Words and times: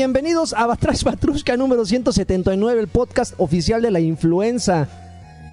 bienvenidos 0.00 0.54
a 0.54 0.66
Batrash 0.66 1.04
Batrushka 1.04 1.58
número 1.58 1.84
179, 1.84 2.80
el 2.80 2.88
podcast 2.88 3.34
oficial 3.36 3.82
de 3.82 3.90
la 3.90 4.00
influenza. 4.00 4.88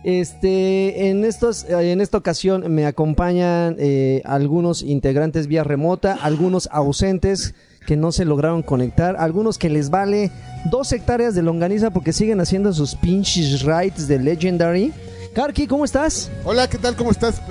Este, 0.06 1.10
en, 1.10 1.26
estos, 1.26 1.66
en 1.66 2.00
esta 2.00 2.18
ocasión 2.18 2.74
me 2.74 2.86
acompañan 2.86 3.76
eh, 3.78 4.22
algunos 4.24 4.84
integrantes 4.84 5.48
vía 5.48 5.66
remota, 5.66 6.18
algunos 6.22 6.70
ausentes 6.72 7.56
que 7.86 7.98
no 7.98 8.14
se 8.14 8.24
lograron 8.24 8.64
conectar, 8.64 9.18
algunos 9.18 9.58
que 9.58 9.70
les 9.70 9.90
vale 9.90 10.32
dos 10.72 10.94
hectáreas 10.94 11.36
de 11.36 11.42
longaniza 11.42 11.90
porque 11.90 12.14
siguen 12.14 12.40
haciendo 12.40 12.72
sus 12.72 12.96
pinches 12.96 13.64
rides 13.64 14.08
de 14.08 14.18
Legendary. 14.18 14.94
Karki, 15.36 15.68
¿cómo 15.68 15.84
estás? 15.84 16.32
Hola, 16.46 16.70
¿qué 16.70 16.78
tal? 16.78 16.96
¿Cómo 16.96 17.12
estás? 17.12 17.42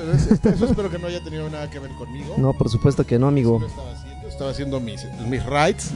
Eso 0.43 0.65
espero 0.65 0.91
que 0.91 0.99
no 0.99 1.09
haya 1.09 1.23
tenido 1.23 1.51
nada 1.51 1.69
que 1.69 1.79
ver 1.79 1.91
conmigo. 1.91 2.37
No, 2.39 2.55
por 2.55 2.71
supuesto 2.71 3.05
que 3.05 3.19
no, 3.19 3.29
amigo. 3.29 3.61
Estaba 3.67 3.93
haciendo, 3.93 4.29
estaba 4.29 4.51
haciendo 4.51 4.81
mis, 4.81 5.05
mis 5.29 5.45
rides. 5.45 5.93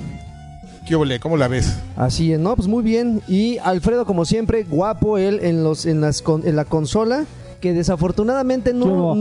¿Qué 0.90 0.96
ole? 0.96 1.20
¿Cómo 1.20 1.36
la 1.36 1.46
ves? 1.46 1.78
Así 1.96 2.32
es, 2.32 2.40
no, 2.40 2.56
pues 2.56 2.66
muy 2.66 2.82
bien. 2.82 3.22
Y 3.28 3.58
Alfredo, 3.58 4.04
como 4.04 4.24
siempre, 4.24 4.64
guapo 4.64 5.18
él 5.18 5.38
en 5.40 5.62
los 5.62 5.86
en 5.86 6.00
las 6.00 6.20
con- 6.20 6.44
en 6.44 6.56
la 6.56 6.64
consola, 6.64 7.26
que 7.60 7.72
desafortunadamente 7.72 8.74
no, 8.74 9.14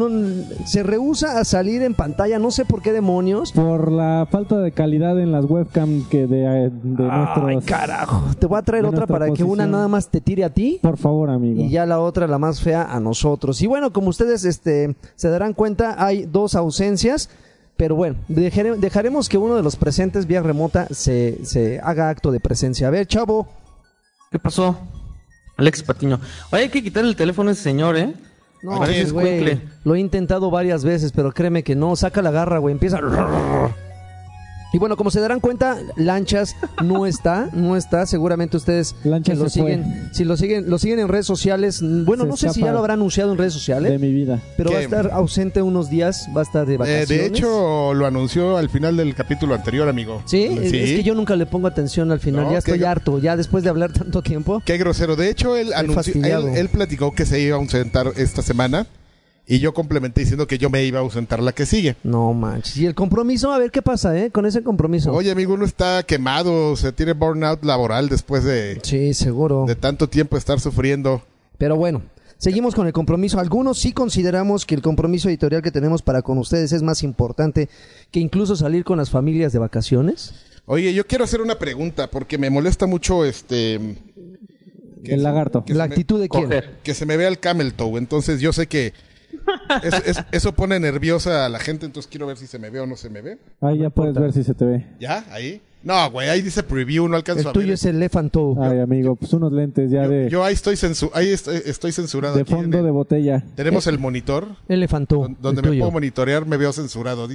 se 0.65 0.81
rehúsa 0.81 1.39
a 1.39 1.45
salir 1.45 1.83
en 1.83 1.93
pantalla, 1.93 2.39
no 2.39 2.49
sé 2.49 2.65
por 2.65 2.81
qué 2.81 2.91
demonios. 2.91 3.51
Por 3.51 3.91
la 3.91 4.27
falta 4.31 4.57
de 4.57 4.71
calidad 4.71 5.19
en 5.19 5.31
las 5.31 5.45
webcam 5.45 6.09
que 6.09 6.25
de, 6.25 6.65
eh, 6.65 6.69
de 6.71 7.07
Ay, 7.07 7.39
nuestros... 7.39 7.65
carajo. 7.65 8.23
Te 8.39 8.47
voy 8.47 8.57
a 8.57 8.63
traer 8.63 8.85
otra 8.85 9.05
para 9.05 9.29
que 9.29 9.43
una 9.43 9.67
nada 9.67 9.87
más 9.87 10.09
te 10.09 10.21
tire 10.21 10.43
a 10.45 10.49
ti. 10.51 10.79
Por 10.81 10.97
favor, 10.97 11.29
amigo. 11.29 11.61
Y 11.61 11.69
ya 11.69 11.85
la 11.85 11.99
otra, 11.99 12.25
la 12.25 12.39
más 12.39 12.61
fea, 12.61 12.81
a 12.91 12.99
nosotros. 12.99 13.61
Y 13.61 13.67
bueno, 13.67 13.93
como 13.93 14.09
ustedes 14.09 14.43
este, 14.43 14.95
se 15.15 15.29
darán 15.29 15.53
cuenta, 15.53 16.03
hay 16.03 16.25
dos 16.25 16.55
ausencias. 16.55 17.29
Pero 17.79 17.95
bueno, 17.95 18.17
dejare- 18.27 18.75
dejaremos 18.75 19.29
que 19.29 19.37
uno 19.37 19.55
de 19.55 19.63
los 19.63 19.77
presentes 19.77 20.25
vía 20.27 20.41
remota 20.43 20.87
se, 20.91 21.39
se 21.45 21.79
haga 21.81 22.09
acto 22.09 22.29
de 22.29 22.41
presencia. 22.41 22.89
A 22.89 22.91
ver, 22.91 23.07
chavo. 23.07 23.47
¿Qué 24.29 24.37
pasó? 24.37 24.77
Alex 25.55 25.83
Patiño. 25.83 26.19
Oye, 26.51 26.63
hay 26.63 26.69
que 26.69 26.83
quitar 26.83 27.05
el 27.05 27.15
teléfono 27.15 27.49
a 27.51 27.53
ese 27.53 27.63
señor, 27.63 27.95
¿eh? 27.95 28.13
No, 28.61 28.73
güey, 29.13 29.61
lo 29.85 29.95
he 29.95 29.99
intentado 30.01 30.51
varias 30.51 30.83
veces, 30.83 31.13
pero 31.13 31.31
créeme 31.31 31.63
que 31.63 31.73
no, 31.77 31.95
saca 31.95 32.21
la 32.21 32.31
garra, 32.31 32.57
güey, 32.57 32.73
empieza... 32.73 32.99
Y 34.71 34.77
bueno, 34.77 34.95
como 34.97 35.09
se 35.09 35.19
darán 35.19 35.39
cuenta, 35.39 35.77
Lanchas 35.95 36.55
no 36.83 37.07
está, 37.07 37.49
no 37.53 37.75
está, 37.75 38.05
seguramente 38.05 38.55
ustedes 38.57 38.95
Lanchas 39.03 39.33
que 39.37 39.43
lo 39.43 39.49
fue. 39.49 39.49
siguen, 39.49 40.09
si 40.13 40.25
lo 40.25 40.37
siguen, 40.37 40.69
lo 40.69 40.77
siguen 40.77 40.99
en 40.99 41.07
redes 41.07 41.25
sociales, 41.25 41.81
bueno, 41.81 42.23
Se 42.25 42.29
no 42.29 42.37
sé 42.37 42.49
si 42.49 42.61
ya 42.61 42.71
lo 42.71 42.77
habrá 42.79 42.93
anunciado 42.93 43.31
en 43.31 43.39
redes 43.39 43.53
sociales, 43.53 43.91
de 43.91 43.97
mi 43.97 44.11
vida. 44.13 44.39
pero 44.57 44.71
va 44.71 44.77
a 44.77 44.81
estar 44.81 45.09
ausente 45.11 45.63
unos 45.63 45.89
días, 45.89 46.27
va 46.37 46.41
a 46.41 46.43
estar 46.43 46.67
de 46.67 46.75
Eh, 46.75 46.77
vacaciones. 46.77 47.07
de 47.09 47.25
hecho, 47.25 47.93
lo 47.95 48.05
anunció 48.05 48.57
al 48.57 48.69
final 48.69 48.95
del 48.95 49.15
capítulo 49.15 49.55
anterior, 49.55 49.89
amigo. 49.89 50.21
Sí, 50.25 50.43
es- 50.43 50.69
Sí. 50.69 50.77
es 50.77 50.89
que 50.97 51.03
yo 51.03 51.15
nunca 51.15 51.35
le 51.35 51.47
pongo 51.47 51.67
atención 51.67 52.11
al 52.11 52.19
final, 52.19 52.45
No, 52.45 52.51
ya 52.51 52.59
estoy 52.59 52.83
harto, 52.83 53.17
ya 53.19 53.35
después 53.35 53.63
de 53.63 53.71
hablar 53.71 53.91
tanto 53.91 54.21
tiempo. 54.21 54.61
Qué 54.65 54.77
grosero. 54.77 55.15
De 55.15 55.29
hecho, 55.31 55.55
él, 55.57 55.73
anunció, 55.73 55.95
fastidiado. 56.03 56.47
él, 56.47 56.57
él 56.57 56.69
platicó 56.69 57.11
que 57.15 57.25
se 57.25 57.39
iba 57.41 57.55
a 57.55 57.59
ausentar 57.59 58.11
esta 58.17 58.43
semana. 58.43 58.85
Y 59.51 59.57
yo 59.57 59.73
complementé 59.73 60.21
diciendo 60.21 60.45
que 60.45 60.59
yo 60.59 60.69
me 60.69 60.83
iba 60.85 60.99
a 60.99 61.01
ausentar 61.01 61.41
la 61.41 61.53
que 61.53 61.65
sigue. 61.65 61.95
No 62.03 62.31
manches, 62.33 62.77
y 62.77 62.85
el 62.85 62.93
compromiso, 62.93 63.51
a 63.51 63.57
ver 63.57 63.71
qué 63.71 63.81
pasa, 63.81 64.15
¿eh? 64.15 64.29
Con 64.29 64.45
ese 64.45 64.61
compromiso. 64.61 65.11
Oye, 65.11 65.31
amigo, 65.31 65.55
uno 65.55 65.65
está 65.65 66.03
quemado. 66.03 66.75
Se 66.75 66.91
tiene 66.91 67.13
burnout 67.13 67.63
laboral 67.65 68.09
después 68.09 68.43
de, 68.43 68.79
Sí, 68.83 69.15
seguro. 69.15 69.65
de 69.67 69.75
tanto 69.75 70.07
tiempo 70.07 70.37
estar 70.37 70.59
sufriendo. 70.59 71.23
Pero 71.57 71.75
bueno, 71.77 72.03
seguimos 72.37 72.75
con 72.75 72.85
el 72.85 72.93
compromiso. 72.93 73.39
Algunos 73.39 73.79
sí 73.79 73.91
consideramos 73.91 74.67
que 74.67 74.75
el 74.75 74.83
compromiso 74.83 75.29
editorial 75.29 75.63
que 75.63 75.71
tenemos 75.71 76.03
para 76.03 76.21
con 76.21 76.37
ustedes 76.37 76.71
es 76.71 76.83
más 76.83 77.01
importante 77.01 77.69
que 78.11 78.19
incluso 78.19 78.55
salir 78.55 78.83
con 78.83 78.99
las 78.99 79.09
familias 79.09 79.51
de 79.51 79.57
vacaciones. 79.57 80.35
Oye, 80.67 80.93
yo 80.93 81.07
quiero 81.07 81.23
hacer 81.23 81.41
una 81.41 81.57
pregunta 81.57 82.11
porque 82.11 82.37
me 82.37 82.51
molesta 82.51 82.85
mucho 82.85 83.25
este. 83.25 83.97
que 85.03 85.15
El 85.15 85.23
lagarto. 85.23 85.65
que 85.65 85.73
La 85.73 85.87
me- 85.87 85.93
actitud 85.95 86.19
de 86.21 86.29
quién. 86.29 86.49
Que 86.83 86.93
se 86.93 87.07
me 87.07 87.17
vea 87.17 87.29
el 87.29 87.39
camel 87.39 87.73
toe. 87.73 87.97
Entonces 87.97 88.39
yo 88.41 88.53
sé 88.53 88.67
que 88.67 88.93
es- 89.83 90.07
es- 90.17 90.23
eso 90.31 90.53
pone 90.53 90.79
nerviosa 90.79 91.45
a 91.45 91.49
la 91.49 91.59
gente. 91.59 91.85
Entonces 91.85 92.09
quiero 92.09 92.27
ver 92.27 92.37
si 92.37 92.47
se 92.47 92.59
me 92.59 92.69
ve 92.69 92.79
o 92.79 92.85
no 92.85 92.95
se 92.95 93.09
me 93.09 93.21
ve. 93.21 93.37
Ahí 93.61 93.79
ya 93.79 93.89
puedes 93.89 94.15
ver 94.15 94.33
si 94.33 94.43
se 94.43 94.53
te 94.53 94.65
ve. 94.65 94.85
¿Ya? 94.99 95.25
¿Ahí? 95.31 95.61
No, 95.81 96.11
güey, 96.11 96.27
ahí 96.27 96.41
dice 96.41 96.61
preview, 96.61 97.07
no 97.07 97.15
alcanzo 97.15 97.41
El 97.43 97.47
a 97.47 97.53
tuyo 97.53 97.67
ver. 97.67 97.73
es 97.75 97.85
el 97.85 97.95
elephant 97.95 98.33
toe. 98.33 98.55
Ay, 98.59 98.79
amigo, 98.79 99.15
pues 99.15 99.31
unos 99.31 99.53
lentes 99.53 99.89
ya 99.89 100.03
yo, 100.03 100.09
de, 100.09 100.29
yo 100.29 100.43
ahí 100.43 100.53
estoy 100.53 100.75
censu 100.75 101.09
ahí 101.13 101.29
estoy, 101.29 101.61
estoy 101.65 101.93
censurado. 101.93 102.35
de 102.35 102.41
aquí 102.41 102.51
fondo 102.53 102.79
el- 102.79 102.83
de 102.83 102.91
botella. 102.91 103.45
Tenemos 103.55 103.87
el 103.87 103.97
monitor 103.97 104.45
Elephant 104.67 105.07
toe. 105.07 105.35
donde 105.39 105.61
el 105.61 105.65
me 105.65 105.69
tuyo. 105.69 105.79
puedo 105.83 105.91
monitorear, 105.91 106.45
me 106.45 106.57
veo 106.57 106.73
censurado. 106.73 107.29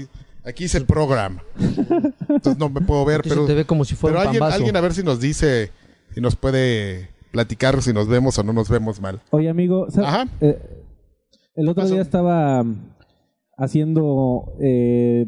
Aquí 0.44 0.64
dice 0.64 0.78
program. 0.82 1.38
Entonces 1.58 2.58
no 2.58 2.68
me 2.68 2.82
puedo 2.82 3.02
ver, 3.06 3.20
Aquí 3.20 3.30
se 3.30 3.34
pero 3.34 3.46
te 3.46 3.54
ve 3.54 3.64
como 3.64 3.84
si 3.86 3.94
fuera 3.94 4.18
pero 4.18 4.30
un 4.30 4.36
alguien, 4.36 4.52
alguien 4.52 4.76
a 4.76 4.80
ver 4.82 4.92
si 4.92 5.02
nos 5.02 5.20
dice 5.20 5.70
si 6.14 6.20
nos 6.20 6.36
puede 6.36 7.08
platicar 7.30 7.82
si 7.82 7.92
nos 7.94 8.08
vemos 8.08 8.38
o 8.38 8.42
no 8.42 8.52
nos 8.52 8.68
vemos 8.68 9.00
mal. 9.00 9.20
Oye, 9.30 9.48
amigo, 9.48 9.86
¿sabes? 9.90 10.08
Ajá. 10.08 10.28
Eh, 10.42 10.58
el 11.54 11.68
otro 11.68 11.82
pasó? 11.82 11.94
día 11.94 12.02
estaba 12.02 12.62
mm, 12.62 12.76
haciendo 13.56 14.52
eh, 14.60 15.26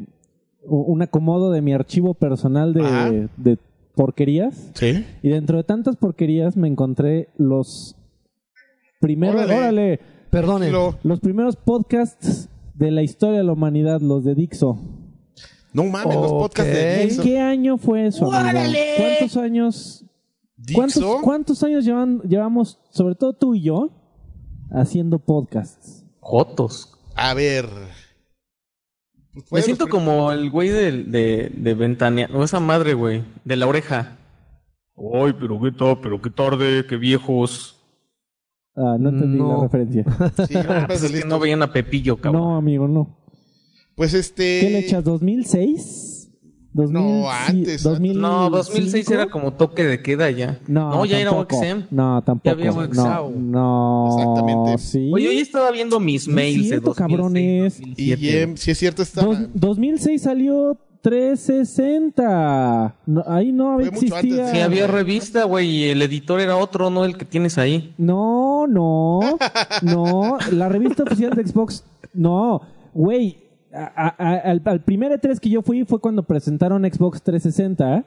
un 0.64 1.03
acomodo 1.03 1.50
de 1.53 1.62
mi 1.62 1.72
archivo 1.72 2.14
personal 2.14 2.72
de, 2.75 3.28
de 3.37 3.59
porquerías. 3.94 4.70
Sí. 4.75 5.04
Y 5.22 5.28
dentro 5.28 5.56
de 5.59 5.65
tantas 5.65 5.97
porquerías 5.97 6.56
me 6.56 6.69
encontré 6.69 7.28
los 7.38 7.97
primeros... 9.00 9.36
Órale. 9.36 9.54
¡Órale! 9.56 10.00
Perdonen. 10.31 10.72
Lo- 10.72 10.98
Los 11.03 11.20
primeros 11.20 11.56
podcasts 11.56 12.48
de 12.75 12.91
la 12.91 13.03
historia 13.03 13.38
de 13.38 13.44
la 13.44 13.53
humanidad, 13.53 14.00
los 14.00 14.25
de 14.25 14.34
Dixo. 14.34 14.76
no 15.72 15.84
mames, 15.84 16.16
los 16.16 16.32
podcasts 16.32 16.72
de 16.72 16.78
Ok. 16.81 17.00
¿En 17.00 17.09
Dixo. 17.09 17.22
qué 17.22 17.38
año 17.38 17.78
fue 17.78 18.06
eso, 18.06 18.31
amigo? 18.32 18.59
¿Cuántos 18.98 19.36
años? 19.36 20.04
¿Cuántos, 20.75 20.94
Dixo. 21.03 21.20
cuántos 21.22 21.62
años 21.62 21.84
llevan, 21.84 22.20
llevamos, 22.22 22.81
sobre 22.91 23.15
todo 23.15 23.32
tú 23.34 23.54
y 23.54 23.62
yo, 23.62 23.91
haciendo 24.70 25.19
podcasts? 25.20 26.04
Jotos. 26.28 26.92
A 27.14 27.34
ver. 27.34 27.69
Pues 29.32 29.53
Me 29.53 29.62
siento 29.62 29.87
como 29.88 30.32
el 30.32 30.50
güey 30.50 30.70
de, 30.70 31.04
de, 31.04 31.53
de 31.54 31.75
Ventania. 31.75 32.28
O 32.34 32.42
esa 32.42 32.59
madre, 32.59 32.94
güey. 32.94 33.22
De 33.44 33.54
la 33.54 33.66
oreja. 33.69 34.16
Ay, 34.97 35.34
pero 35.38 35.60
qué 35.60 35.70
tarde, 35.70 35.98
pero 36.03 36.20
qué 36.22 36.31
tarde, 36.31 36.86
qué 36.88 36.97
viejos. 36.97 37.78
Ah, 38.75 38.97
no 38.98 39.10
entendí 39.10 39.38
No. 39.38 39.56
la 39.59 39.62
referencia. 39.69 40.04
Sí, 40.48 40.54
no 40.54 40.86
Pues 40.88 41.03
es 41.04 41.12
que 41.12 41.28
no 41.28 41.38
veían 41.38 41.62
a 41.62 41.72
Pepillo, 41.72 42.16
cabrón. 42.16 42.42
no, 42.42 42.56
amigo, 42.56 42.88
no. 42.88 43.16
Pues 43.94 44.12
este. 44.15 44.60
¿Qué 44.60 44.70
le 44.70 44.78
echas? 44.81 45.04
¿2006? 45.04 46.16
¿2000, 46.76 46.92
No, 46.92 47.31
antes, 47.31 47.82
2000, 47.82 48.20
No, 48.20 48.50
2006 48.50 49.10
era 49.10 49.26
como 49.26 49.53
toque 49.54 49.82
de 49.84 50.03
queda 50.03 50.31
ya. 50.31 50.59
No, 50.69 51.04
ya 51.06 51.19
era. 51.19 51.32
OXM. 51.32 51.87
No, 51.91 52.22
tampoco. 52.22 52.50
había 52.50 52.70
no, 52.70 53.31
no, 53.34 54.09
Exactamente. 54.19 54.78
sí. 54.78 55.10
Oye, 55.12 55.28
hoy 55.28 55.38
estaba 55.38 55.70
viendo 55.70 55.98
mis 55.98 56.25
Sí, 56.25 56.31
mails 56.31 56.62
de 56.62 56.69
cierto, 56.69 56.88
2006, 56.94 57.09
cabrones. 57.09 57.81
2007. 57.81 58.22
Y 58.22 58.28
em, 58.36 58.56
si 58.56 58.70
es 58.70 58.78
cierto, 58.78 59.03
está. 59.03 59.22
Dos- 59.25 59.38
2006 59.54 60.22
salió 60.22 60.76
360. 61.03 62.94
No, 63.06 63.25
ahí 63.26 63.53
no 63.53 63.72
mucho 63.78 63.88
existía. 63.91 64.50
Sí, 64.53 64.60
había 64.60 64.86
revista, 64.86 65.44
güey, 65.44 65.69
y 65.69 65.84
el 65.84 66.03
editor 66.03 66.41
era 66.41 66.56
otro, 66.56 66.91
no 66.91 67.04
el 67.04 67.16
que 67.16 67.25
tienes 67.25 67.59
ahí. 67.59 67.94
No, 67.98 68.66
no, 68.66 69.20
no. 69.82 70.38
La 70.53 70.69
revista 70.69 71.04
oficial 71.04 71.32
de 71.34 71.47
Xbox, 71.47 71.84
no. 72.12 72.60
Güey, 72.94 73.38
a- 73.76 74.14
a- 74.19 74.34
al, 74.50 74.62
al 74.64 74.81
primer 74.82 75.12
E3 75.12 75.38
que 75.38 75.48
yo 75.50 75.62
fui 75.62 75.84
fue 75.84 76.00
cuando 76.00 76.22
presentaron 76.22 76.82
Xbox 76.84 77.22
360 77.22 78.04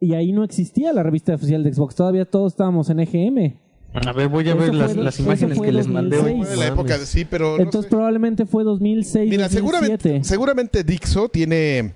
y 0.00 0.14
ahí 0.14 0.32
no 0.32 0.44
existía 0.44 0.92
la 0.92 1.02
revista 1.02 1.34
oficial 1.34 1.62
de 1.64 1.72
Xbox. 1.74 1.94
Todavía 1.94 2.24
todos 2.24 2.52
estábamos 2.52 2.88
en 2.90 3.00
EGM. 3.00 3.54
A 3.94 4.12
ver, 4.12 4.28
voy 4.28 4.46
a 4.48 4.50
Eso 4.52 4.58
ver 4.58 4.74
las, 4.74 4.92
el- 4.92 5.04
las 5.04 5.14
eso 5.14 5.22
imágenes 5.24 5.58
que 5.60 5.72
les 5.72 5.88
mandé 5.88 6.18
hoy. 6.18 6.32
2006. 6.34 6.46
Fue 6.46 6.56
de 6.56 6.56
la 6.68 6.74
época 6.74 6.98
de 6.98 7.06
sí, 7.06 7.24
pero. 7.24 7.56
no 7.56 7.62
Entonces 7.62 7.84
sé. 7.88 7.96
probablemente 7.96 8.46
fue 8.46 8.62
2006, 8.64 9.30
Mira, 9.30 9.44
2007. 9.44 9.54
seguramente, 9.56 10.24
seguramente 10.24 10.84
Dixo 10.84 11.28
tiene. 11.28 11.94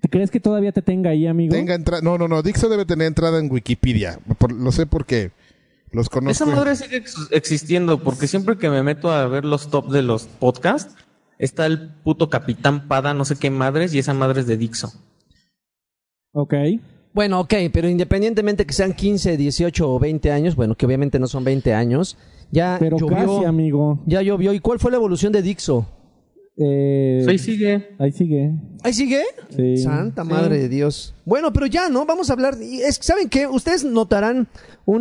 ¿Te 0.00 0.08
crees 0.08 0.30
que 0.30 0.40
todavía 0.40 0.72
te 0.72 0.82
tenga 0.82 1.10
ahí, 1.10 1.26
amigo? 1.26 1.54
Tenga 1.54 1.74
entrada. 1.74 2.02
No, 2.02 2.16
no, 2.18 2.26
no. 2.28 2.42
Dixo 2.42 2.68
debe 2.68 2.84
tener 2.84 3.06
entrada 3.06 3.38
en 3.38 3.50
Wikipedia. 3.50 4.18
Por- 4.38 4.52
lo 4.52 4.72
sé 4.72 4.86
porque 4.86 5.30
los 5.92 6.08
conozco. 6.08 6.44
Esa 6.44 6.56
madre 6.56 6.74
sigue 6.74 6.96
ex- 6.96 7.28
existiendo 7.30 8.02
porque 8.02 8.26
siempre 8.26 8.56
que 8.56 8.70
me 8.70 8.82
meto 8.82 9.10
a 9.10 9.26
ver 9.26 9.44
los 9.44 9.68
top 9.70 9.90
de 9.90 10.02
los 10.02 10.24
podcasts, 10.24 10.94
está 11.38 11.66
el 11.66 11.90
puto 12.02 12.30
Capitán 12.30 12.88
Pada, 12.88 13.14
no 13.14 13.24
sé 13.24 13.36
qué 13.36 13.50
madres, 13.50 13.94
y 13.94 13.98
esa 13.98 14.14
madre 14.14 14.40
es 14.40 14.46
de 14.46 14.56
Dixo. 14.56 14.92
Ok. 16.32 16.54
Bueno, 17.12 17.40
ok, 17.40 17.54
pero 17.72 17.88
independientemente 17.88 18.66
que 18.66 18.74
sean 18.74 18.92
15, 18.92 19.36
18 19.38 19.90
o 19.90 19.98
20 19.98 20.30
años, 20.32 20.54
bueno, 20.54 20.74
que 20.76 20.84
obviamente 20.84 21.18
no 21.18 21.26
son 21.26 21.44
20 21.44 21.72
años, 21.72 22.18
ya 22.50 22.76
Pero 22.78 22.98
llovió. 22.98 23.16
casi, 23.16 23.44
amigo. 23.46 24.02
Ya 24.06 24.20
llovió. 24.20 24.52
¿Y 24.52 24.60
cuál 24.60 24.78
fue 24.78 24.90
la 24.90 24.98
evolución 24.98 25.32
de 25.32 25.40
Dixo? 25.42 25.86
Eh, 26.58 27.20
Pues 27.24 27.28
ahí 27.28 27.38
sigue. 27.38 27.88
ahí 27.98 28.12
sigue. 28.12 28.52
¿Ahí 28.82 28.92
sigue? 28.92 29.22
Sí. 29.50 29.76
Santa 29.78 30.24
madre 30.24 30.58
de 30.58 30.68
Dios. 30.68 31.14
Bueno, 31.24 31.52
pero 31.52 31.66
ya, 31.66 31.88
¿no? 31.88 32.04
Vamos 32.06 32.28
a 32.30 32.34
hablar. 32.34 32.56
es- 32.60 32.98
¿Saben 33.00 33.28
qué? 33.28 33.46
Ustedes 33.46 33.84
notarán 33.84 34.46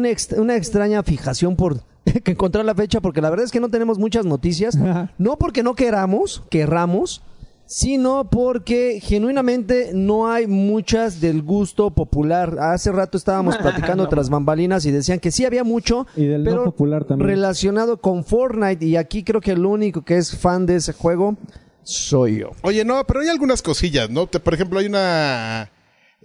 ex- 0.06 0.34
una 0.38 0.56
extraña 0.56 1.04
fijación 1.04 1.56
por 1.56 1.82
que 2.24 2.32
encontrar 2.32 2.66
la 2.66 2.76
fecha, 2.76 3.02
porque 3.02 3.22
la 3.22 3.30
verdad 3.30 3.46
es 3.46 3.52
que 3.52 3.60
no 3.60 3.70
tenemos 3.70 3.98
muchas 4.00 4.26
noticias. 4.26 4.78
No 5.18 5.38
porque 5.38 5.64
no 5.64 5.76
queramos, 5.76 6.44
querramos, 6.50 7.22
sino 7.68 8.30
porque 8.30 9.00
genuinamente 9.02 9.90
no 9.94 10.32
hay 10.32 10.46
muchas 10.46 11.20
del 11.20 11.42
gusto 11.42 11.90
popular. 11.90 12.58
Hace 12.60 12.92
rato 12.92 13.18
estábamos 13.18 13.58
platicando 13.62 14.04
No. 14.04 14.10
tras 14.10 14.30
bambalinas 14.30 14.86
y 14.86 14.92
decían 14.92 15.20
que 15.20 15.32
sí 15.32 15.46
había 15.46 15.64
mucho, 15.64 16.06
Y 16.16 16.26
del 16.26 16.44
no 16.44 16.64
popular 16.64 17.06
también. 17.06 17.28
relacionado 17.28 17.98
con 17.98 18.24
Fortnite 18.24 18.86
y 18.86 18.96
aquí 18.98 19.24
creo 19.24 19.42
que 19.42 19.52
el 19.52 19.66
único 19.66 20.04
que 20.04 20.18
es 20.18 20.38
fan 20.38 20.66
de 20.68 20.76
ese 20.76 20.94
juego 20.94 21.38
soy 21.82 22.40
yo. 22.42 22.52
Oye, 22.62 22.86
no, 22.86 23.04
pero 23.06 23.22
hay 23.22 23.30
algunas 23.30 23.62
cosillas, 23.64 24.10
¿no? 24.10 24.28
Te- 24.28 24.40
por 24.40 24.54
ejemplo, 24.54 24.80
hay 24.80 24.86
una 24.86 25.72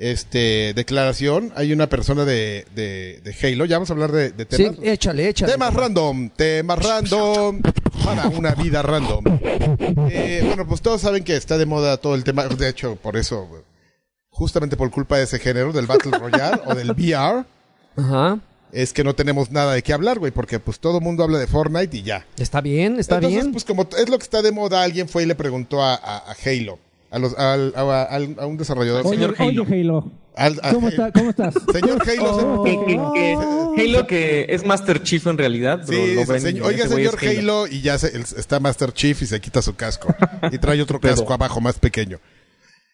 este 0.02 0.72
declaración, 0.74 1.52
hay 1.56 1.72
una 1.74 1.88
persona 1.88 2.24
de, 2.24 2.64
de, 2.74 3.20
de 3.22 3.36
Halo, 3.42 3.66
ya 3.66 3.76
vamos 3.76 3.90
a 3.90 3.92
hablar 3.92 4.10
de, 4.12 4.30
de 4.32 4.46
Sí, 4.50 4.64
temas. 4.64 4.78
échale, 4.82 5.28
échale. 5.28 5.52
Temas 5.52 5.74
random, 5.74 6.30
temas 6.30 6.78
random 6.82 7.60
para 8.02 8.28
una 8.28 8.54
vida 8.54 8.80
random. 8.80 9.22
Eh, 10.10 10.42
bueno, 10.46 10.66
pues 10.66 10.80
todos 10.80 11.02
saben 11.02 11.22
que 11.22 11.36
está 11.36 11.58
de 11.58 11.66
moda 11.66 11.98
todo 11.98 12.14
el 12.14 12.24
tema, 12.24 12.46
de 12.46 12.68
hecho, 12.70 12.96
por 12.96 13.18
eso, 13.18 13.46
justamente 14.30 14.76
por 14.76 14.90
culpa 14.90 15.18
de 15.18 15.24
ese 15.24 15.38
género, 15.38 15.70
del 15.72 15.86
Battle 15.86 16.12
Royale 16.18 16.62
o 16.64 16.74
del 16.74 16.92
VR, 16.92 17.44
Ajá. 17.96 18.38
es 18.72 18.94
que 18.94 19.04
no 19.04 19.14
tenemos 19.14 19.50
nada 19.50 19.74
de 19.74 19.82
qué 19.82 19.92
hablar, 19.92 20.18
güey, 20.18 20.32
porque 20.32 20.58
pues 20.60 20.80
todo 20.80 20.96
el 20.98 21.04
mundo 21.04 21.24
habla 21.24 21.38
de 21.38 21.46
Fortnite 21.46 21.94
y 21.98 22.02
ya. 22.04 22.26
Está 22.38 22.62
bien, 22.62 22.98
está 22.98 23.16
Entonces, 23.16 23.40
bien. 23.42 23.52
pues 23.52 23.64
como 23.66 23.86
es 23.98 24.08
lo 24.08 24.16
que 24.16 24.24
está 24.24 24.40
de 24.40 24.50
moda, 24.52 24.82
alguien 24.82 25.10
fue 25.10 25.24
y 25.24 25.26
le 25.26 25.34
preguntó 25.34 25.82
a, 25.82 25.94
a- 25.94 26.30
a 26.30 26.36
Halo, 26.46 26.78
a, 27.10 27.18
los, 27.18 27.36
al- 27.38 27.72
a, 27.76 28.02
al- 28.04 28.36
a 28.38 28.46
un 28.46 28.56
desarrollador. 28.56 29.06
Oye, 29.06 29.16
Señor 29.16 29.34
Halo. 29.38 29.62
oye, 29.64 29.80
Halo. 29.80 30.12
al- 30.36 30.60
a 30.62 30.72
¿Cómo, 30.72 30.86
Halo. 30.86 30.88
está, 30.88 31.12
¿Cómo 31.12 31.30
estás? 31.30 31.54
Señor 31.72 32.02
Halo, 32.08 32.38
se- 32.38 32.44
Oh. 32.46 32.64
Que, 32.64 32.78
que- 32.86 33.00
que- 33.14 33.82
Halo 33.82 34.06
que 34.06 34.46
es 34.48 34.64
Master 34.64 35.02
Chief 35.02 35.26
en 35.26 35.38
realidad. 35.38 35.80
Sí, 35.86 36.14
lo 36.14 36.20
ese 36.22 36.32
ven- 36.32 36.42
señor- 36.42 36.66
oiga, 36.66 36.86
güey 36.86 37.04
señor 37.06 37.18
Halo, 37.22 37.66
y 37.66 37.80
ya 37.80 37.98
se- 37.98 38.14
el- 38.16 38.22
está 38.22 38.60
Master 38.60 38.92
Chief 38.92 39.20
y 39.22 39.26
se 39.26 39.40
quita 39.40 39.60
su 39.62 39.74
casco. 39.74 40.14
Y 40.52 40.58
trae 40.58 40.80
otro 40.82 41.00
casco 41.00 41.32
abajo, 41.32 41.60
más 41.60 41.78
pequeño. 41.78 42.18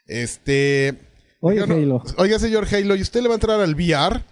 Este. 0.07 0.95
Oye, 1.41 1.63
oiga, 1.63 1.67
no, 1.67 1.75
Halo. 1.75 2.03
oiga, 2.19 2.39
señor 2.39 2.67
Halo, 2.73 2.97
¿y 2.97 3.03
usted 3.03 3.21
le 3.23 3.29
va 3.29 3.35
a 3.35 3.37
entrar 3.37 3.61
al 3.61 3.75
VR? 3.75 4.23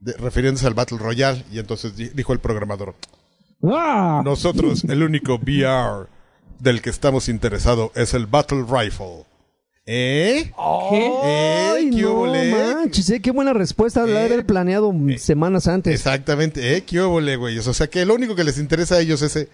De- 0.00 0.14
refiriéndose 0.14 0.66
al 0.66 0.74
Battle 0.74 0.98
Royale. 0.98 1.44
Y 1.52 1.58
entonces 1.58 1.96
di- 1.96 2.08
dijo 2.10 2.32
el 2.32 2.40
programador: 2.40 2.94
¡Ah! 3.62 4.22
Nosotros, 4.24 4.84
el 4.84 5.02
único 5.02 5.36
VR 5.36 6.08
del 6.60 6.82
que 6.82 6.90
estamos 6.90 7.28
interesados 7.28 7.90
es 7.94 8.14
el 8.14 8.26
Battle 8.26 8.64
Rifle. 8.68 9.24
¿Eh? 9.86 10.50
¿Eh? 10.50 10.52
Ay, 10.56 11.90
¿Qué 11.90 12.02
no 12.02 12.24
manches, 12.74 13.10
eh, 13.10 13.20
qué 13.20 13.30
buena 13.30 13.52
respuesta 13.52 14.04
de 14.06 14.14
Eh, 14.14 14.24
haber 14.24 14.46
planeado 14.46 14.92
semanas 15.18 15.68
antes. 15.68 15.92
Exactamente, 15.94 16.74
¿eh? 16.76 16.84
¿Qué 16.84 17.00
óvole, 17.00 17.36
güey? 17.36 17.58
O 17.58 17.74
sea, 17.74 17.86
que 17.88 18.04
lo 18.06 18.14
único 18.14 18.34
que 18.34 18.44
les 18.44 18.58
interesa 18.58 18.94
a 18.96 19.00
ellos 19.00 19.20
es, 19.20 19.36
eh, 19.36 19.48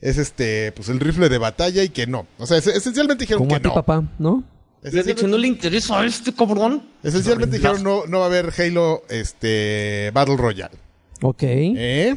es 0.00 0.18
este, 0.18 0.72
pues 0.72 0.88
el 0.88 0.98
rifle 0.98 1.28
de 1.28 1.38
batalla 1.38 1.84
y 1.84 1.90
que 1.90 2.08
no. 2.08 2.26
O 2.38 2.46
sea, 2.46 2.56
es- 2.58 2.66
esencialmente 2.66 3.22
dijeron 3.22 3.38
Como 3.40 3.50
que 3.50 3.56
a 3.56 3.60
ti, 3.62 3.68
no. 3.68 3.74
papá, 3.74 4.02
¿no? 4.18 4.42
Le 4.82 5.02
dicho, 5.02 5.26
¿no 5.28 5.38
le 5.38 5.48
interesa 5.48 6.00
a 6.00 6.06
este 6.06 6.32
cabrón? 6.32 6.82
esencialmente 7.02 7.56
dijeron 7.58 7.82
no, 7.82 8.06
no 8.06 8.18
va 8.20 8.24
a 8.26 8.28
haber 8.28 8.52
Halo, 8.58 9.02
este, 9.08 10.10
Battle 10.14 10.36
Royale. 10.36 10.74
Ok. 11.22 11.42
¿Eh? 11.42 12.16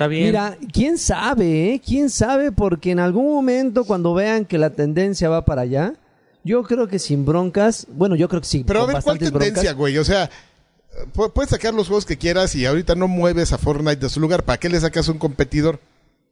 Está 0.00 0.08
bien. 0.08 0.24
Mira, 0.28 0.56
quién 0.72 0.96
sabe, 0.96 1.74
¿eh? 1.74 1.82
¿Quién 1.84 2.08
sabe? 2.08 2.52
Porque 2.52 2.90
en 2.90 3.00
algún 3.00 3.26
momento 3.34 3.84
cuando 3.84 4.14
vean 4.14 4.46
que 4.46 4.56
la 4.56 4.70
tendencia 4.70 5.28
va 5.28 5.44
para 5.44 5.60
allá, 5.60 5.92
yo 6.42 6.62
creo 6.62 6.88
que 6.88 6.98
sin 6.98 7.26
broncas, 7.26 7.86
bueno, 7.92 8.16
yo 8.16 8.26
creo 8.30 8.40
que 8.40 8.46
sí, 8.46 8.64
Pero 8.66 8.84
a 8.84 8.86
ver, 8.86 9.02
¿cuál 9.04 9.18
tendencia, 9.18 9.74
güey? 9.74 9.98
O 9.98 10.04
sea, 10.04 10.30
pu- 11.14 11.30
puedes 11.34 11.50
sacar 11.50 11.74
los 11.74 11.88
juegos 11.88 12.06
que 12.06 12.16
quieras 12.16 12.54
y 12.56 12.64
ahorita 12.64 12.94
no 12.94 13.08
mueves 13.08 13.52
a 13.52 13.58
Fortnite 13.58 13.96
de 13.96 14.08
su 14.08 14.20
lugar. 14.20 14.42
¿Para 14.42 14.56
qué 14.56 14.70
le 14.70 14.80
sacas 14.80 15.06
un 15.08 15.18
competidor? 15.18 15.80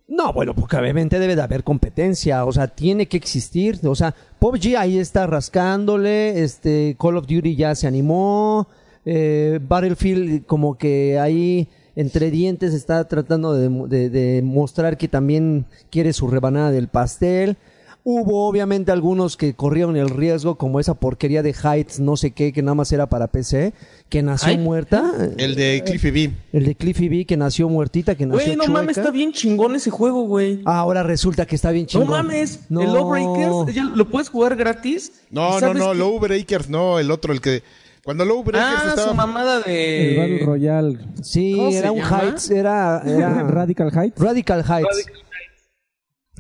No, 0.08 0.32
bueno, 0.32 0.54
porque 0.54 0.78
obviamente 0.78 1.18
debe 1.18 1.36
de 1.36 1.42
haber 1.42 1.62
competencia, 1.62 2.46
o 2.46 2.52
sea, 2.52 2.68
tiene 2.68 3.06
que 3.06 3.18
existir, 3.18 3.78
o 3.84 3.94
sea, 3.94 4.14
PUBG 4.38 4.76
ahí 4.78 4.98
está 4.98 5.26
rascándole, 5.26 6.42
este, 6.42 6.96
Call 6.98 7.18
of 7.18 7.26
Duty 7.26 7.54
ya 7.54 7.74
se 7.74 7.86
animó, 7.86 8.66
eh, 9.04 9.60
Battlefield 9.60 10.46
como 10.46 10.78
que 10.78 11.18
ahí 11.18 11.68
entre 12.00 12.30
dientes 12.30 12.74
está 12.74 13.06
tratando 13.08 13.52
de, 13.54 13.68
de- 13.88 14.08
de 14.08 14.42
mostrar 14.42 14.96
que 14.96 15.08
también 15.08 15.66
quiere 15.90 16.12
su 16.12 16.28
rebanada 16.28 16.70
del 16.70 16.86
pastel. 16.86 17.56
Hubo 18.04 18.48
obviamente 18.48 18.90
algunos 18.92 19.36
que 19.36 19.52
corrieron 19.52 19.96
el 19.96 20.08
riesgo, 20.08 20.54
como 20.56 20.78
esa 20.80 20.94
porquería 20.94 21.42
de 21.42 21.52
Heights, 21.52 21.98
no 22.00 22.16
sé 22.16 22.30
qué, 22.30 22.52
que 22.54 22.62
nada 22.62 22.76
más 22.76 22.90
era 22.92 23.06
para 23.08 23.26
PC, 23.26 23.74
que 24.08 24.22
nació 24.22 24.48
Ay. 24.50 24.58
muerta. 24.58 25.12
El 25.36 25.56
de 25.56 25.82
Cliffy 25.84 26.10
B. 26.12 26.30
El 26.54 26.64
de 26.64 26.74
Cliffy 26.76 27.08
B, 27.10 27.26
que 27.26 27.36
nació 27.36 27.68
muertita, 27.68 28.14
que 28.14 28.24
nació 28.24 28.54
Güey, 28.54 28.56
no 28.56 28.72
mames, 28.72 28.96
está 28.96 29.10
bien 29.10 29.32
chingón 29.32 29.74
ese 29.74 29.90
juego, 29.90 30.22
güey. 30.22 30.62
Ahora 30.64 31.02
resulta 31.02 31.44
que 31.44 31.56
está 31.56 31.70
bien 31.72 31.84
No 31.84 31.88
chingón. 31.88 32.08
mames, 32.08 32.60
No. 32.70 32.80
el 32.80 32.94
Lawbreakers 32.94 33.76
lo 33.94 34.08
puedes 34.08 34.30
jugar 34.30 34.56
gratis. 34.56 35.12
No, 35.30 35.58
¿Y 35.58 35.60
no, 35.60 35.74
no, 35.74 35.92
qué? 35.92 35.98
Lowbreakers, 35.98 36.70
no, 36.70 36.98
el 37.00 37.10
otro, 37.10 37.32
el 37.34 37.40
que... 37.42 37.62
Cuando 38.08 38.24
Lowbreakers 38.24 38.64
Ah, 38.84 38.88
estaba... 38.88 39.08
su 39.10 39.14
mamada 39.14 39.60
de... 39.60 40.12
El 40.12 40.16
Battle 40.16 40.46
Royale. 40.46 40.98
Sí, 41.22 41.52
¿Cómo 41.54 41.70
se 41.72 41.76
era 41.78 41.92
un 41.92 41.98
llama? 42.00 42.22
Heights, 42.22 42.50
era, 42.50 43.02
era 43.04 43.42
Radical 43.46 43.90
Heights. 43.94 44.18
Radical 44.18 44.64
Heights. 44.66 45.06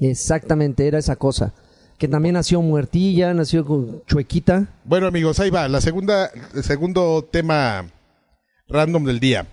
Exactamente, 0.00 0.86
era 0.88 0.98
esa 0.98 1.16
cosa. 1.16 1.52
Que 1.98 2.08
también 2.08 2.34
nació 2.34 2.62
muertilla, 2.62 3.34
nació 3.34 3.66
con 3.66 4.02
chuequita. 4.06 4.66
Bueno, 4.84 5.08
amigos, 5.08 5.40
ahí 5.40 5.50
va. 5.50 5.68
La 5.68 5.82
segunda, 5.82 6.30
el 6.54 6.64
segundo 6.64 7.28
tema 7.30 7.84
random 8.68 9.04
del 9.04 9.20
día. 9.20 9.46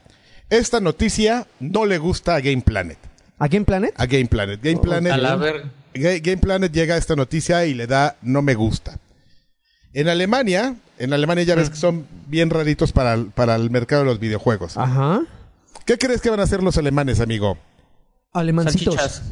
Esta 0.49 0.79
noticia 0.79 1.47
no 1.59 1.85
le 1.85 1.97
gusta 1.97 2.35
a 2.35 2.39
Game 2.39 2.61
Planet. 2.61 2.97
¿A 3.39 3.49
Game 3.49 3.65
Planet? 3.65 3.93
A 3.97 4.05
Game 4.05 4.27
Planet. 4.27 4.61
Game 4.63 4.77
Planet, 4.79 5.11
A 5.11 5.17
la 5.17 5.35
ver... 5.35 5.63
Ga- 5.93 6.21
Game 6.23 6.37
Planet 6.37 6.71
llega 6.71 6.95
a 6.95 6.97
esta 6.97 7.17
noticia 7.17 7.65
y 7.65 7.73
le 7.73 7.87
da 7.87 8.15
no 8.21 8.41
me 8.41 8.53
gusta. 8.53 8.99
En 9.95 10.09
Alemania, 10.09 10.75
en 10.99 11.13
Alemania 11.13 11.43
ya 11.45 11.55
ves 11.55 11.69
que 11.69 11.77
son 11.77 12.05
bien 12.27 12.49
raritos 12.49 12.91
para 12.91 13.13
el, 13.13 13.27
para 13.27 13.55
el 13.55 13.69
mercado 13.71 14.03
de 14.03 14.09
los 14.09 14.19
videojuegos. 14.19 14.77
Ajá. 14.77 15.21
¿Qué 15.85 15.97
crees 15.97 16.21
que 16.21 16.29
van 16.29 16.41
a 16.41 16.43
hacer 16.43 16.61
los 16.61 16.77
alemanes, 16.77 17.19
amigo? 17.21 17.57
Alemancitos. 18.33 18.95
Salchichas. 18.95 19.23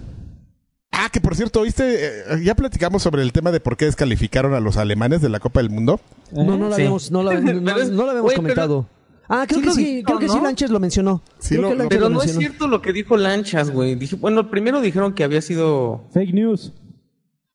Ah, 0.91 1.09
que 1.11 1.19
por 1.19 1.35
cierto, 1.35 1.63
¿viste? 1.63 1.83
Eh, 1.85 2.43
ya 2.43 2.55
platicamos 2.55 3.03
sobre 3.03 3.23
el 3.23 3.33
tema 3.33 3.51
de 3.51 3.59
por 3.59 3.75
qué 3.75 3.85
descalificaron 3.85 4.53
a 4.53 4.59
los 4.61 4.77
alemanes 4.77 5.21
de 5.21 5.27
la 5.29 5.39
Copa 5.41 5.59
del 5.59 5.69
Mundo. 5.69 5.99
No, 6.31 6.43
no 6.45 6.57
lo 6.57 6.67
Sí. 6.69 6.81
habíamos, 6.81 7.11
no 7.11 7.23
lo, 7.23 7.33
no- 7.41 7.63
Pero 7.65 7.81
es- 7.81 7.89
no 7.89 8.03
lo 8.03 8.09
habíamos 8.11 8.21
güey, 8.21 8.35
comentado. 8.37 8.87
Ah, 9.27 9.45
creo 9.47 9.57
sí 9.57 9.61
que 9.63 9.67
lo 9.67 9.73
sí, 9.75 10.03
creo 10.05 10.19
que 10.19 10.29
sí 10.29 10.35
¿no? 10.37 10.43
Lanches 10.43 10.69
lo 10.69 10.79
mencionó. 10.79 11.21
Sí 11.39 11.55
Creo 11.55 11.61
lo- 11.63 11.69
que 11.69 11.75
lo- 11.83 11.89
Pero 11.89 12.01
lo 12.03 12.09
no 12.09 12.19
es 12.21 12.27
mencionó. 12.27 12.39
cierto 12.39 12.67
lo 12.67 12.81
que 12.81 12.93
dijo 12.93 13.17
Lanchas, 13.17 13.69
güey. 13.71 13.95
Dije, 13.95 14.15
bueno, 14.15 14.49
primero 14.49 14.79
dijeron 14.79 15.13
que 15.13 15.23
había 15.25 15.41
sido 15.41 16.05
Fake 16.13 16.33
news. 16.33 16.71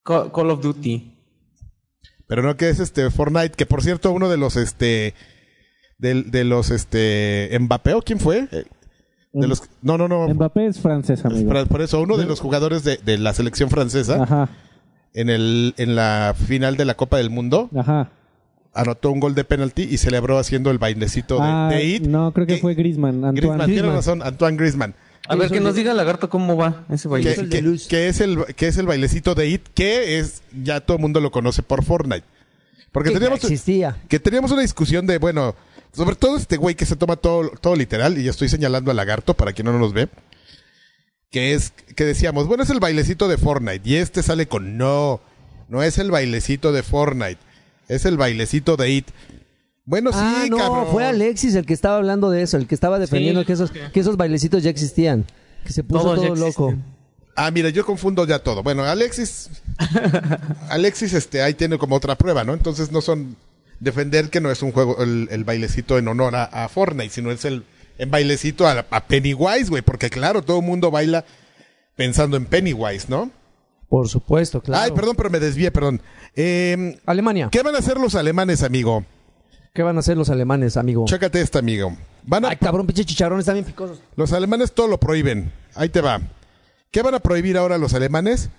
Ca- 0.03 0.31
Call 0.33 0.51
of 0.51 0.61
Duty. 0.61 1.15
Pero 2.29 2.43
no 2.43 2.57
que 2.57 2.69
es 2.69 2.79
este 2.79 3.11
Fortnite, 3.11 3.51
que 3.57 3.67
por 3.67 3.83
cierto, 3.83 4.13
uno 4.13 4.29
de 4.29 4.37
los 4.37 4.57
este 4.57 5.15
del- 5.99 6.31
de, 6.31 6.45
los 6.45 6.71
este 6.71 7.57
Mbappé 7.59 7.95
o 7.95 8.03
quién 8.03 8.21
fue? 8.21 8.47
Eh, 8.53 8.65
De 9.33 9.49
los 9.49 9.63
no, 9.83 9.99
no, 9.99 10.07
no. 10.09 10.29
Mbappé 10.29 10.67
es 10.67 10.79
francés, 10.81 11.25
amigo. 11.25 11.53
Por, 11.67 11.81
eso 11.83 12.01
uno 12.01 12.17
de 12.17 12.27
los 12.27 12.41
jugadores 12.41 12.85
de, 12.85 12.99
de 12.99 13.19
la 13.19 13.33
selección 13.35 13.69
francesa 13.71 14.23
Ajá, 14.23 14.49
en 15.15 15.29
el 15.31 15.75
en 15.79 15.97
la 15.97 16.35
final 16.37 16.77
de 16.77 16.85
la 16.85 16.95
Copa 16.95 17.17
del 17.17 17.31
Mundo 17.31 17.69
ajá. 17.77 18.11
anotó 18.75 19.11
un 19.11 19.21
gol 19.21 19.35
de 19.35 19.45
penalti 19.45 19.83
y 19.83 19.97
celebró 19.97 20.39
haciendo 20.39 20.71
el 20.71 20.79
bailecito 20.79 21.37
de, 21.37 21.41
Ah, 21.45 21.69
de 21.73 21.85
It. 21.85 22.03
no, 22.07 22.33
creo 22.33 22.47
que 22.47 22.55
Que- 22.57 22.61
fue 22.61 22.75
Griezmann, 22.75 23.17
Antoine. 23.25 23.35
Griezmann, 23.41 23.59
tiene 23.67 23.73
Griezmann. 23.81 23.97
razón, 23.97 24.23
Antoine 24.23 24.57
Griezmann. 24.57 24.95
A 25.29 25.37
ver, 25.37 25.51
que 25.51 25.61
nos 25.61 25.75
diga 25.75 25.93
Lagarto 25.95 26.29
cómo 26.31 26.57
va 26.57 26.85
ese 26.91 27.05
Que, 27.05 27.09
baile. 27.09 27.33
el 27.35 27.51
de 27.51 27.79
que- 27.89 28.09
es 28.09 28.21
el 28.21 28.45
que 28.57 28.67
es 28.69 28.77
el 28.79 28.87
bailecito 28.87 29.35
de 29.35 29.49
It, 29.49 29.63
que 29.75 30.19
es 30.19 30.43
ya 30.63 30.81
todo 30.81 30.97
el 30.97 31.01
mundo 31.03 31.21
lo 31.21 31.31
conoce 31.31 31.63
por 31.63 31.85
Fortnite. 31.85 32.25
Porque 32.93 33.11
teníamos 33.11 33.43
existía. 33.45 33.97
que 34.09 34.19
teníamos 34.19 34.51
una 34.51 34.63
discusión 34.63 35.07
de, 35.07 35.19
bueno, 35.19 35.55
sobre 35.93 36.17
todo 36.17 36.37
este 36.37 36.57
güey 36.57 36.75
que 36.75 36.87
se 36.87 36.97
toma 36.97 37.17
todo, 37.17 37.51
todo 37.61 37.77
literal, 37.77 38.17
y 38.19 38.25
ya 38.25 38.31
estoy 38.31 38.49
señalando 38.49 38.91
a 38.91 38.95
Lagarto 38.95 39.35
para 39.35 39.53
quien 39.53 39.67
no 39.67 39.79
nos 39.79 39.93
ve, 39.93 40.09
que 41.31 41.53
es, 41.55 41.73
que 41.95 42.05
decíamos, 42.05 42.47
bueno, 42.47 42.63
es 42.63 42.71
el 42.71 42.81
bailecito 42.81 43.29
de 43.29 43.37
Fortnite, 43.37 43.83
y 43.89 43.97
este 43.97 44.23
sale 44.23 44.49
con, 44.49 44.79
no, 44.79 45.21
no 45.69 45.83
es 45.83 45.99
el 45.99 46.11
bailecito 46.11 46.73
de 46.73 46.83
Fortnite, 46.83 47.39
es 47.89 48.07
el 48.07 48.17
bailecito 48.17 48.77
de 48.77 48.91
It. 48.91 49.09
Bueno, 49.89 50.13
sí, 50.13 50.19
ah, 50.21 50.45
no, 50.51 50.59
cabrón. 50.59 50.87
fue 50.93 51.07
Alexis 51.07 51.55
el 51.55 51.65
que 51.65 51.73
estaba 51.73 51.97
hablando 51.97 52.29
de 52.31 52.43
eso, 52.43 52.59
el 52.59 52.67
que 52.67 52.75
estaba 52.75 52.99
defendiendo 52.99 53.41
Sí, 53.41 53.47
que, 53.47 53.53
esos, 53.55 53.71
que- 53.71 53.91
que 53.91 54.01
esos 54.01 54.19
bailecitos 54.19 54.63
ya 54.63 54.69
existían. 54.69 55.25
Que 55.65 55.73
se 55.73 55.83
puso 55.83 56.03
Todos 56.05 56.17
todo 56.27 56.35
loco. 56.35 56.75
Ah, 57.35 57.51
mira, 57.51 57.71
yo 57.71 57.87
confundo 57.87 58.27
ya 58.27 58.39
todo. 58.41 58.63
Bueno, 58.63 58.85
Alexis, 58.85 59.49
Alexis, 60.69 61.15
este, 61.15 61.41
ahí 61.43 61.55
tiene 61.55 61.79
como 61.79 61.97
otra 61.97 62.17
prueba, 62.19 62.45
¿no? 62.45 62.53
Entonces 62.53 62.93
no 62.93 63.01
son 63.01 63.37
defender 63.81 64.29
que 64.29 64.41
no 64.41 64.51
es 64.51 64.61
un 64.63 64.73
juego, 64.73 65.03
el, 65.03 65.29
el 65.31 65.45
bailecito 65.45 65.97
en 65.99 66.09
honor 66.09 66.35
a, 66.37 66.45
a 66.45 66.69
Fortnite, 66.69 67.11
sino 67.11 67.31
es 67.31 67.45
el, 67.45 67.65
el 67.97 68.09
bailecito 68.11 68.67
a, 68.67 68.85
a 68.91 69.07
Pennywise, 69.07 69.71
güey, 69.71 69.83
porque 69.83 70.11
claro, 70.11 70.43
todo 70.43 70.59
el 70.59 70.67
mundo 70.67 70.91
baila 70.91 71.25
pensando 71.97 72.37
en 72.37 72.45
Pennywise, 72.45 73.07
¿no? 73.09 73.31
Por 73.89 74.09
supuesto, 74.09 74.61
claro. 74.61 74.83
Ay, 74.85 74.91
perdón, 74.91 75.15
pero 75.17 75.31
me 75.31 75.41
desvié, 75.41 75.71
perdón. 75.71 76.03
Eh, 76.37 76.99
Alemania. 77.07 77.49
¿Qué 77.51 77.63
van 77.63 77.75
a 77.75 77.79
hacer 77.79 77.99
los 77.99 78.15
alemanes, 78.15 78.63
amigo? 78.63 79.05
Van 79.83 79.97
a 79.97 80.01
hacer 80.01 80.17
los 80.17 80.31
alemanes, 80.31 80.77
amigo? 80.77 81.05
Chécate 81.07 81.41
esta, 81.41 81.59
amigo. 81.59 81.97
Van 82.25 82.45
a, 82.45 82.49
Ay, 82.51 82.57
cabrón, 82.57 82.87
pinche 82.87 83.05
chicharrones 83.05 83.43
están 83.43 83.55
bien 83.55 83.65
picosos. 83.65 84.01
Los 84.17 84.33
alemanes 84.33 84.73
todo 84.73 84.87
lo 84.89 84.99
prohíben. 84.99 85.53
Ahí 85.75 85.89
te 85.89 86.01
va. 86.01 86.21
¿Qué 86.91 87.03
van 87.03 87.15
a 87.15 87.21
prohibir 87.21 87.57
ahora 87.57 87.79
los 87.79 87.95
alemanes? 87.95 88.51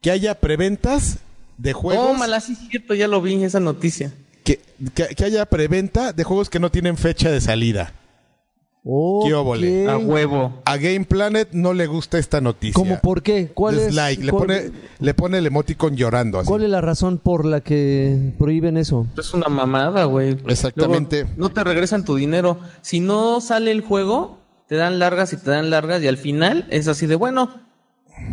Que 0.00 0.10
haya 0.10 0.34
preventas 0.38 1.18
de 1.56 1.72
juegos 1.72 2.06
Tómala, 2.06 2.40
sí 2.40 2.52
es 2.52 2.68
cierto, 2.68 2.94
ya 2.94 3.08
lo 3.08 3.20
vi, 3.20 3.42
esa 3.42 3.60
noticia. 3.60 4.12
que, 4.44 4.60
que, 4.94 5.08
que 5.08 5.24
haya 5.24 5.44
preventa 5.46 6.12
de 6.12 6.24
juegos 6.24 6.48
que 6.50 6.60
no 6.60 6.70
tienen 6.70 6.96
fecha 6.96 7.30
de 7.30 7.40
salida. 7.40 7.92
¿Qué 8.84 9.34
óvole? 9.34 9.86
Ok. 9.86 9.90
A 9.92 9.98
huevo. 9.98 10.62
A 10.64 10.76
Game 10.76 11.04
Planet 11.04 11.48
no 11.52 11.74
le 11.74 11.86
gusta 11.86 12.18
esta 12.18 12.40
noticia. 12.40 12.74
¿Cómo 12.74 12.98
por 13.00 13.22
qué? 13.22 13.48
¿Cuál 13.52 13.78
es. 13.78 13.94
Le 13.94 14.30
cuál- 14.30 14.46
pone, 14.46 14.70
le 14.98 15.14
pone 15.14 15.38
el 15.38 15.46
emoticon 15.46 15.96
llorando 15.96 16.38
así. 16.38 16.48
¿Cuál 16.48 16.62
es 16.62 16.70
la 16.70 16.80
razón 16.80 17.18
por 17.18 17.44
la 17.44 17.60
que 17.60 18.32
prohíben 18.38 18.76
eso? 18.76 19.06
Es 19.18 19.34
una 19.34 19.48
mamada, 19.48 20.04
güey. 20.04 20.38
Exactamente. 20.46 21.22
Luego, 21.22 21.34
no 21.36 21.48
te 21.50 21.64
regresan 21.64 22.04
tu 22.04 22.14
dinero. 22.14 22.58
Si 22.80 23.00
no 23.00 23.40
sale 23.40 23.72
el 23.72 23.82
juego, 23.82 24.38
te 24.68 24.76
dan 24.76 24.98
largas 24.98 25.32
y 25.32 25.36
te 25.36 25.50
dan 25.50 25.70
largas 25.70 26.02
y 26.02 26.08
al 26.08 26.16
final 26.16 26.66
es 26.70 26.88
así 26.88 27.06
de, 27.06 27.16
bueno, 27.16 27.50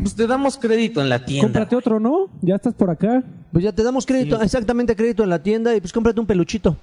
pues 0.01 0.15
te 0.15 0.25
damos 0.27 0.57
crédito 0.57 1.01
en 1.01 1.09
la 1.09 1.25
tienda. 1.25 1.47
Cómprate 1.47 1.75
otro, 1.75 1.99
¿no? 1.99 2.29
Ya 2.41 2.55
estás 2.55 2.73
por 2.73 2.89
acá. 2.89 3.23
Pues 3.51 3.63
ya 3.63 3.71
te 3.73 3.83
damos 3.83 4.05
crédito, 4.05 4.41
exactamente 4.41 4.95
crédito 4.95 5.23
en 5.23 5.29
la 5.29 5.41
tienda 5.43 5.75
y 5.75 5.81
pues 5.81 5.91
cómprate 5.91 6.19
un 6.19 6.25
peluchito. 6.27 6.77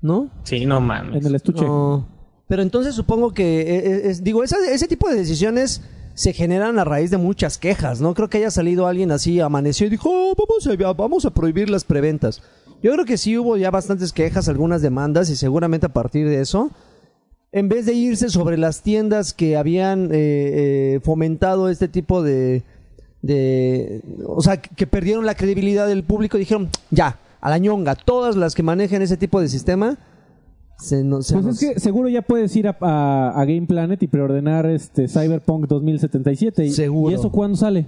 ¿No? 0.00 0.28
Sí, 0.44 0.66
no 0.66 0.80
mames. 0.80 1.20
En 1.20 1.26
el 1.26 1.34
estuche. 1.36 1.64
No. 1.64 2.15
Pero 2.48 2.62
entonces 2.62 2.94
supongo 2.94 3.32
que, 3.32 3.60
eh, 3.60 4.10
eh, 4.10 4.16
digo, 4.22 4.44
ese 4.44 4.88
tipo 4.88 5.08
de 5.08 5.16
decisiones 5.16 5.82
se 6.14 6.32
generan 6.32 6.78
a 6.78 6.84
raíz 6.84 7.10
de 7.10 7.18
muchas 7.18 7.58
quejas. 7.58 8.00
No 8.00 8.14
creo 8.14 8.28
que 8.28 8.38
haya 8.38 8.50
salido 8.50 8.86
alguien 8.86 9.12
así, 9.12 9.40
amaneció 9.40 9.86
y 9.86 9.90
dijo, 9.90 10.08
"Oh, 10.10 10.34
vamos, 10.34 10.66
a, 10.66 10.92
vamos 10.94 11.24
a 11.26 11.30
prohibir 11.30 11.68
las 11.68 11.84
preventas. 11.84 12.42
Yo 12.82 12.92
creo 12.92 13.04
que 13.04 13.18
sí 13.18 13.36
hubo 13.36 13.56
ya 13.56 13.70
bastantes 13.70 14.12
quejas, 14.12 14.48
algunas 14.48 14.80
demandas 14.80 15.28
y 15.28 15.36
seguramente 15.36 15.86
a 15.86 15.92
partir 15.92 16.28
de 16.28 16.40
eso, 16.40 16.70
en 17.52 17.68
vez 17.68 17.86
de 17.86 17.94
irse 17.94 18.28
sobre 18.30 18.58
las 18.58 18.82
tiendas 18.82 19.32
que 19.32 19.56
habían 19.56 20.06
eh, 20.06 20.14
eh, 20.14 21.00
fomentado 21.02 21.68
este 21.68 21.88
tipo 21.88 22.22
de, 22.22 22.62
de, 23.22 24.02
o 24.26 24.40
sea, 24.40 24.58
que 24.58 24.86
perdieron 24.86 25.26
la 25.26 25.34
credibilidad 25.34 25.86
del 25.86 26.04
público, 26.04 26.38
dijeron, 26.38 26.70
ya, 26.90 27.18
a 27.40 27.50
la 27.50 27.58
ñonga, 27.58 27.94
todas 27.94 28.36
las 28.36 28.54
que 28.54 28.62
manejen 28.62 29.02
ese 29.02 29.16
tipo 29.16 29.40
de 29.40 29.48
sistema, 29.48 29.98
se, 30.78 31.02
no- 31.04 31.22
se 31.22 31.34
Pues 31.34 31.44
nos- 31.46 31.62
es 31.62 31.74
que 31.74 31.80
seguro 31.80 32.08
ya 32.08 32.22
puedes 32.22 32.54
ir 32.56 32.68
a, 32.68 32.76
a- 32.80 33.30
a 33.40 33.44
Game 33.44 33.66
Planet 33.66 34.02
y 34.02 34.06
preordenar 34.06 34.66
este 34.66 35.08
Cyberpunk 35.08 35.66
2077. 35.66 36.64
¿Y- 36.66 36.70
Seguro. 36.70 37.10
¿Y 37.10 37.14
eso 37.14 37.30
cuándo 37.30 37.56
sale? 37.56 37.86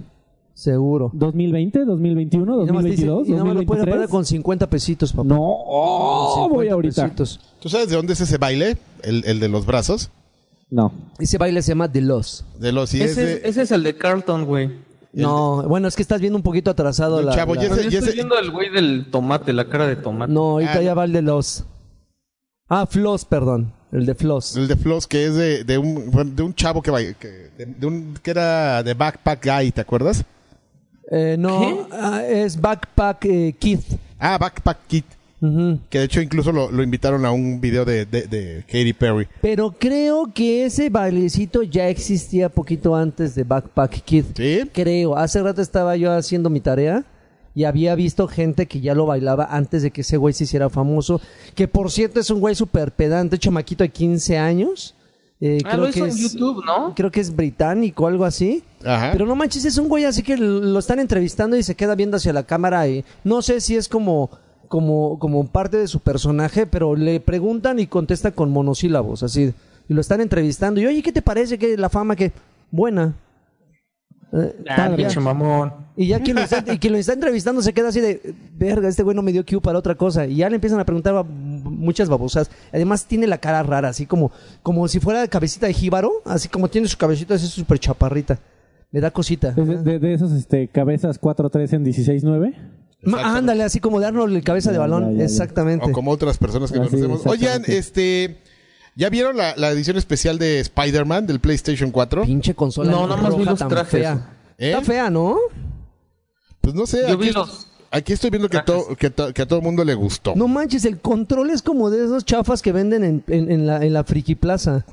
Seguro. 0.53 1.09
¿2020? 1.13 1.85
¿2021? 1.85 2.33
Y 2.33 2.65
nada 2.65 2.73
más 2.73 2.83
te 2.83 2.89
dice- 2.89 3.07
¿2022? 3.07 3.27
y 3.27 3.31
nada 3.31 3.43
más 3.45 3.55
lo 3.55 3.63
pueden 3.65 3.85
¿2023? 3.85 3.91
pagar 3.91 4.09
con 4.09 4.25
50 4.25 4.69
pesitos, 4.69 5.13
papá. 5.13 5.27
No, 5.29 5.37
oh, 5.41 6.33
50 6.35 6.55
voy 6.55 6.67
ahorita. 6.67 7.03
pesitos. 7.03 7.39
¿Tú 7.61 7.69
sabes 7.69 7.89
de 7.89 7.95
dónde 7.95 8.13
es 8.13 8.21
ese 8.21 8.37
baile? 8.37 8.77
El, 9.03 9.23
el 9.25 9.39
de 9.39 9.47
los 9.47 9.65
brazos. 9.65 10.09
No. 10.69 10.91
Ese 11.17 11.37
baile 11.37 11.61
se 11.61 11.69
llama 11.71 11.89
The 11.91 12.01
Lost. 12.01 12.41
De 12.59 12.71
los 12.71 12.93
y 12.93 13.01
es 13.01 13.11
Ese, 13.11 13.25
de- 13.25 13.33
es- 13.35 13.45
ese 13.45 13.61
es 13.61 13.71
el 13.71 13.83
de 13.83 13.95
Carlton, 13.95 14.45
güey. 14.45 14.69
No, 15.13 15.63
bueno, 15.63 15.87
es 15.87 15.95
que 15.95 16.01
estás 16.03 16.21
viendo 16.21 16.37
un 16.37 16.43
poquito 16.43 16.69
atrasado 16.69 17.17
Del 17.17 17.25
la... 17.27 17.33
chavo, 17.35 17.55
la- 17.55 17.63
Yo 17.63 17.73
estoy 17.75 17.95
ese- 17.95 18.11
viendo 18.11 18.37
el 18.37 18.51
güey 18.51 18.69
del 18.69 19.07
tomate, 19.09 19.53
la 19.53 19.67
cara 19.69 19.87
de 19.87 19.95
tomate. 19.95 20.31
No, 20.31 20.41
ahorita 20.51 20.73
Ah, 20.73 20.81
ya 20.81 20.89
no. 20.91 20.95
va 20.97 21.05
el 21.05 21.13
de 21.13 21.21
los... 21.23 21.63
Ah, 22.69 22.85
Floss, 22.85 23.25
perdón. 23.25 23.73
El 23.91 24.05
de 24.05 24.13
Floss. 24.13 24.55
el 24.55 24.67
de 24.67 24.75
Floss 24.75 25.07
que 25.07 25.25
es 25.25 25.33
de, 25.33 25.63
de 25.63 25.77
un 25.79 26.11
bueno, 26.11 26.29
de 26.35 26.43
un 26.43 26.53
chavo 26.53 26.79
que, 26.83 27.15
que 27.19 27.27
de, 27.57 27.65
de 27.65 27.87
un 27.87 28.13
que 28.21 28.29
era 28.29 28.83
de 28.83 28.93
Backpack 28.93 29.43
Guy, 29.43 29.71
¿te 29.71 29.81
acuerdas? 29.81 30.23
Eh, 31.09 31.35
no, 31.39 31.87
ah, 31.91 32.21
es 32.23 32.61
Backpack 32.61 33.25
eh, 33.25 33.55
Kid. 33.57 33.79
Ah, 34.19 34.37
Backpack 34.37 34.77
Kid, 34.87 35.03
que 35.89 35.97
de 35.97 36.05
hecho 36.05 36.21
incluso 36.21 36.51
lo, 36.51 36.69
lo 36.69 36.83
invitaron 36.83 37.25
a 37.25 37.31
un 37.31 37.59
video 37.59 37.83
de, 37.83 38.05
de, 38.05 38.27
de 38.27 38.63
Katy 38.67 38.93
Perry. 38.93 39.27
Pero 39.41 39.71
creo 39.71 40.31
que 40.31 40.65
ese 40.65 40.91
bailecito 40.91 41.63
ya 41.63 41.87
existía 41.89 42.49
poquito 42.49 42.95
antes 42.95 43.33
de 43.33 43.43
Backpack 43.43 44.03
Kid. 44.03 44.25
¿Sí? 44.35 44.69
Creo. 44.71 45.17
Hace 45.17 45.41
rato 45.41 45.63
estaba 45.63 45.95
yo 45.95 46.11
haciendo 46.11 46.51
mi 46.51 46.59
tarea 46.59 47.03
y 47.59 47.65
había 47.65 47.93
visto 47.93 48.29
gente 48.29 48.67
que 48.67 48.79
ya 48.79 48.95
lo 48.95 49.05
bailaba 49.05 49.43
antes 49.51 49.83
de 49.83 49.91
que 49.91 49.99
ese 49.99 50.15
güey 50.15 50.33
se 50.33 50.45
hiciera 50.45 50.69
famoso. 50.69 51.19
Que 51.55 51.67
por 51.67 51.91
cierto 51.91 52.21
es 52.21 52.29
un 52.29 52.39
güey 52.39 52.55
súper 52.55 52.93
pedante, 52.93 53.37
chamaquito 53.37 53.83
de 53.83 53.89
15 53.89 54.37
años. 54.37 54.95
Eh, 55.41 55.57
Ah, 55.65 55.75
lo 55.75 55.89
hizo 55.89 56.05
en 56.05 56.11
es, 56.11 56.17
YouTube, 56.21 56.63
¿no? 56.65 56.95
Creo 56.95 57.11
que 57.11 57.19
es 57.19 57.35
británico 57.35 58.05
o 58.05 58.07
algo 58.07 58.23
así. 58.23 58.63
Ajá. 58.85 59.09
Pero 59.11 59.25
no 59.25 59.35
manches, 59.35 59.65
es 59.65 59.77
un 59.77 59.89
güey 59.89 60.05
así 60.05 60.23
que 60.23 60.37
lo 60.37 60.79
están 60.79 60.99
entrevistando 61.01 61.57
y 61.57 61.63
se 61.63 61.75
queda 61.75 61.95
viendo 61.95 62.15
hacia 62.15 62.31
la 62.31 62.43
cámara 62.43 62.87
y 62.87 63.03
no 63.25 63.41
sé 63.41 63.59
si 63.59 63.75
es 63.75 63.89
como 63.89 64.29
como 64.69 65.19
como 65.19 65.45
parte 65.47 65.75
de 65.75 65.89
su 65.89 65.99
personaje, 65.99 66.65
pero 66.65 66.95
le 66.95 67.19
preguntan 67.19 67.77
y 67.79 67.87
contesta 67.87 68.31
con 68.31 68.51
monosílabos, 68.51 69.21
así. 69.21 69.53
Y 69.89 69.93
lo 69.93 69.99
están 69.99 70.21
entrevistando 70.21 70.79
y, 70.79 70.85
"Oye, 70.85 71.03
¿qué 71.03 71.11
te 71.11 71.21
parece 71.21 71.57
que 71.57 71.75
la 71.75 71.89
fama 71.89 72.15
que 72.15 72.31
buena?" 72.71 73.15
Eh, 74.31 74.55
Ah, 74.69 74.89
mamón. 75.19 75.73
Y 76.01 76.07
ya 76.07 76.19
quien 76.21 76.37
lo, 76.37 76.41
está, 76.43 76.63
y 76.71 76.77
quien 76.79 76.93
lo 76.93 76.99
está 76.99 77.13
entrevistando 77.13 77.61
se 77.61 77.73
queda 77.73 77.89
así 77.89 77.99
de, 77.99 78.33
verga, 78.55 78.87
este 78.87 79.03
güey 79.03 79.15
no 79.15 79.21
me 79.21 79.31
dio 79.33 79.45
cue 79.45 79.59
para 79.61 79.77
otra 79.77 79.95
cosa. 79.95 80.25
Y 80.25 80.37
ya 80.37 80.49
le 80.49 80.55
empiezan 80.55 80.79
a 80.79 80.85
preguntar 80.85 81.13
bab- 81.13 81.25
muchas 81.27 82.07
babosas. 82.09 82.49
Además 82.71 83.05
tiene 83.05 83.27
la 83.27 83.37
cara 83.37 83.61
rara, 83.63 83.89
así 83.89 84.05
como, 84.05 84.31
como 84.63 84.87
si 84.87 84.99
fuera 84.99 85.27
cabecita 85.27 85.67
de 85.67 85.73
jíbaro, 85.73 86.11
así 86.25 86.47
como 86.47 86.69
tiene 86.69 86.87
su 86.87 86.97
cabecita 86.97 87.33
así 87.35 87.47
súper 87.47 87.79
chaparrita. 87.79 88.39
Me 88.91 89.01
da 89.01 89.11
cosita. 89.11 89.51
De, 89.51 89.77
de- 89.83 89.99
de 89.99 90.13
esos 90.13 90.31
este, 90.31 90.67
cabezas 90.69 91.19
4-3 91.21 91.73
en 91.73 91.85
16-9. 91.85 92.55
Ma- 93.03 93.37
ándale, 93.37 93.63
así 93.63 93.79
como 93.79 93.99
de 93.99 94.07
Arnold 94.07 94.35
el 94.35 94.43
cabeza 94.43 94.71
de 94.71 94.77
balón. 94.77 95.03
ya, 95.05 95.11
ya, 95.11 95.17
ya. 95.19 95.23
Exactamente. 95.25 95.85
O 95.85 95.91
como 95.91 96.11
otras 96.11 96.37
personas 96.37 96.71
que 96.71 96.79
Ah, 96.79 96.85
conocemos. 96.85 97.25
Oigan, 97.25 97.63
este 97.67 98.37
¿ya 98.95 99.09
vieron 99.09 99.37
la, 99.37 99.55
la 99.55 99.69
edición 99.71 99.95
especial 99.97 100.37
de 100.39 100.59
Spider-Man 100.59 101.27
del 101.27 101.39
PlayStation 101.39 101.91
4? 101.91 102.23
Pinche 102.23 102.55
consola. 102.55 102.91
No, 102.91 103.07
nada 103.07 103.21
más 103.21 103.37
vi 103.37 103.45
los 103.45 103.59
trajes. 103.59 103.89
fea. 104.01 104.35
¿Eh? 104.57 104.71
Está 104.71 104.81
fea, 104.81 105.09
¿no? 105.09 105.37
Pues 106.61 106.75
no 106.75 106.85
sé, 106.85 107.01
Yo 107.01 107.13
aquí, 107.13 107.17
vi 107.17 107.27
est- 107.29 107.35
los- 107.37 107.67
aquí 107.91 108.13
estoy 108.13 108.29
viendo 108.29 108.49
que, 108.49 108.59
to- 108.61 108.95
que, 108.97 109.09
to- 109.09 109.33
que 109.33 109.41
a 109.41 109.47
todo 109.47 109.59
el 109.59 109.65
mundo 109.65 109.83
le 109.83 109.93
gustó. 109.95 110.35
No 110.35 110.47
manches, 110.47 110.85
el 110.85 110.99
control 110.99 111.49
es 111.49 111.61
como 111.61 111.89
de 111.89 112.03
esos 112.05 112.25
chafas 112.25 112.61
que 112.61 112.71
venden 112.71 113.03
en, 113.03 113.23
en- 113.27 113.51
en 113.51 113.65
la, 113.67 113.83
en 113.85 113.93
la 113.93 114.03
Friki 114.03 114.35
Plaza. 114.35 114.85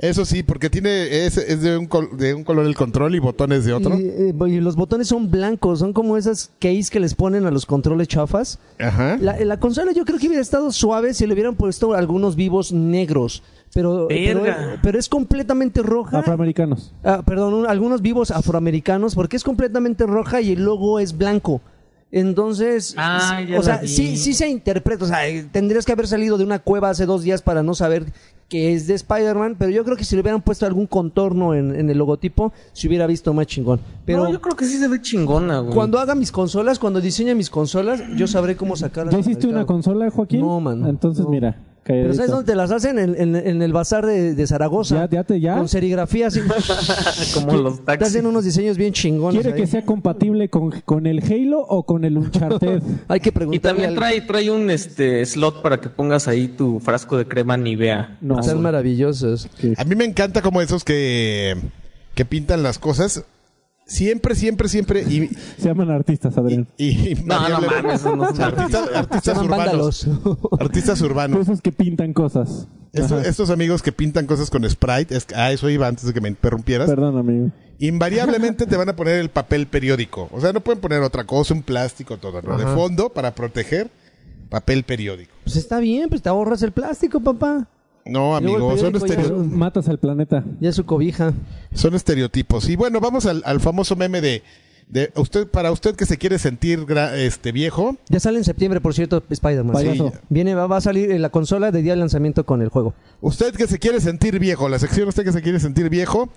Eso 0.00 0.24
sí, 0.24 0.44
porque 0.44 0.70
tiene 0.70 1.26
es, 1.26 1.36
es 1.38 1.60
de, 1.60 1.76
un 1.76 1.86
col- 1.86 2.16
de 2.16 2.32
un 2.32 2.44
color 2.44 2.64
el 2.66 2.76
control 2.76 3.16
y 3.16 3.18
botones 3.18 3.64
de 3.64 3.72
otro. 3.72 3.98
Y, 3.98 4.04
eh, 4.06 4.34
y 4.46 4.60
los 4.60 4.76
botones 4.76 5.08
son 5.08 5.28
blancos, 5.28 5.80
son 5.80 5.92
como 5.92 6.16
esas 6.16 6.52
case 6.60 6.84
que 6.88 7.00
les 7.00 7.16
ponen 7.16 7.46
a 7.46 7.50
los 7.50 7.66
controles 7.66 8.06
chafas. 8.06 8.60
Ajá. 8.78 9.18
La, 9.20 9.36
la 9.44 9.58
consola 9.58 9.90
yo 9.90 10.04
creo 10.04 10.20
que 10.20 10.28
hubiera 10.28 10.40
estado 10.40 10.70
suave 10.70 11.14
si 11.14 11.26
le 11.26 11.32
hubieran 11.34 11.56
puesto 11.56 11.94
algunos 11.94 12.36
vivos 12.36 12.70
negros. 12.72 13.42
Pero, 13.74 14.06
pero, 14.08 14.42
Verga. 14.42 14.78
pero 14.82 14.98
es 14.98 15.08
completamente 15.08 15.82
roja. 15.82 16.18
Afroamericanos. 16.20 16.92
Ah, 17.04 17.22
perdón, 17.24 17.52
un- 17.54 17.66
algunos 17.66 18.00
vivos 18.02 18.30
afroamericanos, 18.30 19.14
porque 19.14 19.36
es 19.36 19.44
completamente 19.44 20.06
roja 20.06 20.40
y 20.40 20.52
el 20.52 20.64
logo 20.64 20.98
es 21.00 21.16
blanco. 21.16 21.60
Entonces, 22.10 22.94
Ah, 22.96 23.40
o 23.58 23.62
sea, 23.62 23.78
vi. 23.78 23.88
sí, 23.88 24.16
sí 24.16 24.32
se 24.32 24.48
interpreta. 24.48 25.04
O 25.04 25.08
sea, 25.08 25.28
eh, 25.28 25.46
tendrías 25.52 25.84
que 25.84 25.92
haber 25.92 26.06
salido 26.06 26.38
de 26.38 26.44
una 26.44 26.58
cueva 26.58 26.88
hace 26.88 27.04
dos 27.04 27.22
días 27.22 27.42
para 27.42 27.62
no 27.62 27.74
saber 27.74 28.06
que 28.48 28.72
es 28.72 28.86
de 28.86 28.94
Spider-Man, 28.94 29.56
pero 29.58 29.70
yo 29.70 29.84
creo 29.84 29.94
que 29.98 30.04
si 30.04 30.14
le 30.16 30.22
hubieran 30.22 30.40
puesto 30.40 30.64
algún 30.64 30.86
contorno 30.86 31.52
en, 31.54 31.74
en 31.78 31.90
el 31.90 31.98
logotipo, 31.98 32.54
se 32.72 32.88
hubiera 32.88 33.06
visto 33.06 33.34
más 33.34 33.46
chingón. 33.46 33.78
Pero 34.06 34.24
no, 34.24 34.32
yo 34.32 34.40
creo 34.40 34.56
que 34.56 34.64
sí 34.64 34.78
se 34.78 34.88
ve 34.88 35.02
chingona, 35.02 35.58
güey. 35.58 35.74
cuando 35.74 35.98
haga 35.98 36.14
mis 36.14 36.32
consolas, 36.32 36.78
cuando 36.78 37.02
diseñe 37.02 37.34
mis 37.34 37.50
consolas, 37.50 38.02
yo 38.16 38.26
sabré 38.26 38.56
cómo 38.56 38.74
sacarlas. 38.74 39.12
¿Ya 39.12 39.20
hiciste 39.20 39.46
una 39.46 39.66
consola, 39.66 40.10
Joaquín? 40.10 40.40
No, 40.40 40.58
mano. 40.60 40.88
Entonces, 40.88 41.26
No. 41.26 41.30
mira. 41.30 41.56
Pero 41.88 42.14
¿sabes 42.14 42.30
dónde 42.30 42.52
te 42.52 42.54
las 42.54 42.70
hacen? 42.70 42.98
En, 42.98 43.14
en- 43.20 43.34
en 43.34 43.62
el 43.62 43.72
bazar 43.72 44.04
de, 44.06 44.34
de 44.34 44.46
Zaragoza. 44.46 45.06
Ya, 45.06 45.10
ya 45.10 45.24
te- 45.24 45.40
ya. 45.40 45.56
Con 45.56 45.68
serigrafía 45.68 46.26
así. 46.28 46.40
Como 47.34 47.56
los 47.56 47.78
Te 47.78 47.84
taxis. 47.84 48.08
hacen 48.08 48.26
unos 48.26 48.44
diseños 48.44 48.76
bien 48.76 48.92
chingones. 48.92 49.40
¿Quiere 49.42 49.56
ahí. 49.56 49.62
que 49.62 49.66
sea 49.66 49.84
compatible 49.84 50.48
con, 50.50 50.70
con 50.82 51.06
el 51.06 51.22
Halo 51.24 51.60
o 51.60 51.84
con 51.84 52.04
el 52.04 52.16
Uncharted? 52.18 52.82
Hay 53.08 53.20
que 53.20 53.30
Y 53.30 53.32
preguntarle 53.32 53.60
también 53.82 53.94
trae, 53.94 54.20
trae 54.20 54.50
un 54.50 54.70
este 54.70 55.24
slot 55.24 55.62
para 55.62 55.80
que 55.80 55.88
pongas 55.88 56.28
ahí 56.28 56.48
tu 56.48 56.78
frasco 56.80 57.16
de 57.16 57.26
crema 57.26 57.56
Nivea. 57.56 58.18
No. 58.20 58.38
Están 58.38 58.60
maravillosos. 58.62 59.48
Sí. 59.58 59.72
A 59.76 59.84
mí 59.84 59.94
me 59.96 60.04
encanta 60.04 60.42
como 60.42 60.60
esos 60.60 60.84
que, 60.84 61.56
que 62.14 62.24
pintan 62.24 62.62
las 62.62 62.78
cosas. 62.78 63.24
Siempre, 63.88 64.34
siempre, 64.34 64.68
siempre. 64.68 65.00
Y, 65.02 65.28
Se 65.56 65.68
llaman 65.68 65.90
artistas, 65.90 66.36
Adrián. 66.36 66.68
y- 66.76 67.12
y 67.12 67.14
No, 67.24 67.48
no 67.48 67.60
mames, 67.62 67.84
no 67.84 67.98
son 67.98 68.22
artistas, 68.22 69.38
urbanos. 69.38 69.48
vándalos. 69.48 70.08
Artistas 70.60 71.00
urbanos. 71.00 71.40
Esos 71.40 71.62
que 71.62 71.72
pintan 71.72 72.12
cosas. 72.12 72.68
Estos, 72.92 73.50
amigos 73.50 73.82
que 73.82 73.92
pintan 73.92 74.26
cosas 74.26 74.50
con 74.50 74.68
Sprite, 74.68 75.16
es, 75.16 75.26
a 75.34 75.52
eso 75.52 75.68
iba 75.70 75.86
antes 75.86 76.04
de 76.04 76.12
que 76.12 76.20
me 76.20 76.28
interrumpieras. 76.28 76.88
Perdón, 76.88 77.16
amigo. 77.18 77.50
Invariablemente 77.78 78.66
te 78.66 78.76
van 78.76 78.88
a 78.90 78.96
poner 78.96 79.20
el 79.20 79.30
papel 79.30 79.66
periódico. 79.66 80.28
O 80.32 80.40
sea, 80.40 80.52
no 80.52 80.60
pueden 80.60 80.80
poner 80.80 81.00
otra 81.02 81.24
cosa, 81.24 81.54
un 81.54 81.62
plástico, 81.62 82.18
todo. 82.18 82.42
¿no? 82.42 82.58
De 82.58 82.66
fondo, 82.66 83.10
para 83.10 83.34
proteger, 83.34 83.90
papel 84.50 84.84
periódico. 84.84 85.30
Pues 85.44 85.56
está 85.56 85.78
bien, 85.78 86.08
pues 86.10 86.20
te 86.22 86.28
ahorras 86.28 86.62
el 86.62 86.72
plástico, 86.72 87.20
papá. 87.20 87.68
No, 88.08 88.36
amigos, 88.36 88.80
son, 88.80 88.92
periódico 88.92 89.06
ya 89.06 89.14
estereo- 89.22 89.42
es 89.42 89.48
Matas 89.52 89.88
al 89.88 89.98
planeta. 89.98 90.44
Ya 90.60 90.70
es 90.70 90.76
su 90.76 90.84
cobija. 90.86 91.32
son 91.74 91.94
estereotipos. 91.94 92.68
Y 92.68 92.76
bueno, 92.76 93.00
vamos 93.00 93.26
al, 93.26 93.42
al 93.44 93.60
famoso 93.60 93.94
meme 93.96 94.20
de, 94.20 94.42
de 94.88 95.12
usted, 95.16 95.46
para 95.46 95.70
usted 95.70 95.94
que 95.94 96.06
se 96.06 96.16
quiere 96.16 96.38
sentir 96.38 96.80
gra- 96.86 97.14
este 97.14 97.52
viejo. 97.52 97.96
Ya 98.08 98.20
sale 98.20 98.38
en 98.38 98.44
septiembre, 98.44 98.80
por 98.80 98.94
cierto, 98.94 99.22
Spider-Man. 99.28 99.72
Payaso. 99.74 100.12
Viene, 100.28 100.54
va, 100.54 100.66
va 100.66 100.78
a 100.78 100.80
salir 100.80 101.10
en 101.10 101.20
la 101.22 101.28
consola 101.30 101.70
de 101.70 101.82
día 101.82 101.92
de 101.92 101.98
lanzamiento 102.00 102.44
con 102.46 102.62
el 102.62 102.68
juego. 102.70 102.94
Usted 103.20 103.54
que 103.54 103.66
se 103.66 103.78
quiere 103.78 104.00
sentir 104.00 104.38
viejo, 104.38 104.68
la 104.68 104.78
sección 104.78 105.08
usted 105.08 105.24
que 105.24 105.32
se 105.32 105.42
quiere 105.42 105.60
sentir 105.60 105.88
viejo. 105.90 106.28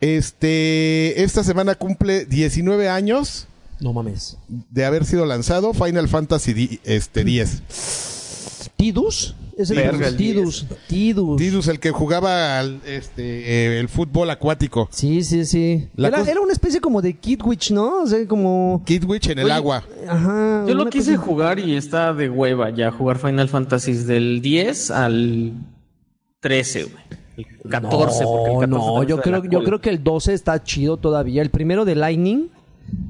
Este, 0.00 1.22
esta 1.22 1.44
semana 1.44 1.74
cumple 1.74 2.24
19 2.24 2.88
años 2.88 3.46
No 3.80 3.92
mames. 3.92 4.38
de 4.48 4.84
haber 4.86 5.04
sido 5.04 5.26
lanzado 5.26 5.74
Final 5.74 6.08
Fantasy 6.08 6.54
di- 6.54 6.80
este, 6.84 7.22
10. 7.22 8.70
¿Tidus? 8.76 9.36
Es 9.56 9.70
el 9.70 9.76
Verga, 9.76 10.08
el 10.08 10.16
Tidus. 10.16 10.66
Tidus. 10.88 11.36
Tidus, 11.36 11.68
el 11.68 11.78
que 11.80 11.90
jugaba 11.90 12.58
al, 12.58 12.80
este, 12.86 13.22
eh, 13.76 13.80
el 13.80 13.88
fútbol 13.88 14.30
acuático. 14.30 14.88
Sí, 14.90 15.22
sí, 15.22 15.44
sí. 15.44 15.88
La 15.96 16.08
Era, 16.08 16.18
cosa- 16.18 16.30
era 16.30 16.40
una 16.40 16.52
especie 16.52 16.80
como 16.80 17.02
de 17.02 17.14
Kidwitch, 17.14 17.72
¿no? 17.72 18.02
O 18.02 18.06
sea, 18.06 18.26
como... 18.26 18.82
Kidwich 18.86 19.28
en 19.28 19.38
el 19.40 19.44
Oye, 19.46 19.54
agua. 19.54 19.84
Ajá. 20.08 20.64
Yo 20.66 20.74
lo 20.74 20.82
una 20.82 20.90
quise 20.90 21.16
cosa- 21.16 21.26
jugar 21.26 21.58
y 21.58 21.76
está 21.76 22.12
de 22.14 22.28
hueva 22.30 22.70
ya 22.70 22.90
jugar 22.90 23.18
Final 23.18 23.48
Fantasy 23.48 23.92
del 23.94 24.40
10 24.40 24.90
al 24.90 25.52
13, 26.40 26.84
güey. 26.84 27.04
El 27.36 27.70
14, 27.70 28.24
porque 28.24 28.50
el 28.52 28.58
14 28.60 28.66
No, 28.68 29.02
yo 29.04 29.20
creo, 29.20 29.44
yo 29.44 29.62
creo 29.62 29.80
que 29.80 29.88
el 29.90 30.02
12 30.02 30.34
está 30.34 30.62
chido 30.62 30.96
todavía. 30.98 31.40
El 31.42 31.50
primero 31.50 31.84
de 31.84 31.94
Lightning 31.94 32.48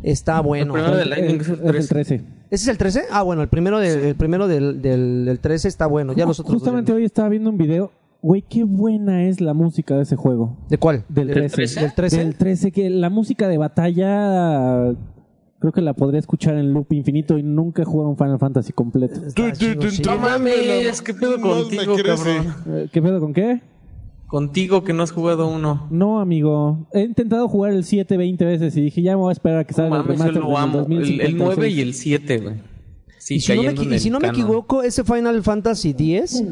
está 0.02 0.40
bueno. 0.40 0.72
primero 0.74 0.96
de 0.96 1.06
Lightning 1.06 1.40
es 1.40 1.48
el 1.48 1.76
Es 1.76 1.82
el 1.84 1.88
13. 1.88 2.20
13. 2.50 2.54
¿Ese 2.54 2.64
es 2.64 2.68
el 2.68 2.78
13? 2.78 3.02
Ah, 3.10 3.22
bueno, 3.22 3.42
el 3.42 3.48
primero, 3.48 3.78
del, 3.78 4.00
el 4.00 4.14
primero 4.16 4.48
del, 4.48 4.82
del, 4.82 5.24
del 5.24 5.38
13 5.38 5.68
está 5.68 5.86
bueno. 5.86 6.12
Ya 6.12 6.26
los 6.26 6.40
otros... 6.40 6.54
Justamente 6.54 6.92
hoy 6.92 7.04
estaba 7.04 7.28
viendo 7.28 7.50
un 7.50 7.56
video. 7.56 7.90
Güey, 8.22 8.42
qué 8.42 8.64
buena 8.64 9.24
es 9.24 9.40
la 9.40 9.54
música 9.54 9.96
de 9.96 10.02
ese 10.02 10.16
juego. 10.16 10.56
¿De 10.68 10.76
cuál? 10.76 11.04
Del 11.08 11.28
¿Del 11.28 11.50
13. 11.50 11.80
¿Del 11.80 11.94
13? 11.94 12.18
Del 12.18 12.34
13, 12.34 12.72
que 12.72 12.90
la 12.90 13.08
música 13.08 13.48
de 13.48 13.56
batalla 13.56 14.94
creo 15.58 15.72
que 15.72 15.80
la 15.80 15.94
podría 15.94 16.18
escuchar 16.18 16.56
en 16.56 16.72
loop 16.72 16.92
infinito 16.92 17.38
y 17.38 17.42
nunca 17.42 17.82
he 17.82 17.84
jugado 17.84 18.10
un 18.10 18.16
Final 18.16 18.38
Fantasy 18.38 18.72
completo. 18.72 19.20
Está 19.26 19.52
chido, 19.52 19.90
sí. 19.90 20.02
No 20.02 20.18
mames, 20.18 21.00
¿qué 21.02 21.14
pedo 21.14 21.40
contigo, 21.40 21.96
cabrón? 22.04 22.54
Eh, 22.66 22.88
¿Qué 22.92 23.00
pedo 23.00 23.20
con 23.20 23.32
qué? 23.32 23.60
Contigo 24.30 24.84
que 24.84 24.92
no 24.92 25.02
has 25.02 25.10
jugado 25.10 25.48
uno. 25.48 25.88
No, 25.90 26.20
amigo. 26.20 26.86
He 26.92 27.00
intentado 27.00 27.48
jugar 27.48 27.72
el 27.72 27.84
7 27.84 28.16
20 28.16 28.44
veces 28.44 28.76
y 28.76 28.82
dije, 28.82 29.02
ya 29.02 29.12
me 29.12 29.22
voy 29.22 29.30
a 29.30 29.32
esperar 29.32 29.58
a 29.58 29.64
que 29.64 29.72
No 29.72 29.76
salga 29.76 29.96
el 29.96 30.02
mames, 30.04 30.18
yo 30.18 30.24
remaster 30.24 30.42
lo 30.42 30.48
del 30.48 30.56
amo. 30.56 30.78
El, 30.78 30.84
2056. 30.88 31.28
el 31.28 31.38
9 31.38 31.68
y 31.68 31.80
el 31.80 31.94
7, 31.94 32.38
güey. 32.38 32.54
Sí, 33.18 33.34
y 33.34 33.40
si 33.40 33.54
no, 33.54 33.62
me, 33.62 33.72
y 33.72 33.92
el 33.92 34.00
si 34.00 34.10
no 34.10 34.20
me 34.20 34.28
equivoco, 34.28 34.82
ese 34.82 35.02
Final 35.04 35.42
Fantasy 35.42 35.92
10... 35.92 36.44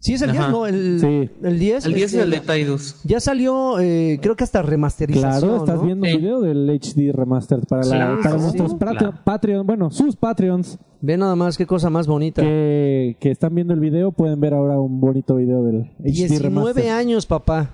¿Sí 0.00 0.14
es 0.14 0.22
el 0.22 0.32
10? 0.32 0.42
Ajá. 0.42 0.50
No, 0.52 0.66
el, 0.66 0.98
Sí. 0.98 1.30
el 1.42 1.58
10. 1.58 1.84
El 1.86 1.94
10 1.94 2.06
es 2.06 2.14
este, 2.14 2.24
el 2.24 2.30
de 2.30 2.40
Tidus. 2.40 2.96
Ya 3.04 3.20
salió, 3.20 3.78
eh, 3.80 4.18
creo 4.22 4.34
que 4.34 4.44
hasta 4.44 4.62
remasterización, 4.62 5.40
Claro, 5.40 5.56
estás 5.58 5.76
¿no? 5.76 5.82
viendo 5.84 6.06
un 6.06 6.10
Sí. 6.12 6.18
video 6.18 6.40
del 6.40 6.68
HD 6.70 7.12
Remastered 7.12 7.64
para, 7.68 7.82
la- 7.84 7.96
Claro, 7.96 8.18
para 8.22 8.36
sí, 8.38 8.42
nuestros 8.42 8.74
claro. 8.76 9.12
Patreon- 9.24 9.66
bueno, 9.66 9.90
sus 9.90 10.16
Patreons 10.16 10.78
Ve 11.02 11.16
nada 11.16 11.34
más 11.34 11.56
qué 11.56 11.64
cosa 11.66 11.88
más 11.88 12.06
bonita. 12.06 12.42
que, 12.42 13.16
que 13.20 13.30
están 13.30 13.54
viendo 13.54 13.72
el 13.72 13.80
video, 13.80 14.12
pueden 14.12 14.38
ver 14.40 14.52
ahora 14.52 14.78
un 14.78 15.00
bonito 15.00 15.36
video 15.36 15.62
del 15.64 15.84
HD 15.98 16.28
19 16.28 16.42
Remastered. 16.44 16.88
años, 16.90 17.24
papá. 17.26 17.70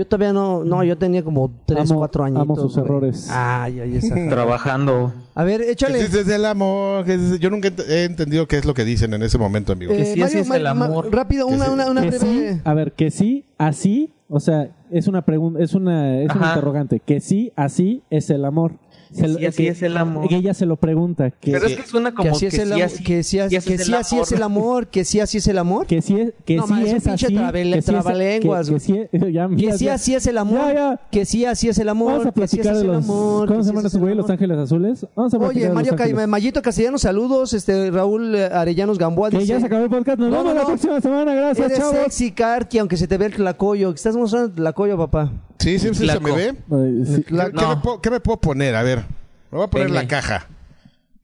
Yo 0.00 0.06
todavía 0.06 0.32
no, 0.32 0.64
no, 0.64 0.82
yo 0.82 0.96
tenía 0.96 1.22
como 1.22 1.50
3, 1.66 1.90
Amo- 1.90 1.98
4 1.98 2.24
años. 2.24 2.40
amo 2.40 2.56
sus 2.56 2.74
errores. 2.78 3.28
Ay, 3.30 3.80
ay, 3.80 3.96
esa. 3.96 4.14
Trabajando. 4.30 5.12
A 5.34 5.44
ver, 5.44 5.60
Que 5.60 5.72
échale. 5.72 6.06
sí, 6.06 6.10
desde 6.16 6.36
el 6.36 6.46
amor. 6.46 7.04
que 7.04 7.18
sí, 7.18 7.38
Yo 7.38 7.50
nunca 7.50 7.68
ent- 7.68 7.84
he 7.86 8.04
entendido 8.04 8.48
qué 8.48 8.56
es 8.56 8.64
lo 8.64 8.72
que 8.72 8.86
dicen 8.86 9.12
en 9.12 9.22
ese 9.22 9.36
momento, 9.36 9.74
amigo. 9.74 9.92
Eh, 9.92 10.06
sí, 10.14 10.22
así 10.22 10.38
es 10.38 10.48
el 10.50 10.66
amor. 10.66 11.12
rápido, 11.12 11.46
Que 11.48 11.54
una, 11.54 11.66
sí. 11.66 11.70
una, 11.72 11.90
una 11.90 12.00
Que 12.00 12.12
sí, 12.12 12.18
breve. 12.38 12.60
a 12.64 12.72
ver, 12.72 12.92
que 12.92 13.10
sí, 13.10 13.44
así, 13.58 14.14
o 14.30 14.40
sea, 14.40 14.70
es 14.90 15.06
una 15.06 15.20
pregunta, 15.22 15.62
es 15.62 15.74
una, 15.74 16.18
es 16.22 16.34
un 16.34 16.38
Ajá. 16.42 16.48
interrogante. 16.54 17.00
Que 17.00 17.20
sí, 17.20 17.52
así 17.56 18.02
es 18.08 18.30
el 18.30 18.46
amor. 18.46 18.72
Se 19.12 19.26
lo- 19.26 19.38
así 19.48 19.64
que- 19.64 19.68
es 19.68 19.82
el 19.82 19.96
amor. 19.96 20.28
Que 20.28 20.36
ella 20.36 20.54
se 20.54 20.66
lo 20.66 20.76
pregunta. 20.76 21.30
Que, 21.32 21.52
Pero 21.52 21.66
es 21.66 21.76
que 21.76 21.82
suena 21.86 22.12
como 22.12 22.22
Que 22.30 22.36
así 22.36 22.46
es 22.46 22.54
el 22.58 22.72
amor. 22.72 22.88
Que 22.90 23.02
que 23.04 23.18
así 23.18 23.22
sí, 23.22 23.38
así 23.40 24.18
es 24.18 24.32
el 24.32 24.42
amor. 24.42 24.86
Que 24.88 25.04
sí, 25.04 25.20
así 25.20 25.38
es 25.38 25.46
el 25.48 25.58
amor. 25.58 25.86
que 25.86 26.00
sí 26.02 26.20
es, 26.20 26.32
que 26.44 26.56
No, 26.56 26.66
sí 26.66 26.72
ma, 26.72 26.82
es 26.82 26.90
un 26.90 26.96
es 26.96 27.02
pinche 27.04 27.26
así. 27.26 27.34
que 27.34 27.78
es- 27.78 27.84
trabalenguas, 27.84 28.68
que- 28.68 28.74
que 28.74 28.80
sí 28.80 28.98
es- 28.98 29.32
ya, 29.32 29.48
Que 29.48 29.54
mira, 29.54 29.78
sí, 29.78 29.84
ya. 29.86 29.94
así 29.94 30.14
es 30.14 30.26
el 30.26 30.38
amor. 30.38 30.58
Ya, 30.68 30.72
ya. 30.74 31.00
Que 31.10 31.24
sí, 31.24 31.44
así 31.44 31.68
es 31.68 31.78
el 31.78 31.88
amor. 31.88 32.12
Vamos 32.12 32.26
a 32.26 32.32
que 32.32 32.46
sí, 32.48 32.56
platicar 32.58 32.72
así 32.74 32.74
de 32.74 32.78
es 32.78 32.82
el 32.82 32.86
los. 32.96 33.04
amor. 33.04 33.48
¿Cómo 33.48 33.58
que 33.60 33.64
se 33.64 33.70
esos 33.78 33.94
el 33.94 34.00
güeyes? 34.00 34.16
Los. 34.18 34.30
Ángeles 34.30 34.58
Azules. 34.58 35.06
Vamos 35.16 35.34
a 35.34 35.38
platicar 35.38 35.64
Oye, 35.70 35.74
Mario 35.74 35.96
Ca-. 35.96 36.26
Mayito 36.28 36.62
Castellanos, 36.62 37.02
saludos. 37.02 37.52
Este, 37.52 37.90
Raúl 37.90 38.36
Arellanos 38.36 38.96
Gamboa 38.98 39.30
Que 39.30 39.44
ya 39.44 39.58
se 39.58 39.66
acabó 39.66 39.84
el 39.84 39.90
podcast. 39.90 40.18
Nos 40.18 40.30
No, 40.30 40.38
vemos 40.38 40.54
la 40.54 40.64
próxima 40.66 41.00
semana. 41.00 41.34
Gracias, 41.34 41.66
Eres 41.66 41.78
chavos. 41.78 41.96
sexy, 41.96 42.30
Karki, 42.30 42.78
aunque 42.78 42.96
se 42.96 43.08
te 43.08 43.18
ve 43.18 43.26
el 43.26 43.34
tlacoyo. 43.34 43.90
Estás 43.90 44.16
mostrando 44.16 44.46
el 44.48 44.54
tlacoyo, 44.54 44.96
papá. 44.96 45.32
Sí, 45.60 45.78
sí, 45.78 45.94
sí, 45.94 46.06
se 46.08 46.20
me 46.20 46.32
ve. 46.32 46.54
Ay, 46.72 47.04
sí. 47.16 47.22
¿Qué, 47.22 47.32
me 47.34 47.76
puedo, 47.76 48.00
qué 48.00 48.10
me 48.10 48.18
puedo 48.20 48.40
poner? 48.40 48.74
A 48.74 48.82
ver, 48.82 48.98
me 49.50 49.58
voy 49.58 49.64
a 49.64 49.70
poner 49.70 49.90
la 49.90 50.08
caja 50.08 50.46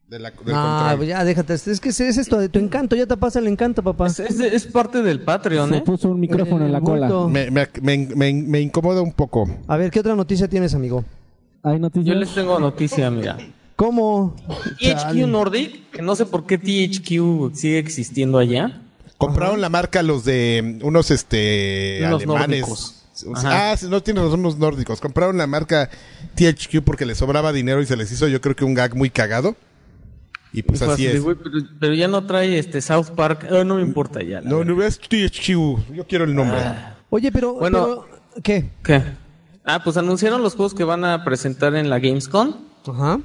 de 0.09 0.19
la, 0.21 0.31
del 0.31 0.55
Ah, 0.55 0.89
control. 0.91 1.09
ya, 1.09 1.25
déjate. 1.25 1.55
Es 1.55 1.81
que 1.81 1.89
es 1.89 2.01
esto 2.01 2.39
de 2.39 2.49
tu 2.49 2.59
encanto. 2.59 2.95
Ya 2.95 3.07
te 3.07 3.17
pasa 3.17 3.39
el 3.41 3.49
encanto, 3.49 3.83
papá. 3.83 4.07
Es, 4.07 4.21
es, 4.21 4.39
es 4.39 4.67
parte 4.67 5.03
del 5.03 5.21
Patreon, 5.21 5.71
Se 5.71 5.77
¿eh? 5.79 5.81
puso 5.81 6.11
un 6.11 6.21
micrófono 6.21 6.65
en 6.67 6.73
la 6.73 6.81
cola. 6.81 7.09
Me, 7.29 7.51
me, 7.51 7.67
me, 7.83 7.99
me- 8.15 8.33
me 8.35 8.61
incomoda 8.61 9.01
un 9.03 9.13
poco. 9.13 9.49
A 9.67 9.77
ver, 9.77 9.91
¿qué 9.91 10.01
otra 10.01 10.15
noticia 10.15 10.47
tienes, 10.49 10.75
amigo? 10.75 11.05
Hay 11.63 11.81
noticias. 11.81 12.07
Yo 12.15 12.21
les 12.21 12.33
tengo 12.35 12.61
noticia, 12.61 13.11
mira. 13.11 13.37
¿Cómo? 13.75 14.37
THQ 14.81 15.27
Nordic, 15.27 15.91
que 15.91 16.03
no 16.03 16.15
sé 16.15 16.25
por 16.27 16.47
qué 16.47 16.57
THQ 16.59 17.55
sigue 17.55 17.79
existiendo 17.79 18.39
allá. 18.39 18.83
Compraron 19.19 19.61
la 19.61 19.69
marca 19.71 20.03
los 20.03 20.25
de 20.25 20.79
unos 20.83 21.11
este 21.11 22.05
alemanes. 22.05 22.61
nórdicos. 22.61 23.06
Ajá. 23.35 23.71
Ah, 23.73 23.77
sí, 23.77 23.87
no 23.89 24.03
tienes 24.03 24.23
razón, 24.25 24.41
unos 24.41 24.59
nórdicos. 24.59 25.01
Compraron 25.01 25.37
la 25.39 25.47
marca 25.47 25.89
THQ 26.35 26.83
porque 26.85 27.07
les 27.07 27.19
sobraba 27.19 27.53
dinero 27.53 27.81
y 27.81 27.87
se 27.87 27.97
les 27.97 28.11
hizo 28.13 28.29
yo 28.29 28.41
creo 28.41 28.55
que 28.57 28.65
un 28.65 28.75
gag 28.75 28.95
muy 28.97 29.11
cagado. 29.11 29.57
Y 30.53 30.63
pues 30.63 30.81
Y 30.81 30.85
así 30.85 31.07
es. 31.07 31.23
"Güey, 31.23 31.37
pero, 31.37 31.57
pero 31.79 31.95
ya 31.95 32.09
no 32.09 32.25
trae 32.27 32.59
este 32.59 32.81
South 32.81 33.11
Park. 33.15 33.47
Ah, 33.51 33.65
no 33.65 33.77
me 33.77 33.83
importa 33.83 34.23
ya. 34.23 34.41
No, 34.41 34.59
verdad. 34.59 34.75
no 34.75 34.83
es 34.83 34.99
THQ. 34.99 35.49
Yo 35.95 36.07
quiero 36.09 36.25
el 36.25 36.35
nombre. 36.35 36.59
Oye, 37.11 37.31
pero, 37.31 37.55
Bueno. 37.55 37.85
pero- 37.85 38.43
¿Qué? 38.43 38.71
¿Qué? 38.83 39.03
Ah, 39.65 39.83
pues 39.83 39.97
anunciaron 39.97 40.43
los 40.43 40.55
juegos 40.55 40.75
que 40.75 40.85
van 40.85 41.05
a 41.05 41.25
presentar 41.25 41.75
en 41.75 41.91
la 41.91 41.99
Gamescom. 41.99 42.55
Ajá. 42.87 43.21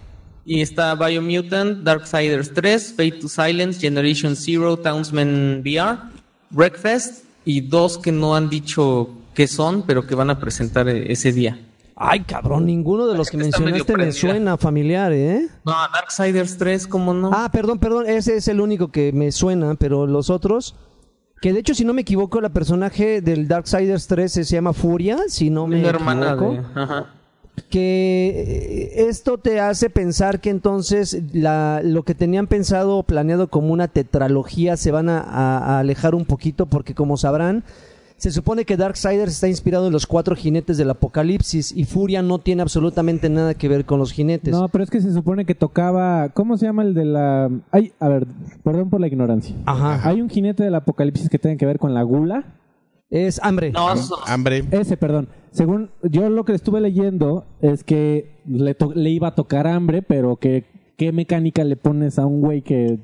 Y 0.45 0.61
está 0.61 0.95
Biomutant, 0.95 1.83
Darksiders 1.83 2.53
3, 2.53 2.89
Fate 2.97 3.11
to 3.21 3.29
Silence, 3.29 3.79
Generation 3.79 4.35
Zero, 4.35 4.75
Townsman 4.77 5.61
VR, 5.63 5.99
Breakfast 6.49 7.23
y 7.45 7.61
dos 7.61 7.97
que 7.97 8.11
no 8.11 8.35
han 8.35 8.49
dicho 8.49 9.09
qué 9.33 9.47
son, 9.47 9.83
pero 9.83 10.05
que 10.05 10.15
van 10.15 10.29
a 10.29 10.39
presentar 10.39 10.87
eh, 10.89 11.11
ese 11.11 11.31
día. 11.31 11.59
Ay, 11.95 12.21
cabrón, 12.21 12.65
ninguno 12.65 13.05
de 13.07 13.15
los 13.15 13.29
que 13.29 13.37
mencionaste 13.37 13.95
me 13.95 14.11
suena 14.11 14.57
familiar, 14.57 15.13
¿eh? 15.13 15.47
No, 15.63 15.73
Darksiders 15.93 16.57
3, 16.57 16.87
¿cómo 16.87 17.13
no? 17.13 17.29
Ah, 17.31 17.49
perdón, 17.51 17.77
perdón, 17.77 18.05
ese 18.07 18.37
es 18.37 18.47
el 18.47 18.59
único 18.59 18.87
que 18.91 19.11
me 19.11 19.31
suena, 19.31 19.75
pero 19.75 20.07
los 20.07 20.29
otros... 20.31 20.75
Que 21.41 21.53
de 21.53 21.59
hecho, 21.59 21.73
si 21.73 21.85
no 21.85 21.93
me 21.93 22.01
equivoco, 22.01 22.39
la 22.39 22.49
personaje 22.49 23.21
del 23.21 23.47
Darksiders 23.47 24.05
3 24.07 24.31
se 24.31 24.43
llama 24.43 24.73
Furia, 24.73 25.17
si 25.27 25.49
no 25.49 25.65
me 25.67 25.83
hermana 25.85 26.33
equivoco. 26.33 26.53
de... 26.53 26.59
Ajá. 26.81 27.05
que 27.69 28.29
eh, 28.95 29.07
esto 29.09 29.37
te 29.37 29.59
hace 29.59 29.89
pensar 29.89 30.39
que 30.39 30.49
entonces 30.49 31.17
la, 31.33 31.81
lo 31.83 32.03
que 32.03 32.15
tenían 32.15 32.47
pensado 32.47 32.97
o 32.97 33.03
planeado 33.03 33.47
como 33.47 33.73
una 33.73 33.87
tetralogía 33.87 34.77
se 34.77 34.91
van 34.91 35.09
a, 35.09 35.19
a- 35.19 35.57
a 35.57 35.79
alejar 35.79 36.15
un 36.15 36.25
poquito 36.25 36.65
porque 36.67 36.93
como 36.95 37.17
sabrán 37.17 37.63
se 38.21 38.31
supone 38.31 38.65
que 38.65 38.77
Darksiders 38.77 39.31
está 39.33 39.47
inspirado 39.47 39.87
en 39.87 39.93
los 39.93 40.05
cuatro 40.05 40.35
jinetes 40.35 40.77
del 40.77 40.91
apocalipsis 40.91 41.71
y 41.75 41.85
Furia 41.85 42.21
no 42.21 42.37
tiene 42.37 42.61
absolutamente 42.61 43.29
nada 43.29 43.55
que 43.55 43.67
ver 43.67 43.83
con 43.85 43.97
los 43.97 44.11
jinetes. 44.11 44.53
No, 44.53 44.67
pero 44.69 44.83
es 44.83 44.91
que 44.91 45.01
se 45.01 45.11
supone 45.11 45.43
que 45.45 45.55
tocaba. 45.55 46.29
¿Cómo 46.29 46.55
se 46.57 46.67
llama 46.67 46.83
el 46.83 46.93
de 46.93 47.05
la.? 47.05 47.49
Ay, 47.71 47.93
a 47.99 48.07
ver, 48.09 48.27
perdón 48.63 48.91
por 48.91 49.01
la 49.01 49.07
ignorancia. 49.07 49.55
Ajá. 49.65 50.07
Hay 50.07 50.21
un 50.21 50.29
jinete 50.29 50.63
del 50.63 50.75
apocalipsis 50.75 51.29
que 51.29 51.39
tiene 51.39 51.57
que 51.57 51.65
ver 51.65 51.79
con 51.79 51.95
la 51.95 52.03
gula. 52.03 52.45
Es 53.09 53.39
hambre. 53.43 53.71
No, 53.71 53.87
Hambre. 54.27 54.63
Ese, 54.71 54.97
perdón. 54.97 55.27
Según 55.51 55.89
yo 56.03 56.29
lo 56.29 56.45
que 56.45 56.53
estuve 56.53 56.79
leyendo 56.79 57.45
es 57.59 57.83
que 57.83 58.37
le, 58.47 58.75
to- 58.75 58.93
le 58.93 59.09
iba 59.09 59.29
a 59.29 59.35
tocar 59.35 59.65
hambre, 59.67 60.01
pero 60.03 60.35
que 60.37 60.63
qué 60.95 61.11
mecánica 61.11 61.63
le 61.63 61.75
pones 61.75 62.19
a 62.19 62.25
un 62.27 62.39
güey 62.39 62.61
que 62.61 62.99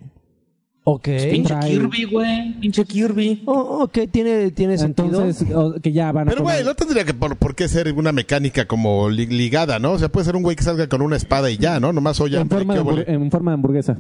Ok. 0.90 1.04
Pinche 1.32 1.54
trae- 1.54 1.68
Kirby, 1.70 2.04
güey. 2.06 2.54
Pinche 2.62 2.86
Kirby. 2.86 3.44
Oh, 3.46 3.84
ok, 3.84 3.98
tiene, 4.10 4.52
tiene 4.52 4.78
sentido. 4.78 5.08
entonces 5.08 5.46
que 5.84 5.92
ya 5.92 6.14
van 6.14 6.30
a 6.30 6.32
Pero, 6.32 6.44
güey, 6.44 6.64
no 6.64 6.76
tendría 6.76 7.04
que 7.04 7.14
por, 7.14 7.36
por 7.36 7.56
qué 7.56 7.68
ser 7.68 7.92
una 7.92 8.14
mecánica 8.14 8.66
como 8.68 9.10
li- 9.10 9.26
ligada, 9.26 9.80
¿no? 9.80 9.92
O 9.92 10.00
sea, 10.00 10.08
puede 10.10 10.26
ser 10.26 10.38
un 10.38 10.44
güey 10.44 10.56
que 10.56 10.64
salga 10.64 10.88
con 10.88 11.02
una 11.02 11.18
espada 11.18 11.52
y 11.52 11.58
ya, 11.58 11.82
¿no? 11.82 11.92
Nomás 11.92 12.22
oye 12.22 12.38
en, 12.40 12.48
forma 12.50 12.74
de 12.76 13.04
en 13.06 13.30
forma 13.30 13.52
de 13.52 13.56
hamburguesa. 13.56 13.96
De 13.96 14.00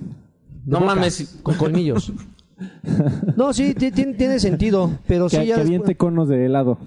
No 0.66 0.80
boca, 0.80 0.96
mames. 0.96 1.40
Con 1.44 1.56
colmillos. 1.56 2.14
no, 3.36 3.52
sí, 3.52 3.74
ti- 3.76 3.92
tiene, 3.92 4.14
tiene 4.14 4.40
sentido, 4.40 4.90
pero 5.08 5.26
que, 5.26 5.32
sí 5.32 5.36
ya 5.36 5.42
que 5.42 5.48
después- 5.48 5.66
aviente 5.68 5.96
conos 5.98 6.30
de 6.30 6.46
helado. 6.46 6.78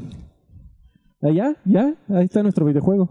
Ah, 1.22 1.28
¿Ya? 1.30 1.54
¿Ya? 1.66 1.92
Ahí 2.08 2.24
está 2.24 2.42
nuestro 2.42 2.64
videojuego. 2.64 3.10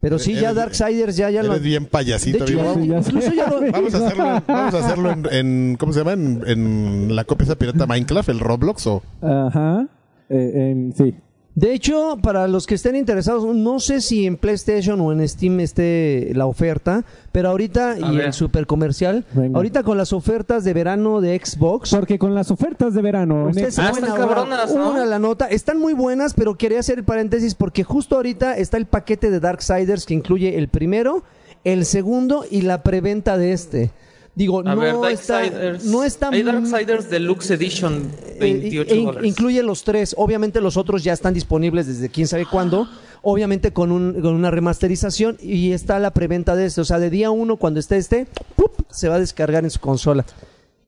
Pero 0.00 0.18
sí, 0.18 0.34
ya 0.34 0.50
Eres- 0.50 0.54
Darksiders 0.54 1.16
ya, 1.16 1.28
ya 1.30 1.42
lo... 1.42 1.50
Eres 1.52 1.62
bien 1.62 1.86
payasito, 1.86 2.44
De 2.44 2.52
hecho, 2.52 2.74
ya 2.84 2.98
incluso 2.98 3.34
ya 3.34 3.48
lo- 3.48 3.60
Vamos 3.72 3.94
a 3.94 4.06
hacerlo, 4.06 4.42
vamos 4.46 4.74
a 4.74 4.78
hacerlo 4.78 5.10
en, 5.10 5.26
en- 5.32 5.76
¿cómo 5.76 5.92
se 5.92 5.98
llama? 5.98 6.12
En, 6.12 6.42
en 6.46 7.16
la 7.16 7.24
copia 7.24 7.44
esa 7.44 7.56
pirata 7.56 7.86
Minecraft, 7.86 8.28
el 8.28 8.38
Roblox 8.40 8.86
o 8.86 9.02
Ajá. 9.22 9.86
Eh, 10.28 10.70
en- 10.70 10.94
sí. 10.96 11.14
De 11.58 11.74
hecho, 11.74 12.18
para 12.22 12.46
los 12.46 12.68
que 12.68 12.76
estén 12.76 12.94
interesados, 12.94 13.44
no 13.44 13.80
sé 13.80 14.00
si 14.00 14.26
en 14.26 14.36
PlayStation 14.36 15.00
o 15.00 15.10
en 15.10 15.28
Steam 15.28 15.58
esté 15.58 16.30
la 16.34 16.46
oferta, 16.46 17.04
pero 17.32 17.48
ahorita, 17.48 17.94
A 17.94 17.98
y 18.12 18.16
ver. 18.16 18.26
el 18.26 18.32
super 18.32 18.64
comercial, 18.68 19.24
Venga. 19.32 19.56
ahorita 19.56 19.82
con 19.82 19.98
las 19.98 20.12
ofertas 20.12 20.62
de 20.62 20.72
verano 20.72 21.20
de 21.20 21.36
Xbox, 21.42 21.90
Porque 21.90 22.16
con 22.16 22.32
las 22.32 22.52
ofertas 22.52 22.94
de 22.94 23.02
verano. 23.02 23.42
en 23.42 23.48
ustedes 23.48 23.74
se 23.74 23.82
Ah, 23.82 23.88
pueden 23.90 24.04
están 24.04 24.20
ahorrar 24.22 24.36
cabronas, 24.44 24.72
¿no? 24.72 24.90
una 24.92 25.04
la 25.04 25.18
nota, 25.18 25.46
están 25.48 25.80
muy 25.80 25.94
buenas, 25.94 26.32
pero 26.34 26.54
quería 26.56 26.78
hacer 26.78 26.98
el 26.98 27.04
paréntesis 27.04 27.56
porque 27.56 27.82
justo 27.82 28.14
ahorita 28.14 28.56
está 28.56 28.76
el 28.76 28.86
paquete 28.86 29.28
de 29.28 29.40
Darksiders 29.40 30.06
que 30.06 30.14
incluye 30.14 30.58
el 30.58 30.68
primero, 30.68 31.24
el 31.64 31.86
segundo 31.86 32.44
y 32.48 32.60
la 32.62 32.84
preventa 32.84 33.36
de 33.36 33.52
este. 33.52 33.90
Digo, 34.38 34.60
A 34.60 34.74
no, 34.76 34.80
ver, 34.80 34.94
está, 35.12 35.42
no 35.84 36.04
está 36.04 36.28
Hay 36.28 36.44
muy- 36.44 36.52
Darksiders 36.52 37.10
Deluxe 37.10 37.50
Edition, 37.50 38.08
eh, 38.24 38.36
28 38.40 38.94
e 38.94 38.96
in- 38.96 39.04
dólares. 39.06 39.28
incluye 39.28 39.62
los 39.64 39.82
tres. 39.82 40.14
Obviamente 40.16 40.60
los 40.60 40.76
otros 40.76 41.02
ya 41.02 41.12
están 41.12 41.34
disponibles 41.34 41.88
desde 41.88 42.08
quién 42.08 42.28
sabe 42.28 42.46
cuándo. 42.46 42.88
Obviamente 43.22 43.72
con, 43.72 43.90
un, 43.90 44.12
con 44.22 44.34
una 44.34 44.52
remasterización 44.52 45.38
y 45.42 45.72
está 45.72 45.98
la 45.98 46.12
preventa 46.12 46.54
de 46.54 46.66
este. 46.66 46.80
O 46.82 46.84
sea, 46.84 47.00
de 47.00 47.10
día 47.10 47.32
uno 47.32 47.56
cuando 47.56 47.80
esté 47.80 47.96
este, 47.96 48.28
¡pup! 48.54 48.70
se 48.90 49.08
va 49.08 49.16
a 49.16 49.18
descargar 49.18 49.64
en 49.64 49.70
su 49.70 49.80
consola. 49.80 50.24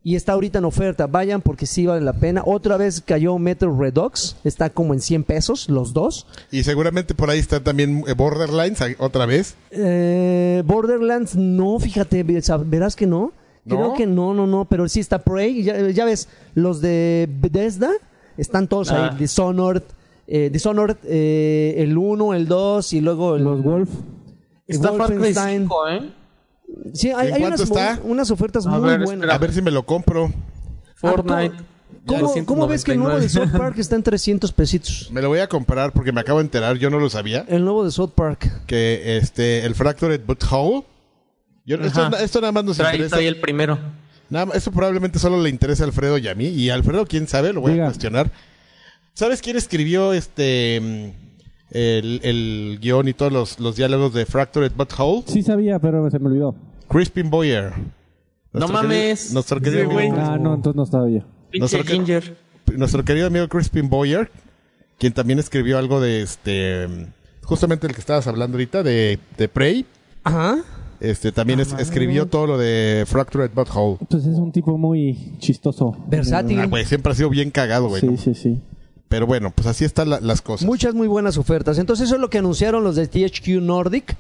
Y 0.04 0.14
está 0.16 0.32
ahorita 0.32 0.60
en 0.60 0.64
oferta. 0.64 1.06
Vayan 1.08 1.42
porque 1.42 1.66
sí 1.66 1.84
vale 1.86 2.00
la 2.02 2.12
pena. 2.14 2.42
Otra 2.46 2.76
vez 2.78 3.02
cayó 3.04 3.36
Metro 3.38 3.76
Redux. 3.76 4.36
Está 4.44 4.70
como 4.70 4.94
en 4.94 5.00
100 5.00 5.24
pesos 5.24 5.68
los 5.68 5.92
dos. 5.92 6.26
Y 6.52 6.62
seguramente 6.62 7.14
por 7.14 7.28
ahí 7.30 7.40
está 7.40 7.62
también 7.62 8.04
eh, 8.06 8.14
Borderlines 8.14 8.80
ahí, 8.80 8.94
otra 8.98 9.26
vez. 9.26 9.56
Eh, 9.72 10.62
Borderlands, 10.64 11.34
no, 11.34 11.78
fíjate, 11.80 12.22
verás 12.22 12.94
que 12.96 13.06
no. 13.06 13.32
¿No? 13.64 13.76
Creo 13.76 13.94
que 13.94 14.06
no, 14.06 14.32
no, 14.34 14.46
no, 14.46 14.64
pero 14.64 14.88
sí 14.88 15.00
está 15.00 15.18
Prey. 15.18 15.62
Ya, 15.62 15.88
ya 15.90 16.04
ves, 16.04 16.28
los 16.54 16.80
de 16.80 17.28
Bethesda 17.40 17.90
están 18.36 18.68
todos 18.68 18.90
Ah. 18.90 19.10
ahí. 19.12 19.18
Dishonored, 19.18 19.82
eh, 20.26 20.48
Dishonored 20.52 20.96
eh, 21.04 21.74
el 21.78 21.96
1, 21.98 22.34
el 22.34 22.48
2 22.48 22.92
y 22.94 23.00
luego 23.00 23.36
el, 23.36 23.44
Los 23.44 23.62
Wolf. 23.62 23.90
Está 24.66 24.92
Far 24.92 25.08
Cry 25.08 25.16
Wolfenstein. 25.16 25.62
5, 25.62 25.88
¿eh? 25.88 26.10
Sí, 26.94 27.08
hay, 27.10 27.28
¿En 27.28 27.34
hay 27.34 27.40
cuánto 27.40 27.62
unas, 27.64 27.70
está? 27.70 28.00
unas 28.04 28.30
ofertas 28.30 28.66
A 28.66 28.70
muy 28.70 28.80
ver, 28.88 28.98
buenas. 29.00 29.12
espera. 29.14 29.34
A 29.34 29.38
ver 29.38 29.52
si 29.52 29.60
me 29.62 29.70
lo 29.70 29.84
compro. 29.84 30.32
Fortnite. 30.94 31.54
¿Cómo, 32.06 32.32
cómo 32.46 32.66
ves 32.66 32.82
que 32.84 32.92
el 32.92 32.98
nuevo 32.98 33.16
de 33.16 33.22
299? 33.22 33.50
South 33.52 33.60
Park 33.60 33.78
está 33.78 33.94
en 33.96 34.02
300 34.02 34.52
pesitos? 34.52 35.08
Me 35.12 35.20
lo 35.20 35.28
voy 35.28 35.40
a 35.40 35.48
comprar 35.48 35.92
porque 35.92 36.12
me 36.12 36.20
acabo 36.20 36.38
de 36.38 36.44
enterar, 36.44 36.76
yo 36.78 36.88
no 36.90 36.98
lo 36.98 37.10
sabía, 37.10 37.44
El 37.48 37.64
nuevo 37.64 37.84
de 37.84 37.90
South 37.90 38.12
Park. 38.14 38.64
que 38.66 39.18
este 39.18 39.66
el 39.66 39.74
Fractured 39.74 40.20
Butthole. 40.24 40.84
Yo, 41.66 41.76
esto, 41.76 42.16
esto 42.16 42.40
nada 42.40 42.52
más 42.52 42.64
nos 42.64 42.76
Trae, 42.76 42.94
interesa. 42.96 43.16
trae 43.16 43.28
el 43.28 43.40
primero. 43.40 43.78
Nada 44.28 44.46
más- 44.46 44.56
esto 44.56 44.70
probablemente 44.72 45.18
solo 45.18 45.40
le 45.42 45.50
interesa 45.50 45.84
a 45.84 45.86
Alfredo 45.86 46.18
y 46.18 46.28
a 46.28 46.34
mí. 46.34 46.46
Y 46.46 46.70
a 46.70 46.74
Alfredo, 46.74 47.06
quién 47.06 47.26
sabe, 47.28 47.52
lo 47.52 47.60
voy 47.60 47.72
Diga. 47.72 47.84
a 47.84 47.88
cuestionar. 47.88 48.30
¿Sabes 49.14 49.42
quién 49.42 49.56
escribió 49.56 50.12
este 50.12 50.76
el, 51.72 52.20
el 52.22 52.78
guion 52.80 53.08
y 53.08 53.12
todos 53.12 53.32
los, 53.32 53.60
los 53.60 53.76
diálogos 53.76 54.14
de 54.14 54.24
Fractured 54.26 54.72
Butthole? 54.72 55.24
Sí 55.26 55.42
sabía, 55.42 55.78
pero 55.78 56.08
se 56.10 56.18
me 56.18 56.26
olvidó. 56.28 56.54
Crispin 56.88 57.28
Boyer. 57.30 57.72
No 58.52 58.66
querido- 58.66 58.68
mames. 58.82 59.32
nuestro 59.32 59.60
querido, 59.60 59.88
Sí, 59.90 59.96
amigo, 59.96 60.16
Ah, 60.18 60.38
no, 60.40 60.54
entonces 60.54 60.76
no 60.76 60.82
Nosotros 61.60 61.86
que- 61.86 61.92
Ginger. 61.94 62.36
nuestro 62.76 63.04
querido 63.04 63.26
amigo 63.26 63.46
Crispin 63.48 63.88
Boyer, 63.88 64.30
quien 64.98 65.12
también 65.12 65.38
escribió 65.38 65.78
algo 65.78 66.00
de 66.00 66.22
este. 66.22 66.88
Justamente 67.42 67.86
el 67.86 67.94
que 67.94 68.00
estabas 68.00 68.26
hablando 68.26 68.56
ahorita, 68.56 68.82
de, 68.82 69.18
de 69.36 69.48
Prey. 69.48 69.84
Ajá. 70.24 70.58
Este, 71.00 71.32
también 71.32 71.60
es- 71.60 71.72
escribió 71.78 72.26
todo 72.26 72.46
lo 72.46 72.58
de 72.58 73.04
Fractured 73.06 73.50
Butthole. 73.54 73.96
Pues 74.08 74.26
es 74.26 74.36
un 74.38 74.52
tipo 74.52 74.76
muy 74.76 75.34
chistoso. 75.38 75.96
Versátil. 76.08 76.60
Ah, 76.60 76.66
güey, 76.66 76.84
siempre 76.84 77.12
ha 77.12 77.14
sido 77.14 77.30
bien 77.30 77.50
cagado, 77.50 77.88
güey. 77.88 78.00
Sí, 78.02 78.06
¿no? 78.06 78.16
sí, 78.18 78.34
sí. 78.34 78.60
Pero 79.08 79.26
bueno, 79.26 79.50
pues 79.54 79.66
así 79.66 79.84
están 79.84 80.10
la- 80.10 80.20
las 80.20 80.40
cosas. 80.42 80.66
Muchas 80.66 80.94
muy 80.94 81.08
buenas 81.08 81.36
ofertas. 81.38 81.78
Entonces 81.78 82.06
eso 82.06 82.14
es 82.16 82.20
lo 82.20 82.28
que 82.30 82.38
anunciaron 82.38 82.84
los 82.84 82.96
de 82.96 83.06
THQ 83.08 83.60
Nordic. 83.62 84.14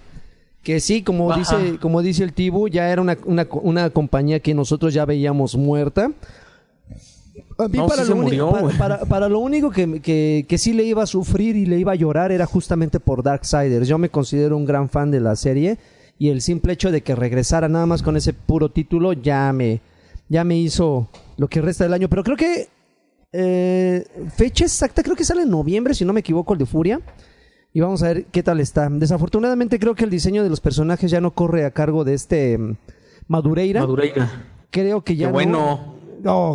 Que 0.62 0.78
sí, 0.80 1.02
como 1.02 1.30
Ajá. 1.32 1.38
dice, 1.38 1.78
como 1.78 2.02
dice 2.02 2.22
el 2.22 2.32
Tibu, 2.34 2.68
ya 2.68 2.90
era 2.90 3.00
una, 3.00 3.16
una, 3.24 3.46
una 3.62 3.88
compañía 3.90 4.40
que 4.40 4.52
nosotros 4.52 4.92
ya 4.92 5.04
veíamos 5.06 5.56
muerta. 5.56 6.10
A 7.58 7.68
mí 7.68 7.78
No, 7.78 7.88
sí 7.88 7.96
se 7.96 8.04
lo 8.06 8.16
uni- 8.16 8.22
murió, 8.24 8.50
para, 8.50 8.62
güey. 8.62 8.76
para- 8.78 9.00
para 9.06 9.28
lo 9.28 9.38
único 9.38 9.70
que, 9.70 10.00
que, 10.00 10.44
que 10.48 10.58
sí 10.58 10.72
le 10.72 10.84
iba 10.84 11.02
a 11.02 11.06
sufrir 11.06 11.56
y 11.56 11.66
le 11.66 11.78
iba 11.78 11.92
a 11.92 11.94
llorar 11.94 12.32
era 12.32 12.44
justamente 12.46 13.00
por 13.00 13.22
Darksiders. 13.22 13.86
Yo 13.88 13.96
me 13.98 14.08
considero 14.10 14.56
un 14.56 14.64
gran 14.66 14.88
fan 14.88 15.10
de 15.10 15.20
la 15.20 15.36
serie 15.36 15.78
y 16.20 16.28
el 16.28 16.42
simple 16.42 16.74
hecho 16.74 16.92
de 16.92 17.00
que 17.00 17.16
regresara 17.16 17.66
nada 17.70 17.86
más 17.86 18.02
con 18.02 18.14
ese 18.14 18.34
puro 18.34 18.68
título 18.70 19.14
ya 19.14 19.50
me, 19.54 19.80
ya 20.28 20.44
me 20.44 20.58
hizo 20.58 21.08
lo 21.38 21.48
que 21.48 21.62
resta 21.62 21.84
del 21.84 21.94
año. 21.94 22.10
Pero 22.10 22.22
creo 22.22 22.36
que 22.36 22.68
eh, 23.32 24.04
fecha 24.36 24.66
exacta, 24.66 25.02
creo 25.02 25.16
que 25.16 25.24
sale 25.24 25.42
en 25.44 25.50
noviembre, 25.50 25.94
si 25.94 26.04
no 26.04 26.12
me 26.12 26.20
equivoco, 26.20 26.52
el 26.52 26.58
de 26.58 26.66
Furia. 26.66 27.00
Y 27.72 27.80
vamos 27.80 28.02
a 28.02 28.08
ver 28.08 28.26
qué 28.26 28.42
tal 28.42 28.60
está. 28.60 28.86
Desafortunadamente 28.90 29.78
creo 29.78 29.94
que 29.94 30.04
el 30.04 30.10
diseño 30.10 30.42
de 30.42 30.50
los 30.50 30.60
personajes 30.60 31.10
ya 31.10 31.22
no 31.22 31.30
corre 31.30 31.64
a 31.64 31.70
cargo 31.70 32.04
de 32.04 32.12
este 32.12 32.58
mm, 32.58 32.76
Madureira. 33.26 33.80
Madureira. 33.80 34.30
creo 34.70 35.02
que 35.02 35.16
ya 35.16 35.28
Qué 35.28 35.28
no. 35.28 35.32
bueno. 35.32 35.52
No, 35.58 35.99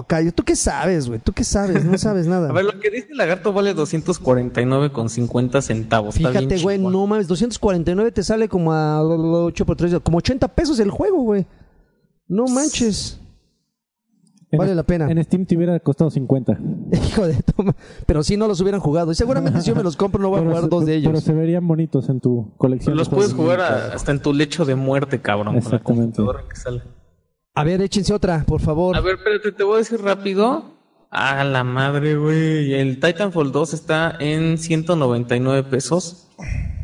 Cayo, 0.08 0.32
¿tú 0.34 0.43
qué 0.43 0.56
sabes, 0.56 1.08
güey? 1.08 1.19
¿Tú 1.19 1.32
qué 1.34 1.43
sabes? 1.43 1.84
No 1.86 1.97
sabes 1.97 2.28
nada. 2.28 2.49
A 2.51 2.54
ver, 2.54 2.65
lo 2.65 2.80
que 2.80 2.89
dice 2.89 3.08
el 3.12 3.17
lagarto 3.17 3.51
vale 3.54 3.75
249,50 3.75 5.62
centavos. 5.62 6.15
Fíjate, 6.15 6.58
güey, 6.60 6.78
no 6.80 7.06
mames, 7.08 7.28
249 7.28 8.12
te 8.12 8.23
sale 8.23 8.47
como 8.49 8.73
a 8.73 9.01
8 9.04 9.65
por 9.65 9.75
3, 9.75 9.97
como 10.04 10.17
80 10.19 10.47
pesos 10.49 10.80
el 10.80 10.89
juego, 10.91 11.21
güey. 11.23 11.45
No 12.28 12.45
manches. 12.47 13.19
Vale 14.58 14.73
la 14.73 14.84
pena. 14.84 15.12
En 15.12 15.21
Steam 15.21 15.45
te 15.45 15.58
hubiera 15.58 15.78
costado 15.82 16.10
50. 16.10 16.58
Hijo 16.93 17.28
de 17.28 17.34
toma. 17.56 17.75
Pero 18.06 18.23
si 18.23 18.38
no 18.38 18.47
los 18.47 18.62
hubieran 18.62 18.80
jugado. 18.80 19.12
Y 19.12 19.15
seguramente 19.15 19.60
si 19.60 19.67
yo 19.67 19.75
me 19.75 19.84
los 19.84 19.97
compro 19.97 20.21
no 20.21 20.30
voy 20.30 20.38
a 20.38 20.41
Pero 20.43 20.51
jugar 20.51 20.63
se- 20.63 20.69
dos 20.69 20.86
de 20.86 20.93
Pero 20.99 21.10
ellos. 21.12 21.23
se 21.23 21.34
verían 21.34 21.67
bonitos 21.67 22.08
en 22.08 22.21
tu 22.21 22.54
colección. 22.58 22.95
Los 22.95 23.10
de 23.10 23.15
puedes 23.17 23.34
jugar 23.34 23.60
a- 23.60 23.93
hasta 23.93 24.12
en 24.13 24.21
tu 24.21 24.32
lecho 24.34 24.63
de 24.63 24.75
muerte, 24.75 25.19
cabrón. 25.21 25.47
Con 25.47 25.56
la 25.56 25.60
Exactamente. 25.60 26.15
computadora 26.17 26.43
que 26.49 26.56
sale. 26.56 26.84
A 27.56 27.63
ver, 27.63 27.82
échense 27.82 28.13
otra, 28.13 28.44
por 28.46 28.62
favor. 28.62 28.96
A 28.96 29.02
ver, 29.02 29.15
espérate, 29.15 29.52
te 29.52 29.63
voy 29.63 29.76
a 29.76 29.78
decir 29.80 30.02
rápido. 30.02 30.74
A 31.10 31.44
la 31.46 31.63
madre, 31.63 32.15
güey. 32.18 32.74
El 32.74 33.00
Titanfall 33.00 33.52
2 33.52 33.74
está 33.74 34.18
en 34.20 34.58
199 34.58 35.63
pesos. 35.63 36.28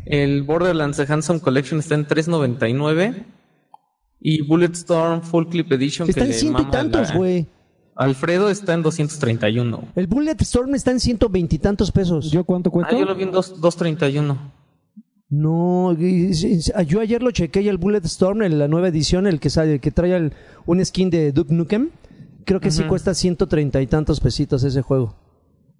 El 0.06 0.42
Borderlands 0.42 0.96
The 0.96 1.12
Handsome 1.12 1.40
Collection 1.40 1.80
está 1.80 1.94
en 1.94 2.06
399. 2.06 3.26
Y 4.20 4.42
Bulletstorm 4.42 5.20
Full 5.22 5.46
Clip 5.48 5.70
Edition. 5.72 6.08
Está 6.08 6.20
que 6.20 6.24
en 6.24 6.30
le 6.30 6.34
ciento 6.38 6.62
y 6.62 6.64
tantos, 6.66 7.12
güey. 7.12 7.46
Alfredo 7.94 8.48
está 8.48 8.72
en 8.72 8.82
231. 8.82 9.88
El 9.94 10.06
Bulletstorm 10.06 10.74
está 10.74 10.92
en 10.92 11.00
ciento 11.00 11.28
veintitantos 11.28 11.92
pesos. 11.92 12.30
¿Yo 12.30 12.44
cuánto 12.44 12.70
Ah, 12.70 12.72
cuesta? 12.72 12.98
yo 12.98 13.04
lo 13.04 13.14
vi 13.14 13.24
en 13.24 13.32
dos- 13.32 13.60
231. 13.60 14.38
No, 15.34 15.96
y- 15.98 16.30
yo 16.86 17.00
ayer 17.00 17.22
lo 17.22 17.30
chequé 17.30 17.62
y 17.62 17.68
el 17.68 17.78
Bulletstorm, 17.78 18.42
en 18.42 18.58
la 18.58 18.68
nueva 18.68 18.88
edición, 18.88 19.26
el 19.26 19.40
que 19.40 19.48
sale, 19.48 19.72
el 19.74 19.80
que 19.80 19.90
trae 19.90 20.14
el- 20.14 20.34
un 20.66 20.84
skin 20.84 21.08
de 21.08 21.32
Duke 21.32 21.54
Nukem, 21.54 21.88
creo 22.44 22.60
que 22.60 22.70
sí 22.70 22.82
cuesta 22.84 23.14
ciento 23.14 23.46
treinta 23.46 23.80
y 23.80 23.86
tantos 23.86 24.20
pesitos 24.20 24.62
ese 24.62 24.82
juego. 24.82 25.16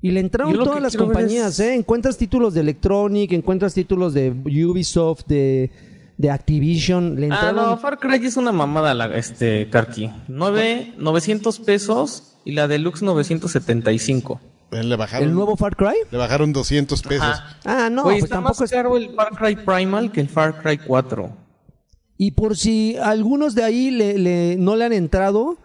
Y 0.01 0.11
le 0.11 0.21
entraron 0.21 0.55
todas 0.55 0.81
las 0.81 0.97
compañías, 0.97 1.61
es- 1.61 1.67
¿eh? 1.67 1.75
Encuentras 1.75 2.17
títulos 2.17 2.55
de 2.55 2.63
Electronic, 2.63 3.31
encuentras 3.33 3.75
títulos 3.75 4.15
de 4.15 4.31
Ubisoft, 4.31 5.27
de, 5.27 5.71
de 6.17 6.31
Activision, 6.31 7.17
le 7.21 7.27
Ah, 7.27 7.35
entraron... 7.35 7.57
no, 7.73 7.77
Far 7.77 7.99
Cry 7.99 8.25
es 8.27 8.39
una 8.39 8.53
mamada, 8.53 8.95
la, 8.95 9.15
este, 9.15 9.69
Karki. 9.69 10.11
Nueve, 10.29 10.95
900 10.97 11.59
pesos 11.61 12.39
y 12.47 12.53
la 12.53 12.69
Deluxe 12.69 13.03
975. 13.03 14.41
Le 14.73 14.97
bajaron, 14.97 15.29
¿El 15.29 15.35
nuevo 15.35 15.57
Far 15.57 15.77
Cry? 15.77 15.95
le 16.11 16.19
bajaron 16.19 16.53
200 16.53 17.03
pesos. 17.03 17.27
Ajá. 17.27 17.57
Ah, 17.65 17.91
no, 17.91 18.05
Güey, 18.05 18.15
pues 18.21 18.25
está 18.25 18.37
tampoco 18.37 18.61
más 18.63 18.71
caro 18.71 18.97
el 18.97 19.15
Far 19.15 19.31
Cry 19.37 19.57
Primal 19.57 20.11
que 20.11 20.21
el 20.23 20.29
Far 20.29 20.63
Cry 20.63 20.79
4. 20.79 21.31
Y 22.17 22.31
por 22.33 22.57
si 22.57 22.97
algunos 22.97 23.55
de 23.55 23.65
ahí 23.65 23.91
le, 23.91 24.17
le- 24.19 24.57
no 24.57 24.77
le 24.77 24.85
han 24.85 24.93
entrado, 24.93 25.59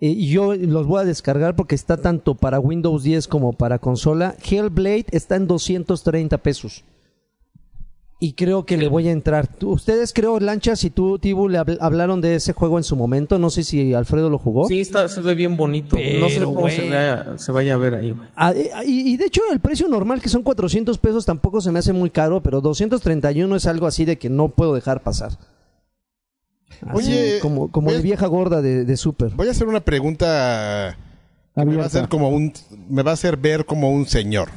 eh, 0.00 0.14
yo 0.26 0.54
los 0.54 0.86
voy 0.86 1.00
a 1.00 1.04
descargar 1.04 1.56
porque 1.56 1.74
está 1.74 1.96
tanto 1.96 2.34
para 2.34 2.58
Windows 2.60 3.02
10 3.02 3.28
como 3.28 3.52
para 3.54 3.78
consola. 3.78 4.34
Hellblade 4.42 5.06
está 5.12 5.36
en 5.36 5.46
230 5.46 6.38
pesos. 6.38 6.84
Y 8.22 8.34
creo 8.34 8.66
que 8.66 8.76
le 8.76 8.86
voy 8.88 9.08
a 9.08 9.12
entrar. 9.12 9.48
Ustedes 9.62 10.12
creo, 10.12 10.38
Lanchas 10.40 10.84
y 10.84 10.90
tú, 10.90 11.18
Tibu, 11.18 11.48
le 11.48 11.58
habl- 11.58 11.78
hablaron 11.80 12.20
de 12.20 12.34
ese 12.34 12.52
juego 12.52 12.76
en 12.76 12.84
su 12.84 12.94
momento. 12.94 13.38
No 13.38 13.48
sé 13.48 13.64
si 13.64 13.94
Alfredo 13.94 14.28
lo 14.28 14.36
jugó. 14.36 14.68
Sí, 14.68 14.78
está, 14.80 15.08
se 15.08 15.22
ve 15.22 15.34
bien 15.34 15.56
bonito. 15.56 15.96
no 16.20 16.28
sé 16.28 16.40
cómo 16.44 16.68
se, 16.68 16.86
vea- 16.90 17.38
se 17.38 17.50
vaya 17.50 17.72
a 17.74 17.76
ver 17.78 17.94
ahí, 17.94 18.10
güey. 18.10 18.28
Ah, 18.36 18.52
eh, 18.54 18.70
y, 18.86 19.12
y 19.12 19.16
de 19.16 19.24
hecho 19.24 19.40
el 19.50 19.60
precio 19.60 19.88
normal 19.88 20.20
que 20.20 20.28
son 20.28 20.42
400 20.42 20.98
pesos 20.98 21.24
tampoco 21.24 21.62
se 21.62 21.72
me 21.72 21.78
hace 21.78 21.94
muy 21.94 22.10
caro, 22.10 22.42
pero 22.42 22.60
231 22.60 23.56
es 23.56 23.64
algo 23.66 23.86
así 23.86 24.04
de 24.04 24.18
que 24.18 24.28
no 24.28 24.48
puedo 24.48 24.74
dejar 24.74 25.02
pasar. 25.02 25.32
Así, 26.86 27.08
Oye, 27.10 27.38
como, 27.40 27.70
como 27.70 27.90
de 27.90 28.00
vieja 28.02 28.26
gorda 28.26 28.60
de, 28.62 28.84
de 28.84 28.96
Super. 28.98 29.30
Voy 29.34 29.48
a 29.48 29.50
hacer 29.52 29.66
una 29.66 29.80
pregunta 29.80 30.96
que 31.54 31.60
me 31.60 31.64
va 31.64 31.70
a 31.82 31.84
Abierta. 31.84 31.86
hacer 31.86 32.08
como 32.08 32.28
un 32.28 32.52
me 32.88 33.02
va 33.02 33.12
a 33.12 33.14
hacer 33.14 33.36
ver 33.38 33.64
como 33.64 33.90
un 33.90 34.06
señor. 34.06 34.50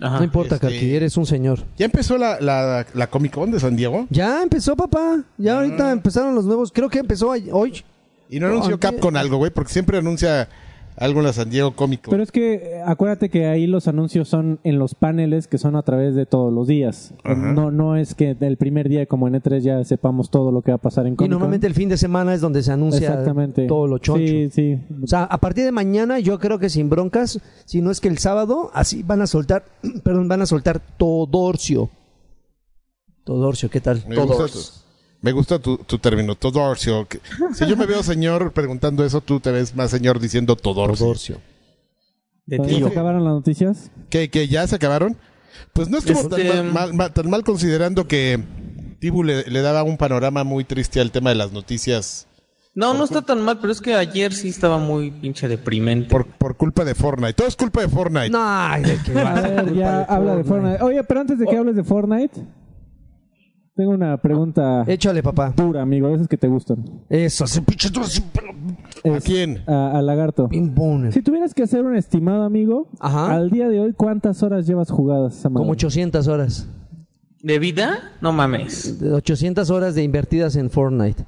Ajá. 0.00 0.18
No 0.18 0.24
importa, 0.24 0.56
este- 0.56 0.66
Karki, 0.68 0.94
eres 0.94 1.16
un 1.16 1.24
señor. 1.26 1.60
¿Ya 1.76 1.84
empezó 1.86 2.18
la, 2.18 2.40
la, 2.40 2.84
la 2.94 3.06
Comic 3.08 3.32
Con 3.32 3.50
de 3.52 3.60
San 3.60 3.76
Diego? 3.76 4.06
Ya 4.10 4.42
empezó, 4.42 4.76
papá. 4.76 5.22
Ya 5.38 5.56
ahorita 5.58 5.92
empezaron 5.92 6.34
los 6.34 6.44
nuevos. 6.46 6.72
Creo 6.72 6.88
que 6.88 6.98
empezó 6.98 7.28
hoy. 7.30 7.84
Y 8.28 8.40
no 8.40 8.46
anunció 8.48 8.74
Antier- 8.74 8.80
Capcom 8.80 9.16
algo, 9.16 9.36
güey, 9.36 9.50
porque 9.52 9.72
siempre 9.72 9.98
anuncia 9.98 10.48
algo 10.96 11.20
en 11.20 11.26
la 11.26 11.32
San 11.32 11.50
Diego 11.50 11.74
Comic 11.74 12.02
Con. 12.02 12.10
Pero 12.12 12.22
es 12.22 12.30
que 12.30 12.54
eh, 12.54 12.82
acuérdate 12.84 13.28
que 13.28 13.46
ahí 13.46 13.66
los 13.66 13.88
anuncios 13.88 14.28
son 14.28 14.60
en 14.64 14.78
los 14.78 14.94
paneles 14.94 15.46
que 15.48 15.58
son 15.58 15.76
a 15.76 15.82
través 15.82 16.14
de 16.14 16.26
todos 16.26 16.52
los 16.52 16.68
días. 16.68 17.14
Ajá. 17.24 17.52
No 17.52 17.70
no 17.70 17.96
es 17.96 18.14
que 18.14 18.34
del 18.34 18.56
primer 18.56 18.88
día 18.88 19.06
como 19.06 19.28
en 19.28 19.34
E3 19.34 19.60
ya 19.60 19.84
sepamos 19.84 20.30
todo 20.30 20.52
lo 20.52 20.62
que 20.62 20.70
va 20.70 20.76
a 20.76 20.78
pasar 20.78 21.06
en 21.06 21.14
Y 21.14 21.16
Comic 21.16 21.30
normalmente 21.30 21.66
el 21.66 21.74
fin 21.74 21.88
de 21.88 21.96
semana 21.96 22.34
es 22.34 22.40
donde 22.40 22.62
se 22.62 22.72
anuncia 22.72 23.08
Exactamente. 23.08 23.66
todo 23.66 23.86
lo 23.86 23.98
choncho. 23.98 24.26
Sí, 24.26 24.50
sí. 24.50 24.78
O 25.02 25.06
sea, 25.06 25.24
a 25.24 25.38
partir 25.38 25.64
de 25.64 25.72
mañana 25.72 26.18
yo 26.18 26.38
creo 26.38 26.58
que 26.58 26.68
sin 26.68 26.88
broncas, 26.88 27.40
si 27.64 27.80
no 27.80 27.90
es 27.90 28.00
que 28.00 28.08
el 28.08 28.18
sábado, 28.18 28.70
así 28.74 29.02
van 29.02 29.22
a 29.22 29.26
soltar, 29.26 29.64
perdón, 30.04 30.28
van 30.28 30.42
a 30.42 30.46
soltar 30.46 30.80
Todorcio. 30.96 31.90
Todorcio, 33.24 33.70
¿qué 33.70 33.80
tal? 33.80 34.04
tu, 34.04 34.10
Me 35.24 35.32
gusta 35.32 35.58
tu, 35.58 35.78
tu 35.78 35.98
término, 35.98 36.34
Todorcio. 36.34 37.06
que- 37.08 37.20
Si 37.54 37.66
yo 37.66 37.76
me 37.76 37.86
veo 37.86 38.02
señor 38.02 38.52
preguntando 38.52 39.04
eso, 39.04 39.20
tú 39.22 39.40
te 39.40 39.50
ves 39.50 39.74
más 39.74 39.90
señor 39.90 40.20
diciendo 40.20 40.54
Todorcio. 40.54 41.04
Todorcio. 41.06 41.40
De 42.46 42.58
¿Ya 42.58 42.78
se 42.78 42.84
acabaron 42.86 43.24
las 43.24 43.32
noticias? 43.32 43.90
¿Que, 44.10 44.28
que 44.28 44.48
ya 44.48 44.66
se 44.66 44.76
acabaron? 44.76 45.16
Pues 45.72 45.88
no 45.88 45.96
estuvo 45.98 46.20
Este- 46.20 46.44
tan, 46.50 46.72
mal, 46.72 46.92
mal- 46.92 47.12
tan 47.14 47.30
mal 47.30 47.42
considerando 47.42 48.06
que 48.06 48.38
Tibu 49.00 49.22
le, 49.24 49.44
le 49.44 49.60
daba 49.62 49.82
un 49.82 49.96
panorama 49.96 50.44
muy 50.44 50.64
triste 50.64 51.00
al 51.00 51.10
tema 51.10 51.30
de 51.30 51.36
las 51.36 51.52
noticias 51.52 52.26
No, 52.74 52.92
no 52.92 53.04
está 53.04 53.22
tan 53.22 53.40
mal, 53.42 53.60
pero 53.60 53.72
es 53.72 53.80
que 53.80 53.94
ayer 53.94 54.32
sí 54.34 54.48
estaba 54.48 54.76
muy 54.78 55.10
pinche 55.10 55.48
deprimente. 55.48 56.10
por, 56.10 56.26
por 56.26 56.56
culpa 56.56 56.84
de 56.84 56.94
Fortnite. 56.94 57.32
Todo 57.32 57.46
es 57.48 57.56
culpa 57.56 57.80
de 57.80 57.88
Fortnite. 57.88 58.30
No, 58.30 58.40
ay, 58.42 58.82
de 58.82 58.98
qué 59.04 59.18
A 59.18 59.24
va. 59.24 59.40
ver, 59.40 59.74
ya 59.74 60.02
habla 60.02 60.36
de 60.36 60.44
Fortnite. 60.44 60.82
Oye, 60.82 61.02
pero 61.04 61.20
antes 61.20 61.38
de 61.38 61.46
que 61.46 61.56
hables 61.56 61.76
de 61.76 61.84
Fortnite, 61.84 62.34
tengo 63.74 63.90
una 63.92 64.16
pregunta 64.18 64.84
Échale, 64.86 65.22
papá. 65.22 65.52
dura, 65.56 65.82
amigo, 65.82 66.08
esas 66.14 66.28
que 66.28 66.36
te 66.36 66.48
gustan. 66.48 66.84
Eso, 67.08 67.44
ese 67.44 67.62
pinche 67.62 67.90
tú 67.90 68.00
así, 68.00 68.22
pero 68.32 69.16
¿A 69.16 69.20
quién? 69.20 69.62
A, 69.66 69.98
a 69.98 70.02
Lagarto. 70.02 70.48
Si 71.10 71.22
tuvieras 71.22 71.52
que 71.54 71.62
hacer 71.62 71.84
un 71.84 71.96
estimado, 71.96 72.44
amigo, 72.44 72.88
Ajá. 73.00 73.34
al 73.34 73.50
día 73.50 73.68
de 73.68 73.80
hoy, 73.80 73.92
¿cuántas 73.92 74.42
horas 74.42 74.66
llevas 74.66 74.90
jugadas 74.90 75.36
esa 75.38 75.48
madre? 75.48 75.62
Como 75.62 75.72
800 75.72 76.26
horas. 76.28 76.68
¿De 77.42 77.58
vida? 77.58 78.12
No 78.22 78.32
mames. 78.32 78.98
De 79.00 79.12
800 79.12 79.68
horas 79.70 79.94
de 79.94 80.02
invertidas 80.02 80.56
en 80.56 80.70
Fortnite. 80.70 81.26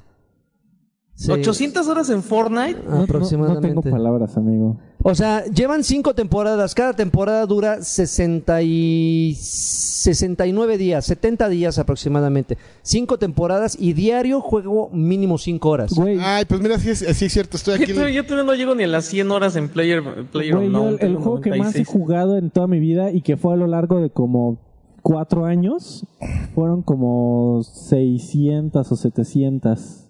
Sí, 1.19 1.31
800 1.31 1.87
horas 1.87 2.11
en 2.11 2.21
Fortnite. 2.21 2.79
No- 2.85 2.97
no- 2.97 3.01
aproximadamente. 3.03 3.73
No, 3.73 3.81
tengo 3.81 3.97
palabras, 3.97 4.37
amigo. 4.37 4.77
O 5.01 5.15
sea, 5.15 5.43
llevan 5.45 5.83
cinco 5.83 6.13
temporadas. 6.13 6.75
Cada 6.75 6.93
temporada 6.93 7.43
dura 7.47 7.81
60 7.81 8.61
y 8.61 9.35
69 9.35 10.77
días, 10.77 11.05
70 11.05 11.49
días 11.49 11.79
aproximadamente. 11.79 12.57
Cinco 12.83 13.17
temporadas 13.17 13.75
y 13.79 13.93
diario 13.93 14.41
juego 14.41 14.89
mínimo 14.91 15.37
5 15.39 15.69
horas. 15.69 15.93
Güey, 15.95 16.19
Ay, 16.21 16.45
pues 16.45 16.61
mira, 16.61 16.77
sí 16.77 16.89
es, 16.91 16.99
sí 16.99 17.25
es 17.25 17.33
cierto. 17.33 17.57
Estoy 17.57 17.77
Yo 17.79 17.83
aquí. 17.83 17.93
todavía, 17.93 18.15
yo 18.15 18.23
todavía 18.25 18.45
no 18.45 18.53
llego 18.55 18.75
ni 18.75 18.83
a 18.83 18.87
las 18.87 19.05
100 19.05 19.31
horas 19.31 19.55
en 19.55 19.69
Player, 19.69 20.03
player 20.31 20.55
güey, 20.55 20.71
yo 20.71 20.89
el, 20.89 20.97
el 21.01 21.15
juego 21.15 21.41
que 21.41 21.49
más 21.49 21.57
he 21.75 21.81
96. 21.83 21.87
jugado 21.87 22.37
en 22.37 22.51
toda 22.51 22.67
mi 22.67 22.79
vida 22.79 23.11
y 23.11 23.21
que 23.21 23.37
fue 23.37 23.53
a 23.53 23.57
lo 23.57 23.65
largo 23.67 23.99
de 24.01 24.09
como 24.11 24.57
cuatro 25.01 25.45
años, 25.45 26.05
fueron 26.53 26.81
como 26.83 27.61
600 27.63 28.91
o 28.91 28.95
700. 28.95 30.03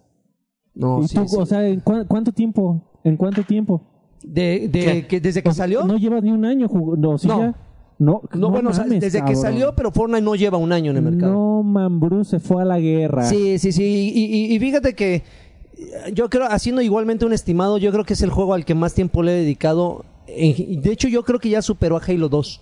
No, 0.78 1.02
¿Y 1.04 1.08
sí, 1.08 1.16
tú, 1.16 1.28
sí. 1.28 1.36
o 1.40 1.46
sea, 1.46 1.68
¿en 1.68 1.80
cuánto 1.82 2.32
tiempo? 2.32 2.82
¿En 3.04 3.18
cuánto 3.18 3.44
tiempo? 3.44 3.82
De, 4.24 4.68
de 4.68 5.08
que 5.08 5.20
desde 5.22 5.42
que 5.44 5.52
salió. 5.54 5.84
No 5.86 5.98
llevas 5.98 6.24
ni 6.24 6.32
un 6.32 6.46
año 6.46 6.68
jugando. 6.68 7.12
No, 7.12 7.18
sí 7.18 7.28
No. 7.28 7.40
ya. 7.40 7.56
No, 8.00 8.22
No, 8.36 8.52
bueno, 8.52 8.70
o 8.70 8.74
sea, 8.74 8.84
mames, 8.84 9.02
desde 9.02 9.26
que 9.26 9.36
salió, 9.36 9.74
pero 9.76 9.92
Fortnite 9.92 10.22
no 10.22 10.36
lleva 10.36 10.60
un 10.60 10.72
año 10.72 10.92
en 10.92 10.98
el 10.98 11.04
mercado. 11.04 11.34
No, 11.34 11.64
man, 11.64 12.00
Bruce 12.00 12.30
se 12.30 12.40
fue 12.40 12.62
a 12.62 12.66
la 12.66 12.80
guerra. 12.80 13.24
Sí, 13.24 13.58
sí, 13.58 13.72
sí. 13.72 14.12
Y, 14.14 14.24
y- 14.24 14.56
y 14.56 14.60
fíjate 14.60 14.94
que 14.94 15.16
eh, 15.16 15.24
yo 16.14 16.30
creo, 16.30 16.46
haciendo 16.48 16.82
igualmente 16.84 17.26
un 17.26 17.34
estimado, 17.34 17.80
yo 17.80 17.92
creo 17.92 18.04
que 18.06 18.14
es 18.14 18.22
el 18.22 18.30
juego 18.30 18.54
al 18.54 18.66
que 18.66 18.76
más 18.76 18.94
tiempo 18.94 19.24
le 19.24 19.32
he 19.32 19.36
dedicado. 19.42 20.06
De 20.28 20.90
hecho, 20.92 21.08
yo 21.08 21.24
creo 21.24 21.40
que 21.40 21.50
ya 21.50 21.64
superó 21.64 21.98
a 21.98 22.02
Halo 22.08 22.30
2 22.30 22.62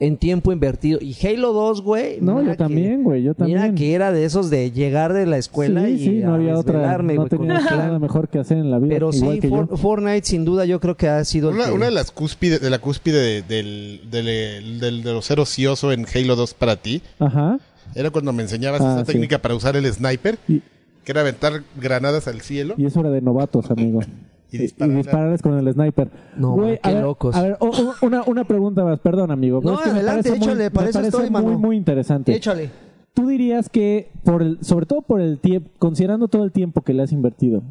en 0.00 0.16
tiempo 0.16 0.50
invertido. 0.52 0.98
Y 1.00 1.14
Halo 1.26 1.52
2, 1.52 1.82
güey. 1.82 2.18
No, 2.20 2.36
mira 2.36 2.52
yo 2.52 2.56
también, 2.56 3.04
güey, 3.04 3.22
yo 3.22 3.34
Mira 3.38 3.60
también. 3.60 3.74
que 3.74 3.92
era 3.94 4.10
de 4.12 4.24
esos 4.24 4.48
de 4.50 4.70
llegar 4.72 5.12
de 5.12 5.26
la 5.26 5.36
escuela 5.38 5.84
sí, 5.84 5.92
y 5.92 5.98
sí, 5.98 6.10
no 6.24 6.32
a 6.32 6.34
había 6.36 6.58
otra. 6.58 6.72
desvelarme, 6.78 7.14
No 7.14 7.26
tenía 7.26 7.60
nada 7.60 7.98
mejor 7.98 8.28
que 8.28 8.38
hacer 8.38 8.56
en 8.58 8.70
la 8.70 8.78
vida. 8.78 8.94
Pero 8.94 9.10
igual 9.12 9.34
sí, 9.34 9.40
que 9.40 9.50
yo. 9.50 9.66
Fortnite 9.76 10.26
sin 10.26 10.44
duda 10.46 10.64
yo 10.64 10.80
creo 10.80 10.96
que 10.96 11.06
ha 11.08 11.22
sido 11.24 11.50
el 11.50 11.56
Una, 11.56 11.66
que- 11.66 11.72
una 11.72 11.84
de 11.84 11.90
las 11.92 12.10
cúspides, 12.10 12.60
de 12.60 12.70
la 12.70 12.78
cúspide 12.78 13.20
de, 13.20 13.42
del, 13.42 14.00
del, 14.10 14.80
del- 14.80 15.02
de 15.02 15.12
lo 15.12 15.20
ser 15.22 15.38
ocioso 15.38 15.92
en 15.92 16.06
Halo 16.12 16.34
2 16.34 16.54
para 16.54 16.76
ti 16.76 17.02
Ajá. 17.18 17.58
era 17.94 18.10
cuando 18.10 18.32
me 18.32 18.42
enseñabas 18.42 18.80
Ah, 18.80 18.92
esa 18.96 19.04
sí. 19.04 19.12
técnica 19.12 19.38
para 19.40 19.54
usar 19.54 19.76
el 19.76 19.84
sniper, 19.92 20.38
Y, 20.48 20.60
que 21.04 21.12
era 21.12 21.20
aventar 21.20 21.62
granadas 21.80 22.26
al 22.26 22.40
cielo. 22.40 22.74
y 22.78 22.86
eso 22.86 23.00
era 23.00 23.10
de 23.10 23.20
novatos, 23.20 23.70
amigo. 23.70 24.00
Y 24.52 24.56
Y, 24.56 24.60
disparar- 24.60 24.92
y 24.92 24.96
dispararles 24.96 25.42
con 25.42 25.58
el 25.58 25.72
sniper. 25.72 26.10
No, 26.36 26.52
Güey, 26.54 26.78
qué 26.82 26.88
a 26.90 26.92
ver, 26.94 27.02
locos. 27.02 27.36
A 27.36 27.42
ver, 27.42 27.58
una, 28.02 28.22
una 28.26 28.44
pregunta 28.44 28.84
más, 28.84 28.98
perdón, 29.00 29.30
amigo. 29.30 29.60
No, 29.62 29.74
Es 29.74 29.80
que 29.80 29.86
me 29.90 29.98
adelante, 30.00 30.30
muy- 30.30 30.38
échale, 30.38 30.64
me 30.64 30.70
para 30.70 30.88
eso 30.88 30.98
parece 30.98 31.16
estoy, 31.16 31.30
muy, 31.30 31.42
mano. 31.42 31.58
muy 31.58 31.76
interesante. 31.76 32.34
Échale. 32.34 32.70
Tú 33.14 33.26
dirías 33.28 33.68
que, 33.68 34.08
por 34.24 34.42
el, 34.42 34.58
sobre 34.62 34.86
todo 34.86 35.02
por 35.02 35.20
el 35.20 35.38
tiempo, 35.38 35.70
considerando 35.78 36.28
todo 36.28 36.44
el 36.44 36.52
tiempo 36.52 36.82
que 36.82 36.94
le 36.94 37.02
has 37.02 37.12
invertido, 37.12 37.62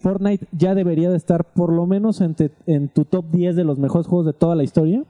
Fortnite 0.00 0.46
ya 0.52 0.74
debería 0.74 1.10
de 1.10 1.16
estar 1.16 1.44
por 1.44 1.72
lo 1.72 1.86
menos 1.86 2.20
en, 2.20 2.34
te- 2.34 2.50
en 2.66 2.88
tu 2.88 3.04
top 3.04 3.24
10 3.32 3.56
de 3.56 3.64
los 3.64 3.78
mejores 3.78 4.06
juegos 4.06 4.26
de 4.26 4.32
toda 4.32 4.54
la 4.54 4.62
historia. 4.64 5.02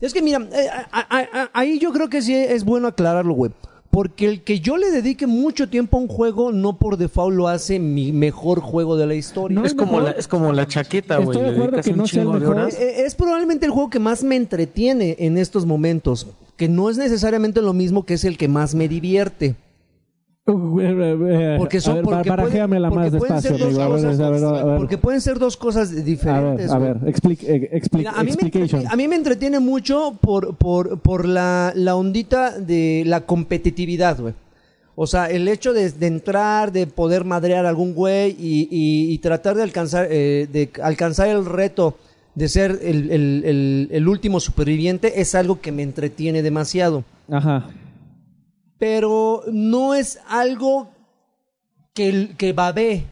Es 0.00 0.12
que 0.12 0.20
mira, 0.22 0.38
eh, 0.52 0.68
a- 0.92 1.00
a- 1.00 1.42
a- 1.42 1.50
ahí 1.52 1.78
yo 1.78 1.90
creo 1.92 2.08
que 2.08 2.22
sí 2.22 2.34
es 2.34 2.64
bueno 2.64 2.86
aclararlo, 2.88 3.34
güey. 3.34 3.52
Porque 3.96 4.26
el 4.28 4.42
que 4.42 4.60
yo 4.60 4.76
le 4.76 4.90
dedique 4.90 5.26
mucho 5.26 5.70
tiempo 5.70 5.96
a 5.96 6.00
un 6.00 6.06
juego, 6.06 6.52
no 6.52 6.76
por 6.78 6.98
default 6.98 7.34
lo 7.34 7.48
hace 7.48 7.78
mi 7.78 8.12
mejor 8.12 8.60
juego 8.60 8.98
de 8.98 9.06
la 9.06 9.14
historia. 9.14 9.58
No, 9.58 9.64
Es 9.64 9.72
como, 9.72 10.00
la, 10.02 10.10
es 10.10 10.28
como 10.28 10.52
la 10.52 10.66
chaqueta, 10.66 11.16
güey. 11.16 11.30
Estoy 11.38 11.50
de 11.50 11.56
acuerdo 11.56 11.80
que 11.80 11.90
un 11.92 11.96
no 11.96 12.06
sea 12.06 12.20
el 12.20 12.26
chingo 12.26 12.34
de 12.34 12.40
mejor. 12.40 12.56
horas. 12.56 12.78
Eh, 12.78 13.06
Es 13.06 13.14
probablemente 13.14 13.64
el 13.64 13.72
juego 13.72 13.88
que 13.88 13.98
más 13.98 14.22
me 14.22 14.36
entretiene 14.36 15.16
en 15.18 15.38
estos 15.38 15.64
momentos. 15.64 16.26
Que 16.58 16.68
no 16.68 16.90
es 16.90 16.98
necesariamente 16.98 17.62
lo 17.62 17.72
mismo 17.72 18.04
que 18.04 18.12
es 18.12 18.24
el 18.24 18.36
que 18.36 18.48
más 18.48 18.74
me 18.74 18.86
divierte. 18.86 19.56
Porque 21.58 21.80
son, 21.80 21.92
a 21.92 21.94
ver, 21.96 22.04
porque 22.04 22.16
puede- 22.22 22.30
barajéamela 22.30 22.88
porque 22.90 23.10
más 23.10 23.18
pueden 23.18 23.34
despacio, 23.36 23.50
ser 23.50 23.58
dos 23.58 23.68
amigo. 23.68 23.82
A 23.82 23.88
ver, 23.88 23.96
cosas 24.04 24.20
a 24.20 24.30
ver, 24.30 24.44
a 24.44 24.64
ver. 24.64 24.76
Porque 24.78 24.98
pueden 24.98 25.20
ser 25.20 25.38
dos 25.38 25.56
cosas 25.56 25.90
A 25.90 25.94
ver, 25.94 26.04
diferentes. 26.04 26.70
a 26.70 26.78
ver, 26.78 26.96
eh, 27.04 27.80
Mira, 27.92 28.12
a, 28.12 28.22
mí 28.22 28.26
me 28.26 28.30
explication. 28.30 28.62
entretiene, 28.62 28.88
a 28.88 28.96
mí 28.96 29.08
me 29.08 29.16
entretiene 29.16 29.60
mucho 29.60 30.16
por, 30.20 30.54
por, 30.56 31.00
por 31.00 31.26
la, 31.26 31.72
la 31.74 31.96
ondita 31.96 32.58
de 32.58 33.02
la 33.06 33.22
competitividad, 33.22 34.20
güey. 34.20 34.34
O 34.94 35.06
sea, 35.06 35.26
el 35.30 35.46
hecho 35.48 35.72
de, 35.74 35.90
de 35.90 36.06
entrar, 36.06 36.70
de 36.72 36.86
poder 36.86 37.24
madrear 37.24 37.66
a 37.66 37.68
algún 37.68 37.92
güey 37.92 38.30
y, 38.38 38.68
y- 38.70 39.12
y 39.12 39.18
tratar 39.18 39.56
de 39.56 39.62
alcanzar, 39.64 40.06
eh, 40.10 40.46
de 40.50 40.70
alcanzar 40.82 41.28
el 41.28 41.44
reto 41.44 41.96
de 42.34 42.48
ser 42.48 42.78
el, 42.82 43.10
el- 43.10 43.42
el- 43.44 43.88
el 43.90 44.08
último 44.08 44.40
superviviente 44.40 45.20
es 45.20 45.34
algo 45.34 45.60
que 45.60 45.72
me 45.72 45.82
entretiene 45.82 46.42
demasiado. 46.42 47.02
Ajá. 47.30 47.66
Pero 48.78 49.42
no 49.50 49.94
es 49.94 50.18
algo 50.28 50.90
que, 51.94 52.34
que 52.36 52.52
babe 52.52 53.04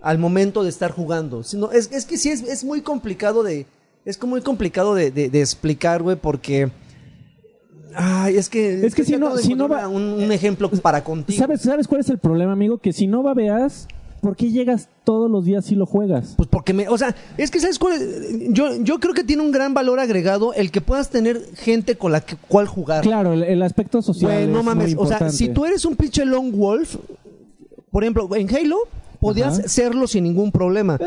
al 0.00 0.18
momento 0.18 0.62
de 0.64 0.68
estar 0.68 0.90
jugando. 0.90 1.42
Sino, 1.44 1.70
es, 1.70 1.92
es 1.92 2.04
que 2.06 2.16
sí, 2.18 2.30
es, 2.30 2.42
es 2.42 2.64
muy 2.64 2.80
complicado 2.80 3.42
de... 3.42 3.66
Es 4.04 4.18
como 4.18 4.32
muy 4.32 4.40
complicado 4.42 4.94
de, 4.96 5.12
de- 5.12 5.28
de 5.30 5.40
explicar, 5.40 6.02
güey, 6.02 6.16
porque... 6.16 6.70
Ay, 7.94 8.36
es 8.36 8.48
que... 8.48 8.84
Es 8.84 8.94
que 8.94 9.04
si 9.04 9.16
no- 9.16 9.36
si 9.36 9.54
no 9.54 9.68
va- 9.68 9.86
Un, 9.86 10.02
un 10.02 10.32
ejemplo 10.32 10.68
para 10.70 11.04
contigo. 11.04 11.38
¿Sabes, 11.38 11.60
¿Sabes 11.60 11.86
cuál 11.86 12.00
es 12.00 12.08
el 12.08 12.18
problema, 12.18 12.52
amigo? 12.52 12.78
Que 12.78 12.92
si 12.92 13.06
no 13.06 13.22
babeas, 13.22 13.86
¿por 14.22 14.36
qué 14.36 14.50
llegas 14.52 14.88
todos 15.02 15.28
los 15.28 15.44
días 15.44 15.70
y 15.72 15.74
lo 15.74 15.84
juegas? 15.84 16.34
Pues 16.36 16.48
porque 16.48 16.72
me, 16.72 16.88
o 16.88 16.96
sea, 16.96 17.14
es 17.36 17.50
que 17.50 17.58
sabes 17.58 17.80
cuál, 17.80 17.98
yo, 18.50 18.76
yo 18.76 19.00
creo 19.00 19.14
que 19.14 19.24
tiene 19.24 19.42
un 19.42 19.50
gran 19.50 19.74
valor 19.74 19.98
agregado 19.98 20.54
el 20.54 20.70
que 20.70 20.80
puedas 20.80 21.10
tener 21.10 21.44
gente 21.56 21.96
con 21.96 22.12
la 22.12 22.20
que, 22.20 22.36
cual 22.36 22.68
jugar. 22.68 23.02
Claro, 23.02 23.32
el, 23.32 23.42
el 23.42 23.62
aspecto 23.62 24.00
social 24.00 24.32
Güey, 24.32 24.46
no 24.46 24.60
es 24.60 24.64
mames, 24.64 24.94
muy 24.94 25.04
o 25.04 25.08
sea, 25.08 25.28
si 25.28 25.48
tú 25.48 25.66
eres 25.66 25.84
un 25.84 25.96
pinche 25.96 26.24
Lone 26.24 26.52
Wolf, 26.52 26.96
por 27.90 28.04
ejemplo, 28.04 28.28
en 28.36 28.48
Halo 28.54 28.78
podías 29.18 29.58
Ajá. 29.58 29.68
serlo 29.68 30.06
sin 30.06 30.22
ningún 30.22 30.52
problema, 30.52 30.98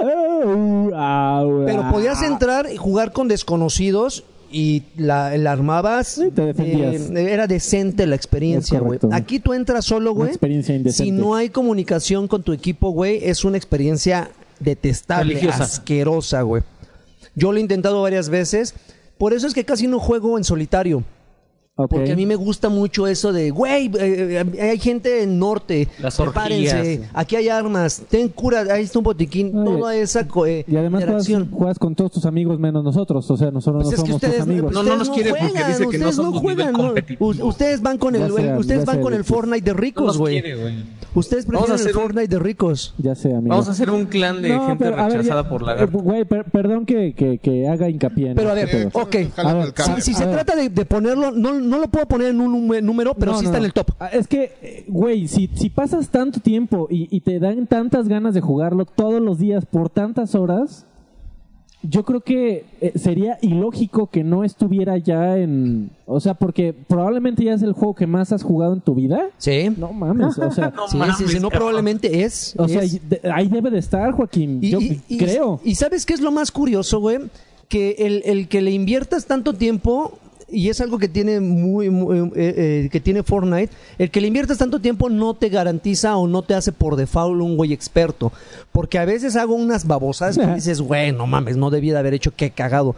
pero 0.00 1.90
podías 1.92 2.22
entrar 2.22 2.68
y 2.72 2.76
jugar 2.76 3.12
con 3.12 3.28
desconocidos 3.28 4.24
y 4.50 4.82
la, 4.96 5.36
la 5.36 5.52
armabas. 5.52 6.08
Sí, 6.08 6.30
te 6.30 6.42
defendías. 6.46 7.10
eh, 7.10 7.32
era 7.32 7.46
decente 7.46 8.06
la 8.06 8.14
experiencia, 8.16 8.80
güey. 8.80 8.98
Aquí 9.12 9.40
tú 9.40 9.52
entras 9.54 9.84
solo, 9.84 10.12
güey. 10.14 10.28
experiencia 10.30 10.74
indecente. 10.74 11.04
Si 11.04 11.10
no 11.10 11.34
hay 11.34 11.50
comunicación 11.50 12.28
con 12.28 12.42
tu 12.42 12.52
equipo, 12.52 12.90
güey, 12.90 13.20
es 13.22 13.44
una 13.44 13.56
experiencia 13.56 14.30
detestable, 14.60 15.34
Religiosa. 15.34 15.64
asquerosa, 15.64 16.42
güey. 16.42 16.62
Yo 17.34 17.52
lo 17.52 17.58
he 17.58 17.60
intentado 17.60 18.02
varias 18.02 18.28
veces. 18.28 18.74
Por 19.18 19.32
eso 19.32 19.46
es 19.46 19.54
que 19.54 19.64
casi 19.64 19.86
no 19.86 19.98
juego 19.98 20.38
en 20.38 20.44
solitario. 20.44 21.02
Porque 21.86 22.12
a 22.12 22.16
mí 22.16 22.26
me 22.26 22.34
gusta 22.34 22.68
mucho 22.68 23.06
eso 23.06 23.32
de, 23.32 23.50
güey, 23.50 23.86
eh, 23.98 24.44
eh, 24.56 24.62
hay 24.70 24.78
gente 24.78 25.22
en 25.22 25.38
norte, 25.38 25.86
Las 26.00 26.16
prepárense, 26.16 26.76
orgías. 26.78 27.10
aquí 27.14 27.36
hay 27.36 27.48
armas, 27.48 28.02
ten 28.10 28.28
cura, 28.30 28.64
ahí 28.72 28.82
está 28.82 28.98
un 28.98 29.04
botiquín, 29.04 29.56
Oye, 29.56 29.78
toda 29.78 29.94
esa 29.96 30.26
eh, 30.46 30.64
Y 30.66 30.76
además 30.76 31.04
juegas, 31.04 31.28
interacción. 31.28 31.50
juegas 31.52 31.78
con 31.78 31.94
todos 31.94 32.10
tus 32.12 32.26
amigos 32.26 32.58
menos 32.58 32.82
nosotros. 32.82 33.30
O 33.30 33.36
sea, 33.36 33.50
nosotros 33.52 33.84
Pues 33.84 33.92
no 33.98 34.04
somos 34.06 34.20
tus 34.20 34.28
ustedes, 34.28 34.42
amigos. 34.42 34.72
No, 34.72 34.80
ustedes 34.80 34.98
no 34.98 35.04
nos 35.04 35.10
quiere 35.10 35.30
porque 35.30 35.44
juegan, 35.48 35.68
dice 35.68 35.78
que 35.78 35.84
no 35.98 36.08
ustedes 36.08 36.14
somos 36.16 36.40
juegan, 36.40 36.72
¿no? 36.72 36.94
U- 37.20 37.46
Ustedes 37.48 37.80
van 37.82 37.98
con 37.98 38.16
el, 38.16 38.30
ustedes 38.58 38.84
van 38.84 39.00
con 39.00 39.14
el. 39.14 39.24
Fortnite 39.24 39.62
de 39.64 39.72
No 39.72 39.78
ricos, 39.80 40.18
güey. 40.18 40.42
Ustedes 41.14 41.46
Vamos 41.46 41.62
a 41.70 41.74
prefieren 41.74 41.88
el 41.90 41.96
un- 41.96 42.02
Fortnite 42.02 42.28
de 42.28 42.38
ricos. 42.38 42.94
Ya 42.98 43.14
sé, 43.14 43.28
amigo. 43.34 43.48
Vamos 43.50 43.68
a 43.68 43.72
hacer 43.72 43.90
un 43.90 44.06
clan 44.06 44.42
de 44.42 44.50
No, 44.50 44.66
gente 44.68 44.84
pero, 44.84 44.98
a 44.98 45.08
ver, 45.08 45.16
rechazada 45.18 45.42
ya- 45.42 45.48
por 45.48 45.62
la 45.62 45.74
eh, 45.82 45.86
Güey, 45.86 46.24
per- 46.24 46.44
perdón 46.44 46.86
que, 46.86 47.14
que, 47.14 47.38
que 47.38 47.66
haga 47.68 47.88
hincapié 47.88 48.30
en 48.30 48.34
Pero 48.36 48.50
a 48.50 48.54
ver, 48.54 48.90
ok. 48.92 49.16
Si, 50.00 50.12
se 50.14 50.26
trata 50.26 50.54
de, 50.54 50.68
de 50.68 50.84
ponerlo, 50.84 51.30
no, 51.32 51.54
no 51.68 51.78
lo 51.78 51.88
puedo 51.88 52.06
poner 52.06 52.28
en 52.28 52.40
un 52.40 52.66
número, 52.84 53.14
pero 53.14 53.32
No, 53.32 53.38
sí 53.38 53.44
no, 53.44 53.50
está 53.50 53.58
no. 53.58 53.64
en 53.64 53.66
el 53.66 53.72
top. 53.72 53.90
Ah, 54.00 54.08
Es 54.08 54.26
que, 54.26 54.52
eh, 54.62 54.84
güey, 54.88 55.28
si, 55.28 55.48
si 55.54 55.70
pasas 55.70 56.08
tanto 56.08 56.40
tiempo 56.40 56.88
y, 56.90 57.14
y 57.14 57.20
te 57.20 57.38
dan 57.38 57.66
tantas 57.66 58.08
ganas 58.08 58.34
de 58.34 58.40
jugarlo 58.40 58.84
todos 58.84 59.20
los 59.22 59.38
días 59.38 59.64
por 59.66 59.88
tantas 59.90 60.34
horas, 60.34 60.84
yo 61.82 62.02
creo 62.04 62.20
que 62.22 62.64
eh, 62.80 62.92
sería 62.98 63.38
ilógico 63.40 64.08
que 64.08 64.24
no 64.24 64.42
estuviera 64.42 64.98
ya 64.98 65.38
en... 65.38 65.90
O 66.06 66.18
sea, 66.18 66.34
porque 66.34 66.72
probablemente 66.74 67.44
ya 67.44 67.54
es 67.54 67.62
el 67.62 67.72
juego 67.72 67.94
que 67.94 68.06
más 68.08 68.32
has 68.32 68.42
jugado 68.42 68.72
en 68.74 68.80
tu 68.80 68.96
vida. 68.96 69.28
Sí. 69.38 69.70
No 69.76 69.92
mames, 69.92 70.36
o 70.38 70.50
sea... 70.50 70.70
No 70.76 70.88
sí, 70.88 70.96
mames, 70.96 71.16
sí, 71.18 71.28
sí, 71.28 71.38
no, 71.38 71.50
probablemente 71.50 72.24
es. 72.24 72.54
O 72.58 72.66
sea, 72.66 72.82
es. 72.82 73.00
ahí 73.32 73.46
debe 73.46 73.70
de 73.70 73.78
estar, 73.78 74.10
Joaquín. 74.10 74.58
Y- 74.60 74.70
yo 74.70 74.80
y- 74.80 75.00
y- 75.08 75.18
creo. 75.18 75.60
Y 75.64 75.76
sabes 75.76 76.04
qué 76.04 76.14
es 76.14 76.20
lo 76.20 76.32
más 76.32 76.50
curioso, 76.50 76.98
güey? 76.98 77.18
Que 77.68 77.90
el, 78.00 78.22
el 78.24 78.48
que 78.48 78.60
le 78.60 78.72
inviertas 78.72 79.26
tanto 79.26 79.52
tiempo, 79.52 80.18
y 80.50 80.70
es 80.70 80.80
algo 80.80 80.98
que 80.98 81.08
tiene 81.08 81.40
muy, 81.40 81.90
muy, 81.90 82.18
eh, 82.18 82.30
eh, 82.36 82.88
que 82.90 83.00
tiene 83.00 83.22
Fortnite, 83.22 83.72
el 83.98 84.10
que 84.10 84.20
le 84.20 84.28
inviertas 84.28 84.58
tanto 84.58 84.80
tiempo 84.80 85.10
no 85.10 85.34
te 85.34 85.48
garantiza 85.50 86.16
o 86.16 86.26
no 86.26 86.42
te 86.42 86.54
hace 86.54 86.72
por 86.72 86.96
default 86.96 87.40
un 87.40 87.56
güey 87.56 87.72
experto. 87.72 88.32
Porque 88.72 88.98
a 88.98 89.04
veces 89.04 89.36
hago 89.36 89.54
unas 89.54 89.86
babosadas 89.86 90.38
que 90.38 90.46
dices, 90.46 90.80
güey, 90.80 91.12
no 91.12 91.26
mames, 91.26 91.56
no 91.56 91.70
debía 91.70 91.92
de 91.92 91.98
haber 91.98 92.14
hecho 92.14 92.32
qué 92.34 92.50
cagado. 92.50 92.96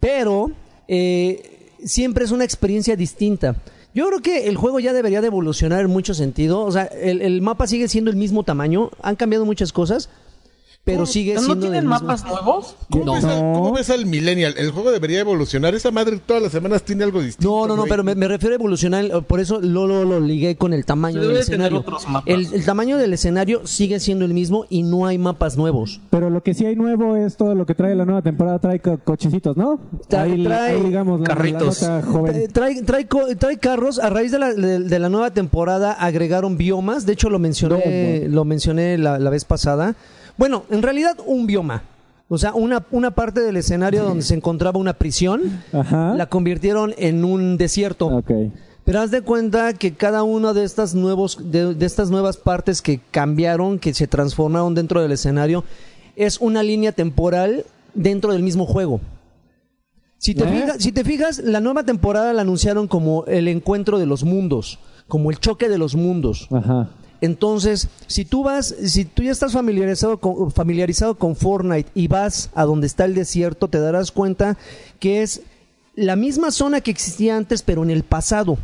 Pero 0.00 0.50
eh, 0.88 1.70
siempre 1.84 2.24
es 2.24 2.30
una 2.30 2.44
experiencia 2.44 2.96
distinta. 2.96 3.56
Yo 3.94 4.06
creo 4.08 4.20
que 4.20 4.46
el 4.48 4.56
juego 4.56 4.78
ya 4.78 4.92
debería 4.92 5.20
de 5.20 5.26
evolucionar 5.28 5.80
en 5.80 5.90
mucho 5.90 6.14
sentido. 6.14 6.60
O 6.60 6.72
sea, 6.72 6.84
el, 6.84 7.22
el 7.22 7.40
mapa 7.42 7.66
sigue 7.66 7.88
siendo 7.88 8.10
el 8.10 8.16
mismo 8.16 8.42
tamaño. 8.42 8.90
Han 9.02 9.16
cambiado 9.16 9.44
muchas 9.44 9.72
cosas. 9.72 10.08
Pero 10.86 11.04
sigue 11.04 11.34
¿No 11.34 11.40
siendo 11.40 11.60
tienen 11.66 11.80
del 11.80 11.88
mismo- 11.90 12.06
mapas 12.06 12.24
nuevos? 12.24 12.76
¿Cómo, 12.90 13.04
No. 13.04 13.12
ves 13.14 13.24
al, 13.24 13.42
No. 13.42 13.52
cómo 13.58 13.72
ves 13.72 13.90
al 13.90 14.06
Millennial? 14.06 14.54
El 14.56 14.70
juego 14.70 14.92
debería 14.92 15.18
evolucionar. 15.18 15.74
Esa 15.74 15.90
madre 15.90 16.18
todas 16.24 16.40
las 16.40 16.52
semanas 16.52 16.84
tiene 16.84 17.02
algo 17.02 17.20
distinto. 17.20 17.50
No, 17.50 17.66
no, 17.66 17.74
no, 17.74 17.82
güey. 17.82 17.90
pero 17.90 18.04
me, 18.04 18.14
me 18.14 18.28
refiero 18.28 18.54
a 18.54 18.58
evolucionar, 18.58 19.04
eh, 19.04 19.10
por 19.26 19.40
eso 19.40 19.60
lo, 19.60 19.88
lo, 19.88 20.04
lo 20.04 20.20
ligué 20.20 20.54
con 20.56 20.72
el 20.72 20.84
tamaño 20.84 21.20
Se 21.20 21.26
del 21.26 21.36
escenario. 21.38 21.80
otros 21.80 22.06
mapas. 22.08 22.22
El, 22.32 22.46
el 22.54 22.64
tamaño 22.64 22.98
del 22.98 23.12
escenario 23.12 23.66
sigue 23.66 23.98
siendo 23.98 24.24
el 24.24 24.32
mismo 24.32 24.64
y 24.70 24.84
no 24.84 25.06
hay 25.06 25.18
mapas 25.18 25.56
nuevos. 25.56 26.00
Pero 26.10 26.30
lo 26.30 26.42
que 26.44 26.54
sí 26.54 26.64
hay 26.64 26.76
nuevo 26.76 27.16
es 27.16 27.36
todo 27.36 27.56
lo 27.56 27.66
que 27.66 27.74
trae 27.74 27.96
la 27.96 28.04
nueva 28.04 28.22
temporada. 28.22 28.60
Trae 28.60 28.78
co- 28.78 28.98
cochecitos, 29.02 29.56
¿no? 29.56 29.80
Tra- 30.08 30.20
ahí, 30.22 30.44
trae 30.44 30.76
ahí 30.76 30.80
digamos 30.82 31.18
la, 31.20 31.26
carritos. 31.26 31.82
la 31.82 32.00
joven. 32.02 32.46
Trae, 32.52 32.80
trae, 32.82 33.08
co- 33.08 33.34
trae 33.36 33.58
carros, 33.58 33.98
a 33.98 34.08
raíz 34.08 34.30
de 34.30 34.38
la, 34.38 34.54
de, 34.54 34.78
de 34.78 34.98
la 35.00 35.08
nueva 35.08 35.32
temporada 35.32 35.94
agregaron 35.94 36.56
biomas, 36.56 37.06
de 37.06 37.14
hecho 37.14 37.28
lo 37.28 37.40
mencioné, 37.40 38.26
No, 38.28 38.36
lo 38.36 38.44
mencioné 38.44 38.98
la, 38.98 39.18
la 39.18 39.30
vez 39.30 39.44
pasada. 39.44 39.96
Bueno, 40.36 40.64
en 40.70 40.82
realidad 40.82 41.16
un 41.24 41.46
bioma. 41.46 41.82
O 42.28 42.38
sea, 42.38 42.54
una, 42.54 42.84
una 42.90 43.12
parte 43.12 43.40
del 43.40 43.56
escenario 43.56 44.02
donde 44.02 44.24
se 44.24 44.34
encontraba 44.34 44.80
una 44.80 44.94
prisión, 44.94 45.62
Ajá. 45.72 46.14
la 46.14 46.26
convirtieron 46.26 46.92
en 46.98 47.24
un 47.24 47.56
desierto. 47.56 48.22
Pero 48.84 49.00
haz 49.00 49.10
de 49.10 49.22
cuenta 49.22 49.72
que 49.74 49.94
cada 49.94 50.22
una 50.24 50.52
de 50.52 50.64
estas 50.64 50.94
nuevos 50.94 51.38
de, 51.52 51.74
de 51.74 51.86
estas 51.86 52.10
nuevas 52.10 52.36
partes 52.36 52.82
que 52.82 53.00
cambiaron, 53.10 53.78
que 53.78 53.94
se 53.94 54.06
transformaron 54.06 54.74
dentro 54.74 55.02
del 55.02 55.12
escenario, 55.12 55.64
es 56.16 56.40
una 56.40 56.62
línea 56.62 56.92
temporal 56.92 57.64
dentro 57.94 58.32
del 58.32 58.42
mismo 58.42 58.66
juego. 58.66 59.00
Si 60.18 60.34
te, 60.34 60.44
¿Eh? 60.44 60.48
fijas, 60.48 60.82
si 60.82 60.92
te 60.92 61.04
fijas, 61.04 61.38
la 61.38 61.60
nueva 61.60 61.84
temporada 61.84 62.32
la 62.32 62.42
anunciaron 62.42 62.88
como 62.88 63.24
el 63.26 63.48
encuentro 63.48 63.98
de 63.98 64.06
los 64.06 64.24
mundos, 64.24 64.78
como 65.08 65.30
el 65.30 65.38
choque 65.38 65.68
de 65.68 65.78
los 65.78 65.94
mundos. 65.94 66.48
Ajá. 66.50 66.88
Entonces, 67.20 67.88
si 68.06 68.24
tú 68.24 68.42
vas, 68.44 68.74
si 68.84 69.04
tú 69.04 69.22
ya 69.22 69.30
estás 69.32 69.52
familiarizado 69.52 70.18
con, 70.18 70.50
familiarizado 70.50 71.14
con 71.16 71.34
Fortnite 71.36 71.90
y 71.94 72.08
vas 72.08 72.50
a 72.54 72.64
donde 72.64 72.86
está 72.86 73.04
el 73.04 73.14
desierto, 73.14 73.68
te 73.68 73.80
darás 73.80 74.12
cuenta 74.12 74.56
que 75.00 75.22
es 75.22 75.42
la 75.94 76.14
misma 76.16 76.50
zona 76.50 76.80
que 76.82 76.90
existía 76.90 77.36
antes, 77.36 77.62
pero 77.62 77.82
en 77.82 77.90
el 77.90 78.02
pasado. 78.02 78.58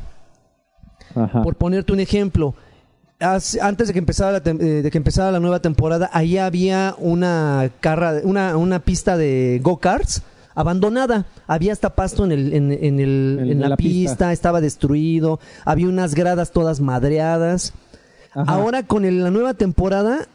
Ajá. 1.14 1.42
Por 1.42 1.56
ponerte 1.56 1.92
un 1.92 2.00
ejemplo, 2.00 2.54
antes 3.20 3.88
de 3.88 3.92
que 3.92 3.98
empezara 3.98 4.32
la, 4.32 4.42
tem- 4.42 4.60
eh, 4.60 4.82
de 4.82 4.90
que 4.90 4.98
empezara 4.98 5.30
la 5.30 5.40
nueva 5.40 5.60
temporada, 5.60 6.10
ahí 6.12 6.38
había 6.38 6.94
una 6.98 7.70
carra, 7.80 8.20
una, 8.24 8.56
una 8.56 8.80
pista 8.80 9.16
de 9.16 9.60
go-karts 9.62 10.22
abandonada. 10.54 11.26
Había 11.46 11.72
hasta 11.72 11.94
pasto 11.94 12.24
en, 12.24 12.32
el, 12.32 12.52
en, 12.52 12.72
en 12.72 13.00
el- 13.00 13.36
En- 13.38 13.44
en 13.46 13.50
en 13.52 13.60
la, 13.60 13.68
la 13.70 13.76
pista, 13.76 14.10
pista. 14.10 14.32
estaba 14.32 14.60
destruido, 14.60 15.38
había 15.64 15.88
unas 15.88 16.14
gradas 16.14 16.50
todas 16.50 16.80
madreadas. 16.80 17.72
Ajá. 18.34 18.52
Ahora 18.52 18.82
con 18.82 19.04
el- 19.04 19.22
la 19.22 19.30
nueva 19.30 19.54
temporada 19.54 20.26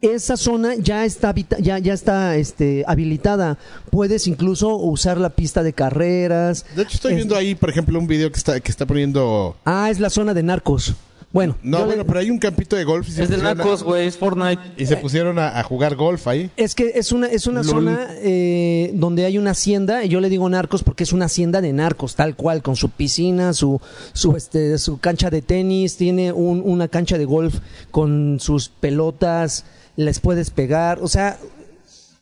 esa 0.00 0.36
zona 0.36 0.74
ya 0.74 1.04
está 1.06 1.30
habita- 1.30 1.58
ya 1.60 1.78
ya 1.78 1.94
está 1.94 2.36
este 2.36 2.84
habilitada. 2.86 3.56
Puedes 3.90 4.26
incluso 4.26 4.76
usar 4.76 5.16
la 5.18 5.30
pista 5.30 5.62
de 5.62 5.72
carreras. 5.72 6.66
De 6.76 6.82
hecho, 6.82 6.94
estoy 6.96 7.12
Es- 7.12 7.16
viendo 7.16 7.36
ahí, 7.36 7.54
por 7.54 7.70
ejemplo, 7.70 7.98
un 7.98 8.06
video 8.06 8.30
que 8.30 8.36
está, 8.36 8.60
que 8.60 8.70
está 8.70 8.84
poniendo. 8.86 9.56
Ah, 9.64 9.88
es 9.90 10.00
la 10.00 10.10
zona 10.10 10.34
de 10.34 10.42
narcos. 10.42 10.94
Bueno, 11.34 11.56
No, 11.62 11.80
le- 11.80 11.84
bueno, 11.86 12.04
pero 12.06 12.20
hay 12.20 12.30
un 12.30 12.38
campito 12.38 12.76
de 12.76 12.84
golf 12.84 13.08
y 13.08 13.10
se, 13.10 13.24
Es 13.24 13.28
de 13.28 13.34
pusieron, 13.34 13.58
Nacos, 13.58 13.82
a, 13.82 13.84
güey, 13.84 14.06
es 14.06 14.16
Fortnite. 14.16 14.62
y 14.78 14.86
se 14.86 14.96
pusieron 14.96 15.38
a, 15.38 15.58
a 15.58 15.62
jugar 15.64 15.96
golf 15.96 16.26
ahí. 16.28 16.48
es 16.56 16.74
que 16.76 16.92
es 16.94 17.10
una 17.12 17.26
es 17.26 17.46
una 17.48 17.60
Lol. 17.62 17.70
zona 17.70 18.08
eh, 18.22 18.92
donde 18.94 19.24
hay 19.26 19.36
una 19.36 19.50
hacienda 19.50 20.04
y 20.04 20.08
yo 20.08 20.20
le 20.20 20.28
digo 20.30 20.48
narcos 20.48 20.82
porque 20.84 21.02
es 21.02 21.12
una 21.12 21.24
hacienda 21.26 21.60
de 21.60 21.72
narcos 21.72 22.14
tal 22.14 22.36
cual 22.36 22.62
con 22.62 22.76
su 22.76 22.88
piscina, 22.90 23.52
su 23.52 23.80
su 24.12 24.36
este 24.36 24.78
su 24.78 24.98
cancha 25.00 25.28
de 25.28 25.42
tenis, 25.42 25.96
tiene 25.96 26.32
un- 26.32 26.62
una 26.64 26.86
cancha 26.88 27.18
de 27.18 27.24
golf 27.24 27.56
con 27.90 28.38
sus 28.40 28.68
pelotas, 28.68 29.64
les 29.96 30.20
puedes 30.20 30.50
pegar, 30.50 31.00
o 31.02 31.08
sea, 31.08 31.36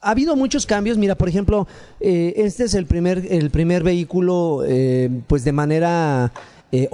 ha 0.01 0.11
habido 0.11 0.35
muchos 0.37 0.65
cambios. 0.67 0.97
Mira, 0.99 1.15
por 1.17 1.29
ejemplo, 1.29 1.69
eh, 2.01 2.33
este 2.39 2.65
es 2.65 2.73
el 2.75 2.87
primer, 2.87 3.27
el 3.31 3.51
primer 3.51 3.83
vehículo, 3.83 4.65
eh, 4.67 5.11
pues 5.27 5.45
de 5.45 5.53
manera 5.53 6.33
eh, 6.73 6.89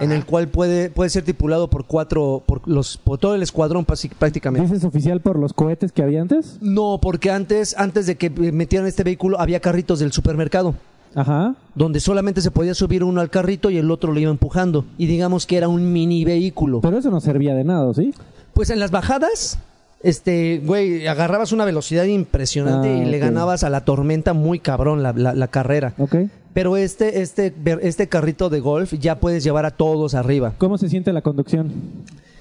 en 0.00 0.12
el 0.12 0.24
cual 0.24 0.48
puede, 0.48 0.90
puede 0.90 1.10
ser 1.10 1.24
tripulado 1.24 1.68
por 1.68 1.86
cuatro, 1.86 2.42
por 2.46 2.66
los, 2.68 2.96
por 2.98 3.18
todo 3.18 3.34
el 3.34 3.42
escuadrón 3.42 3.84
prácticamente. 3.84 4.66
¿Dices 4.68 4.84
oficial 4.84 5.20
por 5.20 5.38
los 5.38 5.52
cohetes 5.52 5.92
que 5.92 6.02
había 6.02 6.20
antes? 6.22 6.58
No, 6.60 6.98
porque 7.02 7.30
antes, 7.30 7.74
antes 7.78 8.06
de 8.06 8.16
que 8.16 8.30
metieran 8.30 8.86
este 8.86 9.02
vehículo, 9.04 9.40
había 9.40 9.60
carritos 9.60 9.98
del 10.00 10.12
supermercado. 10.12 10.74
Ajá. 11.14 11.54
Donde 11.74 12.00
solamente 12.00 12.42
se 12.42 12.50
podía 12.50 12.74
subir 12.74 13.02
uno 13.02 13.20
al 13.20 13.30
carrito 13.30 13.70
y 13.70 13.78
el 13.78 13.90
otro 13.90 14.12
lo 14.12 14.20
iba 14.20 14.30
empujando. 14.30 14.84
Y 14.98 15.06
digamos 15.06 15.46
que 15.46 15.56
era 15.56 15.66
un 15.68 15.92
mini 15.92 16.24
vehículo. 16.24 16.80
Pero 16.80 16.98
eso 16.98 17.10
no 17.10 17.20
servía 17.20 17.54
de 17.54 17.64
nada, 17.64 17.92
¿sí? 17.94 18.12
Pues 18.52 18.68
en 18.70 18.78
las 18.78 18.90
bajadas, 18.90 19.58
este, 20.02 20.60
güey, 20.64 21.06
agarrabas 21.08 21.50
una 21.52 21.64
velocidad 21.64 22.04
impresionante 22.04 22.88
Ah, 22.92 22.98
y 22.98 23.04
le 23.06 23.18
ganabas 23.18 23.64
a 23.64 23.70
la 23.70 23.84
tormenta 23.84 24.32
muy 24.34 24.58
cabrón 24.60 25.02
la, 25.02 25.12
la- 25.12 25.34
la 25.34 25.48
carrera. 25.48 25.94
Ok. 25.98 26.14
Pero 26.58 26.76
este, 26.76 27.20
este, 27.22 27.54
este 27.82 28.08
carrito 28.08 28.50
de 28.50 28.58
golf 28.58 28.92
ya 28.94 29.20
puedes 29.20 29.44
llevar 29.44 29.64
a 29.64 29.70
todos 29.70 30.14
arriba. 30.14 30.54
¿Cómo 30.58 30.76
se 30.76 30.88
siente 30.88 31.12
la 31.12 31.22
conducción? 31.22 31.70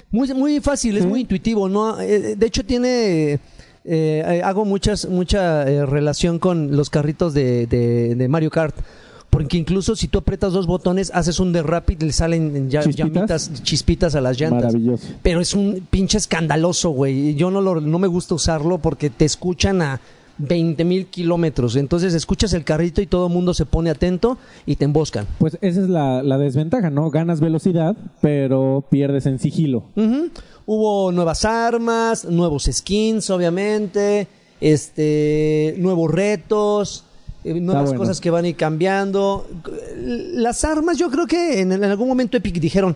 Muy, 0.09 0.33
muy 0.33 0.59
fácil, 0.59 0.97
es 0.97 1.05
muy 1.05 1.21
intuitivo, 1.21 1.69
¿no? 1.69 2.01
Eh, 2.01 2.35
de 2.35 2.45
hecho 2.47 2.65
tiene, 2.65 3.33
eh, 3.33 3.39
eh, 3.85 4.41
hago 4.43 4.65
muchas, 4.65 5.07
mucha 5.07 5.69
eh, 5.69 5.85
relación 5.85 6.39
con 6.39 6.75
los 6.75 6.89
carritos 6.89 7.35
de, 7.35 7.67
de- 7.67 8.15
de 8.15 8.27
Mario 8.27 8.49
Kart. 8.49 8.75
Porque 9.29 9.55
incluso 9.55 9.95
si 9.95 10.07
tú 10.07 10.17
aprietas 10.17 10.51
dos 10.51 10.65
botones, 10.65 11.11
haces 11.13 11.39
un 11.39 11.53
derrape 11.53 11.93
y 11.99 12.05
le 12.05 12.11
salen 12.11 12.71
ya- 12.71 12.81
¿Chispitas? 12.81 13.13
llamitas, 13.13 13.51
chispitas 13.61 14.15
a 14.15 14.21
las 14.21 14.39
llantas. 14.39 14.73
Maravilloso. 14.73 15.09
Pero 15.21 15.41
es 15.41 15.53
un 15.53 15.85
pinche 15.91 16.17
escandaloso, 16.17 16.89
güey. 16.89 17.35
Yo 17.35 17.51
no, 17.51 17.61
lo, 17.61 17.81
no 17.81 17.99
me 17.99 18.07
gusta 18.07 18.33
usarlo 18.33 18.79
porque 18.79 19.11
te 19.11 19.25
escuchan 19.25 19.83
a 19.83 20.01
20 20.37 20.83
mil 20.85 21.07
kilómetros. 21.07 21.75
Entonces 21.75 22.13
escuchas 22.13 22.53
el 22.53 22.63
carrito 22.63 23.01
y 23.01 23.07
todo 23.07 23.27
el 23.27 23.33
mundo 23.33 23.53
se 23.53 23.65
pone 23.65 23.89
atento 23.89 24.37
y 24.65 24.75
te 24.75 24.85
emboscan. 24.85 25.27
Pues 25.39 25.57
esa 25.61 25.81
es 25.81 25.89
la, 25.89 26.23
la 26.23 26.37
desventaja, 26.37 26.89
¿no? 26.89 27.09
Ganas 27.09 27.39
velocidad, 27.39 27.95
pero 28.21 28.83
pierdes 28.89 29.25
en 29.25 29.39
sigilo. 29.39 29.83
Hubo 30.65 31.11
nuevas 31.11 31.45
armas, 31.45 32.25
nuevos 32.25 32.69
skins, 32.71 33.29
obviamente, 33.29 34.27
este, 34.59 35.75
nuevos 35.77 36.11
retos, 36.11 37.05
eh, 37.43 37.59
nuevas 37.59 37.85
bueno. 37.85 37.99
cosas 37.99 38.19
que 38.19 38.29
van 38.29 38.45
a 38.45 38.49
ir 38.49 38.55
cambiando. 38.55 39.47
Las 39.95 40.65
armas, 40.65 40.97
yo 40.97 41.09
creo 41.09 41.25
que 41.25 41.61
en, 41.61 41.71
en 41.71 41.83
algún 41.83 42.07
momento 42.07 42.37
Epic 42.37 42.59
dijeron, 42.59 42.95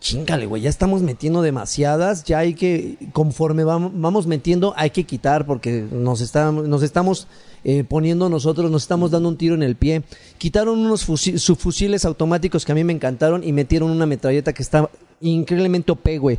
chingale, 0.00 0.46
güey, 0.46 0.62
ya 0.62 0.70
estamos 0.70 1.02
metiendo 1.02 1.42
demasiadas, 1.42 2.24
ya 2.24 2.38
hay 2.38 2.54
que, 2.54 2.96
conforme 3.12 3.64
vam- 3.64 3.90
vamos 3.94 4.26
metiendo, 4.26 4.72
hay 4.76 4.90
que 4.90 5.04
quitar 5.04 5.44
porque 5.46 5.86
nos, 5.92 6.20
está- 6.22 6.50
nos 6.50 6.82
estamos 6.82 7.28
eh, 7.64 7.84
poniendo 7.86 8.28
nosotros, 8.30 8.70
nos 8.70 8.82
estamos 8.82 9.10
dando 9.10 9.28
un 9.28 9.36
tiro 9.36 9.54
en 9.54 9.62
el 9.62 9.76
pie. 9.76 10.02
Quitaron 10.38 10.78
unos 10.78 11.06
fusi- 11.06 11.36
subfusiles 11.38 12.06
automáticos 12.06 12.64
que 12.64 12.72
a 12.72 12.74
mí 12.74 12.82
me 12.84 12.94
encantaron 12.94 13.44
y 13.44 13.52
metieron 13.52 13.90
una 13.90 14.06
metralleta 14.06 14.54
que 14.54 14.62
está 14.62 14.88
increíblemente 15.20 15.92
OP, 15.92 16.18
güey. 16.18 16.38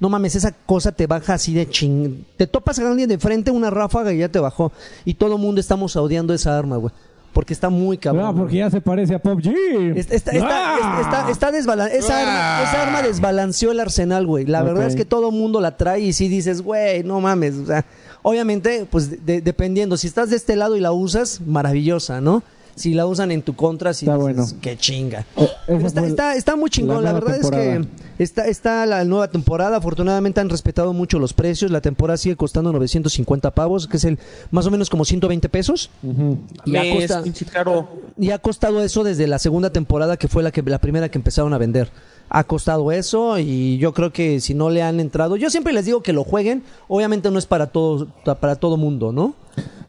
No 0.00 0.08
mames, 0.08 0.34
esa 0.34 0.52
cosa 0.52 0.90
te 0.92 1.06
baja 1.06 1.34
así 1.34 1.52
de 1.52 1.68
ching. 1.68 2.24
Te 2.38 2.46
topas 2.46 2.78
a 2.78 2.90
alguien 2.90 3.08
de 3.08 3.18
frente, 3.18 3.50
una 3.50 3.68
ráfaga 3.70 4.12
y 4.14 4.18
ya 4.18 4.30
te 4.30 4.38
bajó. 4.40 4.72
Y 5.04 5.14
todo 5.14 5.34
el 5.36 5.40
mundo 5.40 5.60
estamos 5.60 5.94
odiando 5.96 6.32
esa 6.32 6.58
arma, 6.58 6.76
güey. 6.78 6.92
Porque 7.32 7.54
está 7.54 7.70
muy 7.70 7.96
cabrón. 7.96 8.26
Ah, 8.26 8.34
porque 8.36 8.56
ya 8.56 8.70
se 8.70 8.80
parece 8.80 9.14
a 9.14 9.18
Pop 9.18 9.40
G. 9.40 9.96
Está, 9.96 10.14
está, 10.14 10.30
está, 10.32 10.48
¡Ah! 10.50 11.00
está, 11.00 11.30
está 11.30 11.50
desbalan- 11.50 11.90
esa, 11.90 12.18
arma, 12.20 12.62
esa 12.70 12.82
arma 12.82 13.02
desbalanceó 13.02 13.70
el 13.72 13.80
arsenal, 13.80 14.26
güey. 14.26 14.44
La 14.44 14.62
verdad 14.62 14.86
es 14.86 14.96
que 14.96 15.04
todo 15.06 15.30
el 15.30 15.34
mundo 15.34 15.60
la 15.60 15.76
trae 15.76 16.00
y 16.00 16.12
si 16.12 16.28
dices, 16.28 16.60
güey, 16.60 17.02
no 17.04 17.20
mames. 17.20 17.54
O 17.56 17.66
sea, 17.66 17.84
obviamente, 18.20 18.86
pues 18.90 19.24
de- 19.24 19.40
dependiendo, 19.40 19.96
si 19.96 20.06
estás 20.06 20.28
de 20.30 20.36
este 20.36 20.56
lado 20.56 20.76
y 20.76 20.80
la 20.80 20.92
usas, 20.92 21.40
maravillosa, 21.40 22.20
¿no? 22.20 22.42
si 22.74 22.94
la 22.94 23.04
usan 23.04 23.30
en 23.30 23.42
tu 23.42 23.54
contra, 23.54 23.92
si 23.92 24.06
Está 24.06 24.16
dices, 24.16 24.22
bueno. 24.22 24.46
qué 24.62 24.78
chinga. 24.78 25.26
Eh, 25.36 25.78
está, 25.84 26.06
está, 26.06 26.34
está 26.36 26.56
muy 26.56 26.70
chingón, 26.70 27.04
la, 27.04 27.12
verdad 27.12 27.36
es 27.36 27.50
que 27.50 27.84
está, 28.22 28.46
está 28.46 28.86
la 28.86 29.04
nueva 29.04 29.28
temporada, 29.28 29.76
afortunadamente 29.76 30.40
han 30.40 30.48
respetado 30.48 30.92
mucho 30.92 31.18
los 31.18 31.32
precios, 31.32 31.70
la 31.70 31.80
temporada 31.80 32.16
sigue 32.16 32.36
costando 32.36 32.72
950 32.72 33.50
pavos, 33.52 33.86
que 33.88 33.96
es 33.96 34.04
el 34.04 34.18
más 34.50 34.66
o 34.66 34.70
menos 34.70 34.88
como 34.90 35.04
120 35.04 35.48
pesos. 35.48 35.90
Ujú. 36.02 36.38
Y 36.64 36.76
ha, 36.76 36.82
Me 36.82 36.92
es 37.04 37.10
costa- 37.10 37.22
pinche 37.22 37.44
caro. 37.46 37.88
y 38.18 38.30
ha 38.30 38.38
costado 38.38 38.82
eso 38.82 39.04
desde 39.04 39.26
la 39.26 39.38
segunda 39.38 39.70
temporada, 39.70 40.16
que 40.16 40.28
fue 40.28 40.42
la, 40.42 40.50
que, 40.50 40.62
la 40.62 40.78
primera 40.78 41.08
que 41.10 41.18
empezaron 41.18 41.52
a 41.54 41.58
vender. 41.58 41.90
Ha 42.34 42.44
costado 42.44 42.92
eso 42.92 43.38
y 43.38 43.76
yo 43.78 43.92
creo 43.92 44.10
que 44.12 44.40
si 44.40 44.54
no 44.54 44.70
le 44.70 44.82
han 44.82 45.00
entrado, 45.00 45.36
yo 45.36 45.50
siempre 45.50 45.72
les 45.74 45.84
digo 45.84 46.02
que 46.02 46.14
lo 46.14 46.24
jueguen, 46.24 46.62
obviamente 46.88 47.30
no 47.30 47.38
es 47.38 47.44
para 47.46 47.66
todo, 47.66 48.08
para 48.40 48.56
todo 48.56 48.78
mundo, 48.78 49.12
¿no? 49.12 49.34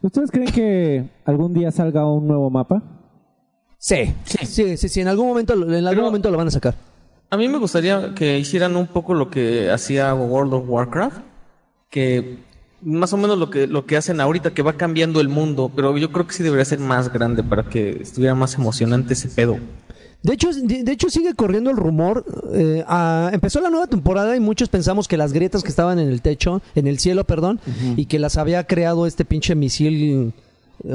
¿Ustedes 0.02 0.30
creen 0.30 0.52
que 0.52 1.04
algún 1.24 1.54
día 1.54 1.70
salga 1.70 2.06
un 2.06 2.26
nuevo 2.26 2.50
mapa? 2.50 2.82
Sí, 3.78 4.14
sí, 4.24 4.76
sí, 4.76 4.88
sí, 4.88 5.00
en 5.00 5.08
algún 5.08 5.26
momento, 5.28 5.54
en 5.54 5.60
algún 5.74 5.90
Pero- 5.90 6.02
momento 6.02 6.30
lo 6.30 6.36
van 6.38 6.48
a 6.48 6.50
sacar. 6.50 6.74
A 7.34 7.36
mí 7.36 7.48
me 7.48 7.58
gustaría 7.58 8.14
que 8.14 8.38
hicieran 8.38 8.76
un 8.76 8.86
poco 8.86 9.12
lo 9.12 9.28
que 9.28 9.68
hacía 9.68 10.14
World 10.14 10.54
of 10.54 10.68
Warcraft, 10.68 11.16
que 11.90 12.38
más 12.80 13.12
o 13.12 13.16
menos 13.16 13.36
lo 13.36 13.50
que 13.50 13.66
lo 13.66 13.86
que 13.86 13.96
hacen 13.96 14.20
ahorita, 14.20 14.54
que 14.54 14.62
va 14.62 14.74
cambiando 14.74 15.20
el 15.20 15.28
mundo, 15.28 15.68
pero 15.74 15.98
yo 15.98 16.12
creo 16.12 16.28
que 16.28 16.32
sí 16.32 16.44
debería 16.44 16.64
ser 16.64 16.78
más 16.78 17.12
grande 17.12 17.42
para 17.42 17.64
que 17.64 18.02
estuviera 18.02 18.36
más 18.36 18.54
emocionante 18.54 19.14
ese 19.14 19.28
pedo. 19.30 19.58
De 20.22 20.34
hecho, 20.34 20.52
de, 20.52 20.84
de 20.84 20.92
hecho 20.92 21.10
sigue 21.10 21.34
corriendo 21.34 21.70
el 21.70 21.76
rumor. 21.76 22.24
eh, 22.52 22.84
empezó 23.32 23.60
la 23.60 23.68
nueva 23.68 23.88
temporada 23.88 24.36
y 24.36 24.40
muchos 24.40 24.68
pensamos 24.68 25.08
que 25.08 25.16
las 25.16 25.32
grietas 25.32 25.64
que 25.64 25.70
estaban 25.70 25.98
en 25.98 26.10
el 26.10 26.22
techo, 26.22 26.62
en 26.76 26.86
el 26.86 27.00
cielo, 27.00 27.24
perdón, 27.24 27.58
y 27.96 28.06
que 28.06 28.20
las 28.20 28.36
había 28.36 28.62
creado 28.64 29.08
este 29.08 29.24
pinche 29.24 29.56
misil 29.56 30.32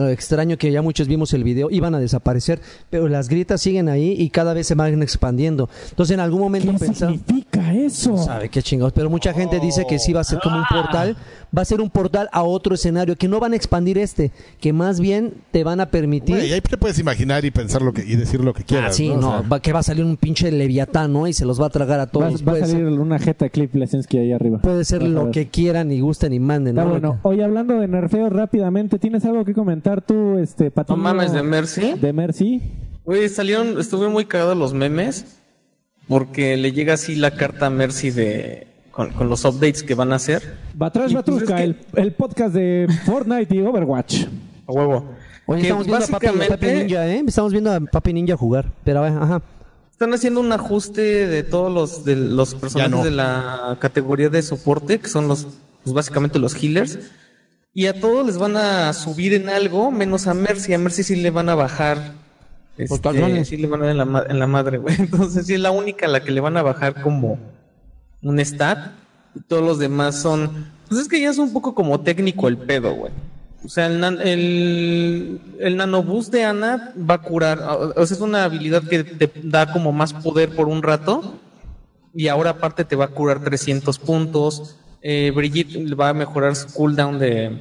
extraño 0.10 0.58
que 0.58 0.72
ya 0.72 0.82
muchos 0.82 1.08
vimos 1.08 1.34
el 1.34 1.44
video, 1.44 1.70
iban 1.72 1.96
a 1.96 2.00
desaparecer, 2.00 2.62
pero 2.90 3.08
las 3.08 3.30
grietas 3.30 3.62
siguen 3.62 3.90
ahí 3.90 4.16
y 4.18 4.30
cada 4.30 4.54
vez 4.54 4.68
se 4.68 4.76
van 4.76 5.02
expandiendo. 5.02 5.70
Entonces 5.90 6.14
en 6.14 6.20
algún 6.20 6.42
momento 6.42 6.72
¿Qué 6.74 6.80
pensamos... 6.80 7.20
significa 7.20 7.74
eso? 7.74 8.18
Sabe 8.18 8.50
qué 8.50 8.62
chingados, 8.62 8.94
pero 8.94 9.10
mucha 9.10 9.34
gente 9.34 9.60
dice 9.60 9.86
que 9.88 10.00
sí 10.00 10.14
va 10.14 10.22
a 10.22 10.24
ser 10.24 10.40
como 10.40 10.58
un 10.58 10.66
portal, 10.70 11.18
va 11.58 11.62
a 11.64 11.66
ser 11.66 11.82
un 11.82 11.90
portal 11.90 12.30
a 12.32 12.44
otro 12.44 12.76
escenario, 12.76 13.16
que 13.16 13.28
no 13.28 13.40
van 13.40 13.54
a 13.54 13.56
expandir 13.56 13.98
este, 13.98 14.32
que 14.60 14.72
más 14.74 15.00
bien 15.00 15.34
te 15.52 15.64
van 15.64 15.80
a 15.80 15.90
permitir... 15.90 16.36
Güey, 16.38 16.54
ahí 16.54 16.62
te 16.62 16.78
puedes 16.78 17.00
imaginar 17.00 17.44
y 17.46 17.52
pensar 17.52 17.82
lo 17.82 17.92
que 17.94 18.02
y 18.04 18.16
decir 18.16 18.42
lo 18.44 18.54
que 18.54 18.64
quieras. 18.64 18.92
Ah, 18.92 18.94
sí, 18.94 19.10
¿no? 19.10 19.18
no, 19.22 19.28
O 19.30 19.40
sea, 19.42 19.50
va- 19.50 19.60
que 19.62 19.74
va 19.74 19.80
a 19.80 19.84
salir 19.84 20.06
un 20.06 20.16
pinche 20.18 20.52
leviatán, 20.52 21.12
¿no? 21.12 21.28
Y 21.28 21.34
se 21.34 21.46
los 21.46 21.60
va 21.62 21.66
a 21.68 21.70
tragar 21.70 22.00
a 22.00 22.06
Va, 22.06 22.12
todos. 22.12 22.34
va 22.36 22.52
a 22.52 22.56
puede, 22.56 22.60
salir 22.62 22.76
ser, 22.86 23.00
una 23.00 23.18
jeta 23.20 23.46
de 23.46 23.52
Cliff 23.52 23.74
Lesensky 23.74 24.18
ahí 24.20 24.32
arriba. 24.32 24.60
puede 24.60 24.86
ser 24.86 25.02
a 25.02 25.08
lo 25.08 25.24
ver. 25.26 25.32
que 25.32 25.48
quieran 25.48 25.92
y 25.92 26.00
gusten 26.02 26.34
y 26.34 26.40
manden, 26.40 26.76
Está 26.78 26.84
¿no? 26.86 26.90
bueno. 26.92 27.20
Oye, 27.24 27.44
hablando 27.44 27.80
de 27.80 27.88
nerfeos 27.88 28.32
rápidamente, 28.32 29.00
¿tienes 29.00 29.26
algo 29.26 29.44
que 29.44 29.54
comentar 29.54 30.02
tú, 30.02 30.38
este, 30.38 30.66
No 30.66 30.72
Patiño? 30.72 30.98
mames 30.98 31.32
de 31.34 31.44
Mercy. 31.44 31.94
De 32.00 32.14
Mercy. 32.14 32.62
Güey, 33.06 33.28
salieron, 33.28 33.80
estuvieron 33.80 34.14
muy 34.14 34.26
cagados 34.26 34.56
los 34.56 34.74
memes 34.74 35.26
porque 36.08 36.58
le 36.58 36.72
llega 36.72 36.94
así 36.94 37.16
la 37.16 37.32
carta 37.32 37.68
a 37.68 37.70
Mercy 37.70 38.12
de 38.12 38.68
con, 38.92 39.12
con 39.12 39.30
los 39.30 39.46
updates 39.46 39.84
que 39.84 39.96
van 39.96 40.12
a 40.12 40.16
hacer. 40.16 40.58
Batrash 40.74 41.14
pues, 41.14 41.14
Batrushka, 41.14 41.56
es 41.56 41.60
que- 41.60 41.64
el, 41.64 42.06
el 42.06 42.14
podcast 42.14 42.54
de 42.54 42.88
Fortnite 43.06 43.56
y 43.56 43.62
Overwatch. 43.62 44.26
A 44.68 44.72
huevo. 44.72 45.16
Oye, 45.46 45.62
Que 45.62 45.68
estamos 45.68 45.88
viendo 45.88 46.06
a 46.06 46.48
Papi, 46.48 46.68
Ninja, 46.68 47.08
¿eh? 47.08 47.24
Estamos 47.26 47.52
viendo 47.52 47.72
a 47.72 47.80
Papi 47.80 48.14
Ninja 48.14 48.38
jugar. 48.38 48.72
Pero, 48.84 49.04
ajá. 49.04 49.42
Están 49.92 50.14
haciendo 50.14 50.40
un 50.40 50.52
ajuste 50.52 51.28
de 51.28 51.44
todos 51.44 51.74
los 51.74 52.06
de 52.06 52.16
los 52.16 52.56
personajes 52.56 52.92
no. 52.92 53.04
de 53.04 53.12
la 53.12 53.78
categoría 53.82 54.30
de 54.30 54.42
soporte, 54.42 55.00
que 55.00 55.10
son 55.10 55.28
los 55.28 55.48
pues 55.84 55.94
básicamente 55.94 56.40
los 56.40 56.56
healers. 56.56 57.00
Y 57.74 57.88
a 57.88 58.00
todos 58.00 58.26
les 58.26 58.38
van 58.38 58.58
a 58.58 58.94
subir 58.94 59.34
en 59.34 59.50
algo, 59.50 59.92
menos 59.92 60.28
a 60.28 60.34
Mercy. 60.34 60.74
A 60.74 60.78
Mercy 60.78 61.04
sí 61.04 61.16
le 61.16 61.32
van 61.32 61.50
a 61.50 61.56
bajar. 61.56 62.14
Este, 62.78 63.46
sí 63.46 63.58
le 63.58 63.68
van 63.68 63.82
a 63.82 63.88
dar 63.88 63.92
en 63.92 64.14
la, 64.14 64.26
en 64.30 64.40
la 64.40 64.48
madre, 64.48 64.78
güey. 64.78 64.96
Entonces 65.00 65.48
sí 65.48 65.56
es 65.56 65.60
la 65.60 65.72
única 65.72 66.06
a 66.06 66.10
la 66.10 66.24
que 66.24 66.32
le 66.32 66.40
van 66.40 66.58
a 66.58 66.62
bajar 66.62 67.02
como 67.02 67.38
un 68.22 68.40
stat. 68.40 68.92
Y 69.36 69.42
todos 69.42 69.64
los 69.64 69.80
demás 69.80 70.22
son. 70.22 70.68
Pues 70.88 71.02
es 71.02 71.08
que 71.08 71.22
ya 71.22 71.30
es 71.30 71.38
un 71.38 71.54
poco 71.54 71.76
como 71.76 72.02
técnico 72.02 72.48
el 72.48 72.58
pedo, 72.58 72.94
güey. 72.94 73.12
O 73.64 73.70
sea, 73.70 73.88
el, 73.88 74.00
nan- 74.00 74.20
el, 74.24 75.40
el 75.60 75.78
de 76.32 76.44
Ana 76.46 76.94
va 76.98 77.16
a 77.16 77.22
curar. 77.22 77.60
O 77.96 78.06
sea, 78.06 78.16
es 78.16 78.22
una 78.22 78.44
habilidad 78.46 78.84
que 78.84 79.04
te 79.04 79.32
da 79.44 79.72
como 79.72 79.92
más 79.92 80.14
poder 80.14 80.56
por 80.56 80.68
un 80.68 80.82
rato. 80.82 81.36
Y 82.14 82.28
ahora 82.28 82.52
aparte 82.52 82.86
te 82.86 82.96
va 82.96 83.06
a 83.06 83.10
curar 83.10 83.44
300 83.44 84.00
puntos. 84.00 84.78
Eh, 85.02 85.32
Brigitte 85.36 85.94
va 86.00 86.10
a 86.10 86.14
mejorar 86.14 86.56
su 86.56 86.74
cooldown 86.74 87.20
de, 87.20 87.60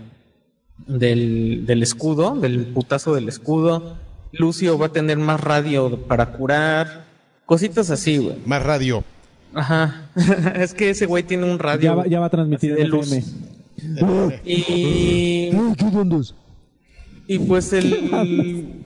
del, 0.86 1.64
del 1.66 1.82
escudo, 1.82 2.34
del 2.36 2.66
putazo 2.66 3.14
del 3.14 3.28
escudo. 3.28 3.96
Lucio 4.32 4.78
va 4.78 4.86
a 4.86 4.92
tener 4.92 5.18
más 5.18 5.40
radio 5.40 5.98
para 6.06 6.32
curar. 6.32 7.04
Cositas 7.44 7.90
así, 7.90 8.18
güey. 8.18 8.36
Más 8.46 8.62
radio. 8.62 9.04
Ajá. 9.55 10.11
es 10.55 10.74
que 10.74 10.90
ese 10.90 11.07
güey 11.07 11.22
tiene 11.22 11.51
un 11.51 11.59
radio. 11.59 11.82
Ya 11.82 11.94
va, 11.94 12.07
ya 12.07 12.20
va 12.20 12.26
a 12.26 12.30
transmitir 12.30 12.78
luz. 12.88 13.12
FM. 13.12 14.40
Y, 14.44 15.51
y 17.28 17.38
pues 17.40 17.72
el, 17.72 18.84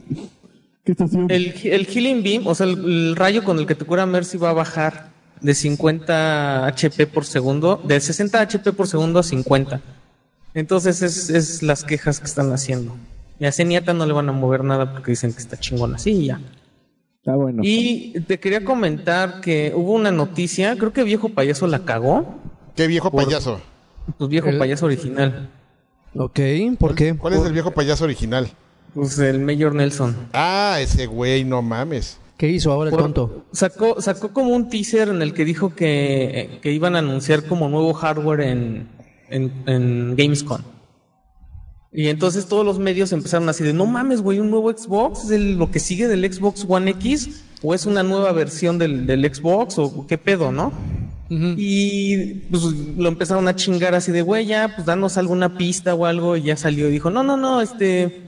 ¿Qué 0.85 0.95
el, 1.29 1.55
el 1.65 1.87
Healing 1.87 2.23
Beam, 2.23 2.47
o 2.47 2.55
sea, 2.55 2.67
el, 2.67 2.85
el 2.85 3.17
rayo 3.17 3.45
con 3.45 3.59
el 3.59 3.67
que 3.67 3.75
te 3.75 3.85
cura 3.85 4.05
Mercy 4.05 4.37
va 4.37 4.51
a 4.51 4.55
bajar 4.55 5.11
de 5.41 5.55
50 5.55 6.67
HP 6.67 7.07
por 7.07 7.25
segundo, 7.25 7.81
de 7.85 8.01
60 8.01 8.41
HP 8.41 8.73
por 8.73 8.87
segundo 8.87 9.19
a 9.21 9.23
50. 9.23 9.81
Entonces 10.55 11.03
es, 11.03 11.31
es 11.31 11.63
las 11.63 11.85
quejas 11.85 12.21
que 12.21 12.27
están 12.27 12.53
haciendo. 12.53 12.97
Y 13.39 13.47
a 13.47 13.53
Zenyatta 13.53 13.95
no 13.95 14.07
le 14.07 14.13
van 14.13 14.29
a 14.29 14.33
mover 14.33 14.63
nada 14.65 14.93
porque 14.93 15.13
dicen 15.13 15.33
que 15.33 15.39
está 15.39 15.59
chingona. 15.59 15.99
Sí, 15.99 16.11
y 16.13 16.27
ya. 16.27 16.41
Está 17.23 17.37
bueno. 17.37 17.63
Y 17.65 18.15
te 18.27 18.41
quería 18.41 18.65
comentar 18.65 19.41
que 19.41 19.73
hubo 19.77 19.93
una 19.93 20.11
noticia, 20.11 20.77
creo 20.77 20.93
que 20.93 21.05
viejo 21.05 21.29
payaso 21.29 21.69
la 21.69 21.85
cagó. 21.85 22.35
Qué 22.75 22.89
viejo 22.89 23.13
payaso. 23.13 23.61
Pues 24.19 24.29
viejo 24.29 24.49
El- 24.49 24.59
payaso 24.59 24.87
original. 24.87 25.49
Ok, 26.17 26.41
¿por 26.81 26.97
qué? 26.97 27.17
¿Cuál 27.17 27.35
es 27.35 27.45
el 27.45 27.53
viejo 27.53 27.71
payaso 27.71 28.03
original? 28.05 28.49
Pues 28.93 29.17
el 29.21 29.39
Mayor 29.39 29.73
Nelson. 29.73 30.17
Ah, 30.33 30.79
ese 30.81 31.07
güey, 31.07 31.45
no 31.45 31.63
mames. 31.63 32.19
¿Qué 32.37 32.49
hizo 32.49 32.73
ahora 32.73 32.91
el 32.91 32.97
Por- 32.97 33.03
tonto? 33.05 33.45
Sacó, 33.53 34.01
sacó 34.03 34.33
como 34.33 34.51
un 34.57 34.69
teaser 34.69 35.09
en 35.09 35.23
el 35.23 35.33
que 35.33 35.45
dijo 35.45 35.77
que, 35.77 36.59
que 36.61 36.73
iban 36.73 36.97
a 36.97 36.99
anunciar 36.99 37.45
como 37.45 37.69
nuevo 37.69 37.93
hardware 37.95 38.41
en, 38.41 38.89
en, 39.31 39.53
en 39.67 40.17
Gamescom. 40.17 40.61
Y 41.95 42.09
entonces 42.09 42.47
todos 42.47 42.65
los 42.65 42.79
medios 42.79 43.13
empezaron 43.13 43.49
así 43.51 43.63
de, 43.65 43.73
no 43.75 43.85
mames, 43.87 44.23
güey, 44.23 44.39
un 44.41 44.51
nuevo 44.51 44.73
Xbox, 44.73 45.25
¿es 45.25 45.31
el- 45.33 45.57
lo 45.59 45.71
que 45.71 45.79
sigue 45.79 46.09
del 46.09 46.31
Xbox 46.33 46.65
One 46.67 46.91
X? 46.93 47.43
¿O 47.63 47.75
es 47.75 47.85
una 47.87 48.03
nueva 48.03 48.33
versión 48.33 48.79
del, 48.79 49.07
del 49.07 49.23
Xbox? 49.33 49.79
¿O 49.79 50.07
qué 50.07 50.17
pedo, 50.19 50.51
no? 50.53 50.73
Y 51.57 52.35
pues 52.51 52.63
lo 52.97 53.09
empezaron 53.09 53.47
a 53.49 53.57
chingar 53.57 53.95
así 53.95 54.11
de, 54.13 54.21
güey, 54.23 54.47
ya, 54.47 54.73
pues 54.75 54.87
danos 54.87 55.17
alguna 55.17 55.57
pista 55.57 55.95
o 55.95 56.05
algo. 56.07 56.37
Y 56.37 56.43
ya 56.43 56.57
salió 56.57 56.89
y 56.89 56.93
dijo, 56.93 57.11
no, 57.11 57.23
no, 57.23 57.37
no, 57.37 57.61
este, 57.63 58.23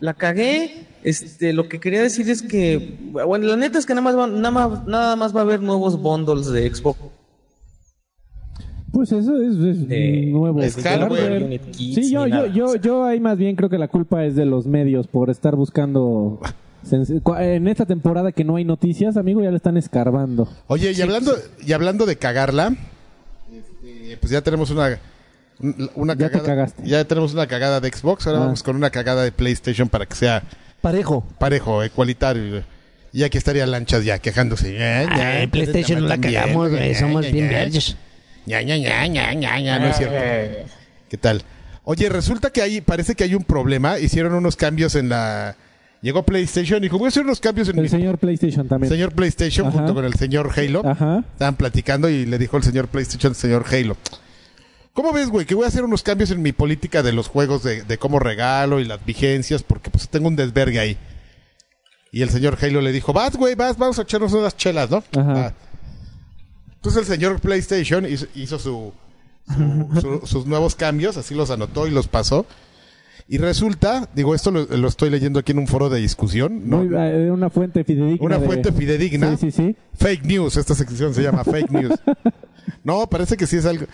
la 0.00 0.14
cagué. 0.14 0.86
Este, 1.04 1.52
lo 1.52 1.68
que 1.68 1.78
quería 1.78 2.02
decir 2.02 2.28
es 2.30 2.42
que, 2.42 2.98
bueno, 3.12 3.46
la 3.46 3.56
neta 3.56 3.78
es 3.78 3.86
que 3.86 3.94
nada 3.94 4.02
más, 4.02 4.16
va- 4.16 4.26
nada 4.26 4.50
más, 4.50 4.86
nada 4.86 5.16
más 5.16 5.34
va 5.34 5.40
a 5.40 5.42
haber 5.44 5.60
nuevos 5.62 6.00
bundles 6.00 6.46
de 6.46 6.72
Xbox. 6.74 6.98
Pues 8.92 9.12
eso 9.12 9.40
es, 9.42 9.56
es 9.56 9.88
De- 9.88 10.26
nuevo. 10.32 10.60
es 10.62 10.76
hardware. 10.76 11.42
Unit 11.44 11.62
Kits 11.70 11.94
Sí, 11.94 12.10
yo, 12.12 12.26
yo, 12.26 12.46
yo, 12.46 12.74
yo 12.76 13.04
ahí 13.04 13.20
más 13.20 13.36
bien 13.38 13.54
creo 13.54 13.68
que 13.68 13.78
la 13.78 13.88
culpa 13.88 14.24
es 14.24 14.34
de 14.34 14.44
los 14.46 14.66
medios 14.66 15.06
por 15.06 15.30
estar 15.30 15.54
buscando... 15.56 16.40
En 17.38 17.68
esta 17.68 17.84
temporada 17.84 18.32
que 18.32 18.44
no 18.44 18.56
hay 18.56 18.64
noticias, 18.64 19.16
amigo, 19.18 19.42
ya 19.42 19.50
le 19.50 19.56
están 19.56 19.76
escarbando. 19.76 20.48
Oye, 20.68 20.92
y 20.92 21.02
hablando, 21.02 21.32
y 21.66 21.72
hablando 21.72 22.06
de 22.06 22.16
cagarla, 22.16 22.74
este, 23.52 24.16
pues 24.18 24.30
ya 24.30 24.40
tenemos 24.40 24.70
una, 24.70 24.98
una 25.94 26.14
Ya 26.14 26.26
te 26.28 26.32
cagada. 26.38 26.46
cagaste. 26.46 26.82
Ya 26.86 27.04
tenemos 27.04 27.34
una 27.34 27.46
cagada 27.46 27.80
de 27.80 27.90
Xbox, 27.90 28.26
ahora 28.26 28.38
Ah. 28.38 28.44
vamos 28.44 28.62
con 28.62 28.74
una 28.76 28.88
cagada 28.90 29.22
de 29.22 29.32
PlayStation 29.32 29.88
para 29.88 30.06
que 30.06 30.14
sea 30.14 30.44
Parejo. 30.80 31.24
parejo, 31.38 31.82
ecualitario. 31.82 32.62
Y 33.12 33.22
aquí 33.24 33.36
estaría 33.38 33.66
Lanchas 33.66 34.04
ya 34.04 34.18
quejándose. 34.18 34.72
Ya, 34.78 35.40
Ay, 35.40 35.46
PlayStation 35.48 36.00
no 36.02 36.06
la 36.08 36.18
cagamos, 36.18 36.70
Somos 36.98 37.26
ya, 37.26 37.32
bien 37.32 37.50
ya. 37.50 37.58
verdes. 37.58 37.96
Ya, 38.48 38.62
ya, 38.62 38.76
ya, 38.76 39.06
ya, 39.06 39.32
ya, 39.34 39.58
ya, 39.60 39.78
no 39.78 39.86
es 39.88 39.96
cierto. 39.98 40.16
¿Qué 41.10 41.16
tal? 41.18 41.42
Oye, 41.84 42.08
resulta 42.08 42.50
que 42.50 42.62
ahí 42.62 42.80
parece 42.80 43.14
que 43.14 43.24
hay 43.24 43.34
un 43.34 43.44
problema. 43.44 43.98
Hicieron 43.98 44.32
unos 44.34 44.56
cambios 44.56 44.94
en 44.94 45.08
la. 45.10 45.56
Llegó 46.00 46.22
PlayStation 46.22 46.78
y 46.78 46.82
dijo: 46.86 46.98
Voy 46.98 47.06
a 47.06 47.08
hacer 47.08 47.24
unos 47.24 47.40
cambios 47.40 47.68
en 47.68 47.76
El 47.76 47.82
mi 47.82 47.88
señor 47.88 48.18
PlayStation 48.18 48.66
también. 48.68 48.90
señor 48.90 49.12
PlayStation 49.12 49.66
Ajá. 49.66 49.78
junto 49.78 49.94
con 49.94 50.04
el 50.04 50.14
señor 50.14 50.50
Halo. 50.56 50.82
Ajá. 50.86 51.24
Estaban 51.32 51.56
platicando 51.56 52.08
y 52.08 52.24
le 52.24 52.38
dijo 52.38 52.56
el 52.56 52.62
señor 52.62 52.88
PlayStation 52.88 53.32
al 53.32 53.36
señor 53.36 53.64
Halo. 53.70 53.96
¿Cómo 54.92 55.12
ves, 55.12 55.28
güey? 55.28 55.44
Que 55.46 55.54
voy 55.54 55.64
a 55.64 55.68
hacer 55.68 55.84
unos 55.84 56.02
cambios 56.02 56.30
en 56.30 56.40
mi 56.42 56.52
política 56.52 57.02
de 57.02 57.12
los 57.12 57.28
juegos 57.28 57.62
de, 57.62 57.82
de 57.82 57.98
cómo 57.98 58.18
regalo 58.18 58.80
y 58.80 58.84
las 58.84 59.04
vigencias, 59.04 59.62
porque 59.62 59.90
pues 59.90 60.08
tengo 60.08 60.28
un 60.28 60.36
desvergue 60.36 60.78
ahí. 60.80 60.96
Y 62.10 62.22
el 62.22 62.30
señor 62.30 62.56
Halo 62.60 62.80
le 62.80 62.90
dijo, 62.92 63.12
vas, 63.12 63.36
güey, 63.36 63.54
vas, 63.54 63.76
vamos 63.76 63.98
a 63.98 64.02
echarnos 64.02 64.32
unas 64.32 64.56
chelas, 64.56 64.90
¿no? 64.90 65.04
Ajá. 65.16 65.32
Va. 65.32 65.52
Entonces 66.78 67.02
el 67.02 67.06
señor 67.06 67.40
PlayStation 67.40 68.06
hizo, 68.06 68.26
hizo 68.34 68.58
su, 68.58 68.92
su- 69.48 70.00
su- 70.00 70.26
sus 70.26 70.46
nuevos 70.46 70.74
cambios, 70.74 71.16
así 71.16 71.34
los 71.34 71.50
anotó 71.50 71.86
y 71.86 71.90
los 71.90 72.08
pasó. 72.08 72.46
Y 73.30 73.36
resulta, 73.36 74.08
digo, 74.14 74.34
esto 74.34 74.50
lo, 74.50 74.64
lo 74.64 74.88
estoy 74.88 75.10
leyendo 75.10 75.38
aquí 75.38 75.52
en 75.52 75.58
un 75.58 75.66
foro 75.66 75.90
de 75.90 76.00
discusión, 76.00 76.68
¿no? 76.68 76.78
Muy- 76.78 76.94
eh, 76.96 77.30
una 77.30 77.50
fuente 77.50 77.84
fidedigna. 77.84 78.24
Una 78.24 78.38
de- 78.38 78.46
fuente 78.46 78.72
fidedigna. 78.72 79.36
Sí, 79.36 79.50
sí, 79.50 79.62
sí. 79.68 79.76
Fake 79.98 80.24
news, 80.24 80.56
esta 80.56 80.74
sección 80.74 81.12
se 81.14 81.22
llama 81.22 81.44
fake 81.44 81.70
news. 81.70 81.94
No, 82.84 83.06
parece 83.08 83.36
que 83.38 83.46
sí 83.46 83.56
es 83.56 83.64
algo. 83.64 83.86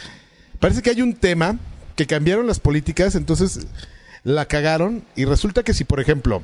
Parece 0.58 0.82
que 0.82 0.90
hay 0.90 1.00
un 1.00 1.14
tema 1.14 1.58
que 1.94 2.06
cambiaron 2.06 2.46
las 2.48 2.58
políticas, 2.58 3.14
entonces 3.14 3.66
la 4.24 4.46
cagaron 4.46 5.04
y 5.14 5.24
resulta 5.26 5.62
que 5.62 5.74
si, 5.74 5.84
por 5.84 6.00
ejemplo, 6.00 6.42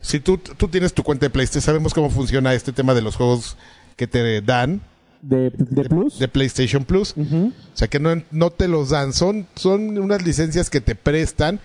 si 0.00 0.18
tú, 0.18 0.38
tú 0.38 0.66
tienes 0.68 0.94
tu 0.94 1.04
cuenta 1.04 1.26
de 1.26 1.30
PlayStation, 1.30 1.62
sabemos 1.62 1.94
cómo 1.94 2.10
funciona 2.10 2.54
este 2.54 2.72
tema 2.72 2.92
de 2.92 3.02
los 3.02 3.14
juegos 3.16 3.56
que 3.96 4.06
te 4.08 4.40
dan 4.42 4.80
De, 5.22 5.50
de 5.50 5.84
Plus. 5.88 6.18
de 6.18 6.28
PlayStation 6.28 6.84
Plus. 6.84 7.14
O 7.16 7.50
sea 7.74 7.88
que 7.88 7.98
no, 7.98 8.10
no 8.30 8.50
te 8.50 8.68
los 8.68 8.90
dan, 8.90 9.12
son, 9.12 9.46
son 9.56 9.98
unas 9.98 10.24
licencias 10.24 10.70
que 10.70 10.80
te 10.80 10.94
prestan 10.94 11.58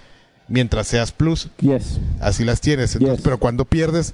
mientras 0.47 0.88
seas 0.88 1.12
Plus. 1.12 1.49
Yes. 1.60 1.99
Así 2.20 2.43
las 2.43 2.62
tienes. 2.62 2.95
Entonces, 2.95 3.18
Yes. 3.18 3.24
pero 3.24 3.38
cuando 3.38 3.66
pierdes 3.66 4.14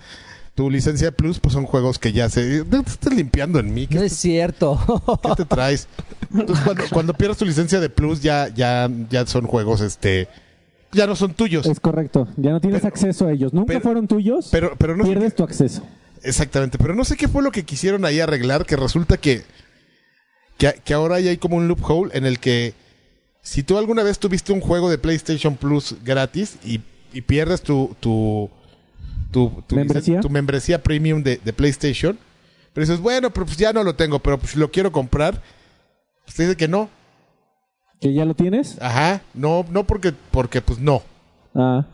tu 0.56 0.70
licencia 0.70 1.08
de 1.08 1.12
Plus, 1.14 1.40
pues 1.40 1.54
son 1.54 1.66
juegos 1.66 2.00
que 2.00 2.12
ya 2.12 2.28
se... 2.28 2.66
No 2.70 2.84
te 2.84 2.90
estás 2.92 3.14
limpiando 3.14 3.60
en 3.60 3.74
mí. 3.74 3.88
¿Qué, 3.88 3.96
No 3.96 4.04
es 4.04 4.14
cierto. 4.14 4.78
qué 5.24 5.30
te 5.38 5.46
traes? 5.46 5.88
Entonces, 6.34 6.64
cuando, 6.66 6.84
cuando 6.92 7.14
pierdes 7.14 7.38
tu 7.38 7.46
licencia 7.46 7.80
de 7.80 7.90
Plus, 7.90 8.22
ya, 8.22 8.50
ya, 8.50 8.90
ya 9.10 9.26
son 9.26 9.46
juegos, 9.48 9.80
este... 9.82 10.28
Ya 10.92 11.08
no 11.08 11.16
son 11.16 11.34
tuyos. 11.34 11.66
Es 11.66 11.80
correcto. 11.80 12.28
Ya 12.36 12.52
no 12.52 12.60
tienes 12.60 12.82
Pero- 12.82 12.94
acceso 12.94 13.28
a 13.28 13.32
ellos. 13.32 13.54
Nunca 13.54 13.68
pero- 13.68 13.82
fueron 13.82 14.08
tuyos. 14.08 14.50
Pero, 14.52 14.74
pero 14.78 14.98
no 14.98 15.04
pierdes 15.06 15.34
tu 15.36 15.44
acceso. 15.44 15.84
Exactamente, 16.24 16.78
pero 16.78 16.96
no 16.96 17.06
sé 17.06 17.16
qué 17.16 17.28
fue 17.28 17.44
lo 17.44 17.52
que 17.52 17.64
quisieron 17.64 18.06
ahí 18.06 18.20
arreglar, 18.20 18.66
que 18.66 18.76
resulta 18.76 19.18
que, 19.18 19.44
que, 20.58 20.74
que 20.84 20.94
ahora 20.94 21.20
ya 21.20 21.32
hay 21.32 21.38
como 21.38 21.56
un 21.56 21.68
loophole 21.68 22.16
en 22.18 22.26
el 22.26 22.40
que 22.40 22.74
si 23.42 23.64
tú 23.64 23.78
alguna 23.78 24.04
vez 24.04 24.20
tuviste 24.20 24.52
un 24.52 24.62
juego 24.62 24.90
de 24.90 24.98
PlayStation 24.98 25.56
Plus 25.56 25.96
gratis 26.04 26.58
y, 26.64 26.82
y 27.14 27.22
pierdes 27.22 27.62
tu, 27.62 27.96
tu, 28.00 28.50
tu, 29.32 29.64
tu, 29.68 29.76
¿Membresía? 29.76 30.20
tu 30.20 30.30
membresía 30.30 30.84
premium 30.84 31.24
de, 31.24 31.38
de 31.38 31.54
PlayStation, 31.54 32.18
pero 32.74 32.86
dices, 32.86 33.02
bueno, 33.02 33.32
pero 33.32 33.46
pues 33.46 33.58
ya 33.58 33.74
no 33.74 33.84
lo 33.84 33.96
tengo, 33.96 34.20
pero 34.20 34.38
pues 34.38 34.56
lo 34.56 34.70
quiero 34.72 34.92
comprar, 34.92 35.42
pues 36.26 36.36
te 36.36 36.44
dice 36.44 36.58
que 36.58 36.68
no. 36.68 36.90
¿Que 38.00 38.14
ya 38.14 38.26
lo 38.26 38.34
tienes? 38.34 38.82
Ajá, 38.82 39.22
no, 39.34 39.66
no 39.72 39.86
porque, 39.86 40.14
porque 40.32 40.62
pues 40.62 40.80
no. 40.80 41.02
Ah. 41.56 41.86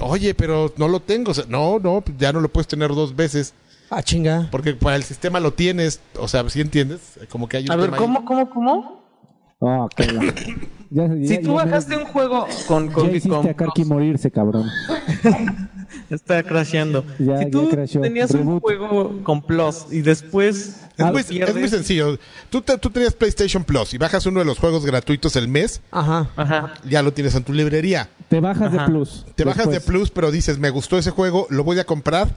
Oye, 0.00 0.34
pero 0.34 0.72
no 0.76 0.88
lo 0.88 1.00
tengo. 1.00 1.30
O 1.30 1.34
sea, 1.34 1.44
no, 1.48 1.78
no, 1.78 2.02
ya 2.18 2.32
no 2.32 2.40
lo 2.40 2.48
puedes 2.48 2.68
tener 2.68 2.88
dos 2.94 3.14
veces. 3.16 3.54
Ah, 3.90 4.02
chinga. 4.02 4.48
Porque 4.50 4.74
para 4.74 4.96
el 4.96 5.02
sistema 5.02 5.40
lo 5.40 5.52
tienes, 5.54 6.00
o 6.18 6.28
sea, 6.28 6.48
¿sí 6.50 6.60
entiendes? 6.60 7.18
Como 7.30 7.48
que 7.48 7.56
hay 7.56 7.64
un 7.64 7.72
A 7.72 7.76
ver, 7.76 7.90
ahí. 7.94 7.98
¿cómo, 7.98 8.24
cómo, 8.24 8.50
cómo? 8.50 9.02
Oh, 9.60 9.88
qué 9.96 10.06
la- 10.12 10.34
ya, 10.90 11.08
Si 11.26 11.38
tú 11.38 11.48
ya- 11.56 11.64
bajaste 11.64 11.96
un 11.96 12.04
juego 12.04 12.46
con... 12.66 12.88
con, 12.88 13.06
Ya 13.06 13.16
hiciste 13.16 13.28
con- 13.36 13.48
a 13.48 13.54
Karki 13.54 13.84
morirse, 13.84 14.30
cabrón. 14.30 14.68
Está 16.10 16.42
crasheando. 16.42 17.04
Ya- 17.18 17.38
si 17.38 17.50
tú 17.50 17.70
ya 17.70 18.00
tenías 18.00 18.30
un 18.32 18.60
juego 18.60 19.20
con 19.22 19.42
Plus 19.42 19.86
y 19.90 20.00
después 20.00 20.76
Es, 20.96 21.06
muy, 21.06 21.20
es 21.20 21.26
pierdes, 21.26 21.56
muy 21.56 21.68
sencillo. 21.68 22.18
Tú, 22.50 22.60
te- 22.62 22.78
tú 22.78 22.90
tenías 22.90 23.14
PlayStation 23.14 23.64
Plus 23.64 23.94
y 23.94 23.98
bajas 23.98 24.26
uno 24.26 24.40
de 24.40 24.46
los 24.46 24.58
juegos 24.58 24.84
gratuitos 24.84 25.36
el 25.36 25.48
mes, 25.48 25.80
Ajá. 25.90 26.28
Ajá. 26.36 26.74
ya 26.88 27.02
lo 27.02 27.12
tienes 27.12 27.34
en 27.34 27.44
tu 27.44 27.52
librería. 27.52 28.08
Te 28.28 28.40
bajas 28.40 28.72
Ajá. 28.74 28.84
de 28.86 28.90
Plus. 28.92 29.24
Te 29.34 29.44
bajas 29.44 29.70
de. 29.70 29.80
Plus, 29.80 30.10
pero 30.10 30.30
dices, 30.30 30.58
me 30.58 30.70
gustó 30.70 30.98
ese 30.98 31.10
juego, 31.10 31.46
lo 31.50 31.64
voy 31.64 31.78
a 31.78 31.84
comprar, 31.84 32.28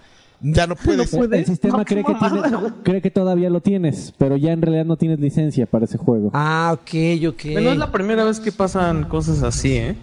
ya 0.41 0.65
no 0.67 0.75
puedes. 0.83 1.13
El 1.13 1.45
sistema 1.45 1.79
No, 1.79 1.85
cree, 1.85 2.03
que 2.03 2.13
tiene- 2.15 2.41
cree 2.83 3.01
que 3.01 3.11
todavía 3.11 3.49
lo 3.49 3.61
tienes, 3.61 4.13
pero 4.17 4.37
ya 4.37 4.51
en 4.53 4.61
realidad 4.61 4.85
no 4.85 4.95
tienes 4.95 5.19
licencia 5.19 5.65
para 5.65 5.85
ese 5.85 5.97
juego. 5.97 6.29
Ah, 6.33 6.71
ok, 6.73 7.27
ok. 7.29 7.43
Bueno, 7.53 7.71
es 7.71 7.77
la 7.77 7.91
primera 7.91 8.23
vez 8.23 8.39
que 8.39 8.51
pasan 8.51 9.03
cosas 9.05 9.43
así, 9.43 9.73
¿eh? 9.75 9.95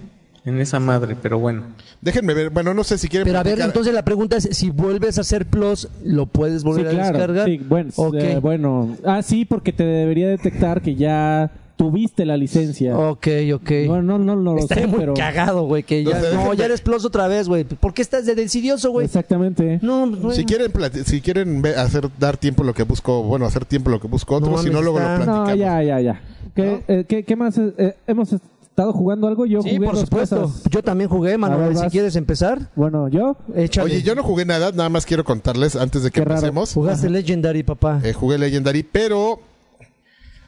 En 0.48 0.60
esa 0.60 0.80
madre, 0.80 1.16
pero 1.20 1.38
bueno. 1.38 1.62
Déjenme 2.00 2.32
ver, 2.34 2.50
bueno, 2.50 2.74
no 2.74 2.84
sé 2.84 2.96
si 2.98 3.08
quieren 3.08 3.26
Pero 3.26 3.38
a 3.38 3.42
ver, 3.42 3.54
platicar. 3.54 3.68
entonces 3.70 3.92
la 3.94 4.04
pregunta 4.04 4.36
es, 4.36 4.48
si 4.52 4.70
vuelves 4.70 5.18
a 5.18 5.20
hacer 5.22 5.46
Plus, 5.46 5.88
¿lo 6.04 6.26
puedes 6.26 6.62
Sí, 6.62 6.68
volver 6.68 6.86
a 6.86 6.90
claro. 6.90 7.12
descargar? 7.18 7.46
Sí, 7.46 7.58
bueno, 7.58 7.90
Ok. 7.96 8.14
eh, 8.14 8.38
bueno. 8.40 8.96
Ah, 9.04 9.22
sí, 9.22 9.44
porque 9.44 9.72
te 9.72 9.84
debería 9.84 10.28
detectar 10.28 10.80
que 10.80 10.94
ya 10.94 11.50
tuviste 11.76 12.24
la 12.26 12.36
licencia. 12.36 12.96
Ok, 12.98 13.28
ok. 13.54 13.70
Bueno, 13.86 14.02
no, 14.02 14.18
no, 14.18 14.34
no 14.36 14.54
lo 14.54 14.58
Estaría 14.58 14.84
sé, 14.84 14.90
muy 14.90 14.98
pero... 15.00 15.14
cagado, 15.14 15.62
güey, 15.64 15.82
que 15.84 16.02
ya... 16.02 16.10
Entonces, 16.16 16.34
no, 16.34 16.40
déjenme- 16.52 16.56
ya 16.56 16.64
eres 16.64 16.80
Plus 16.80 17.04
otra 17.04 17.28
vez, 17.28 17.46
güey. 17.48 17.64
¿Por 17.64 17.94
qué 17.94 18.02
estás 18.02 18.26
de 18.26 18.34
decidioso, 18.34 18.90
güey? 18.90 19.06
Exactamente. 19.06 19.78
No, 19.82 20.10
güey. 20.10 20.36
Si 20.36 20.44
quieren, 20.44 20.72
plati- 20.72 21.04
si 21.04 21.20
quieren 21.20 21.62
ve- 21.62 21.76
hacer 21.76 22.08
dar 22.18 22.36
tiempo 22.36 22.64
lo 22.64 22.74
que 22.74 22.82
busco, 22.82 23.22
bueno, 23.22 23.46
hacer 23.46 23.64
tiempo 23.64 23.90
lo 23.90 24.00
que 24.00 24.08
busco 24.08 24.36
otro, 24.36 24.50
No 24.50 24.58
si 24.58 24.70
no 24.70 24.82
luego 24.82 24.98
lo 24.98 25.04
platicamos. 25.06 25.48
No, 25.50 25.54
ya, 25.54 25.82
ya, 25.84 26.00
ya. 26.00 26.20
¿Qué, 26.54 26.82
eh, 26.88 27.04
¿qué, 27.06 27.22
qué 27.22 27.36
más? 27.36 27.56
eh, 27.58 27.94
¿Hemos 28.08 28.34
estado 28.78 28.92
jugando 28.92 29.26
algo? 29.26 29.44
Yo 29.44 29.60
Sí, 29.62 29.70
jugué 29.74 29.86
por 29.86 29.94
dos 29.96 30.04
supuesto. 30.04 30.42
cosas. 30.42 30.62
Yo 30.70 30.82
también 30.84 31.10
jugué, 31.10 31.34
A 31.34 31.38
Manuel. 31.38 31.74
ver, 31.74 31.78
Si 31.78 31.86
quieres 31.90 32.14
empezar, 32.14 32.70
Bueno, 32.76 33.08
yo... 33.08 33.36
échale. 33.56 33.90
Oye, 33.92 34.02
yo 34.02 34.14
no 34.14 34.22
jugué 34.22 34.44
nada, 34.44 34.70
nada 34.70 34.88
más 34.88 35.04
quiero 35.04 35.24
contarles 35.24 35.74
antes 35.74 36.04
de 36.04 36.10
que 36.10 36.20
Qué 36.20 36.24
raro. 36.24 36.36
empecemos. 36.36 36.72
Jugaste 36.74 37.10
Legendary, 37.10 37.64
papá. 37.64 38.00
Eh, 38.04 38.12
jugué 38.12 38.38
Legendary, 38.38 38.84
pero 38.84 39.40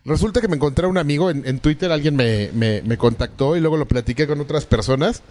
resulta 0.05 0.41
que 0.41 0.47
me 0.49 0.57
encontré 0.57 0.87
a 0.87 0.89
un 0.89 0.97
amigo 0.99 1.29
en, 1.31 1.47
en 1.47 1.59
Twitter, 1.59 1.91
alguien 1.91 2.15
me, 2.15 2.51
me, 2.55 2.83
me 2.83 2.97
contactó 2.97 3.57
y 3.57 3.61
luego 3.61 3.77
lo 3.77 3.87
platiqué 3.89 4.27
con 4.29 4.41
otras 4.41 4.65
personas. 4.65 5.23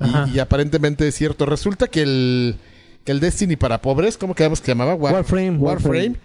Ajá. 0.00 0.26
Y, 0.32 0.36
y 0.36 0.38
aparentemente 0.40 1.06
es 1.06 1.14
cierto. 1.14 1.46
Resulta 1.46 1.86
que 1.86 2.02
el, 2.02 2.56
que 3.04 3.12
el 3.12 3.20
Destiny 3.20 3.54
para 3.56 3.80
pobres, 3.80 4.18
¿cómo 4.18 4.34
quedamos 4.34 4.60
que 4.60 4.72
llamaba? 4.72 4.94
War- 4.96 5.14
Warframe. 5.14 5.58
Warframe. 5.58 6.16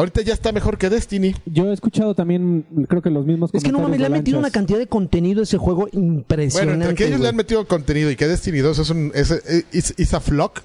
Ahorita 0.00 0.22
ya 0.22 0.32
está 0.32 0.50
mejor 0.52 0.78
que 0.78 0.88
Destiny. 0.90 1.34
Yo 1.46 1.70
he 1.70 1.72
escuchado 1.74 2.14
también, 2.14 2.64
creo 2.88 3.02
que 3.02 3.10
los 3.10 3.26
mismos 3.26 3.50
Es 3.52 3.62
que 3.62 3.70
no 3.70 3.80
mames, 3.80 4.00
le 4.00 4.06
han 4.06 4.12
metido 4.12 4.38
una 4.38 4.50
cantidad 4.50 4.78
de 4.78 4.86
contenido 4.86 5.40
a 5.40 5.42
ese 5.44 5.58
juego 5.58 5.88
Bueno, 5.92 6.06
impresionante. 6.06 6.72
entre 6.84 6.94
que 6.94 7.06
ellos 7.06 7.20
le 7.20 7.28
han 7.28 7.36
metido 7.36 7.66
contenido 7.66 8.10
y 8.10 8.16
que 8.16 8.26
Destiny 8.26 8.58
2 8.60 8.78
es 8.78 8.90
un 8.90 9.12
es, 9.14 9.30
es- 9.30 9.94
is 9.98 10.14
a 10.14 10.20
flock, 10.20 10.60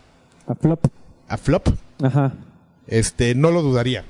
A 0.48 0.56
flop. 0.56 0.86
a 1.28 1.38
flop, 1.38 1.68
Ajá. 2.02 2.34
este 2.88 3.36
no 3.36 3.52
lo 3.52 3.62
dudaría. 3.62 4.06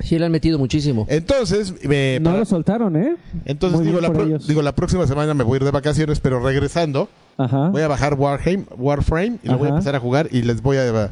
Sí, 0.00 0.18
le 0.18 0.26
han 0.26 0.32
metido 0.32 0.58
muchísimo. 0.58 1.06
Entonces, 1.08 1.72
me- 1.84 2.20
No 2.20 2.30
para- 2.30 2.38
lo 2.40 2.44
soltaron, 2.44 2.96
¿eh? 2.96 3.16
entonces 3.46 3.80
digo, 3.80 4.00
la 4.00 4.12
pro- 4.12 4.26
digo 4.38 4.62
la 4.62 4.74
próxima 4.74 5.06
semana 5.06 5.32
me 5.34 5.42
voy 5.42 5.54
a 5.54 5.56
ir 5.56 5.64
de 5.64 5.70
vacaciones, 5.70 6.20
pero 6.20 6.38
regresando 6.38 7.08
Ajá. 7.38 7.70
voy 7.70 7.82
a 7.82 7.88
bajar 7.88 8.14
Warframe, 8.14 8.64
Warframe 8.78 9.38
y 9.42 9.48
lo 9.48 9.58
voy 9.58 9.66
a 9.68 9.70
empezar 9.70 9.96
a 9.96 10.00
jugar 10.00 10.28
y 10.30 10.42
les 10.42 10.60
voy 10.62 10.76
a, 10.76 11.10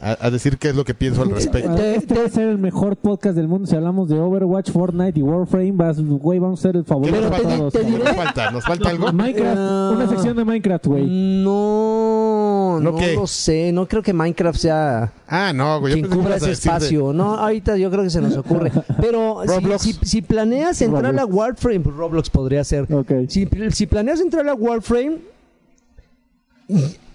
a, 0.00 0.16
a 0.26 0.30
decir 0.30 0.58
qué 0.58 0.68
es 0.68 0.76
lo 0.76 0.84
que 0.84 0.94
pienso 0.94 1.22
al 1.22 1.30
respecto. 1.30 1.70
Va 1.70 2.24
a 2.24 2.28
ser 2.28 2.48
el 2.48 2.58
mejor 2.58 2.96
podcast 2.96 3.34
del 3.36 3.48
mundo 3.48 3.66
si 3.66 3.74
hablamos 3.74 4.08
de 4.08 4.18
Overwatch, 4.18 4.70
Fortnite 4.70 5.18
y 5.18 5.22
Warframe. 5.22 5.72
Vas, 5.72 6.00
güey, 6.00 6.38
vamos 6.38 6.60
a 6.60 6.62
ser 6.62 6.76
el 6.76 6.84
¿Qué 6.84 6.88
favorito 6.88 7.20
nos 7.20 7.42
todos. 7.42 7.72
te 7.72 7.84
diré- 7.84 8.04
¿Nos 8.04 8.16
falta? 8.16 8.50
¿Nos 8.50 8.64
falta 8.64 8.88
algo? 8.90 9.12
Minecraft, 9.12 9.56
Ah. 9.58 9.92
una 9.96 10.08
sección 10.08 10.36
de 10.36 10.44
Minecraft, 10.44 10.86
güey. 10.86 11.06
No, 11.44 12.78
¿No 12.80 12.96
qué? 12.96 13.14
lo 13.14 13.26
sé. 13.26 13.72
No 13.72 13.86
creo 13.88 14.02
que 14.02 14.12
Minecraft 14.12 14.58
sea 14.58 15.12
Ah, 15.26 15.52
no, 15.52 15.80
güey. 15.80 15.94
quien 15.94 16.08
cubra 16.08 16.36
ese 16.36 16.46
de- 16.46 16.52
espacio. 16.52 17.12
No, 17.12 17.34
ahorita 17.36 17.76
yo 17.76 17.90
creo 17.90 18.04
que 18.04 18.10
se 18.10 18.20
nos 18.20 18.36
ocurre. 18.36 18.70
Pero 19.00 19.40
si, 19.42 19.48
Roblox. 19.48 19.82
si, 19.82 19.92
si 19.94 20.22
planeas 20.22 20.80
entrar 20.80 21.12
Roblox. 21.14 21.22
a 21.22 21.26
Warframe, 21.36 21.80
pues 21.80 21.96
Roblox 21.96 22.30
podría 22.30 22.62
ser. 22.64 22.92
Ok. 22.92 23.10
Si, 23.28 23.48
si 23.70 23.86
planeas 23.86 24.20
entrar 24.20 24.48
a 24.48 24.54
Warframe, 24.54 25.18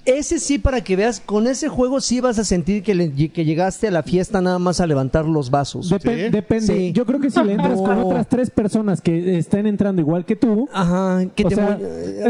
ese 0.05 0.39
sí 0.39 0.57
para 0.59 0.81
que 0.83 0.95
veas, 0.95 1.19
con 1.19 1.47
ese 1.47 1.69
juego 1.69 2.01
sí 2.01 2.19
vas 2.19 2.37
a 2.39 2.43
sentir 2.43 2.83
que, 2.83 2.93
le- 2.95 3.11
que 3.29 3.45
llegaste 3.45 3.87
a 3.87 3.91
la 3.91 4.03
fiesta 4.03 4.41
nada 4.41 4.59
más 4.59 4.79
a 4.81 4.87
levantar 4.87 5.25
los 5.25 5.49
vasos. 5.49 5.87
Sí. 5.87 5.95
Depende. 6.29 6.61
Sí. 6.77 6.91
Yo 6.93 7.05
creo 7.05 7.19
que 7.19 7.29
si 7.31 7.41
le 7.43 7.53
entras 7.53 7.79
con 7.79 7.97
otras 7.99 8.27
tres 8.27 8.49
personas 8.49 9.01
que 9.01 9.37
están 9.37 9.65
entrando 9.67 10.01
igual 10.01 10.25
que 10.25 10.35
tú. 10.35 10.67
Ajá, 10.73 11.25
que 11.35 11.45
o 11.45 11.49
te 11.49 11.55
sea, 11.55 11.79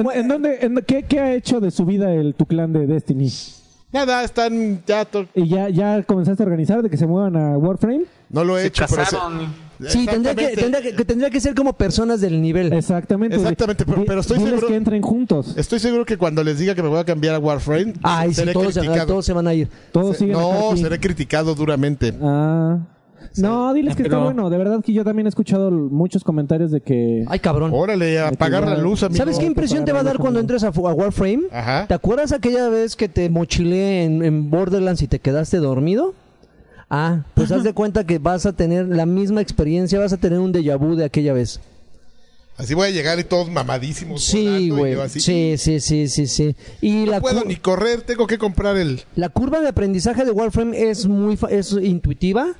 mo- 0.04 0.12
¿en, 0.12 0.20
en 0.22 0.28
dónde, 0.28 0.58
en- 0.62 0.84
qué, 0.86 1.04
qué 1.04 1.20
ha 1.20 1.34
hecho 1.34 1.60
de 1.60 1.72
su 1.72 1.86
vida 1.86 2.14
el, 2.14 2.36
tu 2.36 2.46
clan 2.46 2.74
de 2.74 2.86
Destiny? 2.88 3.32
Nada, 3.92 4.24
están 4.24 4.82
ya 4.88 5.08
¿Y 5.36 5.48
ya, 5.48 5.70
ya 5.70 6.02
comenzaste 6.04 6.42
a 6.42 6.46
organizar 6.46 6.82
de 6.82 6.90
que 6.90 6.98
se 6.98 7.06
muevan 7.06 7.36
a 7.36 7.58
Warframe? 7.58 8.06
no 8.30 8.44
lo 8.44 8.58
he 8.58 8.62
Se 8.62 8.68
hecho, 8.68 8.86
pero 8.90 9.06
se- 9.06 9.12
casaron. 9.16 9.54
Sí, 9.90 10.06
tendría 10.06 10.36
que, 10.36 10.48
tendría, 10.56 10.82
que, 10.82 11.06
tendría 11.06 11.30
que 11.30 11.40
ser 11.40 11.56
como 11.56 11.74
personas 11.74 12.22
del 12.22 12.42
nivel. 12.42 12.72
Exactamente. 12.74 13.36
Exactamente, 13.36 13.86
pero- 13.86 14.06
pero 14.06 14.22
estoy 14.22 14.40
seguro- 14.40 14.68
que 14.68 14.76
entren 14.76 15.02
juntos. 15.02 15.56
Estoy 15.58 15.80
seguro 15.80 16.06
que 16.06 16.18
cuando 16.18 16.44
les 16.44 16.60
diga 16.60 16.76
que 16.76 16.84
me 16.84 16.90
voy 16.90 17.00
a 17.00 17.06
cambiar 17.06 17.36
a 17.36 17.40
Warframe, 17.40 17.94
Ay, 18.04 18.34
sí, 18.34 18.44
todos, 18.54 18.74
se- 18.74 18.82
todos 19.06 19.26
se 19.26 19.34
van 19.34 19.48
a 19.48 19.54
ir. 19.54 19.70
Todos 19.92 20.18
siguen 20.18 20.34
no, 20.34 20.72
aquí. 20.72 20.82
seré 20.82 21.00
criticado 21.00 21.56
duramente. 21.56 22.14
Ah. 22.22 22.80
No, 23.38 23.74
diles 23.74 23.96
que 23.96 24.04
está 24.04 24.18
bueno. 24.20 24.50
De 24.50 24.58
verdad 24.58 24.84
que 24.84 24.94
yo 24.94 25.04
también 25.04 25.26
he 25.26 25.30
escuchado 25.30 25.72
muchos 25.72 26.24
comentarios 26.24 26.72
de 26.72 26.82
que... 26.82 27.26
Ay, 27.28 27.40
cabrón. 27.40 27.72
Órale, 27.74 28.20
a 28.20 28.28
apagar 28.30 28.64
la 28.68 28.78
luz, 28.78 29.04
amigo. 29.04 29.18
¿Sabes 29.18 29.40
qué 29.40 29.46
impresión 29.46 29.86
te 29.86 29.92
va 29.92 30.02
a 30.02 30.04
dar 30.04 30.18
cuando 30.18 30.40
entres 30.40 30.64
a, 30.64 30.70
Warframe? 30.70 31.44
Ajá. 31.52 31.88
¿Te 31.88 31.94
acuerdas 31.94 32.32
aquella 32.32 32.70
vez 32.70 32.96
que 32.96 33.10
te 33.10 33.30
mochilé 33.30 34.04
en, 34.04 34.24
en 34.24 34.50
Borderlands 34.50 35.02
y 35.02 35.08
te 35.08 35.20
quedaste 35.20 35.58
dormido? 35.58 36.14
Ah, 36.96 37.24
pues 37.34 37.52
haz 37.52 37.64
de 37.64 37.74
cuenta 37.82 38.06
que 38.06 38.20
vas 38.20 38.46
a 38.46 38.54
tener 38.54 38.88
la 38.88 39.08
misma 39.08 39.42
experiencia, 39.42 39.98
vas 39.98 40.14
a 40.14 40.18
tener 40.18 40.38
un 40.40 40.54
déjà 40.54 40.78
vu 40.78 40.96
de 40.96 41.06
aquella 41.06 41.34
vez. 41.34 41.60
Así 42.56 42.76
voy 42.76 42.90
a 42.90 42.92
llegar 42.92 43.18
y 43.18 43.24
todos 43.24 43.50
mamadísimos. 43.50 44.24
Sí, 44.24 44.70
güey. 44.70 44.96
Sí, 45.10 45.56
sí, 45.58 45.80
sí, 45.80 46.08
sí, 46.08 46.28
sí. 46.28 46.56
Y 46.82 47.08
la, 47.08 47.16
No 47.16 47.22
puedo 47.24 47.42
cu- 47.42 47.48
ni 47.48 47.56
correr, 47.56 48.02
tengo 48.04 48.28
que 48.28 48.38
comprar 48.38 48.78
el... 48.78 49.02
la 49.16 49.30
curva 49.30 49.60
de 49.60 49.70
aprendizaje 49.70 50.24
de 50.24 50.30
Warframe 50.30 50.90
es 50.92 51.08
muy 51.08 51.36
fa- 51.36 51.50
es 51.50 51.72
intuitiva, 51.72 52.54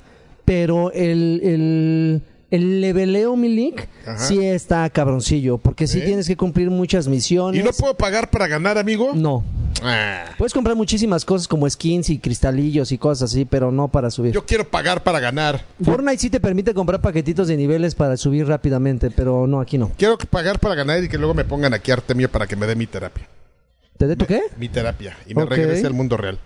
pero 0.44 0.90
el, 0.90 1.40
el- 1.44 2.22
El 2.50 2.80
leveleo, 2.80 3.36
mi 3.36 3.48
link, 3.48 3.80
sí 4.16 4.44
está 4.44 4.88
cabroncillo, 4.90 5.58
porque 5.58 5.86
sí 5.86 5.98
¿Eh? 5.98 6.02
tienes 6.02 6.26
que 6.28 6.36
cumplir 6.36 6.70
muchas 6.70 7.08
misiones. 7.08 7.60
¿Y 7.60 7.64
no 7.64 7.72
puedo 7.72 7.96
pagar 7.96 8.30
para 8.30 8.46
ganar, 8.46 8.78
amigo? 8.78 9.12
No. 9.14 9.44
Ah, 9.82 10.26
Puedes 10.38 10.52
comprar 10.54 10.76
muchísimas 10.76 11.24
cosas 11.24 11.48
como 11.48 11.68
skins 11.68 12.08
y 12.10 12.18
cristalillos 12.18 12.92
y 12.92 12.98
cosas 12.98 13.32
así, 13.32 13.44
pero 13.44 13.72
no 13.72 13.88
para 13.88 14.10
subir. 14.10 14.32
yo 14.32 14.46
quiero 14.46 14.68
pagar 14.68 15.02
para 15.02 15.18
ganar. 15.20 15.64
Fortnite 15.82 16.18
sí 16.18 16.30
te 16.30 16.38
permite 16.38 16.74
comprar 16.74 17.00
paquetitos 17.00 17.48
de 17.48 17.56
niveles 17.56 17.94
para 17.96 18.16
subir 18.16 18.46
rápidamente, 18.46 19.10
pero 19.10 19.46
no, 19.48 19.60
aquí 19.60 19.76
no. 19.76 19.90
Quiero 19.96 20.16
pagar 20.18 20.60
para 20.60 20.74
ganar 20.76 21.02
y 21.02 21.08
que 21.08 21.18
luego 21.18 21.34
me 21.34 21.44
pongan 21.44 21.74
aquí 21.74 21.90
Artemio 21.90 22.30
para 22.30 22.46
que 22.46 22.54
me 22.56 22.66
dé 22.66 22.76
mi 22.76 22.86
terapia. 22.86 23.28
¿Te 23.98 24.06
de 24.06 24.16
tu 24.16 24.26
qué? 24.26 24.42
Mi 24.58 24.68
terapia. 24.68 25.16
Y 25.26 25.34
me 25.34 25.42
Ok. 25.42 25.50
regrese 25.50 25.86
al 25.86 25.92
mundo 25.94 26.16
real. 26.16 26.38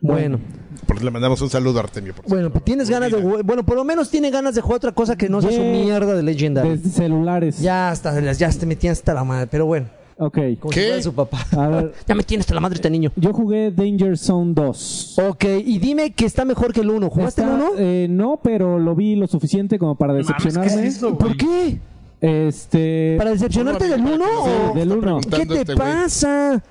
Bueno. 0.00 0.38
Por 0.86 0.96
eso 0.96 1.04
le 1.04 1.10
mandamos 1.10 1.40
un 1.42 1.50
saludo 1.50 1.78
a 1.78 1.82
Artemio. 1.82 2.14
Por 2.14 2.26
Bueno, 2.26 2.50
pues 2.50 2.64
tienes 2.64 2.88
ganas 2.88 3.12
de 3.12 3.20
jugar- 3.20 3.42
Bueno, 3.44 3.64
por 3.64 3.76
lo 3.76 3.84
menos 3.84 4.10
tiene 4.10 4.30
ganas 4.30 4.54
de 4.54 4.60
jugar 4.60 4.76
otra 4.78 4.92
cosa 4.92 5.16
que 5.16 5.28
no 5.28 5.40
sea 5.42 5.52
su 5.52 5.60
mierda 5.60 6.14
de 6.14 6.22
Legendary. 6.22 6.76
De 6.78 6.88
celulares. 6.90 7.60
Ya 7.60 7.90
hasta, 7.90 8.18
ya 8.32 8.50
te 8.50 8.66
metían 8.66 8.92
hasta 8.92 9.12
la 9.14 9.22
madre, 9.24 9.46
pero 9.50 9.66
bueno. 9.66 9.86
Ok. 10.16 10.38
Como 10.58 10.70
¿Qué? 10.72 10.96
si 10.96 11.02
su 11.04 11.14
papá. 11.14 11.46
A 11.56 11.68
ver, 11.68 11.92
Ya 12.06 12.14
me 12.14 12.22
tienes 12.22 12.44
hasta 12.44 12.54
la 12.54 12.60
madre 12.60 12.76
este 12.76 12.90
niño. 12.90 13.10
yo 13.16 13.32
jugué 13.32 13.70
Danger 13.70 14.18
Zone 14.18 14.52
2. 14.54 15.18
Ok, 15.28 15.44
y 15.64 15.78
dime 15.78 16.12
que 16.12 16.26
está 16.26 16.44
mejor 16.44 16.72
que 16.72 16.80
el 16.80 16.90
1. 16.90 17.08
¿Jugaste 17.10 17.40
Está- 17.42 17.54
el 17.54 17.60
1? 17.62 17.70
eh, 17.78 18.06
no, 18.10 18.40
pero 18.42 18.78
lo 18.78 18.94
vi 18.94 19.16
lo 19.16 19.26
suficiente 19.26 19.78
como 19.78 19.94
para 19.94 20.12
decepcionarme. 20.14 20.90
¿Por 21.18 21.36
qué? 21.36 21.78
Este. 22.20 23.14
¿Para 23.16 23.30
decepcionarte 23.30 23.88
del 23.88 24.00
1 24.02 24.12
amigo, 24.12 24.24
para 24.24 24.30
que 24.30 24.36
o 24.36 24.66
no 24.66 24.72
se 24.72 24.78
del 24.78 24.88
está 24.92 24.94
uno. 24.98 25.20
qué 25.20 25.28
preguntando 25.30 25.54
te 25.54 25.60
este 25.60 25.76
pasa? 25.76 26.62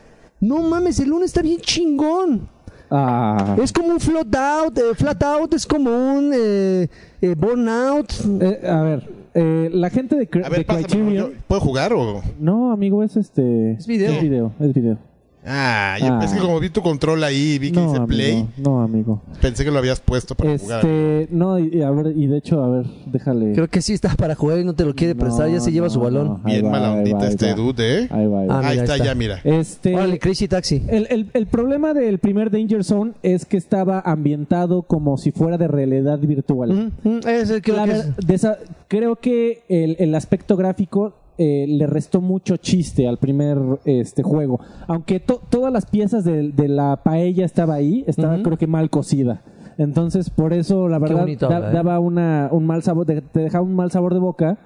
No 0.41 0.61
mames, 0.61 0.99
el 0.99 1.11
1 1.11 1.25
está 1.25 1.41
bien 1.41 1.59
chingón. 1.59 2.47
Ah. 2.91 3.55
Es 3.61 3.71
como 3.71 3.89
un 3.89 3.99
flat 3.99 4.35
out, 4.35 4.77
eh, 4.77 4.95
flat 4.95 5.21
out 5.23 5.53
es 5.53 5.65
como 5.67 5.91
un 5.91 6.31
eh, 6.33 6.87
eh, 7.21 7.35
burnout. 7.37 8.11
Eh, 8.41 8.67
a 8.67 8.81
ver, 8.81 9.09
eh, 9.35 9.69
la 9.71 9.89
gente 9.89 10.15
de, 10.15 10.27
A 10.43 10.49
ver, 10.49 10.59
de 10.59 10.65
pásame. 10.65 10.85
Criterion. 10.87 11.33
¿Puedo 11.47 11.61
jugar 11.61 11.93
o...? 11.93 12.21
No, 12.39 12.71
amigo, 12.71 13.03
es 13.03 13.15
este. 13.15 13.73
Es 13.73 13.85
video. 13.85 14.11
Es 14.13 14.21
video, 14.21 14.51
es 14.59 14.73
video. 14.73 14.97
Ah, 15.45 15.95
yo- 15.99 16.07
Ah. 16.13 16.21
es 16.25 16.33
que 16.33 16.39
como 16.39 16.59
vi 16.59 16.69
tu 16.69 16.81
control 16.81 17.23
ahí 17.23 17.53
y 17.53 17.59
vi 17.59 17.71
que 17.71 17.79
No, 17.79 17.85
dice 17.87 17.95
amigo. 17.97 18.07
play, 18.07 18.47
No, 18.57 18.81
amigo. 18.81 19.21
pensé 19.41 19.63
que 19.63 19.71
lo 19.71 19.79
habías 19.79 19.99
puesto 20.01 20.35
para 20.35 20.57
jugar. 20.57 20.79
Este. 20.85 21.27
No, 21.31 21.57
y, 21.57 21.81
a 21.81 21.89
ver, 21.91 22.13
y 22.15 22.27
de 22.27 22.37
hecho, 22.37 22.61
a 22.61 22.69
ver, 22.69 22.85
déjale. 23.05 23.53
Creo 23.53 23.67
que 23.69 23.81
sí 23.81 23.93
está 23.93 24.13
para 24.15 24.35
jugar 24.35 24.59
y 24.59 24.65
no 24.65 24.73
te 24.75 24.83
lo 24.83 24.93
quiere 24.93 25.13
No, 25.15 25.21
prestar, 25.21 25.49
ya 25.49 25.61
se 25.61 25.71
lleva 25.71 25.87
no, 25.87 25.93
su 25.93 26.01
balón. 26.01 26.41
Bien 26.43 26.65
va, 26.65 26.71
mala 26.71 26.91
ondita 26.91 27.17
va, 27.19 27.27
este 27.27 27.47
va. 27.51 27.53
dude, 27.55 27.99
¿eh? 28.03 28.07
Ahí 28.11 28.27
va, 28.27 28.41
ahí 28.41 28.47
va. 28.47 28.55
Ah, 28.55 28.59
ahí 28.59 28.69
mira, 28.71 28.81
está, 28.83 28.93
ahí 28.93 28.99
está. 28.99 29.05
ya, 29.05 29.15
mira. 29.15 29.39
Este. 29.45 29.95
Órale, 29.95 30.19
Crazy 30.19 30.47
Taxi. 30.49 30.83
El, 30.89 31.07
el- 31.09 31.29
el 31.33 31.47
problema 31.47 31.93
del 31.93 32.19
primer 32.19 32.51
Danger 32.51 32.83
Zone 32.83 33.13
es 33.23 33.45
que 33.45 33.55
estaba 33.57 34.01
ambientado 34.01 34.81
como 34.83 35.17
si 35.17 35.31
fuera 35.31 35.57
de 35.57 35.67
realidad 35.69 36.19
virtual. 36.19 36.91
Ujú, 37.03 37.19
ese 37.27 37.61
creo 37.61 37.77
La 37.77 37.85
que 37.85 37.91
ver- 37.91 38.13
es- 38.19 38.27
de 38.27 38.35
esa- 38.35 38.57
creo 38.89 39.15
que 39.15 39.63
el, 39.69 39.95
el 39.99 40.13
aspecto 40.15 40.57
gráfico 40.57 41.13
eh, 41.39 41.65
le 41.67 41.87
restó 41.87 42.21
mucho 42.21 42.57
chiste 42.57 43.07
al 43.07 43.17
primer 43.17 43.57
este 43.85 44.21
juego. 44.21 44.59
Aunque 44.87 45.19
to- 45.19 45.41
todas 45.49 45.73
las 45.73 45.85
piezas 45.87 46.23
de, 46.25 46.51
de 46.51 46.67
la 46.67 46.97
paella 47.03 47.45
estaba 47.45 47.73
ahí, 47.75 48.03
estaba 48.07 48.35
creo 48.43 48.57
que 48.57 48.67
mal 48.67 48.89
cocida. 48.91 49.41
Entonces, 49.77 50.29
por 50.29 50.51
eso, 50.53 50.87
la 50.89 50.99
verdad, 50.99 51.21
bonito 51.21 51.47
da- 51.47 51.55
habla, 51.55 51.69
¿eh? 51.71 51.73
daba 51.73 51.99
una, 51.99 52.49
un 52.51 52.67
mal 52.67 52.83
sabor, 52.83 53.05
de- 53.07 53.21
te 53.21 53.39
dejaba 53.39 53.63
un 53.63 53.73
mal 53.75 53.89
sabor 53.89 54.13
de 54.13 54.19
boca. 54.19 54.57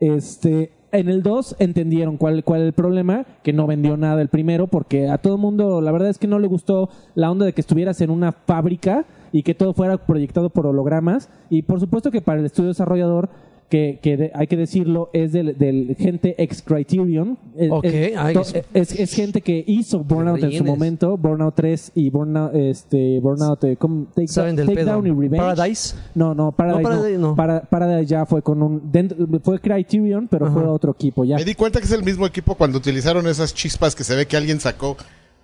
Este, 0.00 0.72
en 0.92 1.08
el 1.08 1.22
2 1.22 1.56
entendieron 1.58 2.16
cuál, 2.16 2.42
cuál 2.44 2.62
el 2.62 2.72
problema, 2.72 3.24
que 3.42 3.52
no 3.52 3.66
vendió 3.66 3.96
nada 3.96 4.20
el 4.20 4.28
primero, 4.28 4.66
porque 4.66 5.08
a 5.08 5.18
todo 5.18 5.36
el 5.36 5.40
mundo, 5.40 5.80
la 5.80 5.92
verdad 5.92 6.08
es 6.10 6.18
que 6.18 6.26
no 6.26 6.38
le 6.38 6.48
gustó 6.48 6.88
la 7.14 7.30
onda 7.30 7.46
de 7.46 7.52
que 7.52 7.60
estuvieras 7.60 8.00
en 8.00 8.10
una 8.10 8.32
fábrica 8.32 9.04
y 9.32 9.42
que 9.42 9.54
todo 9.54 9.72
fuera 9.72 9.96
proyectado 9.98 10.50
por 10.50 10.66
hologramas. 10.66 11.28
Y 11.50 11.62
por 11.62 11.80
supuesto 11.80 12.10
que 12.10 12.20
para 12.20 12.40
el 12.40 12.46
estudio 12.46 12.68
desarrollador, 12.68 13.28
que, 13.68 13.98
que 14.02 14.16
de- 14.16 14.30
hay 14.34 14.46
que 14.46 14.56
decirlo, 14.56 15.10
es 15.12 15.32
del, 15.32 15.58
del 15.58 15.96
gente 15.98 16.34
ex 16.42 16.62
Criterion. 16.62 17.36
Es- 17.56 17.70
Ok, 17.70 17.84
es, 17.84 18.16
ay, 18.16 18.34
to- 18.34 18.40
es- 18.42 18.54
es, 18.72 18.92
es 19.00 19.12
gente 19.14 19.40
que 19.40 19.64
hizo 19.66 20.04
Burnout 20.04 20.42
en 20.42 20.52
su 20.52 20.64
momento, 20.64 21.16
Burnout 21.16 21.54
3 21.56 21.92
y 21.94 22.10
Burnout, 22.10 22.54
este, 22.54 23.18
Burnout, 23.20 23.64
eh, 23.64 23.76
¿cómo? 23.76 24.06
Take, 24.14 24.28
Saben 24.28 24.54
del 24.56 24.66
pedo. 24.66 24.76
Takedown 24.76 25.06
y 25.06 25.10
Revenge. 25.10 25.36
Paradise. 25.38 25.96
No, 26.14 26.34
no, 26.34 26.52
Paradise 26.52 26.82
no. 26.82 26.88
Paradise 26.88 27.18
no. 27.18 27.34
Para- 27.34 27.60
Paradise 27.62 28.06
ya 28.06 28.24
fue 28.26 28.42
con 28.42 28.62
un... 28.62 28.82
dentro- 28.92 29.16
fue 29.42 29.58
Criterion, 29.60 30.28
pero 30.28 30.50
fue 30.52 30.62
Ajá. 30.62 30.70
otro 30.70 30.92
equipo 30.92 31.24
ya. 31.24 31.36
Me 31.36 31.44
di 31.44 31.54
cuenta 31.54 31.80
que 31.80 31.86
es 31.86 31.92
el 31.92 32.04
mismo 32.04 32.24
equipo 32.26 32.54
cuando 32.54 32.78
utilizaron 32.78 33.26
esas 33.26 33.52
chispas 33.54 33.94
que 33.96 34.04
se 34.04 34.14
ve 34.14 34.26
que 34.26 34.36
alguien 34.36 34.60
sacó 34.60 34.96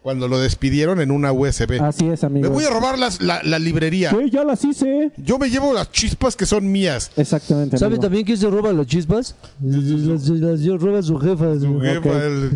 cuando 0.03 0.27
lo 0.29 0.39
despidieron 0.41 1.01
en 1.01 1.11
una 1.11 1.33
USB. 1.33 1.81
Así 1.81 2.09
es, 2.09 2.25
amigo. 2.25 2.49
Me 2.49 2.55
voy 2.55 2.65
a 2.65 2.71
robar 2.71 2.99
las- 2.99 3.23
la, 3.23 3.41
la 3.45 3.59
librería. 3.59 4.11
Sí, 4.11 4.31
ya 4.31 4.43
las 4.45 4.65
hice. 4.65 5.13
Yo 5.17 5.39
me 5.39 5.49
llevo 5.49 5.73
las 5.73 5.91
chispas 5.93 6.35
que 6.37 6.45
son 6.45 6.71
mías. 6.73 7.11
Exactamente, 7.17 7.79
¿Sabe 7.79 7.91
amigo. 7.95 8.03
también 8.03 8.25
quién 8.25 8.37
se 8.37 8.51
roba 8.51 8.73
las 8.73 8.87
chispas? 8.87 9.37
Las, 9.63 9.83
las- 9.85 10.29
las 10.29 10.81
roba 10.83 11.03
su 11.03 11.17
jefa. 11.19 11.59
Su 11.61 11.81
jefa, 11.81 12.25
el- 12.27 12.51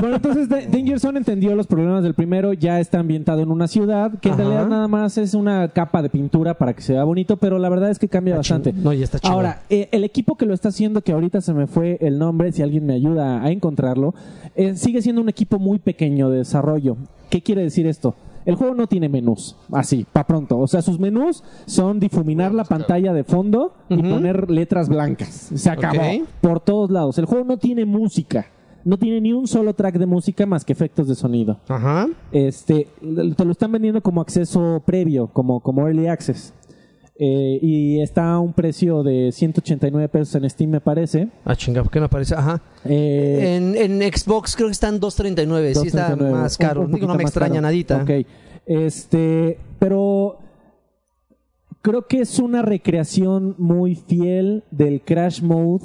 Bueno, 0.00 0.16
entonces 0.16 0.48
Da- 0.48 0.60
Danger 0.68 1.00
Zone 1.00 1.18
entendió 1.18 1.54
los 1.56 1.66
problemas 1.66 2.02
del 2.04 2.14
primero, 2.14 2.52
ya 2.52 2.78
está 2.78 3.00
ambientado 3.00 3.40
en 3.42 3.50
una 3.50 3.66
ciudad, 3.66 4.12
que 4.20 4.28
en 4.28 4.34
Ajá. 4.34 4.42
realidad 4.44 4.68
nada 4.68 4.86
más 4.86 5.18
es 5.18 5.34
una 5.34 5.68
capa 5.70 6.00
de 6.00 6.10
pintura 6.10 6.54
para 6.58 6.74
que 6.74 6.82
se 6.82 6.92
vea 6.92 7.02
bonito, 7.04 7.36
pero 7.38 7.58
la 7.58 7.68
verdad 7.70 7.90
es 7.90 7.98
que 7.98 8.08
cambia 8.08 8.34
Está 8.36 8.54
bastante. 8.54 8.72
No, 8.72 8.92
ya 8.92 9.02
está 9.04 9.18
chingón. 9.18 9.34
Ahora, 9.36 9.62
eh, 9.68 9.88
el 9.90 10.04
equipo 10.04 10.36
que 10.36 10.46
lo 10.46 10.54
está 10.54 10.68
haciendo, 10.68 11.00
que 11.02 11.10
ahorita 11.12 11.40
se 11.40 11.52
me 11.54 11.66
fue 11.66 11.98
el 12.00 12.18
nombre, 12.18 12.52
si 12.52 12.62
alguien 12.62 12.86
me 12.86 12.94
ayuda 12.94 13.42
a 13.42 13.50
encontrarlo, 13.50 14.14
eh, 14.54 14.76
sigue 14.76 15.02
siendo 15.02 15.20
un 15.20 15.28
equipo 15.28 15.58
muy 15.58 15.80
pequeño 15.80 16.30
de 16.30 16.38
desarrollo. 16.38 16.83
¿Qué 17.30 17.42
quiere 17.42 17.62
decir 17.62 17.86
esto? 17.86 18.14
El 18.44 18.56
juego 18.56 18.74
no 18.74 18.86
tiene 18.86 19.08
menús, 19.08 19.56
así, 19.72 20.06
para 20.12 20.26
pronto. 20.26 20.58
O 20.58 20.66
sea, 20.66 20.82
sus 20.82 20.98
menús 20.98 21.42
son 21.64 21.98
difuminar 21.98 22.52
la 22.52 22.64
pantalla 22.64 23.12
de 23.14 23.24
fondo 23.24 23.72
y 23.88 23.96
poner 23.96 24.50
letras 24.50 24.88
blancas. 24.88 25.50
Se 25.54 25.70
acabó. 25.70 26.02
Por 26.40 26.60
todos 26.60 26.90
lados. 26.90 27.16
El 27.18 27.24
juego 27.24 27.44
no 27.44 27.56
tiene 27.56 27.86
música. 27.86 28.46
No 28.84 28.98
tiene 28.98 29.22
ni 29.22 29.32
un 29.32 29.46
solo 29.46 29.72
track 29.72 29.96
de 29.96 30.04
música 30.04 30.44
más 30.44 30.62
que 30.62 30.74
efectos 30.74 31.08
de 31.08 31.14
sonido. 31.14 31.58
Ajá. 31.68 32.06
Este, 32.32 32.86
te 33.34 33.44
lo 33.46 33.52
están 33.52 33.72
vendiendo 33.72 34.02
como 34.02 34.20
acceso 34.20 34.82
previo, 34.84 35.28
como, 35.28 35.60
como 35.60 35.86
early 35.86 36.06
access. 36.06 36.52
Eh, 37.16 37.58
y 37.62 38.00
está 38.00 38.32
a 38.32 38.40
un 38.40 38.52
precio 38.52 39.04
de 39.04 39.30
189 39.30 40.08
pesos 40.08 40.34
en 40.34 40.50
Steam, 40.50 40.70
me 40.70 40.80
parece. 40.80 41.28
Ah, 41.44 41.54
chinga, 41.54 41.82
¿por 41.82 41.92
qué 41.92 42.00
no 42.00 42.06
aparece? 42.06 42.34
Ajá. 42.34 42.60
Eh, 42.84 43.54
En, 43.56 43.76
en 44.02 44.12
Xbox 44.12 44.56
creo 44.56 44.66
que 44.68 44.72
están 44.72 45.00
2.39. 45.00 45.74
Sí 45.74 45.86
está 45.88 46.10
2.39, 46.16 46.30
más 46.32 46.58
un- 46.58 46.66
caro. 46.66 46.80
un 46.80 46.86
Digo, 46.88 46.96
poquito 46.98 47.12
no 47.12 47.14
me 47.16 47.22
extraña 47.22 47.54
caro. 47.54 47.62
nadita. 47.62 48.02
Ok. 48.02 48.10
Este, 48.66 49.58
pero 49.78 50.38
creo 51.82 52.06
que 52.08 52.20
es 52.20 52.38
una 52.40 52.62
recreación 52.62 53.54
muy 53.58 53.94
fiel 53.94 54.64
del 54.72 55.00
Crash 55.02 55.40
Mode 55.42 55.84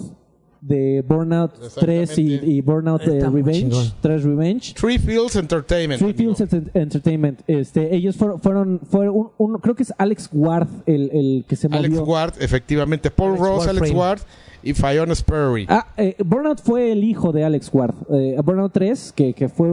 de 0.61 1.03
Burnout 1.07 1.51
3 1.79 2.17
y, 2.19 2.33
y 2.43 2.61
Burnout 2.61 3.01
eh, 3.07 3.19
Revenge. 3.29 3.59
chingón. 3.59 3.85
3 4.01 4.23
Revenge. 4.23 4.73
Three 4.73 4.97
Fields 4.99 5.35
Entertainment. 5.35 5.99
Three 6.01 6.11
amigo. 6.13 6.35
Fields 6.35 6.53
Ent- 6.53 6.71
Entertainment. 6.73 7.41
Este, 7.47 7.95
ellos 7.95 8.15
fueron, 8.17 8.39
fueron, 8.41 8.79
fueron 8.89 9.15
un, 9.15 9.29
un- 9.37 9.57
creo 9.59 9.75
que 9.75 9.83
es 9.83 9.93
Alex 9.97 10.29
Ward 10.33 10.67
el, 10.85 11.09
el 11.13 11.45
que 11.47 11.55
se 11.55 11.67
Alex 11.71 11.89
movió. 11.95 12.03
Ward, 12.13 12.33
efectivamente. 12.39 13.09
Paul 13.11 13.29
Alex 13.31 13.41
Ross, 13.41 13.59
Ward 13.59 13.69
Alex 13.69 13.87
Frame. 13.87 13.99
Ward 13.99 14.19
y 14.61 14.73
Fiona 14.73 15.15
Sperry. 15.15 15.65
Ah, 15.69 15.87
eh, 15.95 16.15
Burnout 16.23 16.61
fue 16.61 16.91
el 16.91 17.03
hijo 17.03 17.31
de 17.31 17.43
Alex 17.45 17.69
Ward. 17.73 17.95
Eh, 18.11 18.35
Burnout 18.43 18.73
3, 18.73 19.13
que, 19.15 19.33
que 19.33 19.47
fue 19.47 19.69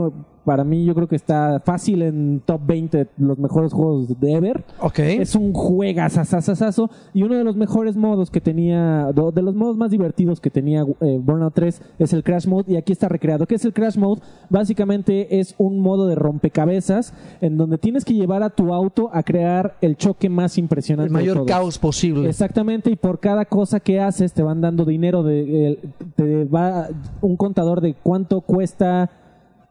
para 0.46 0.62
mí, 0.62 0.84
yo 0.84 0.94
creo 0.94 1.08
que 1.08 1.16
está 1.16 1.60
fácil 1.64 2.02
en 2.02 2.40
top 2.46 2.60
20 2.64 2.98
de 2.98 3.08
los 3.18 3.36
mejores 3.36 3.72
juegos 3.72 4.18
de 4.20 4.32
ever. 4.32 4.64
Ok. 4.80 5.00
Es 5.00 5.34
un 5.34 5.52
juegazazazazo 5.52 6.88
y 7.12 7.24
uno 7.24 7.34
de 7.34 7.42
los 7.42 7.56
mejores 7.56 7.96
modos 7.96 8.30
que 8.30 8.40
tenía, 8.40 9.10
de 9.12 9.42
los 9.42 9.56
modos 9.56 9.76
más 9.76 9.90
divertidos 9.90 10.40
que 10.40 10.48
tenía 10.48 10.84
eh, 11.00 11.18
Burnout 11.20 11.52
3 11.52 11.82
es 11.98 12.12
el 12.12 12.22
Crash 12.22 12.46
Mode 12.46 12.72
y 12.72 12.76
aquí 12.76 12.92
está 12.92 13.08
recreado. 13.08 13.46
¿Qué 13.46 13.56
es 13.56 13.64
el 13.64 13.72
Crash 13.72 13.98
Mode? 13.98 14.22
Básicamente 14.48 15.40
es 15.40 15.56
un 15.58 15.80
modo 15.80 16.06
de 16.06 16.14
rompecabezas 16.14 17.12
en 17.40 17.56
donde 17.56 17.76
tienes 17.76 18.04
que 18.04 18.14
llevar 18.14 18.44
a 18.44 18.50
tu 18.50 18.72
auto 18.72 19.10
a 19.12 19.24
crear 19.24 19.76
el 19.80 19.96
choque 19.96 20.28
más 20.28 20.58
impresionante. 20.58 21.08
El 21.08 21.12
mayor 21.12 21.44
caos 21.44 21.76
posible. 21.76 22.28
Exactamente, 22.28 22.88
y 22.88 22.96
por 22.96 23.18
cada 23.18 23.46
cosa 23.46 23.80
que 23.80 23.98
haces 23.98 24.32
te 24.32 24.44
van 24.44 24.60
dando 24.60 24.84
dinero, 24.84 25.24
de, 25.24 25.80
te 26.14 26.44
va 26.44 26.86
un 27.20 27.36
contador 27.36 27.80
de 27.80 27.94
cuánto 27.94 28.42
cuesta, 28.42 29.10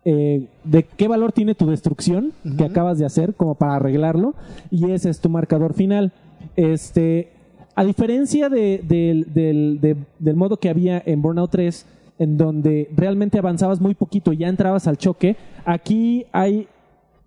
eh, 0.06 0.48
de 0.64 0.84
qué 0.84 1.08
valor 1.08 1.32
tiene 1.32 1.56
tu 1.56 1.68
destrucción 1.70 2.32
que 2.58 2.64
acabas 2.66 3.00
de 3.00 3.06
hacer 3.06 3.34
como 3.34 3.56
para 3.56 3.76
arreglarlo, 3.76 4.36
y 4.72 4.92
ese 4.92 5.10
es 5.10 5.20
tu 5.20 5.30
marcador 5.30 5.74
final. 5.74 6.12
Este, 6.56 7.30
a 7.76 7.84
diferencia 7.84 8.48
de- 8.50 8.82
del, 8.88 9.34
del- 9.34 9.80
de- 9.82 9.98
del 10.20 10.36
modo 10.36 10.58
que 10.58 10.70
había 10.70 11.02
en 11.06 11.22
Burnout 11.22 11.52
3, 11.52 11.86
en 12.20 12.38
donde 12.38 12.90
realmente 12.96 13.38
avanzabas 13.40 13.82
muy 13.82 13.94
poquito 13.96 14.32
y 14.32 14.38
ya 14.38 14.48
entrabas 14.48 14.88
al 14.88 14.98
choque, 14.98 15.36
aquí 15.66 16.26
hay 16.32 16.68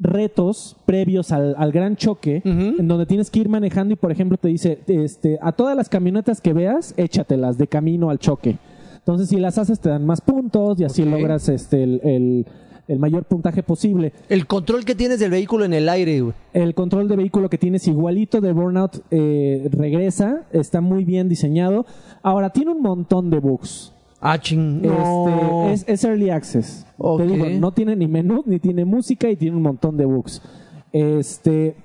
retos 0.00 0.76
previos 0.86 1.32
al, 1.32 1.54
al 1.58 1.72
gran 1.72 1.96
choque 1.96 2.40
en 2.78 2.86
donde 2.88 3.04
tienes 3.04 3.30
que 3.30 3.40
ir 3.40 3.48
manejando 3.48 3.94
y 3.94 3.96
por 3.96 4.12
ejemplo 4.12 4.38
te 4.38 4.46
dice 4.46 4.78
este 4.86 5.38
a 5.42 5.50
todas 5.50 5.76
las 5.76 5.88
camionetas 5.88 6.40
que 6.40 6.52
veas 6.52 6.94
échatelas 6.96 7.58
de 7.58 7.66
camino 7.66 8.08
al 8.08 8.20
choque 8.20 8.58
entonces 8.96 9.28
si 9.28 9.38
las 9.38 9.58
haces 9.58 9.80
te 9.80 9.88
dan 9.88 10.06
más 10.06 10.20
puntos 10.20 10.78
y 10.80 10.84
así 10.84 11.02
logras 11.04 11.48
este 11.48 11.82
el, 11.82 12.00
el- 12.04 12.46
el 12.88 12.98
mayor 12.98 13.24
puntaje 13.24 13.62
posible. 13.62 14.12
El 14.28 14.46
control 14.46 14.84
que 14.84 14.94
tienes 14.94 15.20
del 15.20 15.30
vehículo 15.30 15.64
en 15.64 15.74
el 15.74 15.88
aire, 15.88 16.20
güey. 16.20 16.34
El 16.54 16.74
control 16.74 17.06
de 17.06 17.16
vehículo 17.16 17.50
que 17.50 17.58
tienes 17.58 17.86
igualito 17.86 18.40
de 18.40 18.52
Burnout 18.52 19.04
eh, 19.10 19.68
regresa, 19.70 20.46
está 20.52 20.80
muy 20.80 21.04
bien 21.04 21.28
diseñado. 21.28 21.86
Ahora, 22.22 22.50
tiene 22.50 22.72
un 22.72 22.82
montón 22.82 23.30
de 23.30 23.38
bugs. 23.38 23.92
Ah, 24.20 24.38
ching. 24.38 24.82
No. 24.82 25.68
Este, 25.68 25.92
es, 25.92 26.00
es 26.00 26.04
Early 26.04 26.30
Access. 26.30 26.86
Te 26.96 27.26
digo, 27.26 27.46
no 27.60 27.72
tiene 27.72 27.94
ni 27.94 28.08
menú, 28.08 28.42
ni 28.46 28.58
tiene 28.58 28.84
música 28.84 29.30
y 29.30 29.36
tiene 29.36 29.56
un 29.56 29.62
montón 29.62 29.96
de 29.96 30.06
bugs. 30.06 30.42
Este, 30.90 31.76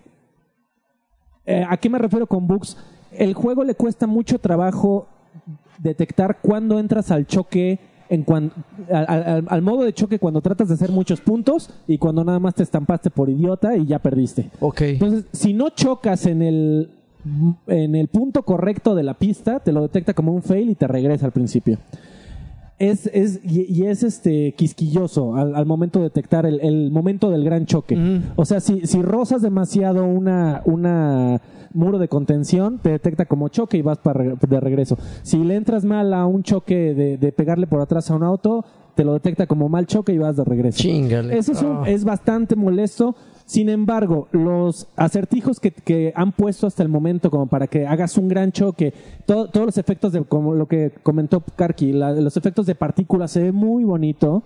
eh, 1.46 1.66
¿A 1.70 1.78
qué 1.78 1.90
me 1.90 2.00
refiero 2.00 2.26
con 2.26 2.48
bugs? 2.48 2.78
El 3.12 3.34
juego 3.34 3.64
le 3.64 3.76
cuesta 3.76 4.08
mucho 4.08 4.40
trabajo 4.40 5.08
detectar 5.78 6.40
cuándo 6.42 6.80
entras 6.80 7.12
al 7.12 7.28
choque, 7.28 7.80
en 8.14 8.24
cuan- 8.24 8.52
al, 8.92 9.06
al- 9.08 9.46
al 9.48 9.62
modo 9.62 9.84
de 9.84 9.94
choque 9.94 10.20
cuando 10.20 10.42
tratas 10.42 10.68
de 10.68 10.76
hacer 10.76 10.92
muchos 10.92 11.20
puntos 11.22 11.70
y 11.88 11.98
cuando 11.98 12.24
nada 12.24 12.40
más 12.40 12.54
te 12.56 12.64
estampaste 12.64 13.10
por 13.10 13.30
idiota 13.30 13.76
y 13.76 13.86
ya 13.88 14.00
perdiste. 14.00 14.52
Ok. 14.60 14.82
Entonces, 14.82 15.26
si 15.32 15.54
no 15.54 15.70
chocas 15.70 16.26
en 16.28 16.42
el, 16.42 16.90
en 17.68 17.96
el 17.96 18.08
punto 18.10 18.44
correcto 18.44 18.94
de 18.96 19.04
la 19.04 19.16
pista, 19.16 19.60
te 19.60 19.72
lo 19.72 19.82
detecta 19.82 20.14
como 20.14 20.32
un 20.34 20.44
fail 20.44 20.70
y 20.70 20.76
te 20.76 20.88
regresa 20.88 21.26
al 21.26 21.32
principio. 21.32 21.78
Es, 22.80 23.08
es, 23.14 23.40
y, 23.44 23.72
y 23.72 23.86
es 23.86 24.04
este 24.04 24.54
quisquilloso 24.58 25.36
al, 25.36 25.56
al 25.56 25.66
momento 25.66 26.00
de 26.00 26.06
detectar 26.06 26.46
el, 26.46 26.60
el 26.62 26.92
momento 26.92 27.30
del 27.30 27.44
gran 27.46 27.66
choque. 27.66 28.22
O 28.36 28.46
sea, 28.46 28.60
si, 28.60 28.88
si 28.88 29.02
rozas 29.02 29.42
demasiado 29.42 30.06
una, 30.06 30.62
una 30.66 31.40
muro 31.74 31.98
de 32.00 32.08
contención, 32.08 32.80
te 32.80 32.90
detecta 32.90 33.26
como 33.26 33.48
choque 33.50 33.78
y 33.78 33.82
vas 33.84 34.00
para 34.00 34.36
de 34.36 34.60
regreso. 34.60 34.98
Si 35.22 35.38
le 35.38 35.56
entras 35.56 35.86
mal 35.86 36.14
a 36.14 36.26
un 36.26 36.44
choque 36.44 36.94
de, 36.94 37.18
de 37.18 37.32
pegarle 37.32 37.68
por 37.68 37.80
atrás 37.80 38.10
a 38.12 38.16
un 38.16 38.24
auto, 38.24 38.66
te 38.96 39.04
lo 39.04 39.14
detecta 39.14 39.48
como 39.48 39.70
mal 39.70 39.86
choque 39.86 40.12
y 40.14 40.18
vas 40.18 40.36
de 40.36 40.44
regreso. 40.44 40.80
Chingale. 40.80 41.38
Eso 41.38 41.52
es, 41.54 41.62
un- 41.62 41.78
Ah. 41.78 41.84
es 41.88 42.04
bastante 42.04 42.56
molesto. 42.56 43.16
Sin 43.46 43.70
embargo, 43.70 44.28
los 44.32 44.88
acertijos 44.96 45.60
que, 45.60 45.72
que 45.72 46.14
han 46.16 46.32
puesto 46.32 46.66
hasta 46.66 46.82
el 46.82 46.90
momento 46.90 47.30
como 47.30 47.48
para 47.48 47.68
que 47.68 47.86
hagas 47.86 48.18
un 48.18 48.28
gran 48.30 48.52
choque, 48.52 48.94
to- 49.26 49.48
todos 49.50 49.66
los 49.66 49.78
efectos 49.78 50.14
de, 50.14 50.24
como 50.24 50.56
lo 50.56 50.68
que 50.68 50.92
comentó 51.04 51.42
Karki, 51.42 51.92
la- 51.92 52.14
los 52.14 52.38
efectos 52.38 52.66
de 52.66 52.76
partículas 52.76 53.32
se 53.32 53.44
ve 53.44 53.52
muy 53.52 53.84
bonito. 53.84 54.44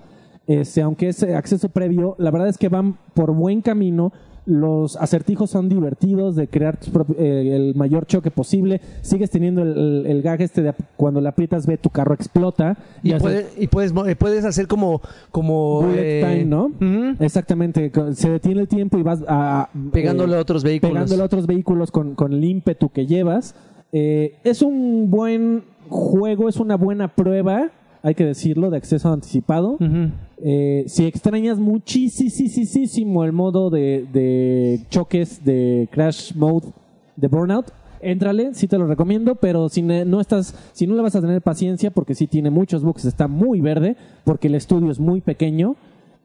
Este, 0.47 0.81
aunque 0.81 1.09
es 1.09 1.21
acceso 1.23 1.69
previo, 1.69 2.15
la 2.19 2.31
verdad 2.31 2.47
es 2.47 2.57
que 2.57 2.69
van 2.69 2.97
por 3.13 3.33
buen 3.33 3.61
camino. 3.61 4.13
Los 4.49 4.95
acertijos 4.95 5.49
son 5.49 5.67
divertidos 5.67 6.35
de 6.37 6.47
crear 6.47 6.79
eh, 7.19 7.51
el 7.53 7.75
mayor 7.75 8.05
choque 8.05 8.31
posible. 8.31 8.79
Sigues 9.01 9.29
teniendo 9.29 9.61
el, 9.61 9.77
el- 9.77 10.05
el 10.07 10.21
gag 10.21 10.41
este 10.41 10.61
de 10.61 10.73
cuando 10.95 11.19
le 11.19 11.27
aprietas 11.27 11.67
ve 11.67 11.77
tu 11.77 11.89
carro 11.89 12.13
explota. 12.13 12.77
Y, 13.03 13.11
puede- 13.19 13.45
y 13.57 13.67
puedes, 13.67 13.93
eh, 14.07 14.15
puedes 14.15 14.45
hacer 14.45 14.67
como... 14.67 15.01
como 15.31 15.81
Bullet 15.81 16.21
eh, 16.21 16.21
time, 16.21 16.45
¿no? 16.45 16.71
Exactamente, 17.19 17.91
se 18.13 18.29
detiene 18.29 18.61
el 18.61 18.67
tiempo 18.69 18.97
y 18.97 19.03
vas 19.03 19.21
a, 19.27 19.69
Pegándole 19.91 20.35
a 20.37 20.39
otros 20.39 20.63
vehículos. 20.63 20.93
Pegándole 20.93 21.21
a 21.21 21.25
otros 21.25 21.45
vehículos 21.45 21.91
con, 21.91 22.15
con 22.15 22.31
el 22.31 22.43
ímpetu 22.43 22.89
que 22.89 23.05
llevas. 23.05 23.53
Eh, 23.91 24.35
es 24.45 24.61
un 24.61 25.09
buen 25.11 25.63
juego, 25.89 26.47
es 26.47 26.57
una 26.57 26.75
buena 26.77 27.09
prueba, 27.09 27.69
hay 28.01 28.15
que 28.15 28.25
decirlo, 28.25 28.69
de 28.69 28.77
acceso 28.77 29.11
anticipado. 29.11 29.71
Ujú. 29.73 30.11
Eh, 30.39 30.83
si 30.87 31.05
extrañas 31.05 31.57
muchísimo 31.57 33.23
el 33.23 33.33
modo 33.33 33.69
de, 33.69 34.85
choques 34.89 35.43
de 35.43 35.89
Crash 35.91 36.35
Mode 36.35 36.67
de 37.15 37.27
Burnout, 37.27 37.71
éntrale, 38.01 38.53
sí 38.53 38.67
te 38.67 38.77
lo 38.77 38.85
recomiendo, 38.85 39.35
pero 39.35 39.69
si 39.69 39.81
no 39.81 40.21
estás, 40.21 40.53
si 40.73 40.85
no 40.85 40.95
le 40.95 41.01
vas 41.01 41.15
a 41.15 41.21
tener 41.21 41.41
paciencia, 41.41 41.89
porque 41.89 42.13
sí 42.13 42.27
tiene 42.27 42.51
muchos 42.51 42.83
bugs, 42.83 43.05
está 43.05 43.27
muy 43.27 43.61
verde, 43.61 43.95
porque 44.23 44.47
el 44.47 44.55
estudio 44.55 44.91
es 44.91 44.99
muy 44.99 45.21
pequeño. 45.21 45.75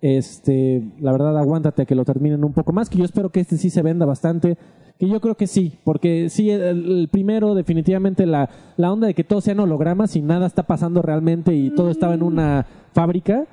Este, 0.02 0.82
la 1.00 1.12
verdad, 1.12 1.38
aguántate 1.38 1.82
a 1.82 1.84
que 1.84 1.94
lo 1.94 2.04
terminen 2.04 2.44
un 2.44 2.52
poco 2.52 2.72
más, 2.72 2.90
que 2.90 2.98
yo 2.98 3.04
espero 3.04 3.30
que 3.30 3.40
este 3.40 3.56
sí 3.56 3.70
se 3.70 3.82
venda 3.82 4.04
bastante. 4.04 4.58
Que 5.02 5.08
yo 5.08 5.20
creo 5.20 5.34
que 5.34 5.48
sí, 5.48 5.72
porque 5.82 6.28
sí, 6.30 6.48
el, 6.48 6.62
el 7.00 7.08
primero, 7.10 7.56
definitivamente 7.56 8.24
la, 8.24 8.48
la 8.76 8.92
onda 8.92 9.08
de 9.08 9.14
que 9.14 9.24
todo 9.24 9.40
sean 9.40 9.58
hologramas 9.58 10.14
y 10.14 10.22
nada 10.22 10.46
está 10.46 10.62
pasando 10.62 11.02
realmente 11.02 11.52
y 11.52 11.70
todo 11.74 11.90
estaba 11.90 12.14
en 12.14 12.22
una 12.22 12.64
fábrica, 12.94 13.46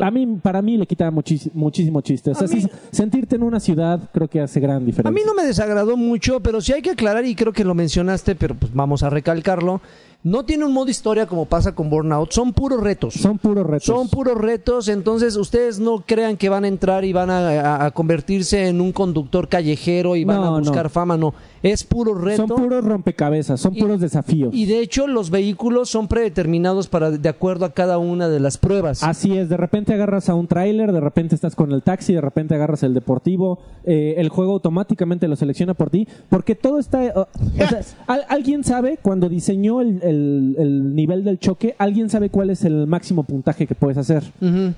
a 0.00 0.10
mí, 0.10 0.38
para 0.42 0.62
mí 0.62 0.76
le 0.76 0.84
quita 0.84 1.08
muchis- 1.12 1.52
muchísimo 1.54 2.00
chiste. 2.00 2.32
O 2.32 2.34
sea, 2.34 2.48
mí- 2.48 2.64
sentirte 2.90 3.36
en 3.36 3.44
una 3.44 3.60
ciudad 3.60 4.00
creo 4.12 4.26
que 4.26 4.40
hace 4.40 4.58
gran 4.58 4.84
diferencia. 4.84 5.08
A 5.08 5.12
mí 5.12 5.20
no 5.24 5.32
me 5.40 5.46
desagradó 5.46 5.96
mucho, 5.96 6.40
pero 6.40 6.60
sí 6.60 6.72
hay 6.72 6.82
que 6.82 6.90
aclarar, 6.90 7.24
y 7.24 7.36
creo 7.36 7.52
que 7.52 7.62
lo 7.62 7.74
mencionaste, 7.76 8.34
pero 8.34 8.56
pues 8.56 8.74
vamos 8.74 9.04
a 9.04 9.08
recalcarlo. 9.10 9.80
No 10.26 10.44
tiene 10.44 10.64
un 10.64 10.72
modo 10.72 10.90
historia 10.90 11.26
como 11.26 11.44
pasa 11.44 11.72
con 11.72 11.88
Burnout, 11.88 12.32
son 12.32 12.52
puros 12.52 12.80
retos. 12.82 13.14
Son 13.14 13.38
puros 13.38 13.64
retos. 13.64 13.84
Son 13.84 14.08
puros 14.08 14.36
retos, 14.36 14.88
entonces 14.88 15.36
ustedes 15.36 15.78
no 15.78 16.02
crean 16.04 16.36
que 16.36 16.48
van 16.48 16.64
a 16.64 16.68
entrar 16.68 17.04
y 17.04 17.12
van 17.12 17.30
a, 17.30 17.48
a- 17.48 17.86
a 17.86 17.90
convertirse 17.92 18.66
en 18.66 18.80
un 18.80 18.90
conductor 18.90 19.48
callejero 19.48 20.16
y 20.16 20.24
van 20.24 20.40
No, 20.40 20.56
a 20.56 20.58
buscar 20.58 20.86
no. 20.86 20.90
fama, 20.90 21.16
no. 21.16 21.32
Es 21.62 21.84
puro 21.84 22.12
reto. 22.14 22.48
Son 22.48 22.56
puros 22.56 22.84
rompecabezas, 22.84 23.60
son 23.60 23.76
Y- 23.76 23.80
puros 23.80 24.00
desafíos. 24.00 24.52
Y 24.52 24.66
de 24.66 24.80
hecho 24.80 25.06
los 25.06 25.30
vehículos 25.30 25.90
son 25.90 26.08
predeterminados 26.08 26.88
para 26.88 27.12
de 27.12 27.28
acuerdo 27.28 27.64
a 27.64 27.70
cada 27.72 27.98
una 27.98 28.28
de 28.28 28.40
las 28.40 28.58
pruebas. 28.58 29.04
Así 29.04 29.38
es, 29.38 29.48
de 29.48 29.56
repente 29.56 29.94
agarras 29.94 30.28
a 30.28 30.34
un 30.34 30.48
tráiler, 30.48 30.90
de 30.92 31.00
repente 31.00 31.36
estás 31.36 31.54
con 31.54 31.70
el 31.70 31.84
taxi, 31.84 32.14
de 32.14 32.20
repente 32.20 32.56
agarras 32.56 32.82
el 32.82 32.94
deportivo, 32.94 33.60
eh, 33.84 34.14
el 34.18 34.28
juego 34.28 34.54
automáticamente 34.54 35.28
lo 35.28 35.36
selecciona 35.36 35.74
por 35.74 35.90
ti, 35.90 36.08
porque 36.28 36.56
todo 36.56 36.80
está... 36.80 36.98
o 37.14 37.28
sea, 37.56 37.80
al- 38.08 38.24
alguien 38.28 38.64
sabe, 38.64 38.98
cuando 39.00 39.28
diseñó 39.28 39.80
el, 39.80 40.02
el- 40.02 40.15
el 40.58 40.94
nivel 40.94 41.24
del 41.24 41.38
choque, 41.38 41.74
alguien 41.78 42.08
sabe 42.10 42.30
cuál 42.30 42.50
es 42.50 42.64
el 42.64 42.86
máximo 42.86 43.22
puntaje 43.24 43.66
que 43.66 43.74
puedes 43.74 43.98
hacer. 43.98 44.24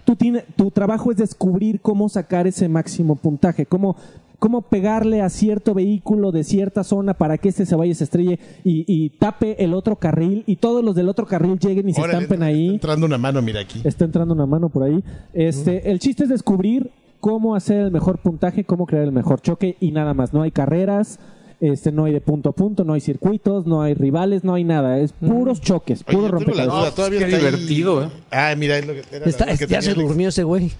Tú 0.04 0.16
tiene, 0.16 0.44
tu 0.56 0.70
trabajo 0.70 1.10
es 1.10 1.18
descubrir 1.18 1.80
cómo 1.80 2.08
sacar 2.08 2.46
ese 2.46 2.68
máximo 2.68 3.16
puntaje, 3.16 3.66
cómo, 3.66 3.96
cómo 4.38 4.62
pegarle 4.62 5.22
a 5.22 5.28
cierto 5.28 5.74
vehículo 5.74 6.32
de 6.32 6.44
cierta 6.44 6.84
zona 6.84 7.14
para 7.14 7.38
que 7.38 7.48
este 7.48 7.66
se 7.66 7.76
vaya 7.76 7.92
y 7.92 7.94
se 7.94 8.04
estrelle 8.04 8.38
y, 8.64 8.84
y 8.86 9.10
tape 9.10 9.62
el 9.62 9.74
otro 9.74 9.96
carril 9.96 10.44
y 10.46 10.56
todos 10.56 10.84
los 10.84 10.94
del 10.94 11.08
otro 11.08 11.26
carril 11.26 11.58
lleguen 11.58 11.88
y 11.88 11.94
se 11.94 12.00
estampen 12.00 12.34
está 12.34 12.46
ahí. 12.46 12.68
entrando 12.68 13.06
una 13.06 13.18
mano, 13.18 13.42
mira 13.42 13.60
aquí. 13.60 13.80
Está 13.84 14.04
entrando 14.04 14.34
una 14.34 14.46
mano 14.46 14.68
por 14.68 14.82
ahí. 14.84 15.02
Este, 15.32 15.90
el 15.90 15.98
chiste 15.98 16.24
es 16.24 16.28
descubrir 16.28 16.90
cómo 17.20 17.54
hacer 17.54 17.80
el 17.80 17.90
mejor 17.90 18.18
puntaje, 18.18 18.64
cómo 18.64 18.86
crear 18.86 19.04
el 19.04 19.12
mejor 19.12 19.40
choque 19.40 19.76
y 19.80 19.90
nada 19.92 20.14
más. 20.14 20.32
No 20.32 20.42
hay 20.42 20.50
carreras, 20.50 21.18
este, 21.60 21.90
no 21.92 22.04
hay 22.04 22.12
de 22.12 22.20
punto 22.20 22.50
a 22.50 22.52
punto, 22.52 22.84
no 22.84 22.92
hay 22.92 23.00
circuitos, 23.00 23.66
no 23.66 23.82
hay 23.82 23.94
rivales, 23.94 24.44
no 24.44 24.54
hay 24.54 24.64
nada. 24.64 24.98
Es 24.98 25.12
puros 25.12 25.60
choques, 25.60 26.04
Oye, 26.06 26.16
puros 26.16 26.30
yo 26.30 26.38
tengo 26.38 26.56
la 26.56 26.64
rompecabezas. 26.64 26.80
duda, 26.80 26.94
todavía 26.94 27.18
qué 27.20 27.24
está 27.26 27.36
ahí. 27.36 27.44
divertido, 27.52 28.02
¿eh? 28.04 28.08
Ah, 28.30 28.54
mira, 28.56 28.78
es 28.78 28.86
lo 28.86 28.92
que 28.94 29.02
era 29.12 29.26
Está- 29.26 29.46
lo 29.46 29.52
que 29.52 29.58
ya 29.58 29.66
tenía 29.66 29.82
se 29.82 29.90
Alex. 29.90 30.06
durmió 30.08 30.28
ese 30.28 30.42
güey. 30.44 30.70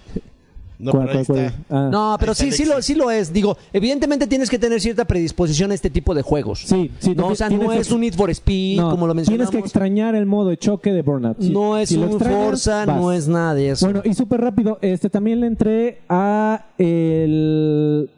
No, 0.81 0.91
¿Cuál, 0.91 1.07
pero 1.07 1.19
ahí 1.19 1.25
cuál, 1.25 1.39
está. 1.39 1.57
cuál? 1.67 1.81
Ah. 1.87 1.89
No, 1.91 2.15
pero 2.21 2.33
sí, 2.33 2.53
sí 2.53 2.63
lo, 2.63 2.81
sí 2.81 2.95
lo 2.95 3.11
es. 3.11 3.33
Digo, 3.33 3.57
evidentemente 3.73 4.27
tienes 4.27 4.49
que 4.49 4.57
tener 4.57 4.79
cierta 4.79 5.03
predisposición 5.03 5.71
a 5.71 5.73
este 5.73 5.89
tipo 5.89 6.15
de 6.15 6.21
juegos. 6.21 6.61
Sí, 6.65 6.89
sí, 6.99 7.13
No, 7.15 7.27
o 7.27 7.35
sea, 7.35 7.49
tienes 7.49 7.67
no 7.67 7.73
que- 7.73 7.79
es 7.81 7.91
un 7.91 7.99
Need 7.99 8.13
for 8.13 8.29
Speed, 8.29 8.77
No, 8.77 8.89
como 8.91 9.05
lo 9.05 9.11
Tienes 9.11 9.27
mencionamos. 9.27 9.51
que 9.51 9.59
extrañar 9.59 10.15
el 10.15 10.25
modo 10.25 10.51
de 10.51 10.57
choque 10.57 10.93
de 10.93 11.01
Burnout. 11.01 11.41
Si- 11.41 11.49
no 11.49 11.77
es 11.77 11.89
si 11.89 11.97
lo 11.97 12.03
un 12.03 12.11
extrañas, 12.11 12.45
Forza, 12.45 12.85
vas. 12.85 12.95
no 12.95 13.11
es 13.11 13.27
nada 13.27 13.53
de 13.55 13.71
eso. 13.71 13.87
Bueno, 13.87 14.03
y 14.05 14.13
súper 14.13 14.39
rápido, 14.39 14.77
este 14.81 15.09
también 15.09 15.41
le 15.41 15.47
entré 15.47 15.99
a 16.07 16.67
el 16.77 18.09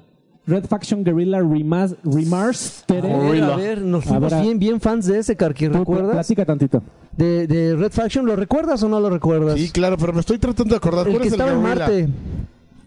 Red 0.52 0.66
Faction 0.66 1.04
Guerrilla 1.04 1.39
Remas- 1.39 1.95
Remastered. 2.04 3.06
a 3.06 3.08
ver, 3.08 3.18
Gorilla. 3.26 3.54
a 3.54 3.58
ver, 3.58 3.82
nos 3.82 4.04
fuimos 4.06 4.41
bien, 4.41 4.60
bien 4.60 4.82
fans 4.82 5.06
de 5.08 5.20
ese, 5.20 5.36
Karki, 5.36 5.68
Tú, 5.70 5.80
¿recuerdas? 5.80 6.12
Platica 6.12 6.45
tantito. 6.45 6.84
De, 7.16 7.47
de 7.47 7.76
Red 7.76 7.91
Faction, 7.91 8.26
¿lo 8.26 8.36
recuerdas 8.36 8.82
o 8.84 8.89
no 8.89 8.99
lo 8.99 9.10
recuerdas? 9.10 9.60
Sí, 9.60 9.70
claro, 9.70 9.97
pero 9.97 10.14
me 10.14 10.20
estoy 10.20 10.38
tratando 10.38 10.74
de 10.74 10.78
acordar. 10.78 11.08
el 11.08 11.14
¿Cuál 11.14 11.22
que 11.22 11.28
es 11.28 11.34
estaba 11.34 11.52
en 11.52 11.62
Gorilla? 11.62 11.76
Marte. 11.80 12.10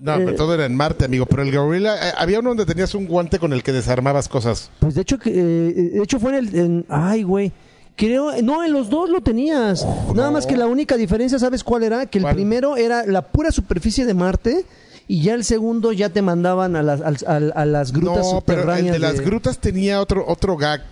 No, 0.01 0.15
Eh, 0.17 0.23
pero 0.25 0.35
todo 0.37 0.55
era 0.55 0.67
en 0.67 0.77
Marte, 0.77 1.05
amigo. 1.07 1.25
Pero 1.27 1.43
el 1.43 1.53
Gorilla, 1.57 1.95
eh, 1.97 2.13
había 2.19 2.41
uno 2.41 2.51
donde 2.51 2.67
tenías 2.67 2.95
un 2.95 3.07
guante 3.07 3.39
con 3.39 3.53
el 3.55 3.63
que 3.63 3.73
desarmabas 3.73 4.29
cosas. 4.29 4.71
Pues 4.81 4.95
de 4.95 5.01
hecho, 5.03 5.19
que, 5.19 5.31
eh, 5.31 5.73
de 5.95 6.03
hecho 6.03 6.19
fue 6.21 6.37
en 6.37 6.37
el... 6.47 6.55
en- 6.55 6.87
ay, 6.89 7.23
güey. 7.23 7.53
Creo, 7.97 8.33
no, 8.43 8.65
en 8.65 8.73
los 8.73 8.91
dos 8.91 9.09
lo 9.09 9.21
tenías. 9.21 9.87
Nada 10.15 10.31
más 10.33 10.47
que 10.47 10.57
la 10.57 10.67
única 10.67 10.97
diferencia, 10.97 11.39
¿sabes 11.39 11.63
cuál 11.63 11.85
era? 11.85 12.07
Que 12.07 12.19
el 12.19 12.25
¿Cuál? 12.25 12.35
primero 12.35 12.77
era 12.77 13.07
la 13.07 13.23
pura 13.23 13.53
superficie 13.53 14.05
de 14.05 14.15
Marte 14.15 14.65
y 15.09 15.23
ya 15.23 15.35
el 15.35 15.45
segundo 15.45 15.93
ya 15.93 16.09
te 16.11 16.23
mandaban 16.23 16.77
a 16.77 16.83
las, 16.83 17.01
a, 17.25 17.65
las 17.67 17.93
grutas 17.93 18.27
no, 18.33 18.41
pero 18.41 18.61
el 18.61 18.65
subterráneas. 18.67 18.93
de 18.95 18.99
las 18.99 19.19
de- 19.19 19.25
grutas 19.25 19.59
tenía 19.59 20.01
otro 20.01 20.25
otro 20.27 20.57
gag. 20.57 20.83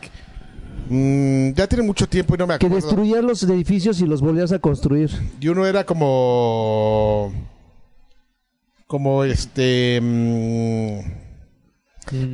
Mm, 0.88 1.52
ya 1.54 1.66
tiene 1.68 1.84
mucho 1.84 2.06
tiempo 2.08 2.34
y 2.34 2.38
no 2.38 2.46
me 2.46 2.58
Que 2.58 2.66
acuerdo. 2.66 2.86
destruías 2.86 3.24
los 3.24 3.42
edificios 3.44 4.00
y 4.00 4.06
los 4.06 4.20
volvías 4.20 4.52
a 4.52 4.58
construir. 4.58 5.10
Y 5.40 5.48
uno 5.48 5.64
era 5.66 5.84
como. 5.84 7.32
Como 8.86 9.24
este. 9.24 10.00
mm, 10.02 10.98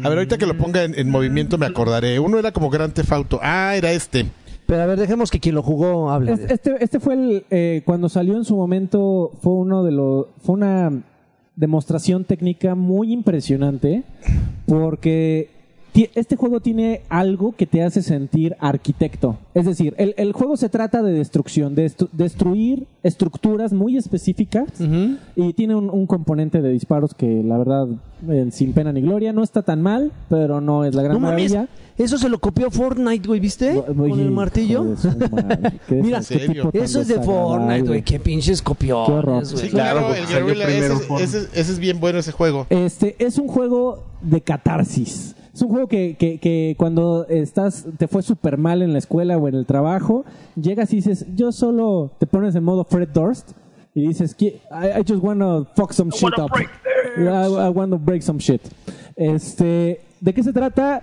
A 0.05 0.09
ver, 0.09 0.19
ahorita 0.19 0.39
que 0.39 0.47
lo 0.47 0.57
ponga 0.57 0.83
en, 0.83 0.99
en 0.99 1.09
movimiento 1.11 1.59
me 1.59 1.67
acordaré. 1.67 2.19
Uno 2.19 2.39
era 2.39 2.51
como 2.53 2.69
Gran 2.71 2.93
Tefauto. 2.93 3.39
Ah, 3.43 3.75
era 3.77 3.93
este. 3.93 4.27
Pero 4.67 4.83
a 4.83 4.87
ver, 4.87 4.99
dejemos 4.99 5.31
que 5.31 5.41
quien 5.41 5.55
lo 5.55 5.63
jugó 5.63 6.11
hable. 6.11 6.33
Este, 6.33 6.53
este, 6.55 6.77
este 6.85 7.01
fue 7.01 7.15
el 7.15 7.45
eh, 7.51 7.83
cuando 7.87 8.09
salió 8.09 8.37
en 8.37 8.45
su 8.45 8.57
momento 8.57 9.31
fue 9.41 9.53
uno 9.55 9.83
de 9.85 9.93
los 9.93 10.27
fue 10.43 10.55
una 10.57 10.91
demostración 11.59 12.25
técnica 12.25 12.75
muy 12.75 13.13
impresionante 13.13 14.05
porque 14.67 15.51
este 16.15 16.37
juego 16.37 16.61
tiene 16.61 17.01
algo 17.09 17.53
que 17.57 17.67
te 17.67 17.83
hace 17.83 18.03
sentir 18.03 18.55
arquitecto. 18.61 19.37
Es 19.55 19.67
decir, 19.67 19.95
el, 19.99 20.15
el 20.17 20.33
juego 20.33 20.57
se 20.57 20.69
trata 20.69 21.03
de 21.03 21.13
destrucción, 21.13 21.75
de 21.75 21.87
destru- 21.87 22.09
destruir 22.13 22.87
estructuras 23.03 23.73
muy 23.73 23.97
específicas 23.97 24.69
y 25.35 25.53
tiene 25.55 25.75
un, 25.75 25.91
un 25.91 26.07
componente 26.07 26.63
de 26.63 26.71
disparos 26.71 27.15
que 27.15 27.43
la 27.43 27.59
verdad, 27.59 27.89
eh, 28.29 28.47
sin 28.53 28.75
pena 28.75 28.93
ni 28.93 29.01
gloria, 29.01 29.33
no 29.33 29.43
está 29.43 29.63
tan 29.63 29.83
mal, 29.83 30.13
pero 30.29 30.61
no 30.61 30.85
es 30.85 30.95
la 30.95 31.03
gran 31.03 31.15
No 31.15 31.21
mames, 31.21 31.53
maravilla. 31.53 31.69
Eso 31.99 32.17
se 32.19 32.29
lo 32.29 32.39
copió 32.39 32.71
Fortnite, 32.71 33.27
güey, 33.27 33.41
¿viste? 33.41 33.71
Oye, 33.79 34.11
Con 34.11 34.21
el 34.21 34.31
martillo. 34.31 34.83
hijo 34.85 34.91
de 34.95 34.97
su 35.29 35.35
madre, 35.35 35.73
¿qué 35.89 35.99
es 35.99 36.05
Mira, 36.05 36.19
este 36.19 36.61
Eso 36.75 37.01
es 37.01 37.09
de 37.09 37.21
Fortnite, 37.21 37.83
güey. 37.89 38.03
Qué 38.03 38.21
pinches 38.21 38.63
copiones, 38.63 39.53
güey. 39.53 39.65
Sí, 39.65 39.71
claro, 39.71 40.15
el 40.15 40.27
Guerrilla, 40.27 40.69
ese, 40.69 40.95
ese- 41.23 41.49
ese 41.53 41.73
es 41.73 41.79
bien 41.79 42.01
bueno 42.01 42.19
ese 42.19 42.33
juego. 42.33 42.67
Este 42.71 43.17
es 43.19 43.39
un 43.39 43.49
juego 43.49 44.05
de 44.23 44.41
catarsis. 44.41 45.35
Es 45.53 45.63
un 45.63 45.71
juego 45.71 45.89
que, 45.89 46.17
que, 46.17 46.39
que 46.39 46.77
cuando 46.79 47.27
estás, 47.29 47.85
te 47.99 48.07
fue 48.07 48.23
súper 48.23 48.59
mal 48.59 48.81
en 48.81 48.93
la 48.93 48.99
escuela 49.01 49.37
o 49.37 49.49
en 49.49 49.57
el 49.57 49.67
trabajo, 49.67 50.25
llegas 50.55 50.93
y 50.93 50.97
dices, 50.97 51.27
yo 51.35 51.51
solo 51.51 52.13
te 52.19 52.27
pones 52.29 52.55
en 52.55 52.63
modo 52.63 52.85
Fred 52.85 53.09
Durst 53.13 53.51
y 53.93 54.07
dices, 54.07 54.37
"Qui- 54.39 54.55
I, 54.71 55.01
I 55.01 55.05
just 55.09 55.21
wanna 55.21 55.65
fuck 55.75 55.93
some 55.93 56.13
shit 56.13 56.39
up. 56.39 56.53
I, 56.57 57.23
I 57.25 57.69
wanna 57.71 57.97
break 57.97 58.23
some 58.23 58.39
shit. 58.39 58.61
Este, 59.17 60.01
¿de 60.21 60.33
qué 60.33 60.43
se 60.45 60.53
trata? 60.53 61.03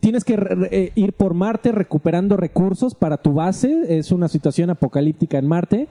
Tienes 0.00 0.24
que 0.24 0.36
re- 0.36 0.68
eh, 0.70 0.92
ir 0.94 1.12
por 1.12 1.34
Marte 1.34 1.70
recuperando 1.72 2.36
recursos 2.36 2.94
para 2.94 3.18
tu 3.18 3.32
base. 3.34 3.98
Es 3.98 4.12
una 4.12 4.28
situación 4.28 4.70
apocalíptica 4.70 5.38
en 5.38 5.46
Marte. 5.46 5.88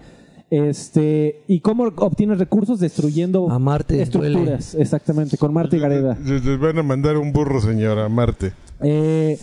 Este, 0.50 1.42
¿y 1.48 1.62
cómo 1.62 1.86
obtienes 1.98 2.38
recursos? 2.38 2.80
Destruyendo 2.80 3.50
A 3.50 3.58
Marte 3.60 4.02
estructuras. 4.02 4.76
Exactamente, 4.76 5.38
con 5.38 5.54
Marte 5.54 5.78
y 5.78 5.80
Gareda. 5.80 6.18
Les 6.24 6.60
van 6.60 6.78
a 6.78 6.84
mandar 6.84 7.18
un 7.18 7.34
burro, 7.34 7.60
señora, 7.60 8.08
Marte. 8.10 8.54
Eh, 8.82 9.38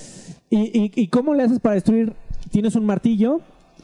y, 0.50 0.58
y- 0.58 0.92
y 0.94 1.08
cómo 1.08 1.34
le 1.34 1.42
haces 1.42 1.58
para 1.60 1.74
destruir? 1.74 2.12
Tienes 2.50 2.74
un 2.76 2.84
martillo 2.86 3.40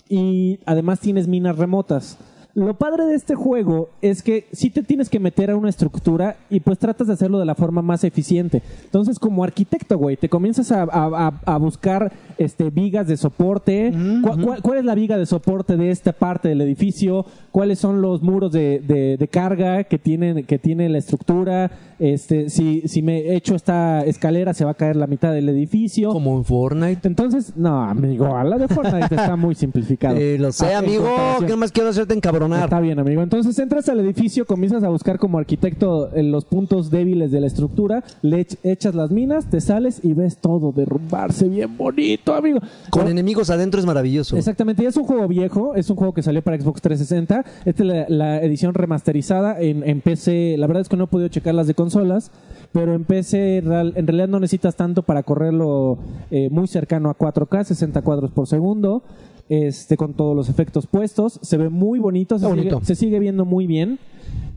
y 0.09 0.61
además 0.67 1.01
tienes 1.01 1.27
minas 1.29 1.57
remotas. 1.59 2.17
Lo 2.57 2.73
padre 2.73 3.05
de 3.05 3.15
este 3.15 3.35
juego 3.35 3.91
es 4.01 4.23
que 4.23 4.47
sí 4.51 4.71
te 4.71 4.83
tienes 4.83 5.11
que 5.11 5.21
meter 5.21 5.51
a 5.51 5.57
una 5.57 5.69
estructura 5.69 6.37
y 6.49 6.61
pues 6.61 6.79
tratas 6.79 7.07
de 7.07 7.13
hacerlo 7.13 7.39
de 7.39 7.45
la 7.45 7.55
forma 7.55 7.83
más 7.83 8.03
eficiente. 8.03 8.63
Entonces, 8.85 9.19
como 9.19 9.45
arquitecto, 9.45 9.99
güey, 9.99 10.17
te 10.17 10.31
comienzas 10.31 10.73
a, 10.73 10.85
a- 10.85 11.33
a- 11.45 11.59
buscar 11.59 12.11
este, 12.39 12.71
vigas 12.71 13.09
de 13.09 13.19
soporte. 13.19 13.93
¿Cuál, 14.23 14.41
cuál- 14.43 14.63
cuál 14.63 14.79
es 14.79 14.85
la 14.87 14.95
viga 14.95 15.19
de 15.19 15.27
soporte 15.27 15.77
de 15.77 15.91
esta 15.91 16.13
parte 16.13 16.49
del 16.49 16.63
edificio? 16.63 17.27
¿Cuáles 17.57 17.79
son 17.79 18.03
los 18.03 18.21
muros 18.21 18.53
de, 18.53 18.81
de- 18.87 19.17
de 19.17 19.29
carga 19.29 19.85
que, 19.85 19.99
tienen, 19.99 20.45
que 20.45 20.59
tiene 20.59 20.91
la 20.91 20.99
estructura? 20.99 21.71
Este, 21.99 22.51
si, 22.51 22.83
si 22.87 23.01
me 23.01 23.35
echo 23.35 23.55
esta 23.55 24.05
escalera, 24.05 24.53
se 24.53 24.67
va 24.67 24.73
a 24.73 24.75
caer 24.75 24.97
la 24.97 25.07
mitad 25.07 25.33
del 25.33 25.49
edificio. 25.49 26.11
Como 26.11 26.37
en 26.37 26.45
Fortnite. 26.45 27.09
Entonces, 27.09 27.55
no, 27.57 27.81
amigo, 27.83 28.37
a 28.37 28.45
la 28.45 28.59
de 28.59 28.69
Fortnite 28.69 29.15
está 29.15 29.37
muy 29.37 29.55
simplificado. 29.55 30.17
Eh, 30.21 30.37
lo 30.39 30.53
sé, 30.53 30.67
Ah, 30.75 30.81
amigo. 30.81 31.07
¿Qué 31.47 31.57
más 31.57 31.73
quiero 31.73 31.89
hacerte 31.89 32.13
encabronar? 32.13 32.65
Está 32.65 32.79
bien, 32.81 32.99
amigo. 32.99 33.23
Entonces 33.23 33.59
entras 33.59 33.89
al 33.89 34.01
edificio, 34.01 34.45
comienzas 34.45 34.83
a 34.85 34.91
buscar 34.91 35.19
como 35.19 35.39
arquitecto 35.39 36.15
en 36.15 36.31
los 36.33 36.45
puntos 36.45 36.91
débiles 36.91 37.31
de 37.31 37.41
la 37.41 37.47
estructura, 37.47 38.05
le 38.21 38.47
ech- 38.47 38.59
echas 38.65 38.95
las 38.95 39.11
minas, 39.11 39.49
te 39.49 39.63
sales 39.63 40.01
y 40.03 40.13
ves 40.13 40.37
todo 40.37 40.73
derrumbarse 40.73 41.49
bien 41.49 41.75
bonito, 41.79 42.35
amigo. 42.35 42.59
Con 42.91 43.09
enemigos 43.09 43.49
adentro 43.49 43.81
es 43.81 43.87
maravilloso. 43.87 44.37
Exactamente, 44.37 44.83
y 44.83 44.87
es 44.87 44.97
un 44.99 45.05
juego 45.05 45.27
viejo, 45.27 45.75
es 45.75 45.89
un 45.89 45.97
juego 45.97 46.13
que 46.13 46.23
salió 46.23 46.43
para 46.43 46.61
Xbox 46.61 46.83
360. 46.83 47.46
Esta 47.65 47.83
es 47.83 48.11
la, 48.11 48.43
edición 48.43 48.75
remasterizada 48.75 49.61
en, 49.61 50.01
PC. 50.01 50.57
La 50.59 50.67
verdad 50.67 50.83
es 50.83 50.89
que 50.89 50.97
no 50.97 51.05
he 51.05 51.09
podido 51.09 51.29
checar 51.29 51.55
las 51.55 51.67
de 51.67 51.75
consolas, 51.75 52.31
pero 52.73 52.95
en 52.95 53.05
PC 53.05 53.59
en 53.59 54.07
realidad 54.07 54.29
no 54.29 54.41
necesitas 54.41 54.77
tanto 54.77 55.03
para 55.03 55.23
correrlo 55.23 55.99
eh, 56.31 56.49
muy 56.51 56.67
cercano 56.67 57.11
a 57.11 57.17
4K, 57.17 57.65
60 57.65 58.03
cuadros 58.03 58.31
por 58.31 58.47
segundo. 58.47 59.03
Este, 59.49 59.97
con 59.97 60.15
todos 60.15 60.35
los 60.35 60.49
efectos 60.49 60.87
puestos, 60.89 61.39
se 61.43 61.57
ve 61.57 61.69
muy 61.69 61.99
bonito, 62.01 62.37
se, 62.39 62.47
sigue, 62.47 62.57
bonito. 62.57 62.81
se 62.83 62.95
sigue 62.97 63.19
viendo 63.21 63.45
muy 63.45 63.67
bien. 63.67 63.99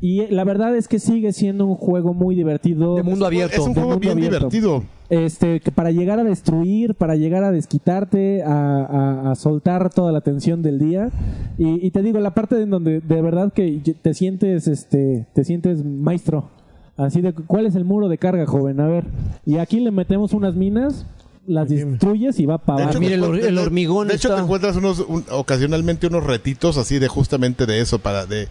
Y 0.01 0.21
eh, 0.21 0.27
la 0.31 0.43
verdad 0.45 0.75
es 0.75 0.87
que 0.87 0.97
sigue 0.97 1.31
siendo 1.33 1.65
un 1.67 1.75
juego 1.75 2.13
muy 2.13 2.33
divertido. 2.35 2.95
De 2.95 3.03
mundo 3.03 3.25
abierto. 3.25 3.61
Es 3.61 3.67
un 3.67 3.73
juego 3.75 3.99
bien 3.99 4.13
abierto. 4.13 4.49
divertido. 4.49 4.83
Este, 5.09 5.59
que 5.59 5.71
para 5.71 5.91
llegar 5.91 6.19
a 6.19 6.23
destruir, 6.23 6.95
para 6.95 7.15
llegar 7.15 7.43
a 7.43 7.51
desquitarte, 7.51 8.41
a, 8.43 8.51
a- 8.85 9.31
a 9.31 9.35
soltar 9.35 9.91
toda 9.93 10.11
la 10.11 10.21
tensión 10.21 10.61
del 10.63 10.79
día. 10.79 11.09
Y, 11.57 11.85
y 11.85 11.91
te 11.91 12.01
digo, 12.01 12.19
la 12.19 12.33
parte 12.33 12.59
en 12.61 12.69
donde 12.71 13.01
de 13.01 13.21
verdad 13.21 13.51
que 13.53 13.81
te 14.01 14.13
sientes, 14.15 14.67
este, 14.67 15.27
te 15.33 15.43
sientes 15.43 15.83
maestro. 15.85 16.49
Así 16.97 17.21
de, 17.21 17.33
¿cuál 17.33 17.65
es 17.65 17.75
el 17.75 17.85
muro 17.85 18.07
de 18.09 18.17
carga, 18.17 18.45
joven? 18.45 18.79
A 18.79 18.87
ver. 18.87 19.05
Y 19.45 19.57
aquí 19.57 19.79
le 19.79 19.91
metemos 19.91 20.33
unas 20.33 20.55
minas, 20.55 21.05
las 21.47 21.69
destruyes 21.69 22.39
y 22.39 22.45
va 22.45 22.57
para 22.59 22.83
abajo. 22.83 22.91
hecho, 22.91 22.99
mira, 22.99 23.15
el 23.15 23.21
te 23.21 23.27
hor- 23.27 23.35
encuent- 23.39 23.45
el 23.47 23.55
de- 23.55 23.61
hormigón 23.61 24.07
De 24.07 24.15
hecho, 24.15 24.27
está- 24.27 24.37
te 24.37 24.43
encuentras 24.43 24.75
unos, 24.75 24.99
un- 24.99 25.25
ocasionalmente 25.31 26.07
unos 26.07 26.23
retitos 26.25 26.77
así 26.77 26.99
de 26.99 27.07
justamente 27.07 27.65
de 27.65 27.81
eso, 27.81 27.99
para 27.99 28.25
de 28.25 28.47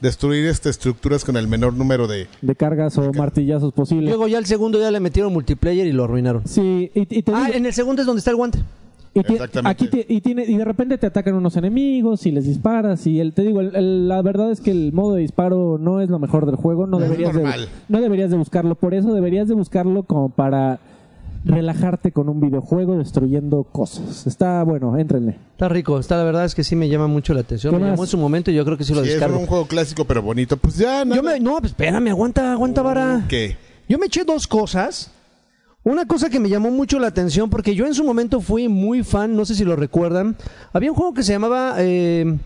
destruir 0.00 0.46
este, 0.46 0.70
estructuras 0.70 1.24
con 1.24 1.36
el 1.36 1.46
menor 1.48 1.74
número 1.74 2.06
de... 2.06 2.26
De 2.40 2.54
cargas 2.56 2.96
o 2.96 3.12
martillazos 3.12 3.72
posible. 3.74 4.06
Luego 4.08 4.28
ya 4.28 4.38
el 4.38 4.46
segundo 4.46 4.80
ya 4.80 4.90
le 4.90 5.00
metieron 5.00 5.32
multiplayer 5.32 5.86
y 5.86 5.92
lo 5.92 6.04
arruinaron. 6.04 6.42
Sí, 6.46 6.90
y, 6.94 7.00
y 7.18 7.22
te 7.22 7.32
Ah, 7.34 7.50
en 7.52 7.66
el 7.66 7.74
segundo 7.74 8.00
es 8.00 8.06
donde 8.06 8.20
está 8.20 8.30
el 8.30 8.36
guante. 8.38 8.60
Y 9.12 9.18
Exactamente. 9.20 9.68
Aquí 9.68 9.88
te- 9.88 10.06
y, 10.08 10.20
tiene, 10.20 10.44
y 10.46 10.56
de 10.56 10.64
repente 10.64 10.96
te 10.96 11.06
atacan 11.08 11.34
unos 11.34 11.56
enemigos 11.56 12.24
y 12.26 12.30
les 12.30 12.46
disparas 12.46 13.06
y 13.08 13.18
el, 13.20 13.34
te 13.34 13.42
digo, 13.42 13.60
el- 13.60 13.74
el- 13.74 14.08
la 14.08 14.22
verdad 14.22 14.52
es 14.52 14.60
que 14.60 14.70
el 14.70 14.92
modo 14.92 15.14
de 15.16 15.22
disparo 15.22 15.78
no 15.78 16.00
es 16.00 16.08
lo 16.08 16.18
mejor 16.20 16.46
del 16.46 16.54
juego, 16.54 16.86
no 16.86 16.98
Es 16.98 17.02
deberías, 17.04 17.34
de, 17.34 17.42
normal. 17.42 17.68
no 17.88 18.00
deberías 18.00 18.30
de 18.30 18.36
buscarlo, 18.36 18.76
por 18.76 18.94
eso 18.94 19.12
deberías 19.12 19.48
de 19.48 19.54
buscarlo 19.54 20.04
como 20.04 20.28
para 20.30 20.78
relajarte 21.44 22.12
con 22.12 22.28
un 22.28 22.40
videojuego 22.40 22.98
destruyendo 22.98 23.64
cosas. 23.64 24.26
Está 24.26 24.62
bueno, 24.62 24.96
éntrenle. 24.98 25.36
Está 25.52 25.68
rico. 25.68 25.98
Está, 25.98 26.16
la 26.18 26.24
verdad 26.24 26.44
es 26.44 26.54
que 26.54 26.64
sí 26.64 26.76
me 26.76 26.88
llama 26.88 27.06
mucho 27.06 27.32
la 27.34 27.40
atención. 27.40 27.72
¿Qué 27.72 27.78
Me 27.78 27.82
más? 27.84 27.90
llamó 27.92 28.04
en 28.04 28.08
su 28.10 28.18
momento 28.18 28.50
y 28.50 28.54
yo 28.54 28.64
creo 28.64 28.76
que 28.76 28.84
sí 28.84 28.94
lo 28.94 29.00
Sí, 29.02 29.08
es 29.08 29.14
descargo. 29.14 29.38
un 29.38 29.46
juego 29.46 29.66
clásico 29.66 30.04
pero 30.04 30.22
bonito. 30.22 30.56
Pues 30.56 30.76
ya, 30.76 31.04
nada. 31.04 31.16
Yo 31.16 31.22
me, 31.22 31.40
no, 31.40 31.58
pues 31.58 31.72
espérame, 31.72 32.08
aguanta, 32.08 32.52
aguanta, 32.52 32.82
vara. 32.82 33.24
¿Qué? 33.28 33.56
Yo 33.88 33.98
me 33.98 34.06
eché 34.06 34.24
dos 34.24 34.46
cosas. 34.46 35.10
Una 35.82 36.04
cosa 36.04 36.28
que 36.28 36.38
me 36.40 36.50
llamó 36.50 36.70
mucho 36.70 36.98
la 36.98 37.06
atención, 37.06 37.48
porque 37.48 37.74
yo 37.74 37.86
en 37.86 37.94
su 37.94 38.04
momento 38.04 38.42
fui 38.42 38.68
muy 38.68 39.02
fan, 39.02 39.34
no 39.34 39.46
sé 39.46 39.54
si 39.54 39.64
lo 39.64 39.76
recuerdan. 39.76 40.36
Había 40.74 40.90
un 40.90 40.96
juego 40.96 41.14
que 41.14 41.22
se 41.22 41.32
llamaba, 41.32 41.76
eh, 41.78 42.36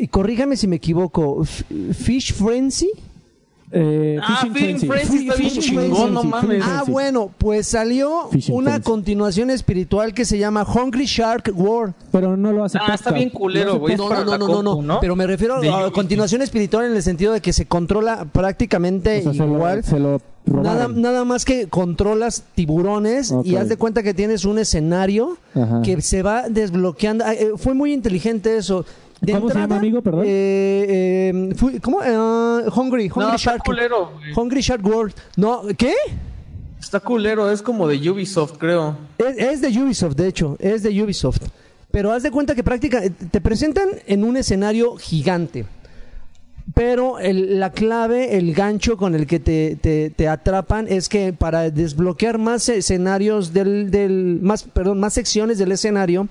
y 0.00 0.08
corrígame 0.08 0.56
si 0.56 0.66
me 0.66 0.76
equivoco, 0.76 1.42
F- 1.44 1.64
Fish 1.94 2.34
Frenzy. 2.34 2.90
Eh, 3.72 4.18
Ah, 4.20 4.40
está 4.42 4.52
bien 5.36 5.50
chingón, 5.60 6.12
no 6.12 6.24
mames. 6.24 6.62
Ah, 6.66 6.82
bueno, 6.86 7.30
pues 7.38 7.68
salió 7.68 8.28
Fishing 8.32 8.54
una 8.56 8.72
Frenzy. 8.72 8.90
continuación 8.90 9.50
espiritual 9.50 10.12
que 10.12 10.24
se 10.24 10.38
llama 10.38 10.64
Hungry 10.64 11.06
Shark 11.06 11.52
World. 11.54 11.94
Pero 12.10 12.36
no 12.36 12.50
lo 12.52 12.64
hace 12.64 12.78
Ah, 12.80 12.94
está 12.94 13.12
bien 13.12 13.30
culero, 13.30 13.78
güey. 13.78 13.96
No, 13.96 14.08
para 14.08 14.24
no, 14.24 14.32
no, 14.36 14.38
no, 14.38 14.48
no, 14.48 14.70
compu, 14.70 14.82
no, 14.82 14.94
¿no? 14.94 15.00
Pero 15.00 15.14
me 15.14 15.26
refiero 15.26 15.60
De 15.60 15.70
a 15.70 15.90
continuación 15.92 16.42
espiritual 16.42 16.86
en 16.86 16.96
el 16.96 17.02
sentido 17.02 17.32
de 17.32 17.40
que 17.40 17.52
se 17.52 17.66
controla 17.66 18.24
prácticamente 18.32 19.20
O 19.20 19.22
sea, 19.22 19.32
se 19.34 19.38
lo- 19.38 19.54
igual. 19.54 19.84
se 19.84 19.98
lo 20.00 20.20
Nada, 20.46 21.24
más 21.24 21.44
que 21.44 21.68
controlas 21.68 22.42
tiburones 22.56 23.32
y 23.44 23.54
haz 23.54 23.68
de 23.68 23.76
cuenta 23.76 24.02
que 24.02 24.14
tienes 24.14 24.44
un 24.44 24.58
escenario 24.58 25.36
Ajá. 25.54 25.82
que 25.82 26.00
se 26.00 26.22
va 26.22 26.48
desbloqueando. 26.48 27.24
Ah, 27.24 27.34
eh, 27.34 27.50
fue 27.56 27.74
muy 27.74 27.92
inteligente 27.92 28.56
eso. 28.56 28.84
De 29.20 29.32
¿Cómo 29.34 29.50
se 29.50 29.58
llama, 29.58 29.76
amigo? 29.76 30.00
Perdón. 30.02 30.24
eh, 30.26 31.30
eh, 31.34 31.80
¿Cómo? 31.82 32.02
Eh, 32.02 32.10
Hungry, 32.74 33.04
Hungry 33.08 33.08
No, 33.16 33.34
está 33.34 33.36
Shark. 33.52 33.64
culero. 33.64 34.12
Hungry 34.34 34.60
Shark 34.62 34.84
World. 34.86 35.12
No, 35.36 35.62
¿qué? 35.76 35.92
Está 36.80 37.00
culero, 37.00 37.50
es 37.50 37.60
como 37.60 37.86
de 37.86 38.10
Ubisoft, 38.10 38.56
creo. 38.56 38.96
Es, 39.18 39.36
es 39.36 39.60
de 39.60 39.68
Ubisoft, 39.82 40.14
de 40.16 40.26
hecho, 40.28 40.56
es 40.58 40.82
de 40.82 41.02
Ubisoft. 41.02 41.42
Pero 41.90 42.12
haz 42.12 42.22
de 42.22 42.30
cuenta 42.30 42.54
que 42.54 42.62
práctica, 42.64 43.02
te 43.30 43.40
presentan 43.42 43.88
en 44.06 44.24
un 44.24 44.36
escenario 44.38 44.96
gigante. 44.96 45.66
Pero 46.74 47.18
el- 47.18 47.58
la 47.58 47.72
clave, 47.72 48.36
el 48.38 48.54
gancho 48.54 48.96
con 48.96 49.14
el 49.14 49.26
que 49.26 49.40
te, 49.40 49.76
te- 49.76 50.10
te 50.10 50.28
atrapan 50.28 50.86
es 50.88 51.08
que 51.08 51.32
para 51.32 51.68
desbloquear 51.70 52.38
más 52.38 52.68
escenarios 52.68 53.52
del, 53.52 53.90
del 53.90 54.38
más, 54.40 54.62
perdón, 54.62 55.00
más 55.00 55.12
secciones 55.14 55.58
del 55.58 55.72
escenario, 55.72 56.28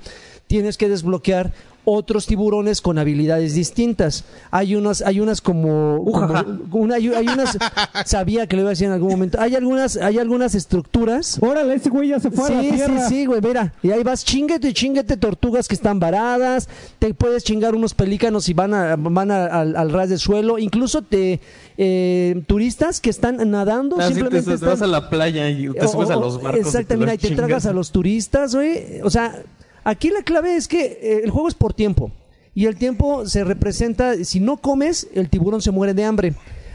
tienes 0.47 0.77
que 0.77 0.87
desbloquear 0.87 1.51
otros 1.91 2.25
tiburones 2.25 2.81
con 2.81 2.97
habilidades 2.99 3.53
distintas. 3.53 4.23
Hay 4.51 4.75
unas, 4.75 5.01
hay 5.01 5.19
unas 5.19 5.41
como, 5.41 5.97
Ujaja. 5.97 6.43
como- 6.43 6.83
una- 6.83 6.95
hay, 6.95 7.07
hay 7.09 7.27
unas, 7.27 7.57
sabía 8.05 8.47
que 8.47 8.55
lo 8.55 8.61
iba 8.63 8.69
a 8.69 8.71
decir 8.71 8.87
en 8.87 8.93
algún 8.93 9.09
momento. 9.11 9.39
Hay 9.41 9.55
algunas, 9.55 9.97
hay 9.97 10.17
algunas 10.17 10.55
estructuras 10.55 11.37
Órale, 11.41 11.73
ese 11.75 11.89
güey 11.89 12.09
ya 12.09 12.19
se 12.19 12.31
fue 12.31 12.47
a 12.47 12.51
la 12.51 12.61
Sí, 12.61 12.69
sí, 12.69 12.75
tierra. 12.75 13.09
sí, 13.09 13.25
güey, 13.25 13.41
mira. 13.41 13.73
Y 13.83 13.91
ahí 13.91 14.03
vas, 14.03 14.23
chinguete, 14.25 14.73
chinguete 14.73 15.17
tortugas 15.17 15.67
que 15.67 15.75
están 15.75 15.99
varadas. 15.99 16.67
Te 16.99 17.13
puedes 17.13 17.43
chingar 17.43 17.75
unos 17.75 17.93
pelícanos 17.93 18.49
y 18.49 18.53
van, 18.53 18.73
a, 18.73 18.95
van 18.97 19.31
a- 19.31 19.45
al, 19.45 19.75
al 19.75 19.91
ras 19.91 20.09
del 20.09 20.19
suelo. 20.19 20.57
Incluso 20.59 21.01
te 21.01 21.39
eh, 21.77 22.43
turistas 22.47 22.99
que 22.99 23.09
están 23.09 23.37
nadando 23.49 23.97
Así 23.99 24.09
te, 24.09 24.15
simplemente 24.15 24.49
te 24.49 24.55
están- 24.55 24.69
vas 24.69 24.81
a 24.81 24.87
la 24.87 25.09
playa 25.09 25.49
y 25.49 25.71
te 25.71 25.85
o- 25.85 25.87
subes 25.87 26.09
a 26.09 26.15
los 26.15 26.41
barcos. 26.41 26.65
Exacto, 26.65 26.95
y 26.95 27.05
te 27.05 27.13
y 27.13 27.17
te 27.17 27.35
tragas 27.35 27.65
a 27.65 27.73
los 27.73 27.91
turistas, 27.91 28.53
güey. 28.55 29.01
O 29.03 29.09
sea, 29.09 29.43
aquí 29.83 30.09
la 30.09 30.23
clave 30.23 30.55
es 30.55 30.67
que 30.67 30.99
eh, 31.01 31.21
el 31.23 31.29
juego 31.31 31.47
es 31.47 31.55
por 31.55 31.73
tiempo. 31.73 32.11
Y 32.55 32.65
el 32.65 32.75
tiempo 32.77 33.27
se 33.27 33.43
representa, 33.43 34.23
si 34.25 34.39
no 34.39 34.57
comes, 34.57 35.07
el 35.13 35.29
tiburón 35.29 35.61
se 35.61 35.71
muere 35.71 35.93
de 35.93 36.03
hambre. 36.03 36.33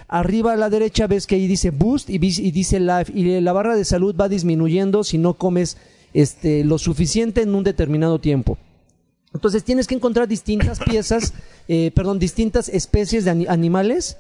arriba 0.09 0.53
a 0.53 0.57
la 0.57 0.71
derecha 0.71 1.07
ves 1.07 1.27
que 1.27 1.35
ahí 1.35 1.47
dice 1.47 1.71
boost 1.71 2.09
y, 2.11 2.19
dice 2.19 2.79
life 2.79 3.11
y 3.15 3.41
la 3.41 3.53
barra 3.53 3.75
de 3.75 3.85
salud 3.85 4.15
va 4.19 4.29
disminuyendo 4.29 5.03
si 5.03 5.19
no 5.19 5.35
comes 5.35 5.77
este, 6.13 6.63
lo 6.63 6.79
suficiente 6.79 7.43
en 7.43 7.55
un 7.55 7.65
determinado 7.65 8.19
tiempo. 8.21 8.57
Entonces 9.33 9.65
tienes 9.65 9.87
que 9.89 9.97
encontrar 9.97 10.29
distintas 10.29 10.79
piezas, 10.89 11.35
eh, 11.69 11.91
perdón, 11.95 12.19
distintas 12.19 12.69
especies 12.69 13.25
de 13.25 13.31
ani- 13.33 13.47
animales 13.49 14.17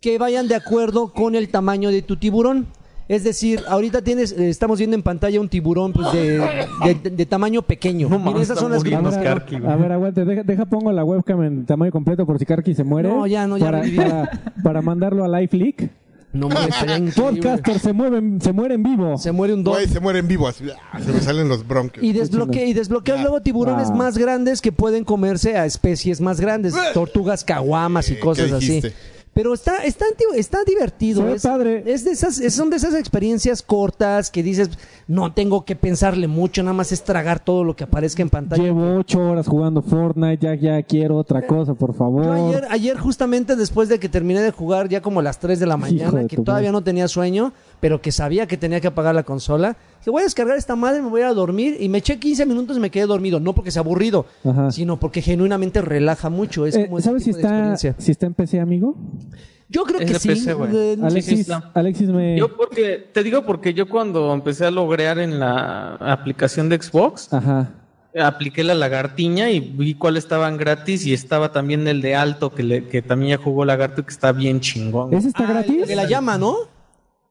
que 0.00 0.18
vayan 0.18 0.46
de 0.46 0.54
acuerdo 0.56 1.12
con 1.12 1.34
el 1.34 1.48
tamaño 1.48 1.90
de 1.90 2.02
tu 2.02 2.16
tiburón. 2.16 2.66
Es 3.08 3.24
decir, 3.24 3.62
ahorita 3.66 4.02
tienes, 4.02 4.32
eh, 4.32 4.50
estamos 4.50 4.78
viendo 4.78 4.94
en 4.94 5.02
pantalla 5.02 5.40
un 5.40 5.48
tiburón 5.48 5.94
pues, 5.94 6.12
de, 6.12 6.38
de- 7.02 7.10
de 7.10 7.26
tamaño 7.26 7.62
pequeño. 7.62 8.08
No 8.10 8.18
Mira, 8.18 8.42
esas 8.42 8.58
son 8.58 8.70
las 8.70 8.84
que-. 8.84 8.94
A 8.94 9.00
ver, 9.00 9.22
Karki, 9.22 9.56
a 9.56 9.76
ver, 9.76 9.92
aguante, 9.92 10.24
deja, 10.26 10.42
deja 10.42 10.66
pongo 10.66 10.92
la 10.92 11.04
webcam 11.04 11.42
en 11.42 11.64
tamaño 11.64 11.90
completo 11.90 12.26
por 12.26 12.38
si 12.38 12.44
Karki 12.44 12.74
se 12.74 12.84
muere. 12.84 13.08
No, 13.08 13.26
ya, 13.26 13.46
no, 13.46 13.56
ya 13.56 13.64
Para, 13.66 13.80
revivió. 13.80 14.02
para, 14.02 14.30
para 14.62 14.82
mandarlo 14.82 15.24
a 15.24 15.40
Life 15.40 15.56
Leak. 15.56 15.90
No 16.34 16.50
mames. 16.50 17.14
Podcaster 17.16 17.78
se 17.78 17.94
mueve, 17.94 18.18
en- 18.18 18.40
se 18.42 18.52
muere 18.52 18.74
en 18.74 18.82
vivo. 18.82 19.16
Se 19.16 19.32
muere 19.32 19.54
un 19.54 19.64
don. 19.64 19.72
Güey, 19.72 19.86
se 19.88 19.98
muere 20.00 20.18
en 20.18 20.28
vivo. 20.28 20.46
Así, 20.46 20.64
ah, 20.92 21.00
se 21.00 21.10
me 21.10 21.20
salen 21.20 21.48
los 21.48 21.66
bronquios. 21.66 22.04
Y, 22.04 22.12
desbloque, 22.12 22.66
y 22.66 22.74
desbloqueas 22.74 23.22
luego 23.22 23.40
tiburones 23.40 23.88
Ah. 23.90 23.94
más 23.94 24.18
grandes 24.18 24.60
que 24.60 24.70
pueden 24.70 25.04
comerse 25.04 25.56
a 25.56 25.64
especies 25.64 26.20
más 26.20 26.38
grandes, 26.40 26.74
tortugas, 26.92 27.42
caguamas 27.44 28.10
y 28.10 28.16
cosas 28.16 28.50
¿qué 28.50 28.54
así. 28.56 28.82
Pero 29.38 29.54
está, 29.54 29.84
está, 29.84 30.04
está 30.34 30.64
divertido. 30.64 31.28
Es, 31.28 31.44
padre. 31.44 31.84
es 31.86 32.04
de 32.04 32.10
esas, 32.10 32.40
es- 32.40 32.54
son 32.56 32.70
de 32.70 32.76
esas 32.76 32.92
experiencias 32.94 33.62
cortas 33.62 34.32
que 34.32 34.42
dices, 34.42 34.68
no 35.06 35.32
tengo 35.32 35.64
que 35.64 35.76
pensarle 35.76 36.26
mucho, 36.26 36.60
nada 36.64 36.72
más 36.74 36.90
es 36.90 37.04
tragar 37.04 37.38
todo 37.38 37.62
lo 37.62 37.76
que 37.76 37.84
aparezca 37.84 38.20
en 38.20 38.30
pantalla. 38.30 38.60
Llevo 38.64 38.96
ocho 38.96 39.20
horas 39.20 39.46
jugando 39.46 39.80
Fortnite, 39.80 40.44
ya, 40.44 40.54
ya 40.56 40.82
quiero 40.82 41.16
otra 41.16 41.46
cosa, 41.46 41.74
por 41.74 41.94
favor. 41.94 42.24
Yo 42.24 42.32
ayer, 42.32 42.66
ayer 42.68 42.98
justamente 42.98 43.54
después 43.54 43.88
de 43.88 44.00
que 44.00 44.08
terminé 44.08 44.40
de 44.40 44.50
jugar 44.50 44.88
ya 44.88 45.00
como 45.02 45.20
a 45.20 45.22
las 45.22 45.38
3 45.38 45.60
de 45.60 45.66
la 45.66 45.76
mañana, 45.76 46.18
de 46.22 46.26
que 46.26 46.36
todavía 46.38 46.70
madre. 46.70 46.72
no 46.72 46.82
tenía 46.82 47.06
sueño, 47.06 47.52
pero 47.80 48.00
que 48.02 48.12
sabía 48.12 48.46
que 48.46 48.56
tenía 48.56 48.80
que 48.80 48.88
apagar 48.88 49.14
la 49.14 49.22
consola, 49.22 49.76
dije 50.00 50.10
voy 50.10 50.20
a 50.22 50.24
descargar 50.24 50.56
esta 50.56 50.76
madre, 50.76 51.00
me 51.02 51.08
voy 51.08 51.20
a 51.22 51.24
ir 51.24 51.30
a 51.30 51.34
dormir 51.34 51.76
y 51.80 51.88
me 51.88 51.98
eché 51.98 52.18
15 52.18 52.46
minutos 52.46 52.76
y 52.76 52.80
me 52.80 52.90
quedé 52.90 53.06
dormido, 53.06 53.40
no 53.40 53.54
porque 53.54 53.70
sea 53.70 53.80
aburrido, 53.80 54.26
Ajá. 54.44 54.70
sino 54.70 54.98
porque 54.98 55.22
genuinamente 55.22 55.80
relaja 55.82 56.28
mucho. 56.30 56.66
Es 56.66 56.74
Eh, 56.76 56.86
como 56.86 57.00
¿Sabes 57.00 57.24
si 57.24 57.30
está, 57.30 57.76
si 57.76 58.10
está 58.10 58.26
en 58.26 58.34
PC, 58.34 58.60
amigo? 58.60 58.96
Yo 59.70 59.84
creo 59.84 60.00
Es 60.00 60.12
que 60.12 60.18
sí. 60.18 60.28
PC, 60.28 60.54
güey. 60.54 60.70
sí 61.20 61.46
Alexis, 61.74 62.08
me... 62.08 62.38
Yo 62.38 62.56
porque, 62.56 63.06
te 63.12 63.22
digo 63.22 63.44
porque 63.44 63.74
yo 63.74 63.86
cuando 63.88 64.32
empecé 64.32 64.64
a 64.64 64.70
logrear 64.70 65.18
en 65.18 65.38
la 65.38 65.96
aplicación 65.96 66.70
de 66.70 66.80
Xbox, 66.80 67.30
Ajá. 67.34 67.70
apliqué 68.18 68.64
la 68.64 68.74
lagartiña 68.74 69.50
y 69.50 69.60
vi 69.60 69.92
cuáles 69.94 70.24
estaban 70.24 70.56
gratis 70.56 71.04
y 71.06 71.12
estaba 71.12 71.52
también 71.52 71.86
el 71.86 72.00
de 72.00 72.14
alto 72.16 72.50
que, 72.54 72.62
le- 72.62 72.86
que 72.88 73.02
también 73.02 73.36
ya 73.36 73.44
jugó 73.44 73.66
lagarto 73.66 74.00
y 74.00 74.04
que 74.04 74.10
está 74.10 74.32
bien 74.32 74.60
chingón. 74.60 75.12
¿Ese 75.12 75.28
está 75.28 75.42
ah, 75.42 75.46
el 75.48 75.52
gratis? 75.52 75.86
de 75.86 75.96
la 75.96 76.06
llama, 76.08 76.38
¿no? 76.38 76.56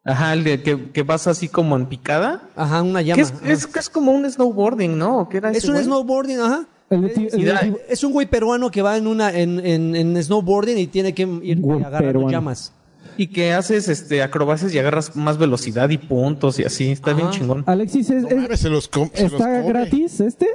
Ajá, 0.08 0.34
el 0.34 0.44
de 0.44 0.64
que, 0.64 0.92
que 0.92 1.04
vas 1.04 1.28
así 1.28 1.48
como 1.50 1.76
en 1.76 1.86
picada. 1.88 2.42
Ajá, 2.56 2.82
una 2.82 3.00
Que 3.02 3.06
llama. 3.08 3.22
es, 3.22 3.34
es, 3.46 3.68
que 3.68 3.80
es 3.80 3.90
como 3.90 4.12
un 4.12 4.30
snowboarding, 4.30 4.98
¿no? 4.98 5.20
¿O 5.20 5.30
qué 5.30 5.38
era 5.38 5.52
Es 5.52 5.66
un 5.66 5.74
güey? 5.74 5.84
snowboarding, 5.84 6.40
ajá. 6.40 6.66
El 6.90 7.04
el 7.06 7.78
Es 7.90 8.04
un 8.06 8.14
güey 8.14 8.26
peruano 8.28 8.72
que 8.72 8.82
va 8.82 8.96
en 8.96 9.08
una 9.08 9.32
en, 9.38 9.60
en, 9.66 9.96
en 9.96 10.24
snowboarding 10.24 10.78
y 10.78 10.88
tiene 10.88 11.14
que 11.14 11.24
ir 11.44 11.60
Güey 11.60 11.80
agarrando 11.84 12.08
peruano. 12.08 12.32
llamas. 12.32 12.72
Y 13.18 13.28
que 13.28 13.52
haces 13.54 13.90
este 13.90 14.22
acrobacias 14.22 14.74
y 14.74 14.80
agarras 14.80 15.16
más 15.16 15.38
velocidad 15.38 15.90
y 15.90 15.98
puntos 15.98 16.60
y 16.60 16.64
así. 16.64 16.92
Está 16.92 17.14
bien 17.14 17.30
chingón. 17.32 17.64
Alexis, 17.68 18.10
¿es- 18.10 18.24
No 18.24 18.30
es- 18.30 18.36
mames, 18.38 18.60
se 18.60 18.70
los 18.70 18.88
com- 18.88 19.10
se 19.14 19.24
los 19.24 19.34
¿está 19.34 19.62
gratis 19.64 20.20
este? 20.22 20.48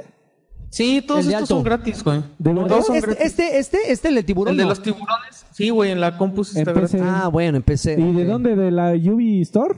Sí, 0.73 1.03
todos 1.05 1.21
estos 1.21 1.35
alto. 1.35 1.45
son 1.55 1.63
gratis, 1.63 2.03
güey. 2.03 2.23
¿De 2.39 2.51
verdad? 2.53 2.67
Todos 2.67 2.85
son 2.87 2.95
Este, 2.95 3.07
gratis. 3.11 3.25
este, 3.27 3.59
este, 3.59 3.91
este, 3.91 4.07
el 4.09 4.15
de 4.15 4.23
tiburón. 4.23 4.51
El 4.53 4.57
de 4.57 4.63
no. 4.63 4.69
los 4.69 4.81
tiburones. 4.81 5.45
Sí, 5.51 5.69
güey, 5.69 5.91
en 5.91 6.01
la 6.01 6.17
compu 6.17 6.43
sí 6.43 6.57
está 6.59 6.71
Empecé. 6.71 6.97
gratis. 6.97 7.13
Ah, 7.23 7.27
bueno, 7.27 7.57
empecé. 7.57 7.93
¿Y 7.99 8.11
de 8.13 8.25
dónde? 8.25 8.55
¿De 8.55 8.71
la 8.71 8.91
Ubi 8.93 9.41
Store? 9.41 9.75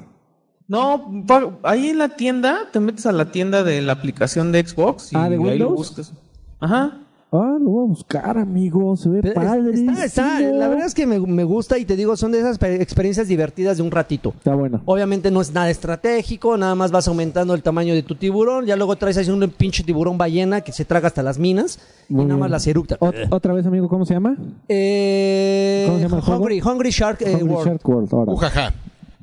No, 0.67 1.23
pa- 1.27 1.57
ahí 1.63 1.89
en 1.89 1.97
la 1.97 2.09
tienda, 2.15 2.69
te 2.71 2.79
metes 2.79 3.05
a 3.05 3.11
la 3.11 3.31
tienda 3.31 3.63
de 3.63 3.81
la 3.81 3.91
aplicación 3.93 4.51
de 4.51 4.65
Xbox 4.65 5.11
y 5.13 5.15
Ah, 5.17 5.29
¿de 5.29 5.35
ahí 5.35 5.41
lo 5.41 5.49
Windows? 5.49 5.73
buscas. 5.75 6.13
Ajá. 6.59 6.99
Ah, 7.31 7.57
lo 7.59 7.69
voy 7.69 7.83
a 7.85 7.87
buscar, 7.89 8.37
amigo. 8.37 8.95
Se 8.95 9.09
ve 9.09 9.19
Pero 9.21 9.33
padre. 9.33 9.73
está- 9.73 10.05
está- 10.05 10.39
la 10.39 10.69
verdad 10.69 10.85
es 10.85 10.93
que 10.93 11.05
me, 11.05 11.19
me 11.19 11.43
gusta 11.43 11.77
y 11.77 11.83
te 11.83 11.97
digo, 11.97 12.15
son 12.15 12.31
de 12.31 12.39
esas 12.39 12.57
pe- 12.57 12.81
experiencias 12.81 13.27
divertidas 13.27 13.75
de 13.75 13.83
un 13.83 13.91
ratito. 13.91 14.33
Está 14.37 14.55
bueno. 14.55 14.81
Obviamente 14.85 15.31
no 15.31 15.41
es 15.41 15.51
nada 15.51 15.69
estratégico, 15.69 16.55
nada 16.55 16.75
más 16.75 16.91
vas 16.91 17.09
aumentando 17.09 17.53
el 17.53 17.61
tamaño 17.61 17.93
de 17.93 18.03
tu 18.03 18.15
tiburón, 18.15 18.65
ya 18.65 18.77
luego 18.77 18.95
traes 18.95 19.17
ahí 19.17 19.29
un 19.29 19.49
pinche 19.49 19.83
tiburón 19.83 20.17
ballena 20.17 20.61
que 20.61 20.71
se 20.71 20.85
traga 20.85 21.07
hasta 21.07 21.23
las 21.23 21.37
minas 21.37 21.77
y 22.07 22.13
nada 22.13 22.25
bien. 22.27 22.39
más 22.39 22.51
las 22.51 22.67
eructa. 22.67 22.97
Ot- 22.99 23.27
Otra 23.31 23.53
vez, 23.53 23.65
amigo, 23.65 23.89
¿cómo 23.89 24.05
se 24.05 24.13
llama? 24.13 24.37
Eh, 24.69 25.83
¿Cómo 25.87 25.97
se 25.97 26.03
llama 26.03 26.17
el 26.17 26.21
juego? 26.23 26.41
Hungry, 26.41 26.61
Hungry 26.61 26.89
Shark 26.91 27.21
eh, 27.21 27.33
Hungry 27.33 27.43
World. 27.49 27.67
Shark 27.67 27.89
World. 27.89 28.09
ahora. 28.13 28.31
Ujaja. 28.31 28.73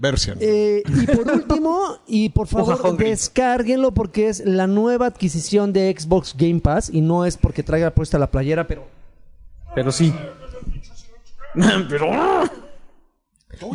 Versión. 0.03 0.37
Eh, 0.41 0.83
y 0.85 1.07
por 1.07 1.31
último, 1.31 1.81
y 2.09 2.29
por 2.31 2.47
favor, 2.49 2.97
descárguenlo 2.97 3.95
porque 3.95 4.29
es 4.29 4.43
la 4.45 4.67
nueva 4.67 5.07
adquisición 5.07 5.73
de 5.73 5.95
Xbox 5.97 6.35
Game 6.37 6.59
Pass 6.59 6.91
y 6.93 7.01
no 7.01 7.25
es 7.25 7.37
porque 7.37 7.63
traiga 7.63 7.93
puesta 7.93 8.19
la 8.19 8.29
playera, 8.31 8.67
pero 8.67 8.85
Pero 9.77 9.93
sí. 9.93 10.13
Pero. 11.89 12.11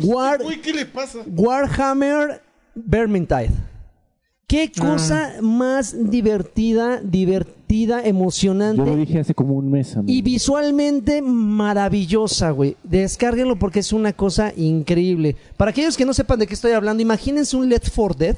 War- 0.02 0.42
Uy, 0.44 0.60
¿qué 0.60 0.72
le 0.74 0.84
pasa? 0.84 1.20
Warhammer 1.26 2.42
Vermintide. 2.74 3.50
Qué 4.46 4.70
cosa 4.78 5.34
más 5.40 5.94
divertida, 6.10 7.00
divertida, 7.02 7.57
Yo 7.68 7.98
emocionante 7.98 8.84
lo 8.84 8.96
dije 8.96 9.20
hace 9.20 9.34
como 9.34 9.54
un 9.54 9.70
mes, 9.70 9.96
amigo. 9.96 10.12
y 10.12 10.22
visualmente 10.22 11.22
maravillosa, 11.22 12.50
güey. 12.50 12.76
Descárguenlo 12.84 13.58
porque 13.58 13.80
es 13.80 13.92
una 13.92 14.12
cosa 14.12 14.52
increíble. 14.56 15.36
Para 15.56 15.70
aquellos 15.70 15.96
que 15.96 16.04
no 16.04 16.14
sepan 16.14 16.38
de 16.38 16.46
qué 16.46 16.54
estoy 16.54 16.72
hablando, 16.72 17.02
imagínense 17.02 17.56
un 17.56 17.68
Left 17.68 17.88
4 17.94 18.18
Dead. 18.18 18.36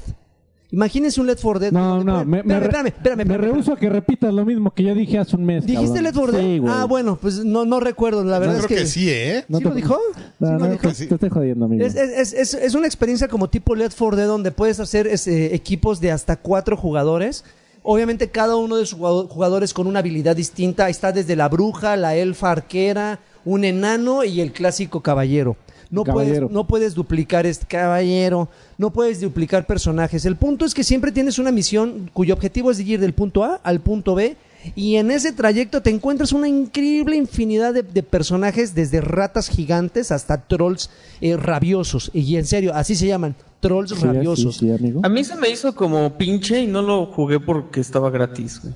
Imagínense 0.73 1.19
un 1.19 1.27
Left 1.27 1.41
4 1.41 1.59
Dead. 1.59 1.71
No, 1.73 2.01
no, 2.01 2.23
me, 2.23 2.43
me, 2.43 2.53
espérame, 2.55 2.87
espérame, 2.87 2.87
espérame, 3.21 3.25
me 3.27 3.37
rehuso 3.37 3.73
a 3.73 3.77
que 3.77 3.89
repitas 3.89 4.33
lo 4.33 4.45
mismo 4.45 4.71
que 4.71 4.83
yo 4.83 4.95
dije 4.95 5.17
hace 5.19 5.35
un 5.35 5.43
mes. 5.43 5.65
¿Dijiste 5.65 6.01
cabrón. 6.01 6.03
Left 6.03 6.17
4 6.17 6.31
Dead? 6.37 6.41
Sí, 6.43 6.57
güey. 6.59 6.73
ah, 6.73 6.85
bueno, 6.85 7.17
pues 7.21 7.43
no, 7.43 7.65
no 7.65 7.79
recuerdo. 7.81 8.23
La 8.23 8.39
verdad 8.39 8.53
Yo 8.55 8.59
es 8.61 8.65
creo 8.67 8.77
que. 8.77 8.83
que, 8.85 8.89
sí, 8.89 9.09
¿eh? 9.09 9.43
No 9.49 9.57
¿Sí 9.57 9.63
te- 9.63 9.69
lo 9.69 9.75
dijo? 9.75 9.97
No, 10.39 10.47
¿Sí 10.47 10.53
lo 10.53 10.59
no, 10.59 10.67
dijo? 10.69 10.87
te, 10.87 11.05
te 11.07 11.13
estoy 11.15 11.29
jodiendo, 11.29 11.65
amigo. 11.65 11.85
Es, 11.85 11.95
es- 11.95 12.31
es- 12.33 12.53
es 12.53 12.73
una 12.73 12.87
experiencia 12.87 13.27
como 13.27 13.49
tipo 13.49 13.75
Left 13.75 13.97
4 13.97 14.15
Dead 14.15 14.27
donde 14.27 14.51
puedes 14.51 14.79
hacer 14.79 15.07
este, 15.07 15.53
equipos 15.55 15.99
de 15.99 16.11
hasta 16.11 16.37
cuatro 16.37 16.77
jugadores. 16.77 17.43
Obviamente 17.83 18.29
cada 18.29 18.55
uno 18.55 18.77
de 18.77 18.85
sus 18.85 18.97
jugado- 18.99 19.27
jugadores 19.27 19.73
con 19.73 19.87
una 19.87 19.99
habilidad 19.99 20.35
distinta. 20.35 20.89
Está 20.89 21.11
desde 21.11 21.35
la 21.35 21.49
bruja, 21.49 21.95
la 21.97 22.15
elfa 22.15 22.51
arquera, 22.51 23.19
un 23.43 23.63
enano 23.63 24.23
y 24.23 24.39
el 24.41 24.51
clásico 24.51 25.01
caballero. 25.01 25.55
No 25.89 26.03
Caballero. 26.05 26.35
puedes, 26.47 26.51
no 26.53 26.67
puedes 26.67 26.93
duplicar 26.93 27.45
este 27.45 27.65
caballero, 27.65 28.47
no 28.77 28.91
puedes 28.91 29.19
duplicar 29.19 29.65
personajes. 29.65 30.23
El 30.25 30.37
punto 30.37 30.63
es 30.63 30.73
que 30.73 30.85
siempre 30.85 31.11
tienes 31.11 31.37
una 31.37 31.51
misión 31.51 32.09
cuyo 32.13 32.33
objetivo 32.33 32.71
es 32.71 32.79
ir 32.79 32.99
del 32.99 33.13
punto 33.13 33.43
A 33.43 33.55
al 33.63 33.81
punto 33.81 34.15
B 34.15 34.37
y 34.75 34.95
en 34.97 35.11
ese 35.11 35.31
trayecto 35.31 35.81
te 35.81 35.89
encuentras 35.89 36.31
una 36.33 36.47
increíble 36.47 37.15
infinidad 37.15 37.73
de, 37.73 37.83
de 37.83 38.03
personajes, 38.03 38.75
desde 38.75 39.01
ratas 39.01 39.49
gigantes 39.49 40.11
hasta 40.11 40.45
trolls 40.47 40.89
eh, 41.21 41.35
rabiosos. 41.37 42.11
Y 42.13 42.35
en 42.35 42.45
serio, 42.45 42.73
así 42.75 42.95
se 42.95 43.07
llaman, 43.07 43.35
trolls 43.59 43.91
Sí, 43.91 44.05
rabiosos. 44.05 44.57
sí, 44.57 44.67
sí, 44.67 44.71
amigo. 44.71 45.01
A 45.03 45.09
mí 45.09 45.23
se 45.23 45.35
me 45.35 45.49
hizo 45.49 45.73
como 45.75 46.17
pinche 46.17 46.61
y 46.61 46.67
no 46.67 46.81
lo 46.81 47.07
jugué 47.07 47.39
porque 47.39 47.79
estaba 47.79 48.09
gratis, 48.09 48.61
güey. 48.61 48.73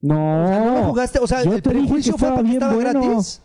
No. 0.00 0.14
¿No 0.64 0.74
lo 0.80 0.84
jugaste? 0.88 1.18
O 1.18 1.26
sea, 1.26 1.42
Yo 1.44 1.54
el 1.54 1.62
prejuicio 1.62 2.16
fue 2.18 2.30
porque 2.34 2.52
estaba 2.52 2.74
bueno. 2.74 3.00
gratis. 3.02 3.40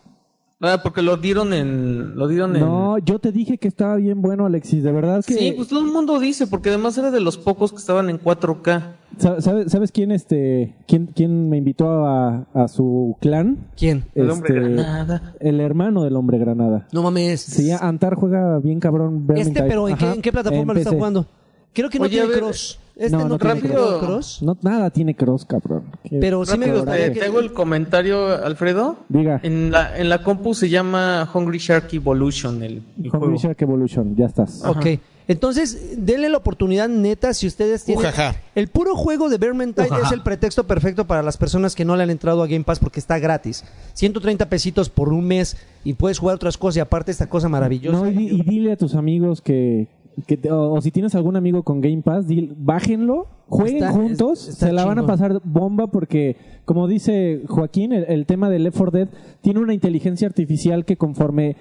Ah, 0.62 0.80
porque 0.82 1.00
lo 1.00 1.16
dieron 1.16 1.54
en. 1.54 2.16
Lo 2.16 2.28
dieron 2.28 2.54
en. 2.54 2.60
No, 2.60 2.98
yo 2.98 3.18
te 3.18 3.32
dije 3.32 3.56
que 3.56 3.66
estaba 3.66 3.96
bien 3.96 4.20
bueno, 4.20 4.44
Alexis. 4.44 4.82
De 4.82 4.92
verdad 4.92 5.24
que. 5.24 5.32
Sí, 5.34 5.52
pues 5.56 5.68
todo 5.68 5.80
el 5.80 5.90
mundo 5.90 6.20
dice, 6.20 6.46
porque 6.46 6.68
además 6.68 6.98
era 6.98 7.10
de 7.10 7.20
los 7.20 7.38
pocos 7.38 7.70
que 7.72 7.78
estaban 7.78 8.10
en 8.10 8.20
4K. 8.20 8.82
¿Sabes, 9.18 9.92
quién 9.92 10.12
este 10.12 10.76
quién, 10.86 11.06
quién 11.06 11.48
me 11.50 11.56
invitó 11.56 12.06
a, 12.06 12.46
a 12.54 12.68
su 12.68 13.16
clan? 13.20 13.68
¿Quién? 13.76 14.04
El 14.14 14.30
hombre 14.30 14.56
Este, 14.56 14.74
granada. 14.74 15.34
El 15.40 15.60
hermano 15.60 16.04
del 16.04 16.16
hombre 16.16 16.38
granada. 16.38 16.86
No 16.92 17.02
mames. 17.02 17.56
Llama 17.58 17.86
Antar 17.88 18.14
juega 18.14 18.58
bien 18.58 18.80
cabrón. 18.80 19.26
Este, 19.34 19.62
pero 19.62 19.88
¿en, 19.88 19.96
qué, 19.96 20.04
Ajá, 20.04 20.14
en 20.14 20.22
qué 20.22 20.30
plataforma 20.30 20.72
en 20.72 20.76
lo 20.76 20.80
está 20.80 20.90
jugando? 20.90 21.26
Creo 21.72 21.88
que 21.88 21.98
no 21.98 22.04
Oye, 22.04 22.20
tiene 22.20 22.34
cross. 22.34 22.78
Este 23.00 23.16
no, 23.16 23.20
no, 23.22 23.28
no 23.30 23.38
tiene 23.38 23.60
tiene 23.62 23.74
cross. 23.76 24.42
No, 24.42 24.58
nada 24.60 24.90
tiene 24.90 25.14
cross, 25.16 25.46
cabrón. 25.46 25.84
Qué- 26.04 26.18
Pero 26.20 26.44
sí 26.44 26.58
me 26.58 26.66
Rápido, 26.66 26.82
gustaría 26.82 27.06
te, 27.06 27.12
que... 27.14 27.20
te 27.20 27.26
hago 27.26 27.40
el 27.40 27.52
comentario, 27.54 28.26
Alfredo. 28.44 28.96
Diga. 29.08 29.40
En 29.42 29.70
la, 29.70 29.96
en 29.98 30.10
la 30.10 30.22
compu 30.22 30.52
se 30.54 30.68
llama 30.68 31.28
Hungry 31.32 31.58
Shark 31.58 31.88
Evolution, 31.94 32.62
el, 32.62 32.72
el 32.72 32.82
Hungry 32.98 33.08
juego. 33.10 33.36
Shark 33.36 33.62
Evolution, 33.62 34.14
ya 34.16 34.26
estás. 34.26 34.62
Ok. 34.66 34.86
Entonces, 35.28 35.94
denle 35.96 36.28
la 36.28 36.38
oportunidad 36.38 36.88
neta 36.88 37.32
si 37.34 37.46
ustedes 37.46 37.84
tienen... 37.84 38.04
Ujaja. 38.04 38.34
El 38.56 38.66
puro 38.66 38.96
juego 38.96 39.28
de 39.28 39.38
Vermintide 39.38 39.86
Ujaja. 39.86 40.06
es 40.08 40.12
el 40.12 40.22
pretexto 40.22 40.64
perfecto 40.66 41.06
para 41.06 41.22
las 41.22 41.36
personas 41.36 41.76
que 41.76 41.84
no 41.84 41.94
le 41.96 42.02
han 42.02 42.10
entrado 42.10 42.42
a 42.42 42.48
Game 42.48 42.64
Pass 42.64 42.80
porque 42.80 42.98
está 42.98 43.18
gratis. 43.20 43.64
130 43.94 44.48
pesitos 44.48 44.90
por 44.90 45.10
un 45.12 45.24
mes 45.24 45.56
y 45.84 45.92
puedes 45.94 46.18
jugar 46.18 46.34
otras 46.34 46.58
cosas 46.58 46.78
y 46.78 46.80
aparte 46.80 47.12
esta 47.12 47.28
cosa 47.28 47.48
maravillosa. 47.48 47.98
No, 47.98 48.10
y 48.10 48.42
dile 48.42 48.72
a 48.72 48.76
tus 48.76 48.96
amigos 48.96 49.40
que, 49.40 49.86
que 50.26 50.36
te- 50.36 50.50
o, 50.50 50.72
o 50.72 50.80
si 50.80 50.90
tienes 50.90 51.14
algún 51.14 51.36
amigo 51.36 51.62
con 51.62 51.80
Game 51.80 52.02
Pass, 52.02 52.26
dil- 52.26 52.54
bájenlo, 52.56 53.26
jueguen 53.48 53.76
Está- 53.76 53.92
juntos, 53.92 54.48
está 54.48 54.66
se 54.66 54.72
la 54.72 54.84
van 54.84 54.98
a 54.98 55.06
pasar 55.06 55.40
bomba 55.44 55.86
porque, 55.88 56.36
como 56.64 56.86
dice 56.88 57.42
Joaquín, 57.48 57.92
el, 57.92 58.04
el 58.08 58.26
tema 58.26 58.48
del 58.50 58.64
Left 58.64 58.76
4 58.78 58.98
Dead 58.98 59.08
tiene 59.40 59.60
una 59.60 59.74
inteligencia 59.74 60.26
artificial 60.28 60.84
que 60.84 60.96
conforme 60.96 61.56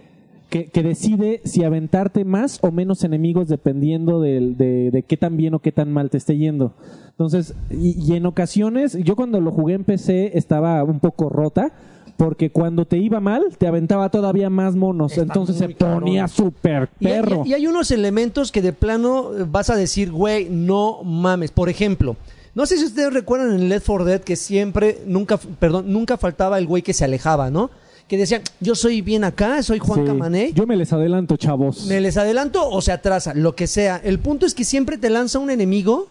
que, 0.50 0.66
que 0.66 0.82
decide 0.82 1.42
si 1.46 1.64
aventarte 1.64 2.26
más 2.26 2.58
o 2.64 2.72
menos 2.72 3.04
enemigos 3.04 3.50
dependiendo 3.50 4.20
de, 4.20 4.56
de 4.92 5.04
qué 5.04 5.16
tan 5.16 5.38
bien 5.38 5.54
o 5.54 5.60
qué 5.60 5.72
tan 5.72 5.92
mal 5.94 6.10
te 6.10 6.18
esté 6.18 6.38
yendo. 6.38 6.74
Entonces, 7.12 7.54
y, 7.70 7.96
y 8.04 8.16
en 8.16 8.26
ocasiones, 8.26 8.98
yo 9.04 9.16
cuando 9.16 9.40
lo 9.42 9.52
jugué 9.52 9.76
en 9.76 9.84
PC 9.84 10.36
estaba 10.38 10.84
un 10.84 11.00
poco 11.02 11.30
rota, 11.30 11.72
porque 12.20 12.52
cuando 12.52 12.84
te 12.86 12.98
iba 12.98 13.20
mal, 13.22 13.44
te 13.58 13.66
aventaba 13.66 14.10
todavía 14.10 14.50
más 14.50 14.76
monos. 14.76 15.14
Está 15.14 15.24
Entonces 15.24 15.56
se 15.58 15.70
ponía 15.70 16.28
súper 16.28 16.90
perro. 17.00 17.44
y- 17.46 17.52
y 17.52 17.54
hay 17.54 17.66
unos 17.66 17.92
elementos 17.92 18.52
que 18.52 18.62
de 18.62 18.74
plano 18.74 19.32
eh, 19.38 19.46
vas 19.50 19.70
a 19.70 19.76
decir, 19.78 20.12
güey, 20.12 20.50
no 20.50 21.02
mames. 21.04 21.52
Por 21.52 21.70
ejemplo, 21.70 22.18
no 22.54 22.66
sé 22.66 22.78
si 22.78 22.84
ustedes 22.84 23.14
recuerdan 23.14 23.54
en 23.54 23.70
Left 23.70 23.86
4 23.88 24.04
Dead 24.06 24.22
que 24.22 24.36
siempre, 24.36 25.00
nunca, 25.08 25.38
perdón, 25.38 25.86
nunca 25.94 26.18
faltaba 26.18 26.58
el 26.58 26.68
güey 26.68 26.84
que 26.84 26.94
se 26.94 27.06
alejaba, 27.06 27.50
¿no? 27.50 27.72
Que 28.10 28.18
decían, 28.18 28.42
yo 28.60 28.76
soy 28.76 29.02
bien 29.02 29.24
acá, 29.24 29.64
soy 29.64 29.80
Juan 29.80 30.02
Sí. 30.02 30.06
Camané. 30.08 30.52
Yo 30.54 30.68
me 30.68 30.76
les 30.76 30.92
adelanto, 30.92 31.38
chavos. 31.38 31.86
Me 31.86 32.02
les 32.02 32.18
adelanto 32.18 32.68
o 32.70 32.82
se 32.82 32.92
atrasa, 32.92 33.34
lo 33.34 33.56
que 33.56 33.66
sea. 33.68 34.02
El 34.04 34.20
punto 34.20 34.46
es 34.46 34.54
que 34.54 34.66
siempre 34.66 34.98
te 34.98 35.10
lanza 35.10 35.40
un 35.40 35.50
enemigo 35.52 36.08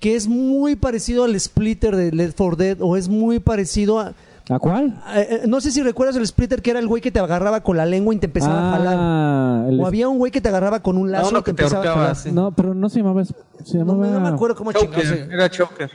que 0.00 0.16
es 0.16 0.26
muy 0.26 0.74
parecido 0.74 1.24
al 1.24 1.38
splitter 1.38 1.94
de 1.96 2.10
Left 2.12 2.36
4 2.36 2.56
Dead 2.56 2.76
o 2.80 2.96
es 2.96 3.08
muy 3.08 3.38
parecido 3.38 4.00
a... 4.00 4.14
¿A 4.50 4.58
cuál? 4.58 4.98
eh, 5.14 5.28
eh, 5.30 5.42
no 5.46 5.60
sé 5.60 5.70
si 5.70 5.82
recuerdas 5.82 6.16
el 6.16 6.26
splitter 6.26 6.62
que 6.62 6.70
era 6.70 6.80
el 6.80 6.88
güey 6.88 7.02
que 7.02 7.10
te 7.10 7.18
agarraba 7.20 7.60
con 7.62 7.76
la 7.76 7.84
lengua 7.84 8.14
y 8.14 8.18
te 8.18 8.26
empezaba 8.26 8.68
a 8.68 8.76
jalar. 8.78 8.96
Ah, 8.98 9.64
el- 9.68 9.80
O 9.80 9.86
había 9.86 10.08
un 10.08 10.16
güey 10.18 10.32
que 10.32 10.40
te 10.40 10.48
agarraba 10.48 10.80
con 10.80 10.96
un 10.96 11.10
lazo 11.12 11.28
uno 11.30 11.40
y 11.40 11.42
te 11.42 11.50
empezaba 11.50 11.84
a 11.84 11.94
jalar. 11.94 12.16
sí. 12.16 12.32
No, 12.32 12.50
pero 12.52 12.72
no 12.74 12.88
se 12.88 12.98
llamaba. 13.00 13.24
Se 13.24 13.34
No, 13.78 13.84
llamaba. 13.84 14.06
no 14.06 14.20
me 14.20 14.28
acuerdo 14.28 14.56
cómo. 14.56 14.72
Choker, 14.72 15.28
era 15.30 15.50
Choker. 15.50 15.90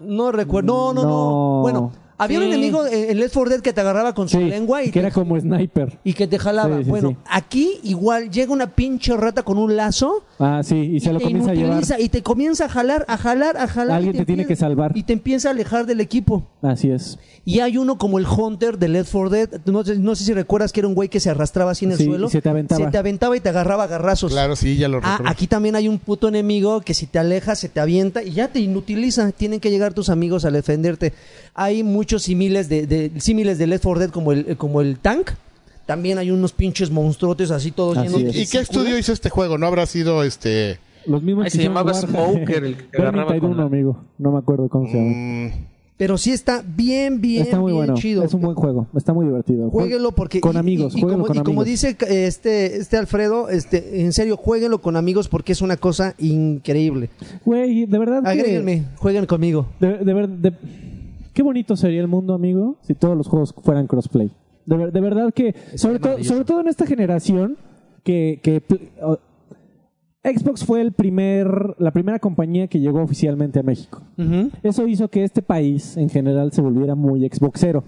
No 0.00 0.32
recuerdo. 0.32 0.66
No, 0.66 0.92
no, 0.92 1.02
no. 1.02 1.08
No. 1.08 1.60
Bueno, 1.62 1.92
había 2.18 2.38
un 2.38 2.44
enemigo 2.44 2.86
en 2.86 3.18
Left 3.18 3.34
4 3.34 3.50
Dead 3.50 3.60
que 3.60 3.72
te 3.72 3.80
agarraba 3.80 4.14
con 4.14 4.28
su 4.28 4.38
Sí, 4.38 4.44
lengua 4.44 4.82
y 4.82 4.86
que 4.86 4.92
te, 4.92 4.98
era 5.00 5.10
como 5.10 5.38
sniper. 5.38 5.98
y 6.04 6.12
que 6.14 6.26
te 6.26 6.38
jalaba. 6.38 6.78
Sí, 6.78 6.84
sí, 6.84 6.90
bueno, 6.90 7.10
sí. 7.10 7.16
aquí 7.30 7.70
igual 7.82 8.30
llega 8.30 8.52
una 8.52 8.74
pinche 8.74 9.16
rata 9.16 9.42
con 9.42 9.58
un 9.58 9.76
lazo 9.76 10.24
Ah, 10.38 10.62
sí, 10.64 10.76
y 10.76 11.00
se 11.00 11.12
lo 11.12 11.18
te 11.18 11.24
comienza 11.24 11.50
a 11.50 11.54
llevar. 11.54 11.68
inutiliza 11.72 12.00
y 12.00 12.08
te 12.08 12.22
comienza 12.22 12.64
a 12.66 12.68
jalar, 12.68 13.04
a 13.08 13.16
jalar, 13.16 13.56
a 13.56 13.66
jalar. 13.68 13.96
Alguien 13.96 14.14
y 14.14 14.18
te 14.18 14.24
tiene 14.26 14.42
empieza- 14.42 14.58
que 14.64 14.68
salvar. 14.68 14.92
Y 14.96 15.02
te 15.04 15.12
empieza 15.12 15.48
a 15.48 15.52
alejar 15.52 15.86
del 15.86 16.00
equipo. 16.00 16.46
Así 16.62 16.90
es. 16.90 17.18
Y 17.44 17.60
hay 17.60 17.76
uno 17.76 17.98
como 17.98 18.18
el 18.18 18.26
Hunter 18.26 18.78
de 18.78 18.88
Left 18.88 19.12
4 19.12 19.30
Dead. 19.30 19.48
No 19.66 19.84
sé, 19.84 19.98
no 19.98 20.14
sé 20.14 20.24
si 20.24 20.32
recuerdas 20.32 20.72
que 20.72 20.80
era 20.80 20.88
un 20.88 20.94
güey 20.94 21.08
que 21.08 21.20
se 21.20 21.30
arrastraba 21.30 21.72
así 21.72 21.84
en 21.84 21.92
el 21.92 21.98
Sí, 21.98 22.04
suelo. 22.06 22.26
y 22.28 22.30
se 22.30 22.40
te 22.40 22.48
aventaba. 22.48 22.84
Se 22.84 22.90
te 22.90 22.96
aventaba 22.98 23.36
y 23.36 23.40
te 23.40 23.48
agarraba 23.50 23.84
a 23.84 23.86
garrazos. 23.86 24.32
Claro, 24.32 24.56
sí, 24.56 24.76
ya 24.76 24.88
lo 24.88 24.98
Ah, 24.98 25.12
recuerdo. 25.12 25.30
aquí 25.30 25.46
también 25.46 25.76
hay 25.76 25.86
un 25.88 25.98
puto 25.98 26.28
enemigo 26.28 26.80
que 26.80 26.94
si 26.94 27.06
te 27.06 27.18
alejas 27.18 27.58
se 27.58 27.68
te 27.68 27.80
avienta 27.80 28.22
y 28.22 28.30
ya 28.32 28.48
te 28.48 28.60
inutiliza. 28.60 29.30
Tienen 29.32 29.60
que 29.60 29.70
llegar 29.70 29.92
tus 29.94 30.08
amigos 30.08 30.44
a 30.44 30.50
defenderte. 30.50 31.12
Hay 31.54 31.82
muchos 32.04 32.22
símiles 32.24 32.68
de, 32.68 32.86
de 32.86 33.10
símiles 33.18 33.56
de 33.56 33.66
Left 33.66 33.82
4 33.84 33.98
Dead 34.00 34.10
como 34.10 34.32
el 34.32 34.56
como 34.58 34.82
el 34.82 34.98
tank. 34.98 35.30
También 35.86 36.18
hay 36.18 36.30
unos 36.30 36.52
pinches 36.52 36.90
monstruotes 36.90 37.50
así 37.50 37.70
todos 37.70 37.96
Así 37.96 38.14
llenos. 38.14 38.36
¿Y 38.36 38.46
qué 38.46 38.58
estudio 38.58 38.98
hizo 38.98 39.12
este 39.12 39.30
juego? 39.30 39.56
¿No 39.58 39.66
habrá 39.66 39.84
sido 39.86 40.22
este... 40.22 40.78
Los 41.06 41.22
mismos 41.22 41.44
Ay, 41.46 41.50
que 41.50 41.56
se 41.58 41.62
llamaba 41.64 41.92
Warhammer. 41.92 42.36
Smoker, 42.36 42.64
el 42.64 42.76
que 42.76 42.98
agarraba 43.02 43.38
con 43.38 43.50
uno, 43.50 43.62
amigo. 43.64 44.02
No 44.18 44.32
me 44.32 44.38
acuerdo 44.38 44.68
cómo 44.70 44.86
se 44.86 44.94
llama. 44.96 45.10
mm, 45.10 45.50
Pero 45.98 46.16
sí 46.16 46.30
está 46.32 46.62
bien, 46.66 47.20
bien, 47.20 47.42
está 47.42 47.58
muy 47.58 47.72
bien 47.72 47.76
bueno. 47.84 47.94
chido. 47.94 48.24
Es 48.24 48.32
un 48.32 48.40
buen 48.40 48.54
juego. 48.54 48.86
Está 48.96 49.12
muy 49.12 49.26
divertido. 49.26 49.68
Jueguenlo 49.70 50.12
porque 50.12 50.40
Con 50.40 50.56
y- 50.56 50.58
amigos. 50.58 50.94
y, 50.94 51.00
y 51.00 51.02
como, 51.02 51.26
con 51.26 51.36
y 51.36 51.40
como 51.40 51.60
amigos. 51.60 51.66
dice 51.66 51.96
este 52.08 52.76
este 52.78 52.96
Alfredo, 52.96 53.50
este 53.50 54.00
en 54.00 54.14
serio 54.14 54.38
jueguenlo 54.38 54.80
con 54.80 54.96
amigos 54.96 55.28
porque 55.28 55.52
es 55.52 55.60
una 55.60 55.76
cosa 55.76 56.14
increíble. 56.18 57.10
Güey, 57.44 57.84
de 57.84 57.98
verdad 57.98 58.22
que... 58.22 58.28
Agréguenme, 58.30 58.84
jueguen 58.96 59.26
conmigo. 59.26 59.66
De, 59.80 59.98
de 59.98 60.26
de- 60.28 60.52
Qué 61.34 61.42
bonito 61.42 61.76
sería 61.76 62.00
el 62.00 62.08
mundo, 62.08 62.32
amigo, 62.32 62.76
si 62.82 62.94
todos 62.94 63.16
los 63.16 63.28
juegos 63.28 63.54
fueran 63.62 63.86
crossplay. 63.86 64.30
De, 64.66 64.76
ver- 64.76 64.92
de 64.92 65.00
verdad 65.00 65.32
que, 65.34 65.54
sobre, 65.74 65.98
todo 65.98 66.10
maravilloso. 66.12 66.32
sobre 66.32 66.44
todo 66.46 66.60
en 66.62 66.68
esta 66.68 66.86
generación, 66.86 67.56
que, 68.02 68.40
que 68.42 68.62
Xbox 70.22 70.64
fue 70.64 70.80
el 70.80 70.92
primer, 70.92 71.74
la 71.78 71.90
primera 71.90 72.18
compañía 72.18 72.66
que 72.66 72.80
llegó 72.80 73.02
oficialmente 73.02 73.58
a 73.58 73.62
México. 73.62 74.00
Eso 74.62 74.86
hizo 74.86 75.08
que 75.08 75.22
este 75.24 75.42
país, 75.42 75.96
en 75.98 76.08
general, 76.08 76.52
se 76.52 76.62
volviera 76.62 76.94
muy 76.94 77.28
Xboxero. 77.28 77.84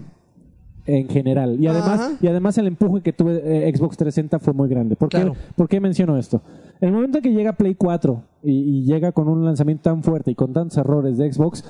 En 0.85 1.09
general. 1.09 1.59
Y 1.59 1.67
además, 1.67 1.99
Ajá. 1.99 2.11
y 2.21 2.27
además 2.27 2.57
el 2.57 2.67
empuje 2.67 3.01
que 3.01 3.11
tuve 3.11 3.41
eh, 3.43 3.69
Xbox 3.75 3.97
360 3.97 4.39
fue 4.39 4.53
muy 4.53 4.69
grande. 4.69 4.95
¿Por 4.95 5.09
qué. 5.09 5.29
¿Por 5.57 5.67
qué 5.67 5.81
menciono 5.81 6.15
esto? 6.15 6.41
El 6.79 6.93
momento 6.93 7.17
en 7.17 7.23
que 7.25 7.33
llega 7.33 7.51
Play 7.53 7.75
4 7.75 8.23
y, 8.43 8.51
y 8.53 8.83
llega 8.85 9.11
con 9.11 9.27
un 9.27 9.43
lanzamiento 9.43 9.83
tan 9.89 10.01
fuerte 10.01 10.31
y 10.31 10.35
con 10.35 10.53
tantos 10.53 10.77
errores 10.77 11.17
de 11.17 11.29
Xbox, 11.33 11.65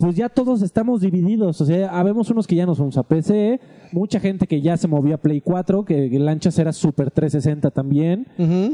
pues 0.00 0.16
ya 0.16 0.30
todos 0.30 0.62
estamos 0.62 1.02
divididos. 1.02 1.60
O 1.60 1.66
sea, 1.66 1.90
habemos 1.98 2.30
unos 2.30 2.46
que 2.46 2.56
ya 2.56 2.64
nos 2.64 2.78
vamos 2.78 2.96
a 2.96 3.02
PC, 3.02 3.60
mucha 3.92 4.18
gente 4.18 4.46
que 4.46 4.62
ya 4.62 4.78
se 4.78 4.88
movió 4.88 5.16
a 5.16 5.18
Play 5.18 5.42
4, 5.42 5.84
que, 5.84 6.08
que 6.08 6.18
Lanchas 6.18 6.58
era 6.58 6.72
Super 6.72 7.10
360 7.10 7.70
también. 7.70 8.26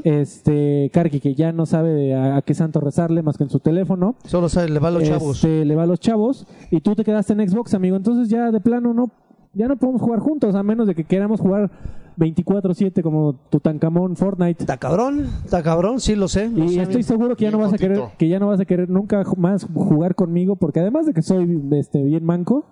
Este, 0.04 0.88
Karki 0.92 1.18
que 1.18 1.34
ya 1.34 1.50
no 1.50 1.66
sabe 1.66 2.14
a, 2.14 2.36
a 2.36 2.42
qué 2.42 2.54
santo 2.54 2.80
rezarle 2.80 3.22
más 3.22 3.36
que 3.36 3.42
en 3.42 3.50
su 3.50 3.58
teléfono. 3.58 4.14
Solo 4.24 4.48
sabe, 4.48 4.68
le 4.68 4.78
va 4.78 4.86
a 4.88 4.92
los 4.92 5.02
chavos. 5.02 5.36
Este, 5.36 5.64
le 5.64 5.74
va 5.74 5.82
a 5.82 5.86
los 5.86 5.98
chavos 5.98 6.46
y 6.70 6.80
tú 6.80 6.94
te 6.94 7.02
quedaste 7.02 7.32
en 7.32 7.48
Xbox, 7.48 7.74
amigo. 7.74 7.96
Entonces 7.96 8.28
ya 8.28 8.52
de 8.52 8.60
plano 8.60 8.94
no, 8.94 9.10
ya 9.52 9.66
no 9.66 9.76
podemos 9.76 10.00
jugar 10.00 10.20
juntos, 10.20 10.54
a 10.54 10.62
menos 10.62 10.86
de 10.86 10.94
que 10.94 11.02
queramos 11.02 11.40
jugar 11.40 11.72
24/7 12.16 13.02
como 13.02 13.34
Tutankamón, 13.50 14.16
Fortnite. 14.16 14.62
Está 14.62 14.76
cabrón, 14.78 15.26
está 15.44 15.62
cabrón, 15.62 16.00
sí 16.00 16.14
lo 16.16 16.28
sé. 16.28 16.48
lo 16.48 16.64
Y 16.64 16.68
sé, 16.70 16.82
estoy 16.82 17.02
seguro 17.02 17.36
que 17.36 17.44
ya 17.44 17.50
no 17.50 17.58
vas 17.58 17.72
a 17.72 17.78
querer, 17.78 18.00
que 18.18 18.28
ya 18.28 18.38
no 18.38 18.48
vas 18.48 18.60
a 18.60 18.64
querer 18.64 18.88
nunca 18.88 19.22
más 19.36 19.66
jugar 19.74 20.14
conmigo, 20.14 20.56
porque 20.56 20.80
además 20.80 21.06
de 21.06 21.12
que 21.14 21.22
soy 21.22 21.60
este 21.72 22.02
bien 22.02 22.24
manco, 22.24 22.64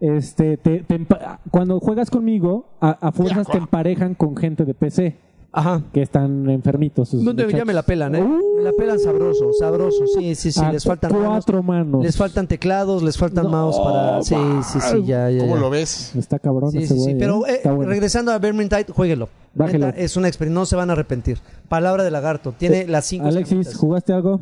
este 0.00 0.56
te, 0.56 0.80
te 0.80 1.00
empa- 1.00 1.38
cuando 1.50 1.80
juegas 1.80 2.10
conmigo, 2.10 2.66
a, 2.80 2.90
a 2.90 3.12
fuerzas 3.12 3.46
te 3.48 3.58
emparejan 3.58 4.14
con 4.14 4.36
gente 4.36 4.64
de 4.64 4.74
PC 4.74 5.16
Ajá. 5.52 5.82
que 5.92 6.02
están 6.02 6.50
enfermitos. 6.50 7.08
sus 7.08 7.22
No 7.22 7.32
ya 7.32 7.64
me 7.64 7.72
la 7.72 7.82
pelan, 7.82 8.14
¿eh? 8.14 8.22
Me 8.56 8.62
la 8.62 8.72
pelan 8.72 8.98
sabroso, 8.98 9.52
sabroso. 9.58 10.04
Sí, 10.06 10.34
sí, 10.34 10.52
sí. 10.52 10.60
A 10.62 10.70
les 10.72 10.84
faltan 10.84 11.12
cuatro 11.12 11.62
manos. 11.62 12.04
Les 12.04 12.16
faltan 12.16 12.46
teclados, 12.46 13.02
les 13.02 13.16
faltan 13.16 13.50
mouse 13.50 13.78
para. 13.78 14.22
Sí, 14.22 14.34
sí, 14.70 14.78
sí, 14.80 15.04
ya, 15.06 15.30
ya. 15.30 15.38
¿Cómo 15.40 15.54
ya. 15.54 15.60
lo 15.62 15.70
ves? 15.70 16.14
Está 16.14 16.38
cabrón 16.38 16.72
Sí, 16.72 16.78
ese 16.78 16.88
sí, 16.88 16.94
sí. 16.94 17.00
güey. 17.00 17.14
¿eh? 17.14 17.16
Pero 17.18 17.46
eh, 17.46 17.52
Está 17.54 17.72
bueno. 17.72 17.90
regresando 17.90 18.32
a 18.32 18.38
Vermintide, 18.38 18.86
jueguelo. 18.90 19.28
Bájelo. 19.54 19.88
Es 19.96 20.16
una 20.18 20.28
experiencia, 20.28 20.60
no 20.60 20.66
se 20.66 20.76
van 20.76 20.90
a 20.90 20.92
arrepentir. 20.92 21.38
Palabra 21.68 22.04
de 22.04 22.10
lagarto. 22.10 22.52
Tiene 22.58 22.80
Eh, 22.82 22.86
las 22.88 23.06
cinco. 23.06 23.26
Alexis, 23.26 23.52
escamitas. 23.60 23.76
¿jugaste 23.76 24.12
algo? 24.12 24.40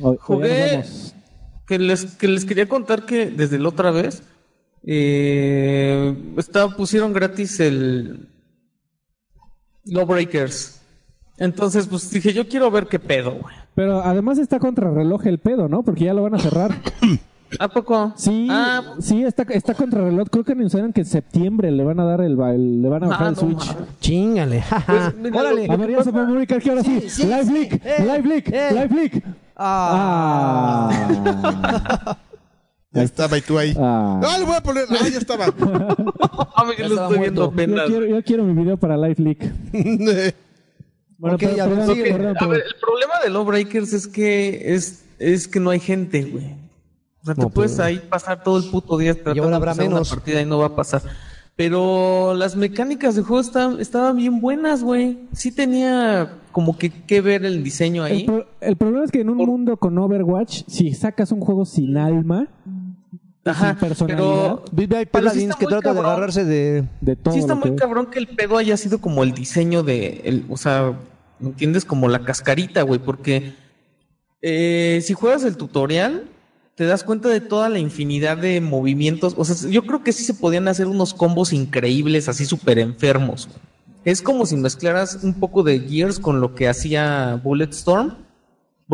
O- 0.00 0.16
Jugué 0.18 0.82
que 1.66 1.78
les, 1.78 2.04
que 2.16 2.28
les 2.28 2.44
quería 2.46 2.68
contar 2.68 3.04
que 3.06 3.26
desde 3.26 3.58
la 3.58 3.68
otra 3.68 3.90
vez 3.90 4.22
eh, 4.86 6.16
estaba, 6.36 6.74
pusieron 6.76 7.12
gratis 7.12 7.60
el 7.60 8.28
Lawbreakers. 9.86 10.80
Entonces, 11.38 11.86
pues 11.88 12.10
dije, 12.10 12.32
yo 12.32 12.48
quiero 12.48 12.70
ver 12.70 12.86
qué 12.86 12.98
pedo, 12.98 13.32
güey. 13.32 13.54
Pero 13.74 14.00
además 14.02 14.38
está 14.38 14.58
contra 14.60 14.90
reloj 14.90 15.26
el 15.26 15.38
pedo, 15.38 15.68
¿no? 15.68 15.82
Porque 15.82 16.04
ya 16.04 16.14
lo 16.14 16.22
van 16.22 16.34
a 16.34 16.38
cerrar. 16.38 16.70
¿A 17.60 17.68
poco? 17.68 18.12
Sí, 18.16 18.48
Ah, 18.50 18.82
sí, 19.00 19.22
está, 19.22 19.42
está 19.44 19.74
contra 19.74 20.00
reloj. 20.02 20.28
Creo 20.30 20.42
que 20.44 20.52
anunciaron 20.52 20.92
que 20.92 21.02
en 21.02 21.06
septiembre 21.06 21.70
le 21.70 21.84
van 21.84 22.00
a 22.00 22.04
dar 22.04 22.20
el, 22.20 22.38
el- 22.40 22.82
le 22.82 22.88
van 22.88 23.04
a 23.04 23.08
bajar 23.08 23.26
Ah, 23.26 23.30
el 23.30 23.34
no 23.34 23.40
Switch. 23.40 23.76
Chingale. 24.00 24.62
jaja. 24.62 25.12
Pues, 25.12 25.16
mira, 25.16 25.40
Órale. 25.40 25.66
A 25.70 25.76
ver, 25.76 25.90
ya 25.90 26.02
se 26.02 26.12
que 26.46 26.70
ahora 26.70 26.82
sí. 26.82 27.00
Sí, 27.02 27.10
sí, 27.10 27.22
live 27.24 27.44
sí. 27.44 27.52
leak, 27.52 27.80
Eh, 27.84 27.96
live 28.00 28.22
leak, 28.28 28.48
eh. 28.52 28.68
live 28.72 28.88
leak. 28.94 29.24
Ah. 29.56 30.90
Ah. 31.44 32.16
Ya 32.94 33.02
estaba 33.02 33.36
y 33.38 33.40
tú 33.40 33.58
ahí. 33.58 33.74
Ah. 33.78 34.20
No, 34.22 34.38
le 34.38 34.44
voy 34.44 34.54
a 34.54 34.62
poner. 34.62 34.84
Ah, 34.90 35.08
ya 35.10 35.18
estaba. 35.18 35.46
Ah, 36.56 36.64
yo 36.78 36.84
lo 36.84 36.90
estaba 36.90 37.08
estoy 37.08 37.18
viendo. 37.20 37.42
Yo 37.42 37.48
apenas. 37.50 37.86
quiero, 37.88 38.06
yo 38.06 38.22
quiero 38.22 38.44
mi 38.44 38.54
video 38.54 38.76
para 38.76 38.96
live 38.96 39.16
leak. 39.18 39.38
Bueno, 41.16 41.36
Ok, 41.36 41.42
pero- 41.42 41.56
perdón, 41.56 41.98
perdón, 42.02 42.36
A 42.40 42.46
ver, 42.48 42.62
el 42.66 42.74
problema 42.80 43.14
de 43.22 43.30
Lawbreakers 43.30 43.92
es 43.92 44.06
que 44.08 44.74
es, 44.74 45.04
es 45.18 45.46
que 45.48 45.60
no 45.60 45.70
hay 45.70 45.80
gente, 45.80 46.22
güey. 46.24 46.44
O 47.22 47.24
sea, 47.26 47.34
te 47.34 47.40
No, 47.42 47.50
puedes 47.50 47.72
pero- 47.72 47.84
ahí 47.84 47.98
pasar 48.08 48.42
todo 48.42 48.58
el 48.58 48.64
puto 48.70 48.98
día 48.98 49.14
tratando 49.14 49.42
ahora 49.44 49.50
de 49.50 49.56
habrá 49.56 49.74
menos. 49.74 50.10
una 50.10 50.16
partida 50.16 50.40
y 50.42 50.46
no 50.46 50.58
va 50.58 50.66
a 50.66 50.76
pasar. 50.76 51.02
Pero 51.56 52.34
las 52.34 52.56
mecánicas 52.56 53.14
de 53.14 53.22
juego 53.22 53.40
estaban, 53.40 53.80
estaban 53.80 54.16
bien 54.16 54.40
buenas, 54.40 54.82
güey. 54.82 55.20
Sí 55.32 55.52
tenía 55.52 56.32
como 56.50 56.76
que 56.76 56.90
que 56.90 57.20
ver 57.20 57.44
el 57.44 57.62
diseño 57.62 58.04
El, 58.06 58.12
ahí. 58.12 58.24
pro- 58.24 58.46
el 58.60 58.76
problema 58.76 59.04
es 59.04 59.12
que 59.12 59.20
en 59.20 59.30
un 59.30 59.38
Por- 59.38 59.46
mundo 59.46 59.76
con 59.76 59.96
Overwatch, 59.96 60.62
si 60.66 60.92
sacas 60.94 61.30
un 61.30 61.40
juego 61.40 61.64
sin 61.64 61.96
alma, 61.96 62.48
Ajá, 63.44 63.76
pero 64.06 64.64
Vive 64.72 64.96
hay 64.96 65.06
sí 65.32 65.42
está 65.44 65.56
que 65.58 65.66
muy 65.66 65.70
tratan 65.72 65.94
de 65.94 66.00
agarrarse 66.00 66.44
de. 66.44 66.84
de 67.00 67.16
todo 67.16 67.34
sí 67.34 67.40
está 67.40 67.54
muy 67.54 67.70
que- 67.70 67.76
cabrón 67.76 68.06
que 68.06 68.18
el 68.18 68.28
pedo 68.28 68.56
haya 68.56 68.76
sido 68.76 68.98
como 69.00 69.22
el 69.22 69.32
diseño 69.32 69.82
de, 69.82 70.22
el, 70.24 70.44
o 70.48 70.56
sea, 70.56 70.92
¿me 71.38 71.48
entiendes? 71.50 71.84
Como 71.84 72.08
la 72.08 72.20
cascarita, 72.20 72.82
güey, 72.82 73.00
porque 73.00 73.54
eh, 74.42 75.00
si 75.02 75.14
juegas 75.14 75.44
el 75.44 75.56
tutorial, 75.56 76.24
te 76.74 76.84
das 76.86 77.04
cuenta 77.04 77.28
de 77.28 77.40
toda 77.40 77.68
la 77.68 77.78
infinidad 77.78 78.36
de 78.36 78.60
movimientos. 78.60 79.34
O 79.36 79.44
sea, 79.44 79.70
yo 79.70 79.82
creo 79.86 80.02
que 80.02 80.12
sí 80.12 80.24
se 80.24 80.34
podían 80.34 80.66
hacer 80.68 80.86
unos 80.86 81.14
combos 81.14 81.52
increíbles, 81.52 82.28
así 82.28 82.46
súper 82.46 82.78
enfermos. 82.78 83.46
güey. 83.46 83.58
Es 84.04 84.20
como 84.20 84.44
si 84.44 84.56
mezclaras 84.56 85.20
un 85.22 85.34
poco 85.34 85.62
de 85.62 85.80
Gears 85.80 86.18
con 86.18 86.40
lo 86.40 86.54
que 86.54 86.68
hacía 86.68 87.40
Bulletstorm. 87.42 88.14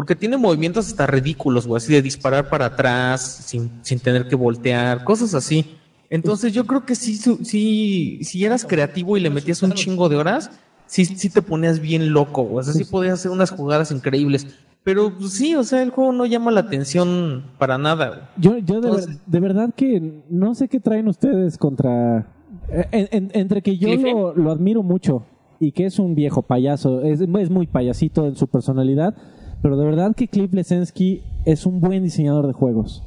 Porque 0.00 0.16
tiene 0.16 0.38
movimientos 0.38 0.86
hasta 0.86 1.06
ridículos, 1.06 1.66
güey, 1.66 1.76
así 1.76 1.92
de 1.92 2.00
disparar 2.00 2.48
para 2.48 2.64
atrás 2.64 3.20
sin, 3.44 3.70
sin 3.82 3.98
tener 4.00 4.28
que 4.28 4.34
voltear, 4.34 5.04
cosas 5.04 5.34
así. 5.34 5.76
Entonces 6.08 6.54
yo 6.54 6.64
creo 6.66 6.86
que 6.86 6.94
sí, 6.94 7.16
sí, 7.16 8.18
si 8.22 8.42
eras 8.42 8.64
creativo 8.64 9.18
y 9.18 9.20
le 9.20 9.28
metías 9.28 9.62
un 9.62 9.72
chingo 9.72 10.08
de 10.08 10.16
horas, 10.16 10.52
sí, 10.86 11.04
sí 11.04 11.28
te 11.28 11.42
ponías 11.42 11.80
bien 11.80 12.14
loco, 12.14 12.44
güey. 12.44 12.60
o 12.60 12.62
sea, 12.62 12.72
sí 12.72 12.84
podías 12.90 13.12
hacer 13.20 13.30
unas 13.30 13.50
jugadas 13.50 13.90
increíbles. 13.92 14.46
Pero 14.84 15.14
pues, 15.18 15.34
sí, 15.34 15.54
o 15.54 15.64
sea, 15.64 15.82
el 15.82 15.90
juego 15.90 16.12
no 16.12 16.24
llama 16.24 16.50
la 16.50 16.60
atención 16.60 17.44
para 17.58 17.76
nada, 17.76 18.08
güey. 18.08 18.20
Yo, 18.38 18.56
yo 18.56 18.80
de, 18.80 18.88
ver- 18.90 19.00
Entonces- 19.00 19.20
de 19.26 19.40
verdad 19.40 19.70
que 19.76 20.22
no 20.30 20.54
sé 20.54 20.68
qué 20.68 20.80
traen 20.80 21.08
ustedes 21.08 21.58
contra... 21.58 22.26
eh, 22.70 22.86
en- 22.90 23.08
en- 23.12 23.30
entre 23.34 23.60
que 23.60 23.76
yo 23.76 23.94
lo, 23.96 24.34
lo 24.34 24.50
admiro 24.50 24.82
mucho 24.82 25.26
y 25.60 25.72
que 25.72 25.84
es 25.84 25.98
un 25.98 26.14
viejo 26.14 26.40
payaso, 26.40 27.02
es, 27.02 27.20
es 27.20 27.50
muy 27.50 27.66
payasito 27.66 28.26
en 28.26 28.34
su 28.34 28.46
personalidad, 28.46 29.14
pero 29.62 29.76
de 29.76 29.84
verdad 29.84 30.14
que 30.14 30.28
Cliff 30.28 30.52
Lesensky 30.52 31.22
es 31.44 31.66
un 31.66 31.80
buen 31.80 32.02
diseñador 32.02 32.46
de 32.46 32.52
juegos. 32.52 33.02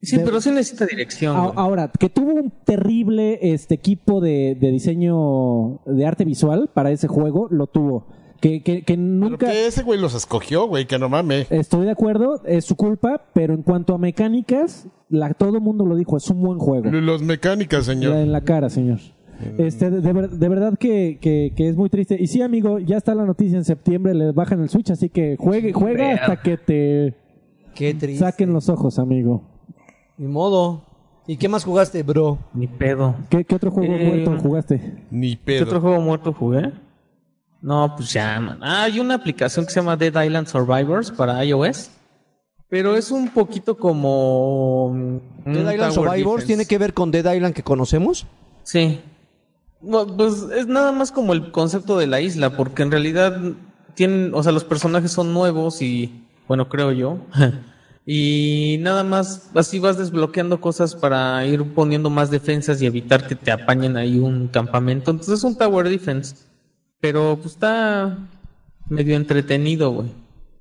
Sí, 0.00 0.16
De- 0.16 0.24
pero 0.24 0.40
sí 0.40 0.50
necesita 0.50 0.86
dirección. 0.86 1.36
A- 1.36 1.40
güey. 1.40 1.52
Ahora, 1.56 1.90
que 1.98 2.08
tuvo 2.08 2.32
un 2.32 2.52
terrible 2.64 3.38
este 3.42 3.74
equipo 3.74 4.20
de, 4.20 4.56
de 4.60 4.70
diseño 4.70 5.80
de 5.86 6.06
arte 6.06 6.24
visual 6.24 6.70
para 6.72 6.90
ese 6.92 7.08
juego, 7.08 7.48
lo 7.50 7.66
tuvo. 7.66 8.06
Que, 8.40 8.62
que, 8.62 8.82
que 8.84 8.94
Pero 8.94 9.02
nunca... 9.02 9.46
que 9.50 9.66
ese 9.66 9.82
güey 9.82 9.98
los 10.00 10.14
escogió, 10.14 10.68
güey, 10.68 10.86
que 10.86 10.96
no 11.00 11.08
mames. 11.08 11.50
Estoy 11.50 11.86
de 11.86 11.90
acuerdo, 11.90 12.40
es 12.44 12.64
su 12.64 12.76
culpa, 12.76 13.24
pero 13.34 13.52
en 13.54 13.62
cuanto 13.64 13.94
a 13.94 13.98
mecánicas, 13.98 14.86
la, 15.08 15.34
todo 15.34 15.56
el 15.56 15.60
mundo 15.60 15.84
lo 15.84 15.96
dijo, 15.96 16.16
es 16.16 16.30
un 16.30 16.42
buen 16.42 16.58
juego. 16.60 16.88
Los 16.88 17.20
mecánicas, 17.22 17.88
La- 17.88 17.94
señor. 17.94 18.16
en 18.16 18.30
la 18.30 18.42
cara, 18.42 18.70
señor. 18.70 19.00
Este, 19.58 19.90
de, 19.90 20.00
de 20.00 20.12
ver- 20.12 20.30
de 20.30 20.48
verdad 20.48 20.76
que, 20.78 21.18
que- 21.20 21.52
que 21.56 21.68
es 21.68 21.76
muy 21.76 21.88
triste. 21.88 22.16
Y 22.20 22.26
sí, 22.26 22.42
amigo, 22.42 22.78
ya 22.78 22.96
está 22.96 23.14
la 23.14 23.24
noticia 23.24 23.56
en 23.58 23.64
septiembre, 23.64 24.14
le 24.14 24.32
bajan 24.32 24.60
el 24.60 24.68
Switch, 24.68 24.90
así 24.90 25.08
que 25.08 25.36
juegue, 25.38 25.72
juega 25.72 26.12
hasta 26.14 26.42
que 26.42 26.56
te 26.56 27.14
Qué 27.74 27.94
triste. 27.94 28.24
saquen 28.24 28.52
los 28.52 28.68
ojos, 28.68 28.98
amigo. 28.98 29.42
Ni 30.16 30.26
modo. 30.26 30.82
¿Y 31.26 31.36
qué 31.36 31.48
más 31.48 31.64
jugaste, 31.64 32.02
bro? 32.02 32.38
Ni 32.54 32.66
pedo. 32.66 33.14
¿Qué, 33.28 33.44
qué 33.44 33.54
otro 33.54 33.70
juego 33.70 33.92
Eh, 33.94 34.06
muerto 34.24 34.42
jugaste? 34.42 35.04
Ni 35.10 35.36
¿Qué 35.36 35.62
otro 35.62 35.72
pedo. 35.78 35.80
juego 35.82 36.00
muerto 36.00 36.32
jugué? 36.32 36.72
No, 37.60 37.94
pues 37.96 38.12
ya, 38.12 38.40
man. 38.40 38.58
Ah, 38.62 38.84
hay 38.84 38.98
una 38.98 39.14
aplicación 39.14 39.66
que 39.66 39.72
se 39.72 39.80
llama 39.80 39.96
Dead 39.96 40.24
Island 40.24 40.46
Survivors 40.46 41.10
para 41.10 41.44
iOS. 41.44 41.90
Pero 42.70 42.96
es 42.96 43.10
un 43.10 43.28
poquito 43.28 43.76
como. 43.76 44.90
mm, 44.94 45.18
Dead 45.52 45.72
Island 45.74 45.78
Tower 45.78 45.92
Survivors 46.10 46.24
Defense. 46.42 46.46
tiene 46.46 46.64
que 46.66 46.78
ver 46.78 46.94
con 46.94 47.10
Dead 47.10 47.32
Island 47.34 47.54
que 47.54 47.62
conocemos. 47.62 48.26
Sí. 48.62 49.00
Pues 49.80 50.46
es 50.56 50.66
nada 50.66 50.92
más 50.92 51.12
como 51.12 51.32
el 51.32 51.52
concepto 51.52 51.98
de 51.98 52.06
la 52.06 52.20
isla, 52.20 52.56
porque 52.56 52.82
en 52.82 52.90
realidad 52.90 53.40
tienen, 53.94 54.32
o 54.34 54.42
sea, 54.42 54.52
los 54.52 54.64
personajes 54.64 55.12
son 55.12 55.32
nuevos 55.32 55.82
y, 55.82 56.26
bueno, 56.48 56.68
creo 56.68 56.92
yo. 56.92 57.18
y 58.06 58.78
nada 58.80 59.04
más 59.04 59.50
así 59.54 59.78
vas 59.78 59.98
desbloqueando 59.98 60.60
cosas 60.60 60.94
para 60.94 61.44
ir 61.46 61.62
poniendo 61.74 62.10
más 62.10 62.30
defensas 62.30 62.82
y 62.82 62.86
evitar 62.86 63.26
que 63.26 63.34
te 63.34 63.50
apañen 63.50 63.96
ahí 63.96 64.18
un 64.18 64.48
campamento. 64.48 65.10
Entonces 65.10 65.38
es 65.38 65.44
un 65.44 65.56
Tower 65.56 65.88
Defense. 65.88 66.36
Pero 67.00 67.36
pues 67.36 67.54
está 67.54 68.18
medio 68.88 69.14
entretenido, 69.14 69.90
güey. 69.90 70.08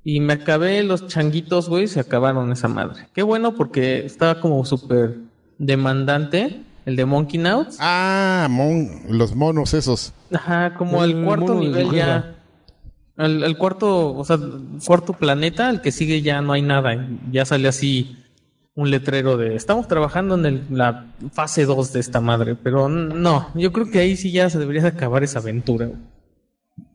Y 0.03 0.19
me 0.19 0.33
acabé 0.33 0.83
los 0.83 1.07
changuitos, 1.07 1.67
güey, 1.67 1.87
se 1.87 1.99
acabaron 1.99 2.51
esa 2.51 2.67
madre. 2.67 3.07
Qué 3.13 3.23
bueno 3.23 3.55
porque 3.55 4.05
estaba 4.05 4.39
como 4.39 4.63
súper 4.63 5.17
demandante 5.57 6.63
el 6.87 6.95
de 6.95 7.05
Monkey 7.05 7.45
Out. 7.45 7.67
Ah, 7.79 8.47
mon- 8.49 8.89
los 9.09 9.35
monos 9.35 9.73
esos. 9.75 10.13
Ajá, 10.33 10.73
como 10.73 11.03
El 11.03 11.11
el 11.19 11.25
cuarto 11.25 11.53
nivel 11.55 11.91
ya. 11.91 12.33
El, 13.17 13.43
el 13.43 13.57
cuarto, 13.57 14.15
o 14.15 14.23
sea, 14.25 14.37
cuarto 14.85 15.13
planeta, 15.13 15.69
el 15.69 15.81
que 15.81 15.91
sigue 15.91 16.21
ya 16.21 16.41
no 16.41 16.53
hay 16.53 16.61
nada. 16.61 17.07
Ya 17.31 17.45
sale 17.45 17.67
así 17.67 18.15
un 18.75 18.89
letrero 18.91 19.37
de 19.37 19.55
estamos 19.55 19.87
trabajando 19.87 20.35
en 20.35 20.45
el- 20.45 20.63
la 20.69 21.07
fase 21.33 21.65
2 21.65 21.91
de 21.93 21.99
esta 21.99 22.21
madre. 22.21 22.55
Pero 22.55 22.87
no, 22.89 23.47
yo 23.55 23.71
creo 23.73 23.89
que 23.91 23.99
ahí 23.99 24.15
sí 24.15 24.31
ya 24.31 24.49
se 24.49 24.57
debería 24.59 24.81
de 24.83 24.87
acabar 24.89 25.23
esa 25.23 25.39
aventura. 25.39 25.89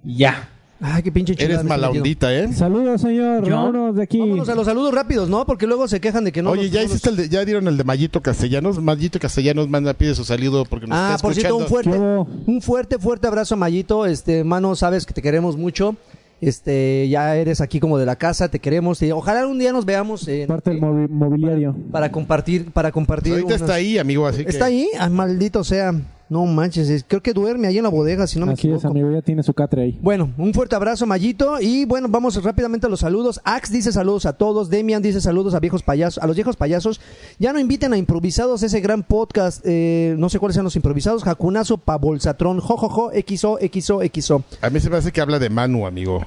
Ya. 0.04 0.48
Ay, 0.84 1.02
qué 1.04 1.12
pinche 1.12 1.34
chulada 1.36 1.54
Eres 1.54 1.64
me 1.64 1.68
he 1.68 1.68
mala 1.68 1.86
metido. 1.86 2.02
ondita, 2.02 2.34
¿eh? 2.34 2.52
Saludos, 2.52 3.00
señor. 3.00 3.44
¿Yo? 3.46 3.54
Vámonos 3.54 3.94
de 3.96 4.02
aquí. 4.02 4.18
Vámonos 4.18 4.48
a 4.48 4.54
los 4.56 4.66
saludos 4.66 4.92
rápidos, 4.92 5.28
¿no? 5.28 5.46
Porque 5.46 5.66
luego 5.68 5.86
se 5.86 6.00
quejan 6.00 6.24
de 6.24 6.32
que 6.32 6.42
no. 6.42 6.50
Oye, 6.50 6.70
ya 6.70 6.82
hiciste 6.82 7.10
los- 7.10 7.18
el 7.20 7.28
de- 7.28 7.34
ya 7.34 7.44
dieron 7.44 7.68
el 7.68 7.76
de 7.76 7.84
Mayito 7.84 8.20
Castellanos. 8.20 8.82
Mayito 8.82 9.18
Castellanos 9.20 9.68
manda 9.68 9.94
pide 9.94 10.14
su 10.16 10.24
saludo 10.24 10.64
porque 10.64 10.86
nos 10.88 10.98
Ah, 10.98 11.12
está 11.14 11.22
por 11.22 11.34
cierto, 11.34 11.60
escuchando. 11.62 11.98
un 12.00 12.26
fuerte, 12.26 12.50
un 12.50 12.62
fuerte, 12.62 12.98
fuerte 12.98 13.26
abrazo 13.28 13.54
a 13.54 13.58
Mayito. 13.58 14.06
Este, 14.06 14.42
mano, 14.44 14.74
sabes 14.74 15.06
que 15.06 15.14
te 15.14 15.22
queremos 15.22 15.56
mucho. 15.56 15.94
Este, 16.40 17.08
ya 17.08 17.36
eres 17.36 17.60
aquí 17.60 17.78
como 17.78 17.98
de 17.98 18.04
la 18.06 18.16
casa, 18.16 18.48
te 18.48 18.58
queremos. 18.58 19.00
Y 19.02 19.12
ojalá 19.12 19.42
algún 19.42 19.60
día 19.60 19.72
nos 19.72 19.84
veamos 19.84 20.26
en- 20.26 20.48
Parte 20.48 20.70
del 20.70 20.80
movi- 20.80 21.08
mobiliario. 21.08 21.76
para 21.92 22.10
compartir, 22.10 22.72
para 22.72 22.90
compartir. 22.90 23.34
Ahorita 23.34 23.46
unas- 23.46 23.60
está 23.60 23.74
ahí, 23.74 23.96
amigo, 23.98 24.26
así 24.26 24.42
que 24.44 24.50
Está 24.50 24.64
ahí, 24.64 24.88
ah, 24.98 25.08
maldito 25.08 25.62
sea. 25.62 25.94
No 26.28 26.46
manches, 26.46 26.88
es- 26.88 27.04
creo 27.06 27.22
que 27.22 27.32
duerme 27.34 27.66
ahí 27.66 27.76
en 27.76 27.82
la 27.84 27.90
bodega, 27.90 28.26
si 28.26 28.38
no 28.38 28.46
me 28.46 28.52
Así 28.54 28.68
es, 28.68 28.74
equivoco. 28.76 28.88
amigo, 28.88 29.10
ya 29.12 29.20
tiene 29.20 29.42
su 29.42 29.52
catre 29.52 29.82
ahí. 29.82 29.98
Bueno, 30.00 30.30
un 30.38 30.54
fuerte 30.54 30.74
abrazo, 30.74 31.04
Mayito. 31.06 31.60
Y 31.60 31.84
bueno, 31.84 32.08
vamos 32.08 32.42
rápidamente 32.42 32.86
a 32.86 32.90
los 32.90 33.00
saludos. 33.00 33.40
Ax 33.44 33.70
dice 33.70 33.92
saludos 33.92 34.24
a 34.24 34.32
todos. 34.32 34.70
Demian 34.70 35.02
dice 35.02 35.20
saludos 35.20 35.54
a 35.54 35.60
viejos 35.60 35.82
payasos, 35.82 36.22
a 36.22 36.26
los 36.26 36.34
viejos 36.36 36.56
payasos. 36.56 37.00
Ya 37.38 37.52
no 37.52 37.58
inviten 37.58 37.92
a 37.92 37.98
improvisados 37.98 38.62
ese 38.62 38.80
gran 38.80 39.02
podcast. 39.02 39.60
eh, 39.64 40.14
no 40.16 40.28
sé 40.30 40.38
cuáles 40.38 40.54
sean 40.54 40.64
los 40.64 40.76
improvisados. 40.76 41.22
Jacunazo, 41.22 41.76
Pabolsatrón, 41.78 42.60
jojojo, 42.60 43.10
XO, 43.12 43.58
XO, 43.60 44.00
XO. 44.02 44.42
a 44.62 44.70
mí 44.70 44.80
se 44.80 44.88
me 44.88 44.96
hace 44.96 45.12
que 45.12 45.20
habla 45.20 45.38
de 45.38 45.50
Manu, 45.50 45.86
amigo. 45.86 46.24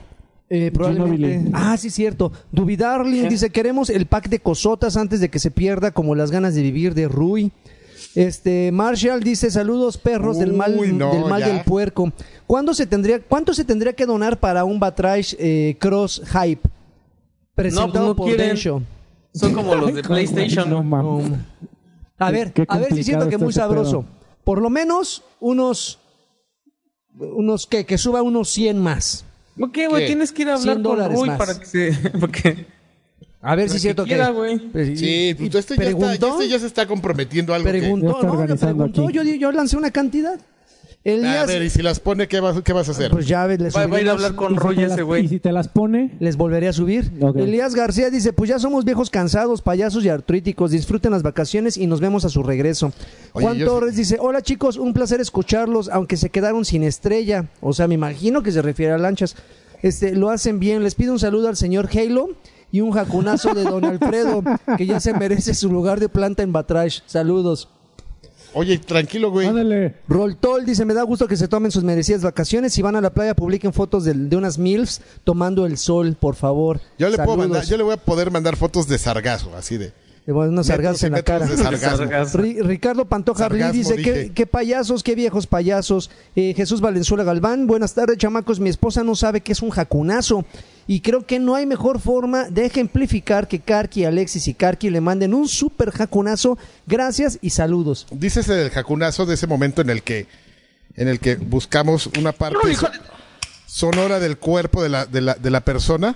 Eh, 0.48 0.70
probablemente. 0.72 1.50
Ah, 1.54 1.76
sí, 1.78 1.90
cierto. 1.90 2.32
Dubidarling 2.52 3.28
dice: 3.30 3.50
Queremos 3.50 3.90
el 3.90 4.06
pack 4.06 4.30
de 4.30 4.38
cosotas 4.40 4.96
antes 4.98 5.20
de 5.20 5.30
que 5.30 5.40
se 5.40 5.50
pierda, 5.50 5.90
como 5.92 6.14
las 6.14 6.30
ganas 6.30 6.54
de 6.54 6.62
vivir 6.62 6.94
de 6.94 7.08
Rui. 7.08 7.52
Este, 8.16 8.72
Marshall 8.72 9.22
dice: 9.22 9.52
Saludos, 9.52 9.98
perros 9.98 10.40
del 10.40 10.54
mal, 10.54 10.76
no, 10.98 11.12
del, 11.12 11.26
mal 11.26 11.42
ya. 11.42 11.50
del 11.50 11.64
puerco. 11.64 12.12
¿Cuándo 12.48 12.74
se 12.74 12.88
tendría, 12.88 13.20
¿Cuánto 13.22 13.54
se 13.54 13.66
tendría 13.66 13.94
que 13.94 14.06
donar 14.06 14.40
para 14.40 14.64
un 14.64 14.80
Batrash 14.80 15.36
eh, 15.38 15.76
Cross 15.80 16.22
Hype? 16.32 16.62
Presentado 17.54 17.88
No, 17.88 17.94
pues 17.94 18.08
no 18.08 18.16
por 18.16 18.28
quieren. 18.28 18.48
Densho. 18.48 18.82
Son 19.34 19.54
como 19.54 19.76
los 19.76 19.94
de 19.94 20.02
PlayStation. 20.08 20.70
No 20.70 21.22
a 22.18 22.32
ver, 22.32 22.54
Qué 22.54 22.66
a 22.68 22.78
ver 22.78 22.94
si 22.94 23.04
siento 23.04 23.28
que 23.28 23.36
está 23.36 23.44
muy 23.44 23.54
sabroso. 23.54 24.02
pedo. 24.04 24.12
Por 24.44 24.62
lo 24.62 24.70
menos 24.70 25.24
unos. 25.40 26.00
Unos 27.18 27.66
que, 27.66 27.86
que 27.86 27.98
suba 27.98 28.22
unos 28.22 28.50
100 28.50 28.78
más. 28.78 29.24
¿Por 29.58 29.72
qué, 29.72 29.88
güey? 29.88 30.06
Tienes 30.06 30.32
que 30.32 30.42
ir 30.42 30.50
a 30.50 30.58
100 30.58 30.70
hablar 30.86 31.10
con 31.10 31.16
Rui 31.16 31.28
más. 31.30 31.38
para 31.38 31.58
que 31.58 31.66
se... 31.66 31.94
Porque... 32.20 32.66
A 33.46 33.56
ver 33.56 33.70
si 33.70 33.76
es 33.78 33.82
cierto 33.84 34.04
que 34.04 34.10
que. 34.10 34.16
quiera, 34.16 34.30
güey. 34.32 34.58
Pues, 34.58 35.00
Sí, 35.00 35.30
y- 35.30 35.34
pues 35.36 35.54
este 35.56 35.76
ya, 35.78 35.90
está, 35.90 36.14
este 36.14 36.48
ya 36.50 36.60
se 36.60 36.66
está 36.68 36.88
comprometiendo 36.88 37.54
a 37.54 37.58
algo 37.58 37.72
que- 37.72 37.80
preguntó, 37.80 38.08
Ya 38.08 38.54
está 38.54 38.74
no, 38.74 38.88
yo 38.88 38.96
preguntó, 39.04 39.12
yo, 39.40 39.52
lancé 39.52 39.78
una 39.78 39.92
cantidad. 39.92 40.34
A 40.36 41.08
Elías, 41.08 41.46
ver, 41.46 41.62
y 41.62 41.70
si 41.70 41.84
las 41.84 42.00
pone, 42.00 42.28
¿qué 42.28 42.40
vas, 42.40 42.60
qué 42.64 42.74
vas 42.74 42.88
a 42.88 42.92
hacer? 42.92 43.12
pues 43.12 43.28
ya 43.28 43.46
ves, 43.46 43.60
les 43.62 43.76
Va, 43.76 43.86
va 43.86 43.98
a 43.98 44.02
ir 44.02 44.10
a 44.10 44.14
hablar 44.14 44.34
con 44.34 44.54
¿Y 44.54 44.56
si 44.56 44.60
Roy 44.60 44.76
te 44.78 44.82
ese 44.86 44.90
las- 44.98 45.02
güey. 45.06 45.26
Y 45.26 45.28
si 45.28 45.40
te 45.40 45.52
las 45.52 45.68
pone, 45.68 46.16
les 46.20 46.36
volveré 46.36 46.68
a 46.68 46.74
subir. 46.74 47.12
Elías 47.36 47.76
García 47.76 48.10
dice, 48.10 48.34
pues 48.34 48.50
ya 48.50 48.58
somos 48.58 48.86
viejos 48.86 49.12
cansados, 49.12 49.62
payasos 49.62 50.04
y 50.04 50.10
artríticos, 50.10 50.72
disfruten 50.72 51.12
las 51.12 51.22
vacaciones 51.22 51.78
y 51.78 51.86
nos 51.86 52.00
vemos 52.00 52.26
a 52.26 52.30
su 52.30 52.42
regreso. 52.42 52.92
Oye, 53.34 53.46
Juan 53.46 53.60
Torres 53.60 53.96
dice, 53.96 54.18
hola 54.20 54.42
chicos, 54.42 54.78
un 54.78 54.94
placer 54.94 55.22
escucharlos, 55.22 55.90
aunque 55.90 56.18
se 56.18 56.32
quedaron 56.32 56.66
sin 56.66 56.82
estrella. 56.82 57.46
O 57.62 57.74
sea, 57.74 57.88
me 57.88 57.94
imagino 57.94 58.42
que 58.42 58.52
se 58.52 58.64
refiere 58.64 58.94
a 58.94 58.98
lanchas. 58.98 59.36
Este, 59.84 60.16
lo 60.16 60.32
hacen 60.32 60.60
bien. 60.60 60.82
Les 60.84 60.96
pido 60.96 61.14
un 61.14 61.20
saludo 61.20 61.50
al 61.50 61.56
señor 61.56 61.88
Halo 61.96 62.30
y 62.72 62.82
un 62.82 62.92
jacunazo 62.92 63.54
de 63.54 63.64
Don 63.64 63.86
Alfredo, 63.86 64.44
que 64.78 64.86
ya 64.86 65.00
se 65.00 65.14
merece 65.14 65.54
su 65.54 65.72
lugar 65.72 66.00
de 66.00 66.10
planta 66.10 66.44
en 66.44 66.52
Batrash. 66.52 67.00
Saludos. 67.06 67.70
Oye, 68.58 68.78
tranquilo, 68.78 69.32
güey. 69.32 69.48
ándale. 69.48 69.96
Roltol 70.08 70.66
dice, 70.66 70.86
me 70.86 70.94
da 70.94 71.04
gusto 71.04 71.28
que 71.28 71.36
se 71.36 71.50
tomen 71.50 71.72
sus 71.72 71.84
merecidas 71.84 72.22
vacaciones. 72.24 72.72
Si 72.74 72.82
van 72.82 72.96
a 72.96 73.02
la 73.02 73.14
playa, 73.14 73.36
publiquen 73.36 73.74
fotos 73.74 74.06
de, 74.06 74.14
de 74.14 74.36
unas 74.38 74.58
MILFs 74.58 75.02
tomando 75.26 75.66
el 75.66 75.78
sol, 75.78 76.16
por 76.18 76.36
favor. 76.36 76.80
Yo 76.98 77.10
le, 77.10 77.18
puedo 77.18 77.32
Saludos. 77.32 77.50
mandar, 77.50 77.66
yo 77.66 77.76
le 77.76 77.84
voy 77.84 77.94
a 77.94 77.98
poder 77.98 78.32
mandar 78.32 78.56
fotos 78.56 78.88
de 78.88 78.98
sargazo, 78.98 79.54
así 79.58 79.78
de. 79.78 79.92
Dar 80.28 80.36
unos 80.50 80.66
sargazos 80.68 81.04
en 81.04 81.12
la 81.14 81.22
cara. 81.24 81.46
Ri- 81.48 82.62
Ricardo 82.64 83.06
Pantoja 83.06 83.40
Sargasmo, 83.44 83.74
dice, 83.74 83.96
¿qué, 83.98 84.32
qué 84.34 84.48
payasos, 84.48 85.04
qué 85.04 85.14
viejos 85.14 85.46
payasos. 85.46 86.10
Eh, 86.36 86.54
Jesús 86.56 86.82
Valenzuela 86.82 87.24
Galván, 87.24 87.68
buenas 87.68 87.94
tardes, 87.94 88.18
chamacos. 88.18 88.60
Mi 88.60 88.70
esposa 88.70 89.04
no 89.04 89.16
sabe 89.16 89.42
qué 89.42 89.52
es 89.52 89.62
un 89.62 89.70
jacunazo. 89.70 90.44
Y 90.88 91.02
creo 91.02 91.26
que 91.26 91.40
no 91.40 91.54
hay 91.56 91.66
mejor 91.66 92.00
forma 92.00 92.50
de 92.50 92.66
ejemplificar 92.66 93.48
que 93.48 93.60
Karki, 93.60 94.06
Alexis 94.06 94.48
y 94.48 94.54
Karki 94.56 94.90
le 94.90 95.02
manden 95.02 95.34
un 95.34 95.48
super 95.48 95.92
jacunazo. 95.92 96.58
Gracias 96.88 97.38
y 97.42 97.52
saludos. 97.52 98.08
Dícese 98.12 98.54
del 98.54 98.70
jacunazo 98.72 99.26
de 99.28 99.36
ese 99.36 99.46
momento 99.48 99.82
en 99.82 99.90
el 99.92 100.02
que 100.04 100.28
en 100.96 101.08
el 101.08 101.20
que 101.20 101.36
buscamos 101.36 102.08
una 102.18 102.32
parte 102.32 102.74
so- 102.74 102.88
sonora 103.68 104.20
del 104.20 104.38
cuerpo 104.38 104.82
de 104.82 104.90
la, 104.90 105.06
de 105.06 105.22
la, 105.22 105.34
de 105.36 105.50
la 105.50 105.62
persona, 105.62 106.16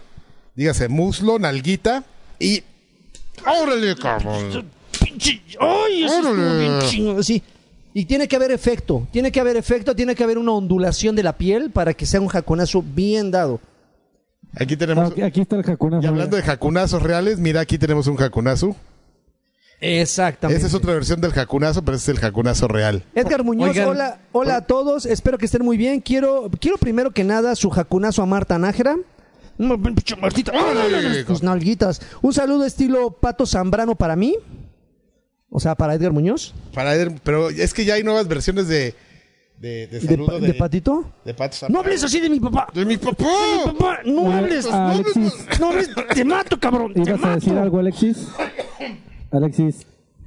dígase 0.55 0.87
muslo, 0.87 1.37
nalguita 1.39 2.03
y 2.39 2.63
órale, 3.45 3.95
cabrón. 3.95 4.69
¡Ay, 5.59 6.03
eso 6.03 6.15
estuvo 6.15 6.31
Órale. 6.33 6.59
bien 6.59 6.79
chingo! 6.81 7.23
Sí. 7.23 7.41
Y 7.93 8.05
tiene 8.05 8.27
que 8.27 8.35
haber 8.35 8.51
efecto, 8.51 9.07
tiene 9.11 9.31
que 9.31 9.39
haber 9.39 9.57
efecto, 9.57 9.95
tiene 9.95 10.13
que 10.15 10.23
haber 10.23 10.37
una 10.37 10.51
ondulación 10.51 11.15
de 11.15 11.23
la 11.23 11.33
piel 11.37 11.71
para 11.71 11.93
que 11.93 12.05
sea 12.05 12.21
un 12.21 12.27
jacunazo 12.27 12.83
bien 12.83 13.31
dado. 13.31 13.59
Aquí 14.55 14.77
tenemos 14.77 15.11
Aquí, 15.11 15.21
aquí 15.21 15.41
está 15.41 15.55
el 15.57 15.63
jacunazo. 15.63 16.03
y 16.03 16.07
hablando 16.07 16.35
de 16.37 16.43
jacunazos 16.43 17.01
reales, 17.03 17.39
mira 17.39 17.61
aquí 17.61 17.77
tenemos 17.77 18.07
un 18.07 18.15
jacunazo. 18.15 18.75
Exactamente. 19.81 20.57
Esa 20.57 20.67
es 20.67 20.73
otra 20.73 20.93
versión 20.93 21.21
del 21.21 21.31
jacunazo, 21.31 21.83
pero 21.83 21.95
ese 21.97 22.11
es 22.11 22.17
el 22.17 22.21
jacunazo 22.21 22.67
real. 22.67 23.03
Edgar 23.15 23.43
Muñoz, 23.43 23.69
Oigan, 23.69 23.87
hola, 23.87 24.19
hola 24.33 24.57
a 24.57 24.61
todos, 24.65 25.05
espero 25.05 25.37
que 25.37 25.45
estén 25.45 25.63
muy 25.63 25.77
bien. 25.77 26.01
Quiero, 26.01 26.49
quiero 26.59 26.77
primero 26.77 27.11
que 27.11 27.23
nada 27.23 27.55
su 27.55 27.69
jacunazo 27.69 28.21
a 28.21 28.25
Marta 28.25 28.57
Nájera. 28.59 28.97
No, 29.59 29.75
¡ah! 29.75 31.23
tus 31.27 31.43
nalguitas. 31.43 32.01
Un 32.21 32.33
saludo 32.33 32.65
estilo 32.65 33.11
Pato 33.11 33.45
Zambrano 33.45 33.93
para 33.95 34.15
mí. 34.15 34.35
O 35.51 35.59
sea, 35.59 35.75
para 35.75 35.93
Edgar 35.95 36.11
Muñoz. 36.11 36.53
Para 36.73 36.95
Eder- 36.95 37.19
pero 37.23 37.49
es 37.49 37.73
que 37.73 37.83
ya 37.85 37.95
hay 37.95 38.03
nuevas 38.03 38.27
versiones 38.27 38.67
de, 38.67 38.95
de, 39.57 39.87
de 39.87 39.99
¿De, 39.99 40.01
saludo 40.01 40.27
pa- 40.27 40.33
de, 40.39 40.47
de 40.47 40.53
Patito? 40.53 41.11
de 41.25 41.33
Pato 41.33 41.53
No 41.53 41.59
Zambrano. 41.59 41.79
hables 41.85 42.03
así 42.03 42.19
de 42.19 42.29
mi 42.29 42.39
papá. 42.39 42.67
¡De 42.73 42.85
mi 42.85 42.97
papá! 42.97 43.25
De 43.25 43.57
mi 43.67 43.77
papá, 43.77 43.99
no 44.05 44.31
hables. 44.31 44.65
ah, 44.71 44.91
Alexis, 44.91 45.33
No 45.59 45.69
hables. 45.69 45.89
Te 46.13 46.23
mato, 46.23 46.59
cabrón. 46.59 46.93
Te 46.93 47.01
¿ibas 47.01 47.23
a 47.23 47.35
decir 47.35 47.53
algo, 47.57 47.79
Alexis? 47.79 48.27
Alexis. 49.31 49.85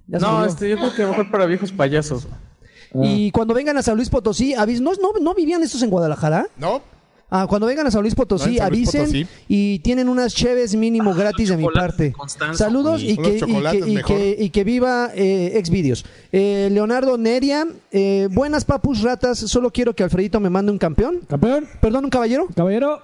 No, 0.08 0.44
este, 0.44 0.68
yo 0.68 0.76
creo 0.76 0.94
que 0.94 1.06
mejor 1.06 1.30
para 1.30 1.46
viejos 1.46 1.72
payasos. 1.72 2.26
Y 2.94 3.30
cuando 3.30 3.54
vengan 3.54 3.78
a 3.78 3.82
San 3.82 3.96
Luis 3.96 4.10
Potosí, 4.10 4.52
avis- 4.54 4.80
¿no, 4.80 4.92
no, 4.92 5.12
¿no 5.20 5.34
vivían 5.34 5.62
estos 5.62 5.82
en 5.82 5.88
Guadalajara? 5.88 6.48
¿No? 6.58 6.82
Ah, 7.34 7.46
cuando 7.48 7.66
vengan 7.66 7.86
a 7.86 7.90
San 7.90 8.02
Luis 8.02 8.14
Potosí, 8.14 8.58
San 8.58 8.68
Luis 8.70 8.88
avisen 8.90 9.00
Potosí. 9.06 9.26
y 9.48 9.78
tienen 9.78 10.10
unas 10.10 10.34
cheves 10.34 10.74
mínimo 10.76 11.14
gratis 11.14 11.48
de 11.48 11.56
mi 11.56 11.64
parte. 11.66 12.12
Constanzo. 12.12 12.58
Saludos 12.58 13.02
y 13.02 13.16
que, 13.16 13.38
y, 13.38 13.40
que, 13.40 13.78
y, 13.86 13.94
mejor. 13.94 14.16
que, 14.16 14.36
y 14.38 14.50
que 14.50 14.64
viva 14.64 15.10
eh, 15.14 15.52
Exvideos. 15.56 16.04
Eh, 16.30 16.68
Leonardo 16.70 17.16
Neria, 17.16 17.66
eh, 17.90 18.28
buenas 18.30 18.66
papus 18.66 19.00
ratas, 19.00 19.38
solo 19.38 19.70
quiero 19.70 19.94
que 19.94 20.02
Alfredito 20.02 20.40
me 20.40 20.50
mande 20.50 20.72
un 20.72 20.76
campeón. 20.78 21.20
Campeón, 21.26 21.66
Perdón, 21.80 22.04
un 22.04 22.10
caballero. 22.10 22.48
caballero. 22.54 23.00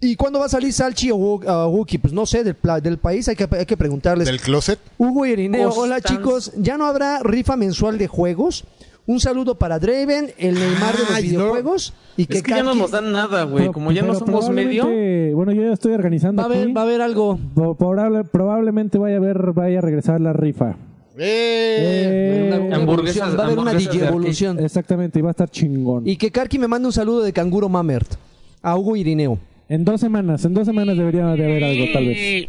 ¿Y 0.00 0.16
cuándo 0.16 0.40
va 0.40 0.46
a 0.46 0.48
salir 0.48 0.72
Salchi 0.72 1.10
o 1.12 1.40
ah, 1.46 1.68
Wookie? 1.68 1.98
Pues 1.98 2.12
no 2.12 2.26
sé, 2.26 2.42
del, 2.42 2.56
pla- 2.56 2.80
del 2.80 2.98
país 2.98 3.28
hay 3.28 3.36
que, 3.36 3.46
hay 3.48 3.64
que 3.66 3.76
preguntarles. 3.76 4.26
¿Del 4.26 4.40
closet? 4.40 4.80
Hugo 4.98 5.24
Irineo, 5.24 5.70
hola 5.70 6.00
chicos, 6.00 6.50
ya 6.56 6.76
no 6.76 6.86
habrá 6.86 7.20
rifa 7.22 7.54
mensual 7.56 7.96
de 7.98 8.08
juegos. 8.08 8.64
Un 9.04 9.18
saludo 9.18 9.56
para 9.56 9.78
Draven, 9.80 10.30
el 10.38 10.54
Neymar 10.54 10.92
de 10.94 10.98
los 11.00 11.10
Ay, 11.10 11.24
no. 11.24 11.28
videojuegos. 11.30 11.92
Y 12.16 12.26
que 12.26 12.38
Es 12.38 12.42
que 12.44 12.52
ya 12.52 12.62
no 12.62 12.74
nos 12.74 12.92
dan 12.92 13.10
nada, 13.10 13.42
güey. 13.44 13.62
Pero- 13.64 13.72
Como 13.72 13.90
ya 13.90 14.02
no 14.02 14.12
pero 14.12 14.18
somos 14.20 14.50
medio. 14.50 14.82
probablemente- 14.82 15.34
Bueno, 15.34 15.52
yo 15.52 15.62
ya 15.62 15.72
estoy 15.72 15.92
organizando 15.92 16.40
va 16.40 16.44
a 16.44 16.46
haber, 16.52 16.62
aquí. 16.64 16.72
va 16.72 16.80
a 16.82 16.84
haber 16.84 17.00
algo. 17.02 17.38
Po- 17.54 17.74
probable- 17.74 18.22
probablemente 18.24 18.98
vaya 18.98 19.16
a 19.16 19.20
ver, 19.20 19.52
vaya 19.52 19.78
a 19.78 19.82
regresar 19.82 20.20
la 20.20 20.32
rifa. 20.32 20.76
¡Eh! 21.18 22.44
Una- 22.48 22.60
una 22.60 22.76
Hamburguesas- 22.76 23.16
evolución, 23.16 23.38
va 23.38 23.42
a 23.42 23.46
haber 23.46 23.58
una 23.58 23.70
hamburguesas 23.72 23.92
de 23.92 23.98
digievolución. 23.98 24.58
Exactamente, 24.60 25.18
y 25.18 25.22
va 25.22 25.30
a 25.30 25.32
estar 25.32 25.50
chingón. 25.50 26.06
Y 26.06 26.16
que 26.16 26.30
Karki 26.30 26.58
me 26.58 26.68
mande 26.68 26.86
un 26.86 26.92
saludo 26.92 27.22
de 27.22 27.32
canguro 27.32 27.68
Mamert 27.68 28.14
a 28.62 28.76
Hugo 28.76 28.94
Irineo. 28.96 29.38
En 29.68 29.84
dos 29.84 30.00
semanas, 30.00 30.44
en 30.44 30.54
dos 30.54 30.66
semanas 30.66 30.96
debería 30.96 31.24
de 31.26 31.44
haber 31.44 31.64
algo, 31.64 31.84
tal 31.92 32.06
vez. 32.06 32.48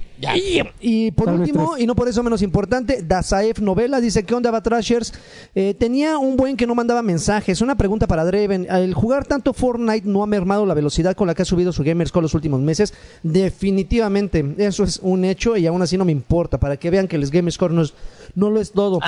Y 0.82 1.12
por 1.12 1.26
Tal 1.26 1.40
último, 1.40 1.78
y 1.78 1.86
no 1.86 1.96
por 1.96 2.08
eso 2.08 2.24
menos 2.24 2.42
importante, 2.42 3.04
Dazaef 3.04 3.60
Novela 3.60 4.02
dice: 4.02 4.24
¿Qué 4.24 4.34
onda, 4.34 4.52
Batrashers? 4.52 5.14
Eh, 5.56 5.74
tenía 5.74 6.18
un 6.18 6.36
buen 6.36 6.58
que 6.58 6.68
no 6.68 6.76
mandaba 6.76 7.02
mensajes. 7.02 7.62
Una 7.62 7.76
pregunta 7.76 8.08
para 8.08 8.26
Draven. 8.26 8.68
¿El 8.70 8.94
jugar 8.94 9.26
tanto 9.26 9.54
Fortnite 9.54 10.08
no 10.08 10.24
ha 10.24 10.28
mermado 10.28 10.66
la 10.66 10.74
velocidad 10.74 11.16
con 11.16 11.28
la 11.28 11.36
que 11.36 11.44
ha 11.44 11.46
subido 11.46 11.72
su 11.72 11.84
Gamerscore 11.84 12.24
los 12.24 12.34
últimos 12.34 12.62
meses? 12.62 12.94
Definitivamente, 13.22 14.56
eso 14.58 14.84
es 14.84 15.00
un 15.02 15.26
hecho 15.26 15.56
y 15.58 15.68
aún 15.68 15.82
así 15.82 15.98
no 15.98 16.06
me 16.06 16.12
importa. 16.12 16.60
Para 16.60 16.78
que 16.78 16.90
vean 16.90 17.08
que 17.08 17.16
el 17.16 17.30
Gamerscore 17.30 17.74
no, 17.74 17.82
es, 17.84 17.94
no 18.36 18.50
lo 18.50 18.60
es 18.60 18.72
todo. 18.72 19.00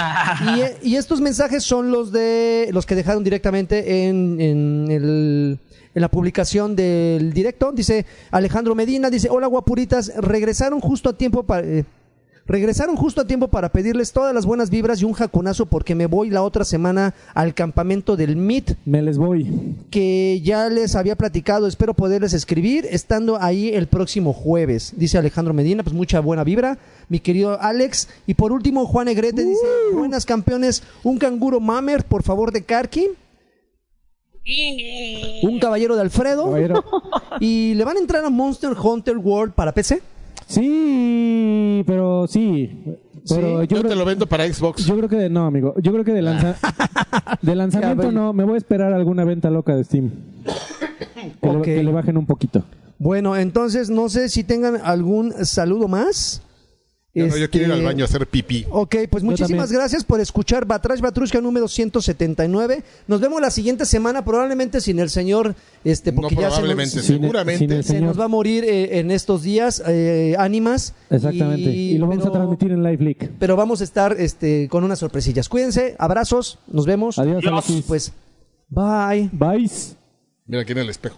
Y, 0.56 0.62
eh, 0.62 0.78
y 0.84 0.96
estos 0.96 1.22
mensajes 1.22 1.64
son 1.64 1.92
los 1.92 2.12
de 2.12 2.70
los 2.72 2.86
que 2.86 2.96
dejaron 2.96 3.24
directamente 3.24 4.08
en, 4.08 4.40
en 4.40 4.92
el 4.92 5.60
en 5.96 6.02
la 6.02 6.10
publicación 6.10 6.76
del 6.76 7.32
directo. 7.32 7.72
Dice 7.72 8.06
Alejandro 8.30 8.76
Medina, 8.76 9.10
dice, 9.10 9.30
hola 9.30 9.48
guapuritas, 9.48 10.12
regresaron 10.18 10.82
justo 10.82 11.10
a 11.10 11.14
tiempo 11.18 11.44
para... 11.44 11.66
eh, 11.66 11.86
regresaron 12.48 12.96
justo 12.96 13.22
a 13.22 13.26
tiempo 13.28 13.48
para 13.48 13.70
pedirles 13.70 14.12
todas 14.12 14.34
las 14.34 14.46
buenas 14.46 14.70
vibras 14.70 15.02
y 15.02 15.06
un 15.06 15.14
jaconazo 15.14 15.66
porque 15.66 15.96
me 15.96 16.06
voy 16.06 16.30
la 16.30 16.44
otra 16.44 16.64
semana 16.64 17.14
al 17.34 17.54
campamento 17.54 18.16
del 18.16 18.36
MIT 18.36 18.74
Me 18.86 19.02
les 19.02 19.18
voy. 19.18 19.76
que 19.90 20.42
ya 20.44 20.70
les 20.70 20.96
había 20.96 21.16
platicado. 21.16 21.66
Espero 21.68 21.94
poderles 21.94 22.34
escribir 22.34 22.88
estando 22.90 23.42
ahí 23.42 23.70
el 23.70 23.88
próximo 23.88 24.34
jueves. 24.34 24.94
Dice 24.96 25.18
Alejandro 25.18 25.54
Medina, 25.54 25.84
pues 25.84 25.96
mucha 25.96 26.20
buena 26.20 26.44
vibra. 26.44 26.78
Mi 27.10 27.20
querido 27.20 27.60
Alex. 27.62 28.10
Y 28.28 28.34
por 28.36 28.52
último, 28.52 28.86
Juan 28.86 29.06
Negrete 29.06 29.44
dice, 29.44 29.66
buenas 29.94 30.26
campeones, 30.26 30.84
un 31.04 31.18
canguro 31.18 31.60
mamer, 31.60 32.04
por 32.04 32.24
favor, 32.24 32.52
de 32.52 32.64
Karki. 32.64 33.10
Un 35.44 35.60
caballero 35.60 35.96
de 35.96 36.02
Alfredo. 36.02 36.46
Caballero. 36.46 36.84
Y 37.40 37.74
le 37.74 37.84
van 37.84 37.98
a 37.98 38.00
entrar 38.00 38.24
a 38.24 38.30
Monster 38.30 38.72
Hunter 38.82 39.18
World 39.18 39.54
para 39.54 39.74
PC. 39.74 40.02
Sí, 40.48 41.84
pero 41.88 42.28
sí. 42.28 42.70
Pero 43.28 43.64
Yo, 43.64 43.64
yo, 43.64 43.78
te 43.82 43.88
creo, 43.88 43.96
lo 43.96 44.06
vendo 44.06 44.28
para 44.28 44.52
Xbox. 44.52 44.86
yo 44.86 44.96
creo 44.98 45.10
que 45.10 45.16
de, 45.16 45.30
no, 45.30 45.46
amigo. 45.48 45.74
Yo 45.82 45.92
creo 45.92 46.04
que 46.06 46.14
de, 46.14 46.22
lanza- 46.22 46.56
de 47.42 47.56
lanzamiento 47.56 48.12
no. 48.12 48.34
Me 48.34 48.44
voy 48.44 48.54
a 48.56 48.58
esperar 48.58 48.94
alguna 48.94 49.24
venta 49.26 49.50
loca 49.50 49.76
de 49.76 49.84
Steam. 49.84 50.12
Que, 51.42 51.48
le- 51.50 51.58
Ok. 51.58 51.64
que 51.64 51.84
le 51.84 51.92
bajen 51.92 52.18
un 52.18 52.26
poquito. 52.28 52.64
Bueno, 53.00 53.36
entonces 53.36 53.90
no 53.90 54.10
sé 54.10 54.30
si 54.30 54.44
tengan 54.44 54.78
algún 54.84 55.34
saludo 55.44 55.88
más. 55.88 56.42
Yo, 57.16 57.28
no, 57.28 57.38
yo 57.38 57.50
quiero 57.50 57.68
ir 57.68 57.72
al 57.72 57.78
Este, 57.80 57.86
baño 57.86 58.04
a 58.04 58.08
hacer 58.08 58.28
pipí. 58.28 58.66
Ok, 58.70 58.96
pues 59.10 59.24
muchísimas 59.24 59.72
gracias 59.72 60.04
por 60.04 60.20
escuchar 60.20 60.66
Batrash 60.66 61.00
Batrushka 61.00 61.40
número 61.40 61.70
179. 61.70 62.84
Nos 63.08 63.22
vemos 63.22 63.40
la 63.40 63.50
siguiente 63.52 63.86
semana, 63.86 64.26
probablemente 64.26 64.82
sin 64.82 65.00
el 65.00 65.10
señor, 65.10 65.56
este, 65.86 66.12
No 66.12 66.22
porque 66.22 66.36
ya 66.36 66.42
se 66.42 66.46
nos, 66.48 66.54
probablemente, 66.56 66.92
Sin- 67.02 67.22
seguramente. 67.22 67.60
sin 67.60 67.72
el 67.72 67.84
se 67.86 68.02
nos 68.02 68.20
va 68.20 68.26
a 68.26 68.28
morir 68.28 68.66
eh, 68.66 69.00
en 69.00 69.12
estos 69.12 69.44
días, 69.44 69.82
eh, 69.88 70.36
ánimas. 70.38 70.94
Exactamente. 71.10 71.70
Y, 71.72 71.98
lo 71.98 72.08
vamos 72.08 72.24
pero- 72.26 72.36
a 72.36 72.38
transmitir 72.38 72.72
en 72.72 72.84
Live 72.84 73.02
Leak. 73.04 73.32
Pero 73.40 73.56
vamos 73.56 73.80
a 73.80 73.86
estar 73.86 74.16
este, 74.20 74.68
con 74.68 74.84
unas 74.84 75.00
sorpresillas. 75.00 75.48
Cuídense, 75.48 75.96
abrazos, 75.98 76.60
nos 76.68 76.86
vemos. 76.86 77.18
Adiós, 77.18 77.42
Adiós. 77.46 77.84
Pues, 77.88 78.12
bye. 78.70 79.30
Bye. 79.32 79.70
Mira 80.48 80.64
aquí 80.64 80.74
en 80.74 80.78
el 80.80 80.90
espejo. 80.90 81.18